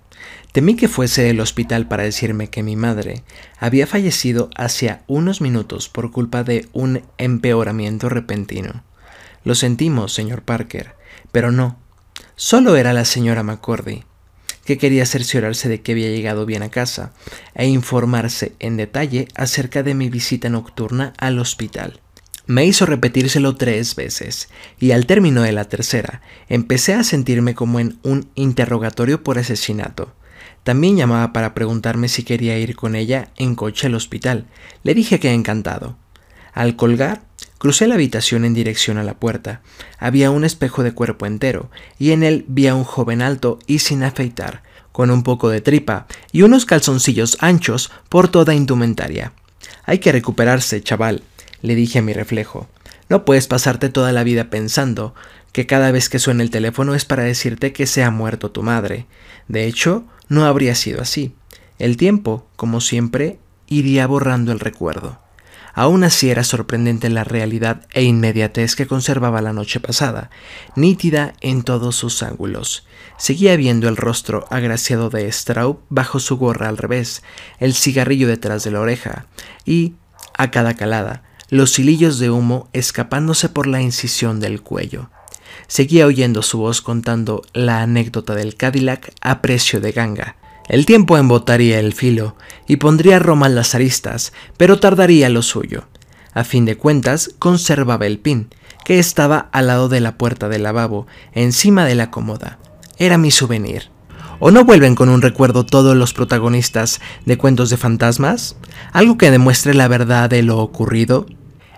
Temí 0.53 0.77
que 0.77 0.87
fuese 0.87 1.29
el 1.29 1.41
hospital 1.41 1.89
para 1.89 2.03
decirme 2.03 2.49
que 2.49 2.63
mi 2.63 2.77
madre 2.77 3.25
había 3.59 3.87
fallecido 3.87 4.49
hacía 4.55 5.03
unos 5.07 5.41
minutos 5.41 5.89
por 5.89 6.11
culpa 6.11 6.45
de 6.45 6.69
un 6.71 7.03
empeoramiento 7.17 8.07
repentino. 8.07 8.85
Lo 9.43 9.53
sentimos, 9.53 10.13
señor 10.13 10.43
Parker, 10.43 10.95
pero 11.33 11.51
no, 11.51 11.77
Solo 12.35 12.75
era 12.75 12.93
la 12.93 13.05
señora 13.05 13.43
McCordy, 13.43 14.03
que 14.65 14.77
quería 14.77 15.05
cerciorarse 15.05 15.69
de 15.69 15.81
que 15.81 15.93
había 15.93 16.09
llegado 16.09 16.45
bien 16.45 16.63
a 16.63 16.69
casa 16.69 17.13
e 17.53 17.67
informarse 17.67 18.53
en 18.59 18.77
detalle 18.77 19.27
acerca 19.35 19.83
de 19.83 19.93
mi 19.93 20.09
visita 20.09 20.49
nocturna 20.49 21.13
al 21.17 21.39
hospital. 21.39 22.01
Me 22.47 22.65
hizo 22.65 22.85
repetírselo 22.85 23.55
tres 23.55 23.95
veces, 23.95 24.49
y 24.79 24.91
al 24.91 25.07
término 25.07 25.41
de 25.41 25.51
la 25.51 25.65
tercera 25.65 26.21
empecé 26.47 26.93
a 26.93 27.03
sentirme 27.03 27.55
como 27.55 27.79
en 27.79 27.97
un 28.03 28.29
interrogatorio 28.35 29.23
por 29.23 29.39
asesinato. 29.39 30.13
También 30.63 30.97
llamaba 30.97 31.33
para 31.33 31.53
preguntarme 31.53 32.07
si 32.07 32.23
quería 32.23 32.57
ir 32.57 32.75
con 32.75 32.95
ella 32.95 33.29
en 33.37 33.55
coche 33.55 33.87
al 33.87 33.95
hospital. 33.95 34.45
Le 34.83 34.93
dije 34.93 35.19
que 35.19 35.31
encantado. 35.31 35.97
Al 36.53 36.75
colgar, 36.75 37.23
Crucé 37.65 37.87
la 37.87 37.95
habitación 37.95 38.45
en 38.45 38.53
dirección 38.53 38.99
a 38.99 39.03
la 39.03 39.15
puerta. 39.15 39.61
Había 39.97 40.29
un 40.29 40.43
espejo 40.43 40.83
de 40.83 40.91
cuerpo 40.91 41.25
entero, 41.25 41.71
y 41.97 42.11
en 42.11 42.21
él 42.21 42.45
vi 42.47 42.67
a 42.67 42.75
un 42.75 42.83
joven 42.83 43.23
alto 43.23 43.57
y 43.65 43.79
sin 43.79 44.03
afeitar, 44.03 44.61
con 44.91 45.09
un 45.09 45.23
poco 45.23 45.49
de 45.49 45.61
tripa 45.61 46.05
y 46.31 46.43
unos 46.43 46.67
calzoncillos 46.67 47.37
anchos 47.39 47.91
por 48.07 48.27
toda 48.27 48.53
indumentaria. 48.53 49.33
Hay 49.83 49.97
que 49.97 50.11
recuperarse, 50.11 50.83
chaval, 50.83 51.23
le 51.63 51.73
dije 51.73 51.97
a 51.97 52.01
mi 52.03 52.13
reflejo. 52.13 52.67
No 53.09 53.25
puedes 53.25 53.47
pasarte 53.47 53.89
toda 53.89 54.11
la 54.11 54.23
vida 54.23 54.51
pensando 54.51 55.15
que 55.51 55.65
cada 55.65 55.89
vez 55.89 56.07
que 56.07 56.19
suena 56.19 56.43
el 56.43 56.51
teléfono 56.51 56.93
es 56.93 57.03
para 57.03 57.23
decirte 57.23 57.73
que 57.73 57.87
se 57.87 58.03
ha 58.03 58.11
muerto 58.11 58.51
tu 58.51 58.61
madre. 58.61 59.07
De 59.47 59.65
hecho, 59.65 60.03
no 60.29 60.45
habría 60.45 60.75
sido 60.75 61.01
así. 61.01 61.33
El 61.79 61.97
tiempo, 61.97 62.45
como 62.57 62.79
siempre, 62.79 63.39
iría 63.65 64.05
borrando 64.05 64.51
el 64.51 64.59
recuerdo. 64.59 65.24
Aún 65.75 66.05
así 66.05 66.29
era 66.29 66.45
sorprendente 66.45 67.09
la 67.09 67.25
realidad 67.25 67.85
e 67.93 68.03
inmediatez 68.03 68.77
que 68.77 68.87
conservaba 68.87 69.41
la 69.41 69.51
noche 69.51 69.81
pasada, 69.81 70.29
nítida 70.77 71.33
en 71.41 71.63
todos 71.63 71.97
sus 71.97 72.23
ángulos. 72.23 72.87
Seguía 73.17 73.57
viendo 73.57 73.89
el 73.89 73.97
rostro 73.97 74.47
agraciado 74.49 75.09
de 75.09 75.29
Straub 75.29 75.81
bajo 75.89 76.21
su 76.21 76.37
gorra 76.37 76.69
al 76.69 76.77
revés, 76.77 77.23
el 77.59 77.73
cigarrillo 77.73 78.27
detrás 78.29 78.63
de 78.63 78.71
la 78.71 78.79
oreja, 78.79 79.27
y, 79.65 79.95
a 80.37 80.49
cada 80.49 80.75
calada, 80.75 81.23
los 81.49 81.77
hilillos 81.77 82.19
de 82.19 82.29
humo 82.29 82.69
escapándose 82.71 83.49
por 83.49 83.67
la 83.67 83.81
incisión 83.81 84.39
del 84.39 84.61
cuello. 84.61 85.09
Seguía 85.67 86.05
oyendo 86.05 86.41
su 86.41 86.59
voz 86.59 86.81
contando 86.81 87.41
la 87.53 87.81
anécdota 87.81 88.33
del 88.33 88.55
Cadillac 88.55 89.13
a 89.19 89.41
precio 89.41 89.81
de 89.81 89.91
ganga, 89.91 90.37
el 90.67 90.85
tiempo 90.85 91.17
embotaría 91.17 91.79
el 91.79 91.93
filo 91.93 92.35
y 92.67 92.77
pondría 92.77 93.19
Roma 93.19 93.49
las 93.49 93.75
aristas, 93.75 94.33
pero 94.57 94.79
tardaría 94.79 95.29
lo 95.29 95.41
suyo. 95.41 95.85
A 96.33 96.43
fin 96.43 96.65
de 96.65 96.75
cuentas, 96.77 97.31
conservaba 97.39 98.07
el 98.07 98.19
pin, 98.19 98.49
que 98.83 98.99
estaba 98.99 99.49
al 99.51 99.67
lado 99.67 99.89
de 99.89 100.01
la 100.01 100.17
puerta 100.17 100.49
del 100.49 100.63
lavabo, 100.63 101.07
encima 101.33 101.85
de 101.85 101.95
la 101.95 102.11
cómoda. 102.11 102.59
Era 102.97 103.17
mi 103.17 103.31
souvenir. 103.31 103.89
¿O 104.39 104.51
no 104.51 104.65
vuelven 104.65 104.95
con 104.95 105.09
un 105.09 105.21
recuerdo 105.21 105.65
todos 105.65 105.95
los 105.95 106.13
protagonistas 106.13 106.99
de 107.25 107.37
cuentos 107.37 107.69
de 107.69 107.77
fantasmas? 107.77 108.57
¿Algo 108.91 109.17
que 109.17 109.31
demuestre 109.31 109.73
la 109.73 109.87
verdad 109.87 110.29
de 110.29 110.43
lo 110.43 110.59
ocurrido? 110.59 111.25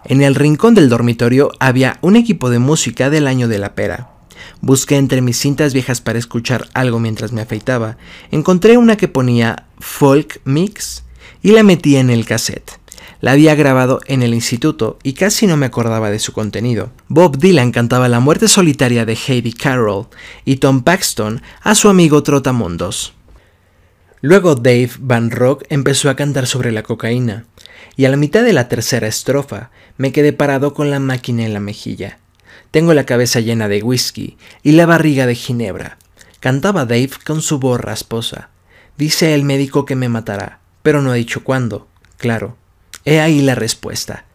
En 0.05 0.21
el 0.21 0.35
rincón 0.35 0.73
del 0.73 0.89
dormitorio 0.89 1.51
había 1.59 1.97
un 2.01 2.15
equipo 2.15 2.49
de 2.49 2.59
música 2.59 3.09
del 3.09 3.27
año 3.27 3.47
de 3.47 3.59
la 3.59 3.75
pera. 3.75 4.16
Busqué 4.61 4.97
entre 4.97 5.21
mis 5.21 5.37
cintas 5.37 5.73
viejas 5.73 6.01
para 6.01 6.19
escuchar 6.19 6.67
algo 6.73 6.99
mientras 6.99 7.31
me 7.31 7.41
afeitaba. 7.41 7.97
Encontré 8.31 8.77
una 8.77 8.97
que 8.97 9.07
ponía 9.07 9.67
folk 9.79 10.41
mix 10.45 11.03
y 11.41 11.51
la 11.51 11.63
metí 11.63 11.95
en 11.95 12.09
el 12.09 12.25
cassette. 12.25 12.79
La 13.21 13.31
había 13.31 13.55
grabado 13.55 13.99
en 14.05 14.21
el 14.21 14.33
instituto 14.33 14.99
y 15.01 15.13
casi 15.13 15.47
no 15.47 15.57
me 15.57 15.65
acordaba 15.65 16.11
de 16.11 16.19
su 16.19 16.33
contenido. 16.33 16.91
Bob 17.07 17.37
Dylan 17.37 17.71
cantaba 17.71 18.07
La 18.09 18.19
muerte 18.19 18.47
solitaria 18.47 19.05
de 19.05 19.15
Heidi 19.15 19.53
Carroll 19.53 20.07
y 20.45 20.57
Tom 20.57 20.81
Paxton 20.81 21.41
a 21.61 21.73
su 21.73 21.89
amigo 21.89 22.21
Trotamundos. 22.21 23.13
Luego 24.21 24.55
Dave 24.55 24.91
Van 24.99 25.31
Rock 25.31 25.63
empezó 25.69 26.09
a 26.09 26.15
cantar 26.15 26.47
sobre 26.47 26.71
la 26.71 26.83
cocaína, 26.83 27.45
y 27.95 28.05
a 28.05 28.09
la 28.09 28.17
mitad 28.17 28.43
de 28.43 28.53
la 28.53 28.67
tercera 28.67 29.07
estrofa 29.07 29.69
me 29.97 30.11
quedé 30.11 30.33
parado 30.33 30.73
con 30.73 30.89
la 30.89 30.99
máquina 30.99 31.45
en 31.45 31.53
la 31.53 31.59
mejilla. 31.59 32.19
Tengo 32.71 32.93
la 32.93 33.05
cabeza 33.05 33.39
llena 33.39 33.67
de 33.67 33.81
whisky 33.81 34.37
y 34.63 34.73
la 34.73 34.85
barriga 34.85 35.25
de 35.25 35.35
ginebra. 35.35 35.97
Cantaba 36.39 36.85
Dave 36.85 37.11
con 37.25 37.41
su 37.41 37.59
voz 37.59 37.79
rasposa. 37.79 38.49
Dice 38.97 39.33
el 39.33 39.43
médico 39.43 39.85
que 39.85 39.95
me 39.95 40.09
matará, 40.09 40.59
pero 40.83 41.01
no 41.01 41.11
ha 41.11 41.15
dicho 41.15 41.43
cuándo. 41.43 41.87
Claro. 42.17 42.57
He 43.05 43.19
ahí 43.19 43.41
la 43.41 43.55
respuesta. 43.55 44.25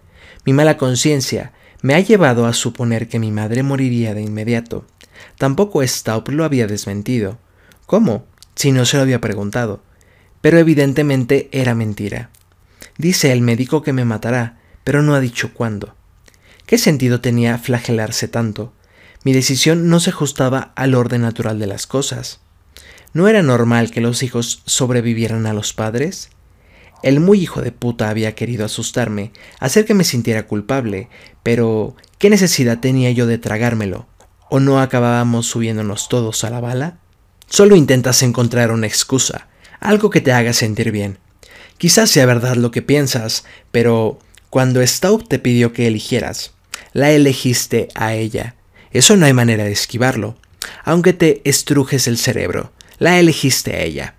Mi 0.45 0.53
mala 0.53 0.77
conciencia 0.77 1.53
me 1.83 1.95
ha 1.95 2.01
llevado 2.01 2.47
a 2.47 2.53
suponer 2.53 3.09
que 3.09 3.19
mi 3.19 3.31
madre 3.31 3.63
moriría 3.63 4.15
de 4.15 4.23
inmediato. 4.23 4.87
Tampoco 5.37 5.83
Staub 5.83 6.29
lo 6.31 6.45
había 6.45 6.67
desmentido. 6.67 7.39
¿Cómo? 7.87 8.25
Si 8.55 8.73
no 8.73 8.85
se 8.85 8.97
lo 8.97 9.03
había 9.03 9.21
preguntado. 9.21 9.83
Pero 10.41 10.59
evidentemente 10.59 11.49
era 11.53 11.75
mentira. 11.75 12.31
Dice 12.99 13.33
el 13.33 13.41
médico 13.41 13.83
que 13.83 13.93
me 13.93 14.05
matará, 14.05 14.59
pero 14.85 15.03
no 15.03 15.15
ha 15.15 15.21
dicho 15.21 15.53
cuándo. 15.53 15.95
¿Qué 16.73 16.79
sentido 16.79 17.21
tenía 17.21 17.59
flagelarse 17.59 18.29
tanto? 18.29 18.73
Mi 19.25 19.35
decisión 19.35 19.91
no 19.91 20.01
se 20.01 20.09
ajustaba 20.09 20.73
al 20.75 20.95
orden 20.95 21.21
natural 21.21 21.59
de 21.59 21.67
las 21.67 21.87
cosas. 21.87 22.41
¿No 23.13 23.29
era 23.29 23.43
normal 23.43 23.91
que 23.91 24.01
los 24.01 24.23
hijos 24.23 24.63
sobrevivieran 24.65 25.45
a 25.45 25.53
los 25.53 25.75
padres? 25.75 26.31
El 27.03 27.21
muy 27.21 27.43
hijo 27.43 27.61
de 27.61 27.73
puta 27.73 28.09
había 28.09 28.35
querido 28.35 28.65
asustarme, 28.65 29.33
hacer 29.61 29.85
que 29.85 29.93
me 29.93 30.03
sintiera 30.03 30.47
culpable, 30.47 31.11
pero 31.43 31.95
¿qué 32.17 32.31
necesidad 32.31 32.81
tenía 32.81 33.11
yo 33.11 33.27
de 33.27 33.37
tragármelo? 33.37 34.07
¿O 34.49 34.59
no 34.59 34.81
acabábamos 34.81 35.49
subiéndonos 35.49 36.09
todos 36.09 36.43
a 36.43 36.49
la 36.49 36.61
bala? 36.61 36.97
Solo 37.51 37.77
intentas 37.77 38.23
encontrar 38.23 38.73
una 38.73 38.87
excusa, 38.87 39.47
algo 39.79 40.09
que 40.09 40.23
te 40.23 40.33
haga 40.33 40.55
sentir 40.55 40.91
bien. 40.91 41.19
Quizás 41.77 42.09
sea 42.09 42.25
verdad 42.25 42.57
lo 42.57 42.71
que 42.71 42.81
piensas, 42.81 43.45
pero 43.73 44.21
cuando 44.49 44.81
Staub 44.81 45.29
te 45.29 45.39
pidió 45.39 45.75
que 45.75 45.87
eligieras, 45.87 46.53
la 46.93 47.11
elegiste 47.11 47.89
a 47.95 48.15
ella. 48.15 48.55
Eso 48.93 49.17
no 49.17 49.27
hay 49.27 49.33
manera 49.33 49.65
de 49.65 49.73
esquivarlo. 49.73 50.37
Aunque 50.85 51.13
te 51.13 51.41
estrujes 51.45 52.07
el 52.07 52.19
cerebro, 52.19 52.73
la 52.99 53.19
elegiste 53.19 53.75
a 53.75 53.81
ella. 53.81 54.15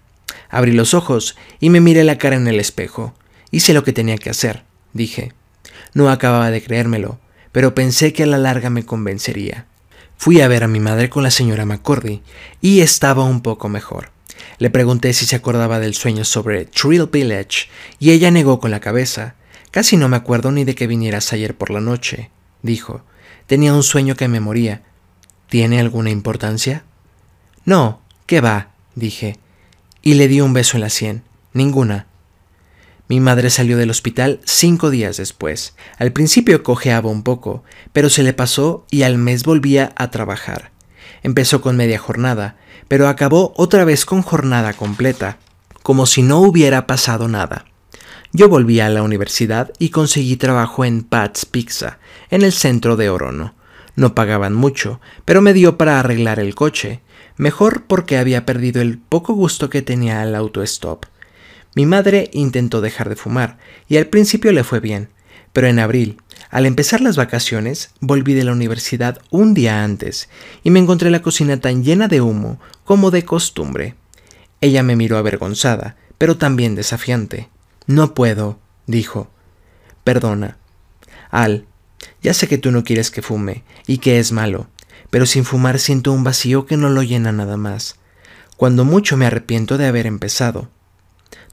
Abrí 0.49 0.71
los 0.71 0.93
ojos 0.93 1.35
y 1.59 1.69
me 1.69 1.81
miré 1.81 2.03
la 2.03 2.17
cara 2.17 2.35
en 2.35 2.47
el 2.47 2.59
espejo. 2.59 3.13
Hice 3.51 3.73
lo 3.73 3.83
que 3.83 3.93
tenía 3.93 4.17
que 4.17 4.29
hacer, 4.29 4.63
dije. 4.93 5.31
No 5.93 6.09
acababa 6.09 6.51
de 6.51 6.63
creérmelo, 6.63 7.19
pero 7.51 7.75
pensé 7.75 8.13
que 8.13 8.23
a 8.23 8.27
la 8.27 8.37
larga 8.37 8.69
me 8.69 8.85
convencería. 8.85 9.67
Fui 10.17 10.41
a 10.41 10.47
ver 10.47 10.63
a 10.63 10.67
mi 10.67 10.79
madre 10.79 11.09
con 11.09 11.23
la 11.23 11.31
señora 11.31 11.65
McCordy 11.65 12.21
y 12.61 12.81
estaba 12.81 13.23
un 13.23 13.41
poco 13.41 13.69
mejor. 13.69 14.11
Le 14.57 14.69
pregunté 14.69 15.13
si 15.13 15.25
se 15.25 15.35
acordaba 15.35 15.79
del 15.79 15.93
sueño 15.93 16.23
sobre 16.23 16.65
Trill 16.65 17.07
Village 17.11 17.67
y 17.99 18.11
ella 18.11 18.31
negó 18.31 18.59
con 18.59 18.71
la 18.71 18.79
cabeza. 18.79 19.35
Casi 19.71 19.97
no 19.97 20.07
me 20.07 20.17
acuerdo 20.17 20.51
ni 20.51 20.63
de 20.63 20.75
que 20.75 20.87
vinieras 20.87 21.33
ayer 21.33 21.55
por 21.55 21.71
la 21.71 21.81
noche, 21.81 22.29
dijo. 22.63 23.03
Tenía 23.45 23.73
un 23.73 23.83
sueño 23.83 24.15
que 24.15 24.27
me 24.27 24.39
moría. 24.39 24.81
¿Tiene 25.47 25.79
alguna 25.79 26.09
importancia? 26.09 26.83
No, 27.65 28.01
¿qué 28.25 28.41
va? 28.41 28.71
dije. 28.95 29.37
Y 30.01 30.15
le 30.15 30.27
di 30.27 30.41
un 30.41 30.53
beso 30.53 30.77
en 30.77 30.81
la 30.81 30.89
sien. 30.89 31.23
Ninguna. 31.53 32.07
Mi 33.07 33.19
madre 33.19 33.49
salió 33.51 33.77
del 33.77 33.91
hospital 33.91 34.39
cinco 34.45 34.89
días 34.89 35.17
después. 35.17 35.75
Al 35.99 36.11
principio 36.11 36.63
cojeaba 36.63 37.09
un 37.09 37.21
poco, 37.21 37.63
pero 37.91 38.09
se 38.09 38.23
le 38.23 38.33
pasó 38.33 38.85
y 38.89 39.03
al 39.03 39.17
mes 39.17 39.43
volvía 39.43 39.93
a 39.97 40.09
trabajar. 40.09 40.71
Empezó 41.21 41.61
con 41.61 41.77
media 41.77 41.99
jornada, 41.99 42.57
pero 42.87 43.07
acabó 43.07 43.53
otra 43.55 43.85
vez 43.85 44.05
con 44.05 44.21
jornada 44.21 44.73
completa, 44.73 45.37
como 45.83 46.05
si 46.05 46.23
no 46.23 46.39
hubiera 46.39 46.87
pasado 46.87 47.27
nada. 47.27 47.65
Yo 48.35 48.49
volví 48.49 48.79
a 48.79 48.89
la 48.89 49.03
universidad 49.03 49.71
y 49.77 49.89
conseguí 49.89 50.37
trabajo 50.37 50.85
en 50.85 51.03
Pat's 51.03 51.45
Pizza, 51.45 51.99
en 52.31 52.41
el 52.41 52.51
centro 52.51 52.95
de 52.95 53.07
Orono. 53.07 53.53
No 53.95 54.15
pagaban 54.15 54.55
mucho, 54.55 54.99
pero 55.23 55.43
me 55.43 55.53
dio 55.53 55.77
para 55.77 55.99
arreglar 55.99 56.39
el 56.39 56.55
coche, 56.55 57.01
mejor 57.37 57.83
porque 57.83 58.17
había 58.17 58.43
perdido 58.43 58.81
el 58.81 58.97
poco 58.97 59.33
gusto 59.33 59.69
que 59.69 59.83
tenía 59.83 60.23
al 60.23 60.33
autostop. 60.33 61.05
Mi 61.75 61.85
madre 61.85 62.31
intentó 62.33 62.81
dejar 62.81 63.07
de 63.07 63.15
fumar, 63.15 63.59
y 63.87 63.97
al 63.97 64.07
principio 64.07 64.51
le 64.51 64.63
fue 64.63 64.79
bien, 64.79 65.09
pero 65.53 65.67
en 65.67 65.77
abril, 65.77 66.17
al 66.49 66.65
empezar 66.65 67.01
las 67.01 67.17
vacaciones, 67.17 67.91
volví 67.99 68.33
de 68.33 68.45
la 68.45 68.53
universidad 68.53 69.21
un 69.29 69.53
día 69.53 69.83
antes, 69.83 70.27
y 70.63 70.71
me 70.71 70.79
encontré 70.79 71.11
la 71.11 71.21
cocina 71.21 71.59
tan 71.59 71.83
llena 71.83 72.07
de 72.07 72.21
humo 72.21 72.59
como 72.83 73.11
de 73.11 73.25
costumbre. 73.25 73.93
Ella 74.59 74.81
me 74.81 74.95
miró 74.95 75.19
avergonzada, 75.19 75.97
pero 76.17 76.35
también 76.37 76.73
desafiante. 76.73 77.52
No 77.87 78.13
puedo, 78.13 78.59
dijo. 78.87 79.29
Perdona. 80.03 80.57
Al, 81.31 81.65
ya 82.21 82.33
sé 82.33 82.47
que 82.47 82.57
tú 82.57 82.71
no 82.71 82.83
quieres 82.83 83.11
que 83.11 83.21
fume, 83.21 83.63
y 83.87 83.97
que 83.97 84.19
es 84.19 84.31
malo, 84.31 84.67
pero 85.09 85.25
sin 85.25 85.45
fumar 85.45 85.79
siento 85.79 86.11
un 86.11 86.23
vacío 86.23 86.65
que 86.65 86.77
no 86.77 86.89
lo 86.89 87.03
llena 87.03 87.31
nada 87.31 87.57
más. 87.57 87.95
Cuando 88.57 88.85
mucho 88.85 89.17
me 89.17 89.25
arrepiento 89.25 89.77
de 89.77 89.87
haber 89.87 90.07
empezado. 90.07 90.69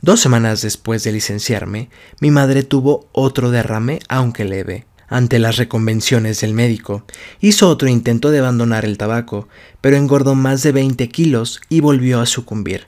Dos 0.02 0.20
semanas 0.20 0.62
después 0.62 1.04
de 1.04 1.12
licenciarme, 1.12 1.90
mi 2.20 2.30
madre 2.30 2.62
tuvo 2.62 3.08
otro 3.12 3.50
derrame, 3.50 3.98
aunque 4.08 4.44
leve. 4.44 4.86
Ante 5.08 5.40
las 5.40 5.56
reconvenciones 5.56 6.40
del 6.40 6.54
médico, 6.54 7.04
hizo 7.40 7.68
otro 7.68 7.88
intento 7.88 8.30
de 8.30 8.38
abandonar 8.38 8.84
el 8.84 8.96
tabaco, 8.96 9.48
pero 9.80 9.96
engordó 9.96 10.36
más 10.36 10.62
de 10.62 10.70
20 10.70 11.08
kilos 11.08 11.60
y 11.68 11.80
volvió 11.80 12.20
a 12.20 12.26
sucumbir. 12.26 12.86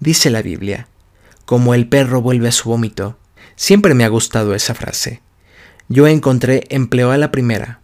Dice 0.00 0.28
la 0.28 0.42
Biblia, 0.42 0.88
como 1.52 1.74
el 1.74 1.86
perro 1.86 2.22
vuelve 2.22 2.48
a 2.48 2.50
su 2.50 2.70
vómito. 2.70 3.18
Siempre 3.56 3.92
me 3.92 4.04
ha 4.04 4.08
gustado 4.08 4.54
esa 4.54 4.72
frase. 4.72 5.20
Yo 5.90 6.06
encontré 6.06 6.64
empleo 6.70 7.10
a 7.10 7.18
la 7.18 7.30
primera. 7.30 7.80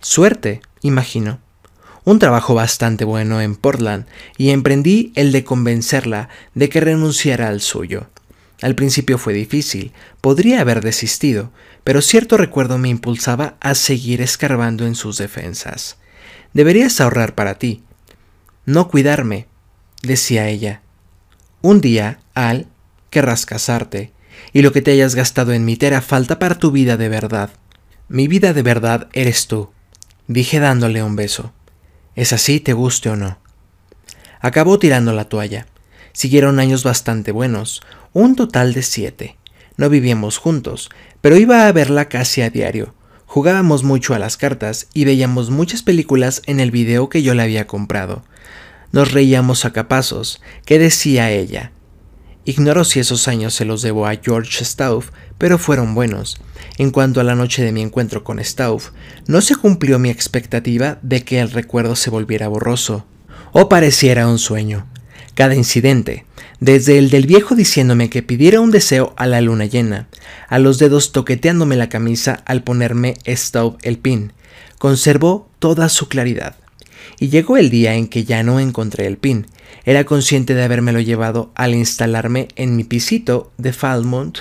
Suerte, 0.00 0.60
imagino 0.82 1.38
un 2.02 2.18
trabajo 2.18 2.52
bastante 2.56 3.04
bueno 3.04 3.40
en 3.40 3.54
Portland 3.54 4.06
y 4.36 4.50
emprendí 4.50 5.12
el 5.14 5.30
de 5.30 5.44
convencerla 5.44 6.30
de 6.56 6.68
que 6.68 6.80
renunciara 6.80 7.46
al 7.46 7.60
suyo. 7.60 8.08
Al 8.60 8.74
principio 8.74 9.18
fue 9.18 9.34
difícil, 9.34 9.92
podría 10.20 10.60
haber 10.60 10.80
desistido, 10.80 11.52
pero 11.84 12.02
cierto 12.02 12.36
recuerdo 12.36 12.76
me 12.76 12.88
impulsaba 12.88 13.54
a 13.60 13.76
seguir 13.76 14.20
escarbando 14.20 14.84
en 14.84 14.96
sus 14.96 15.16
defensas. 15.16 15.96
Deberías 16.54 17.00
ahorrar 17.00 17.36
para 17.36 17.54
ti. 17.54 17.84
No 18.64 18.88
cuidarme, 18.88 19.46
decía 20.02 20.48
ella. 20.48 20.82
Un 21.62 21.80
día, 21.80 22.18
Al, 22.34 22.66
querrás 23.16 23.46
casarte, 23.46 24.12
y 24.52 24.60
lo 24.60 24.72
que 24.72 24.82
te 24.82 24.90
hayas 24.90 25.14
gastado 25.14 25.54
en 25.54 25.64
mí 25.64 25.78
te 25.78 25.86
hará 25.86 26.02
falta 26.02 26.38
para 26.38 26.58
tu 26.58 26.70
vida 26.70 26.98
de 26.98 27.08
verdad. 27.08 27.48
Mi 28.10 28.28
vida 28.28 28.52
de 28.52 28.60
verdad 28.60 29.08
eres 29.14 29.46
tú, 29.46 29.70
dije 30.26 30.60
dándole 30.60 31.02
un 31.02 31.16
beso. 31.16 31.54
Es 32.14 32.34
así, 32.34 32.60
te 32.60 32.74
guste 32.74 33.08
o 33.08 33.16
no. 33.16 33.38
Acabó 34.38 34.78
tirando 34.78 35.14
la 35.14 35.30
toalla. 35.30 35.66
Siguieron 36.12 36.60
años 36.60 36.84
bastante 36.84 37.32
buenos, 37.32 37.80
un 38.12 38.36
total 38.36 38.74
de 38.74 38.82
siete. 38.82 39.38
No 39.78 39.88
vivíamos 39.88 40.36
juntos, 40.36 40.90
pero 41.22 41.38
iba 41.38 41.68
a 41.68 41.72
verla 41.72 42.10
casi 42.10 42.42
a 42.42 42.50
diario. 42.50 42.94
Jugábamos 43.24 43.82
mucho 43.82 44.12
a 44.12 44.18
las 44.18 44.36
cartas 44.36 44.88
y 44.92 45.06
veíamos 45.06 45.48
muchas 45.48 45.82
películas 45.82 46.42
en 46.44 46.60
el 46.60 46.70
video 46.70 47.08
que 47.08 47.22
yo 47.22 47.32
le 47.32 47.44
había 47.44 47.66
comprado. 47.66 48.24
Nos 48.92 49.12
reíamos 49.12 49.64
a 49.64 49.72
capazos, 49.72 50.42
¿qué 50.66 50.78
decía 50.78 51.30
ella? 51.30 51.72
Ignoro 52.48 52.84
si 52.84 53.00
esos 53.00 53.26
años 53.26 53.54
se 53.54 53.64
los 53.64 53.82
debo 53.82 54.06
a 54.06 54.14
George 54.22 54.64
Stauff, 54.64 55.10
pero 55.36 55.58
fueron 55.58 55.96
buenos. 55.96 56.40
En 56.78 56.92
cuanto 56.92 57.20
a 57.20 57.24
la 57.24 57.34
noche 57.34 57.64
de 57.64 57.72
mi 57.72 57.82
encuentro 57.82 58.22
con 58.22 58.38
Stauff, 58.38 58.90
no 59.26 59.40
se 59.40 59.56
cumplió 59.56 59.98
mi 59.98 60.10
expectativa 60.10 61.00
de 61.02 61.24
que 61.24 61.40
el 61.40 61.50
recuerdo 61.50 61.96
se 61.96 62.08
volviera 62.08 62.46
borroso, 62.46 63.04
o 63.50 63.68
pareciera 63.68 64.28
un 64.28 64.38
sueño. 64.38 64.86
Cada 65.34 65.56
incidente, 65.56 66.24
desde 66.60 66.98
el 66.98 67.10
del 67.10 67.26
viejo 67.26 67.56
diciéndome 67.56 68.10
que 68.10 68.22
pidiera 68.22 68.60
un 68.60 68.70
deseo 68.70 69.12
a 69.16 69.26
la 69.26 69.40
luna 69.40 69.64
llena, 69.64 70.06
a 70.48 70.60
los 70.60 70.78
dedos 70.78 71.10
toqueteándome 71.10 71.74
la 71.74 71.88
camisa 71.88 72.44
al 72.46 72.62
ponerme 72.62 73.16
Stauff 73.26 73.74
el 73.82 73.98
pin, 73.98 74.32
conservó 74.78 75.50
toda 75.58 75.88
su 75.88 76.06
claridad. 76.06 76.54
Y 77.18 77.28
llegó 77.28 77.56
el 77.56 77.70
día 77.70 77.94
en 77.94 78.08
que 78.08 78.24
ya 78.24 78.42
no 78.42 78.60
encontré 78.60 79.06
el 79.06 79.16
pin, 79.16 79.46
era 79.84 80.04
consciente 80.04 80.54
de 80.54 80.64
habérmelo 80.64 81.00
llevado 81.00 81.52
al 81.54 81.74
instalarme 81.74 82.48
en 82.56 82.74
mi 82.76 82.82
pisito 82.82 83.52
de 83.56 83.72
Falmouth. 83.72 84.40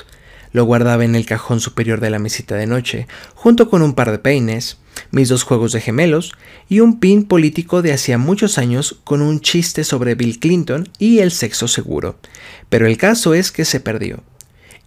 Lo 0.52 0.66
guardaba 0.66 1.06
en 1.06 1.16
el 1.16 1.26
cajón 1.26 1.60
superior 1.60 2.00
de 2.00 2.10
la 2.10 2.18
mesita 2.18 2.56
de 2.56 2.66
noche, 2.66 3.08
junto 3.36 3.70
con 3.70 3.82
un 3.82 3.94
par 3.94 4.10
de 4.10 4.20
peines, 4.20 4.78
mis 5.12 5.30
dos 5.30 5.44
juegos 5.44 5.72
de 5.72 5.82
gemelos 5.82 6.32
y 6.68 6.80
un 6.80 7.00
pin 7.00 7.26
político 7.26 7.82
de 7.82 7.94
hacía 7.94 8.18
muchos 8.18 8.58
años 8.58 9.00
con 9.04 9.22
un 9.22 9.40
chiste 9.42 9.84
sobre 9.84 10.16
Bill 10.16 10.40
Clinton 10.40 10.90
y 10.98 11.20
el 11.20 11.32
sexo 11.32 11.68
seguro. 11.68 12.18
Pero 12.70 12.88
el 12.88 12.98
caso 12.98 13.34
es 13.34 13.52
que 13.52 13.66
se 13.66 13.80
perdió. 13.80 14.24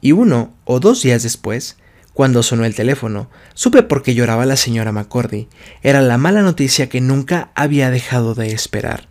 Y 0.00 0.12
uno 0.12 0.54
o 0.64 0.80
dos 0.80 1.02
días 1.02 1.22
después, 1.22 1.76
cuando 2.18 2.42
sonó 2.42 2.64
el 2.64 2.74
teléfono, 2.74 3.30
supe 3.54 3.84
por 3.84 4.02
qué 4.02 4.12
lloraba 4.12 4.44
la 4.44 4.56
señora 4.56 4.90
McCordy. 4.90 5.46
Era 5.84 6.02
la 6.02 6.18
mala 6.18 6.42
noticia 6.42 6.88
que 6.88 7.00
nunca 7.00 7.52
había 7.54 7.92
dejado 7.92 8.34
de 8.34 8.50
esperar 8.50 9.06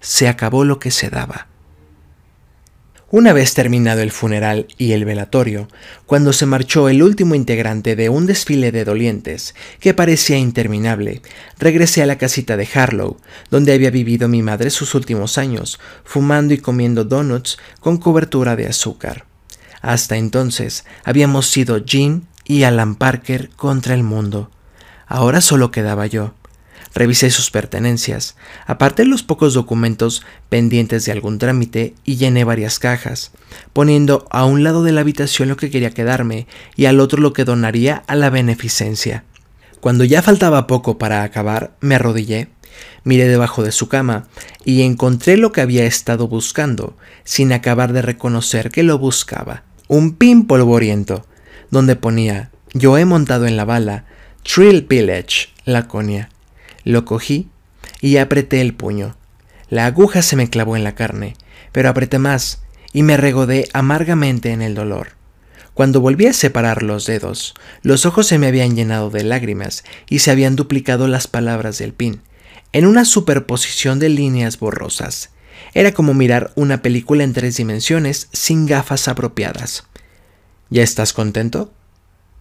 se 0.00 0.26
acabó 0.26 0.64
lo 0.64 0.80
que 0.80 0.90
se 0.90 1.10
daba. 1.10 1.46
Una 3.12 3.32
vez 3.32 3.54
terminado 3.54 4.00
el 4.02 4.10
funeral 4.10 4.66
y 4.78 4.92
el 4.92 5.04
velatorio, 5.04 5.68
cuando 6.06 6.32
se 6.32 6.46
marchó 6.46 6.88
el 6.88 7.04
último 7.04 7.36
integrante 7.36 7.94
de 7.94 8.08
un 8.08 8.26
desfile 8.26 8.72
de 8.72 8.84
dolientes 8.84 9.54
que 9.78 9.94
parecía 9.94 10.36
interminable, 10.36 11.22
regresé 11.58 12.02
a 12.02 12.06
la 12.06 12.18
casita 12.18 12.56
de 12.56 12.68
Harlow, 12.74 13.16
donde 13.48 13.74
había 13.74 13.90
vivido 13.90 14.26
mi 14.26 14.42
madre 14.42 14.70
sus 14.70 14.96
últimos 14.96 15.38
años, 15.38 15.78
fumando 16.04 16.52
y 16.52 16.58
comiendo 16.58 17.04
donuts 17.04 17.58
con 17.78 17.96
cobertura 17.96 18.56
de 18.56 18.66
azúcar. 18.66 19.24
Hasta 19.82 20.16
entonces 20.16 20.84
habíamos 21.04 21.46
sido 21.48 21.78
Jean 21.78 22.28
y 22.50 22.64
Alan 22.64 22.96
Parker 22.96 23.48
contra 23.50 23.94
el 23.94 24.02
mundo. 24.02 24.50
Ahora 25.06 25.40
solo 25.40 25.70
quedaba 25.70 26.08
yo. 26.08 26.34
Revisé 26.92 27.30
sus 27.30 27.52
pertenencias, 27.52 28.34
aparté 28.66 29.04
los 29.04 29.22
pocos 29.22 29.54
documentos 29.54 30.24
pendientes 30.48 31.04
de 31.04 31.12
algún 31.12 31.38
trámite 31.38 31.94
y 32.04 32.16
llené 32.16 32.42
varias 32.42 32.80
cajas, 32.80 33.30
poniendo 33.72 34.26
a 34.32 34.46
un 34.46 34.64
lado 34.64 34.82
de 34.82 34.90
la 34.90 35.02
habitación 35.02 35.48
lo 35.48 35.56
que 35.56 35.70
quería 35.70 35.92
quedarme 35.92 36.48
y 36.74 36.86
al 36.86 36.98
otro 36.98 37.22
lo 37.22 37.32
que 37.32 37.44
donaría 37.44 38.02
a 38.08 38.16
la 38.16 38.30
beneficencia. 38.30 39.22
Cuando 39.78 40.02
ya 40.02 40.20
faltaba 40.20 40.66
poco 40.66 40.98
para 40.98 41.22
acabar, 41.22 41.76
me 41.78 41.94
arrodillé, 41.94 42.48
miré 43.04 43.28
debajo 43.28 43.62
de 43.62 43.70
su 43.70 43.88
cama 43.88 44.26
y 44.64 44.82
encontré 44.82 45.36
lo 45.36 45.52
que 45.52 45.60
había 45.60 45.84
estado 45.84 46.26
buscando, 46.26 46.96
sin 47.22 47.52
acabar 47.52 47.92
de 47.92 48.02
reconocer 48.02 48.72
que 48.72 48.82
lo 48.82 48.98
buscaba. 48.98 49.62
Un 49.86 50.16
pin 50.16 50.48
polvoriento, 50.48 51.26
donde 51.70 51.96
ponía 51.96 52.50
Yo 52.72 52.98
he 52.98 53.04
montado 53.04 53.46
en 53.46 53.56
la 53.56 53.64
bala, 53.64 54.04
Trill 54.42 54.86
Village, 54.88 55.48
Laconia. 55.64 56.30
Lo 56.84 57.04
cogí 57.04 57.48
y 58.00 58.16
apreté 58.16 58.60
el 58.60 58.74
puño. 58.74 59.16
La 59.68 59.86
aguja 59.86 60.22
se 60.22 60.36
me 60.36 60.48
clavó 60.48 60.76
en 60.76 60.84
la 60.84 60.94
carne, 60.94 61.36
pero 61.72 61.88
apreté 61.88 62.18
más 62.18 62.62
y 62.92 63.02
me 63.02 63.16
regodé 63.16 63.68
amargamente 63.72 64.50
en 64.50 64.62
el 64.62 64.74
dolor. 64.74 65.20
Cuando 65.74 66.00
volví 66.00 66.26
a 66.26 66.32
separar 66.32 66.82
los 66.82 67.06
dedos, 67.06 67.54
los 67.82 68.04
ojos 68.04 68.26
se 68.26 68.38
me 68.38 68.48
habían 68.48 68.74
llenado 68.74 69.10
de 69.10 69.22
lágrimas 69.22 69.84
y 70.08 70.18
se 70.18 70.30
habían 70.30 70.56
duplicado 70.56 71.06
las 71.06 71.26
palabras 71.26 71.78
del 71.78 71.94
pin, 71.94 72.20
en 72.72 72.86
una 72.86 73.04
superposición 73.04 73.98
de 73.98 74.08
líneas 74.08 74.58
borrosas. 74.58 75.30
Era 75.72 75.92
como 75.92 76.14
mirar 76.14 76.52
una 76.56 76.82
película 76.82 77.22
en 77.22 77.32
tres 77.32 77.56
dimensiones 77.56 78.28
sin 78.32 78.66
gafas 78.66 79.06
apropiadas. 79.08 79.84
¿Ya 80.70 80.84
estás 80.84 81.12
contento? 81.12 81.72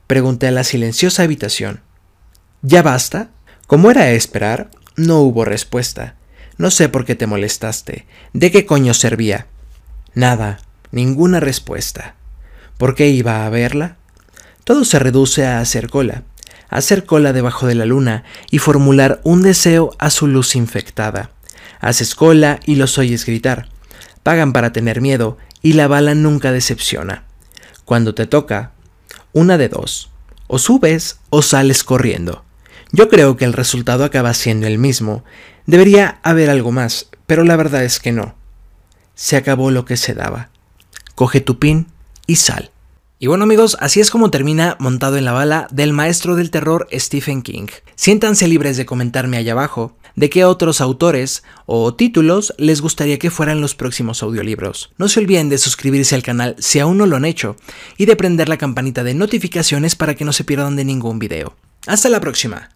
Pregunté 0.06 0.47
a 0.47 0.51
la 0.51 0.64
silenciosa 0.64 1.23
habitación. 1.23 1.81
¿Ya 2.61 2.84
basta? 2.84 3.31
Como 3.65 3.89
era 3.89 4.06
de 4.06 4.15
esperar, 4.15 4.69
no 4.95 5.22
hubo 5.22 5.45
respuesta. 5.45 6.15
No 6.57 6.69
sé 6.69 6.89
por 6.89 7.06
qué 7.06 7.15
te 7.15 7.26
molestaste. 7.26 8.06
¿De 8.34 8.51
qué 8.51 8.68
coño 8.68 8.93
servía? 8.93 9.47
Nada, 10.14 10.60
ninguna 10.91 11.39
respuesta. 11.39 12.15
¿Por 12.77 12.93
qué 12.93 13.10
iba 13.10 13.45
a 13.45 13.49
verla? 13.49 13.97
Todo 14.64 14.85
se 14.85 14.99
reduce 14.99 15.47
a 15.47 15.60
hacer 15.60 15.89
cola, 15.89 16.23
hacer 16.69 17.06
cola 17.06 17.34
debajo 17.34 17.65
de 17.65 17.76
la 17.76 17.85
luna 17.85 18.26
y 18.51 18.60
formular 18.60 19.22
un 19.23 19.41
deseo 19.41 19.95
a 19.97 20.11
su 20.11 20.27
luz 20.27 20.56
infectada. 20.56 21.31
Haces 21.80 22.14
cola 22.14 22.60
y 22.65 22.76
los 22.76 22.99
oyes 22.99 23.26
gritar. 23.26 23.69
Pagan 24.22 24.53
para 24.53 24.72
tener 24.72 25.01
miedo 25.01 25.39
y 25.64 25.73
la 25.73 25.88
bala 25.88 26.14
nunca 26.14 26.51
decepciona. 26.51 27.23
Cuando 27.89 28.13
te 28.13 28.27
toca, 28.27 28.73
una 29.33 29.57
de 29.57 29.67
dos, 29.67 30.11
o 30.45 30.59
subes 30.59 31.21
o 31.31 31.41
sales 31.41 31.83
corriendo. 31.83 32.45
Yo 32.91 33.09
creo 33.09 33.35
que 33.35 33.45
el 33.45 33.53
resultado 33.53 34.03
acaba 34.03 34.31
siendo 34.35 34.67
el 34.67 34.77
mismo. 34.77 35.23
Debería 35.65 36.19
haber 36.21 36.51
algo 36.51 36.71
más, 36.71 37.07
pero 37.25 37.43
la 37.43 37.55
verdad 37.55 37.83
es 37.83 37.99
que 37.99 38.11
no. 38.11 38.35
Se 39.15 39.37
acabó 39.37 39.71
lo 39.71 39.85
que 39.85 39.97
se 39.97 40.13
daba. 40.13 40.51
Coge 41.15 41.41
tu 41.41 41.57
pin 41.57 41.87
y 42.27 42.35
sal. 42.35 42.69
Y 43.21 43.27
bueno 43.27 43.43
amigos, 43.43 43.75
así 43.81 43.99
es 43.99 44.11
como 44.11 44.31
termina 44.31 44.77
Montado 44.79 45.17
en 45.17 45.25
la 45.25 45.33
bala 45.33 45.67
del 45.71 45.91
maestro 45.91 46.37
del 46.37 46.51
terror 46.51 46.87
Stephen 46.93 47.41
King. 47.41 47.67
Siéntanse 47.95 48.47
libres 48.47 48.77
de 48.77 48.85
comentarme 48.85 49.35
allá 49.35 49.51
abajo 49.51 49.97
de 50.15 50.29
qué 50.29 50.45
otros 50.45 50.79
autores 50.79 51.43
o 51.65 51.93
títulos 51.93 52.53
les 52.57 52.79
gustaría 52.79 53.19
que 53.19 53.29
fueran 53.29 53.59
los 53.59 53.75
próximos 53.75 54.23
audiolibros. 54.23 54.93
No 54.97 55.09
se 55.09 55.19
olviden 55.19 55.49
de 55.49 55.57
suscribirse 55.57 56.15
al 56.15 56.23
canal 56.23 56.55
si 56.59 56.79
aún 56.79 56.97
no 56.97 57.05
lo 57.05 57.17
han 57.17 57.25
hecho 57.25 57.57
y 57.97 58.05
de 58.05 58.15
prender 58.15 58.47
la 58.47 58.57
campanita 58.57 59.03
de 59.03 59.15
notificaciones 59.15 59.97
para 59.97 60.15
que 60.15 60.23
no 60.23 60.31
se 60.31 60.45
pierdan 60.45 60.77
de 60.77 60.85
ningún 60.85 61.19
video. 61.19 61.57
Hasta 61.87 62.07
la 62.07 62.21
próxima. 62.21 62.69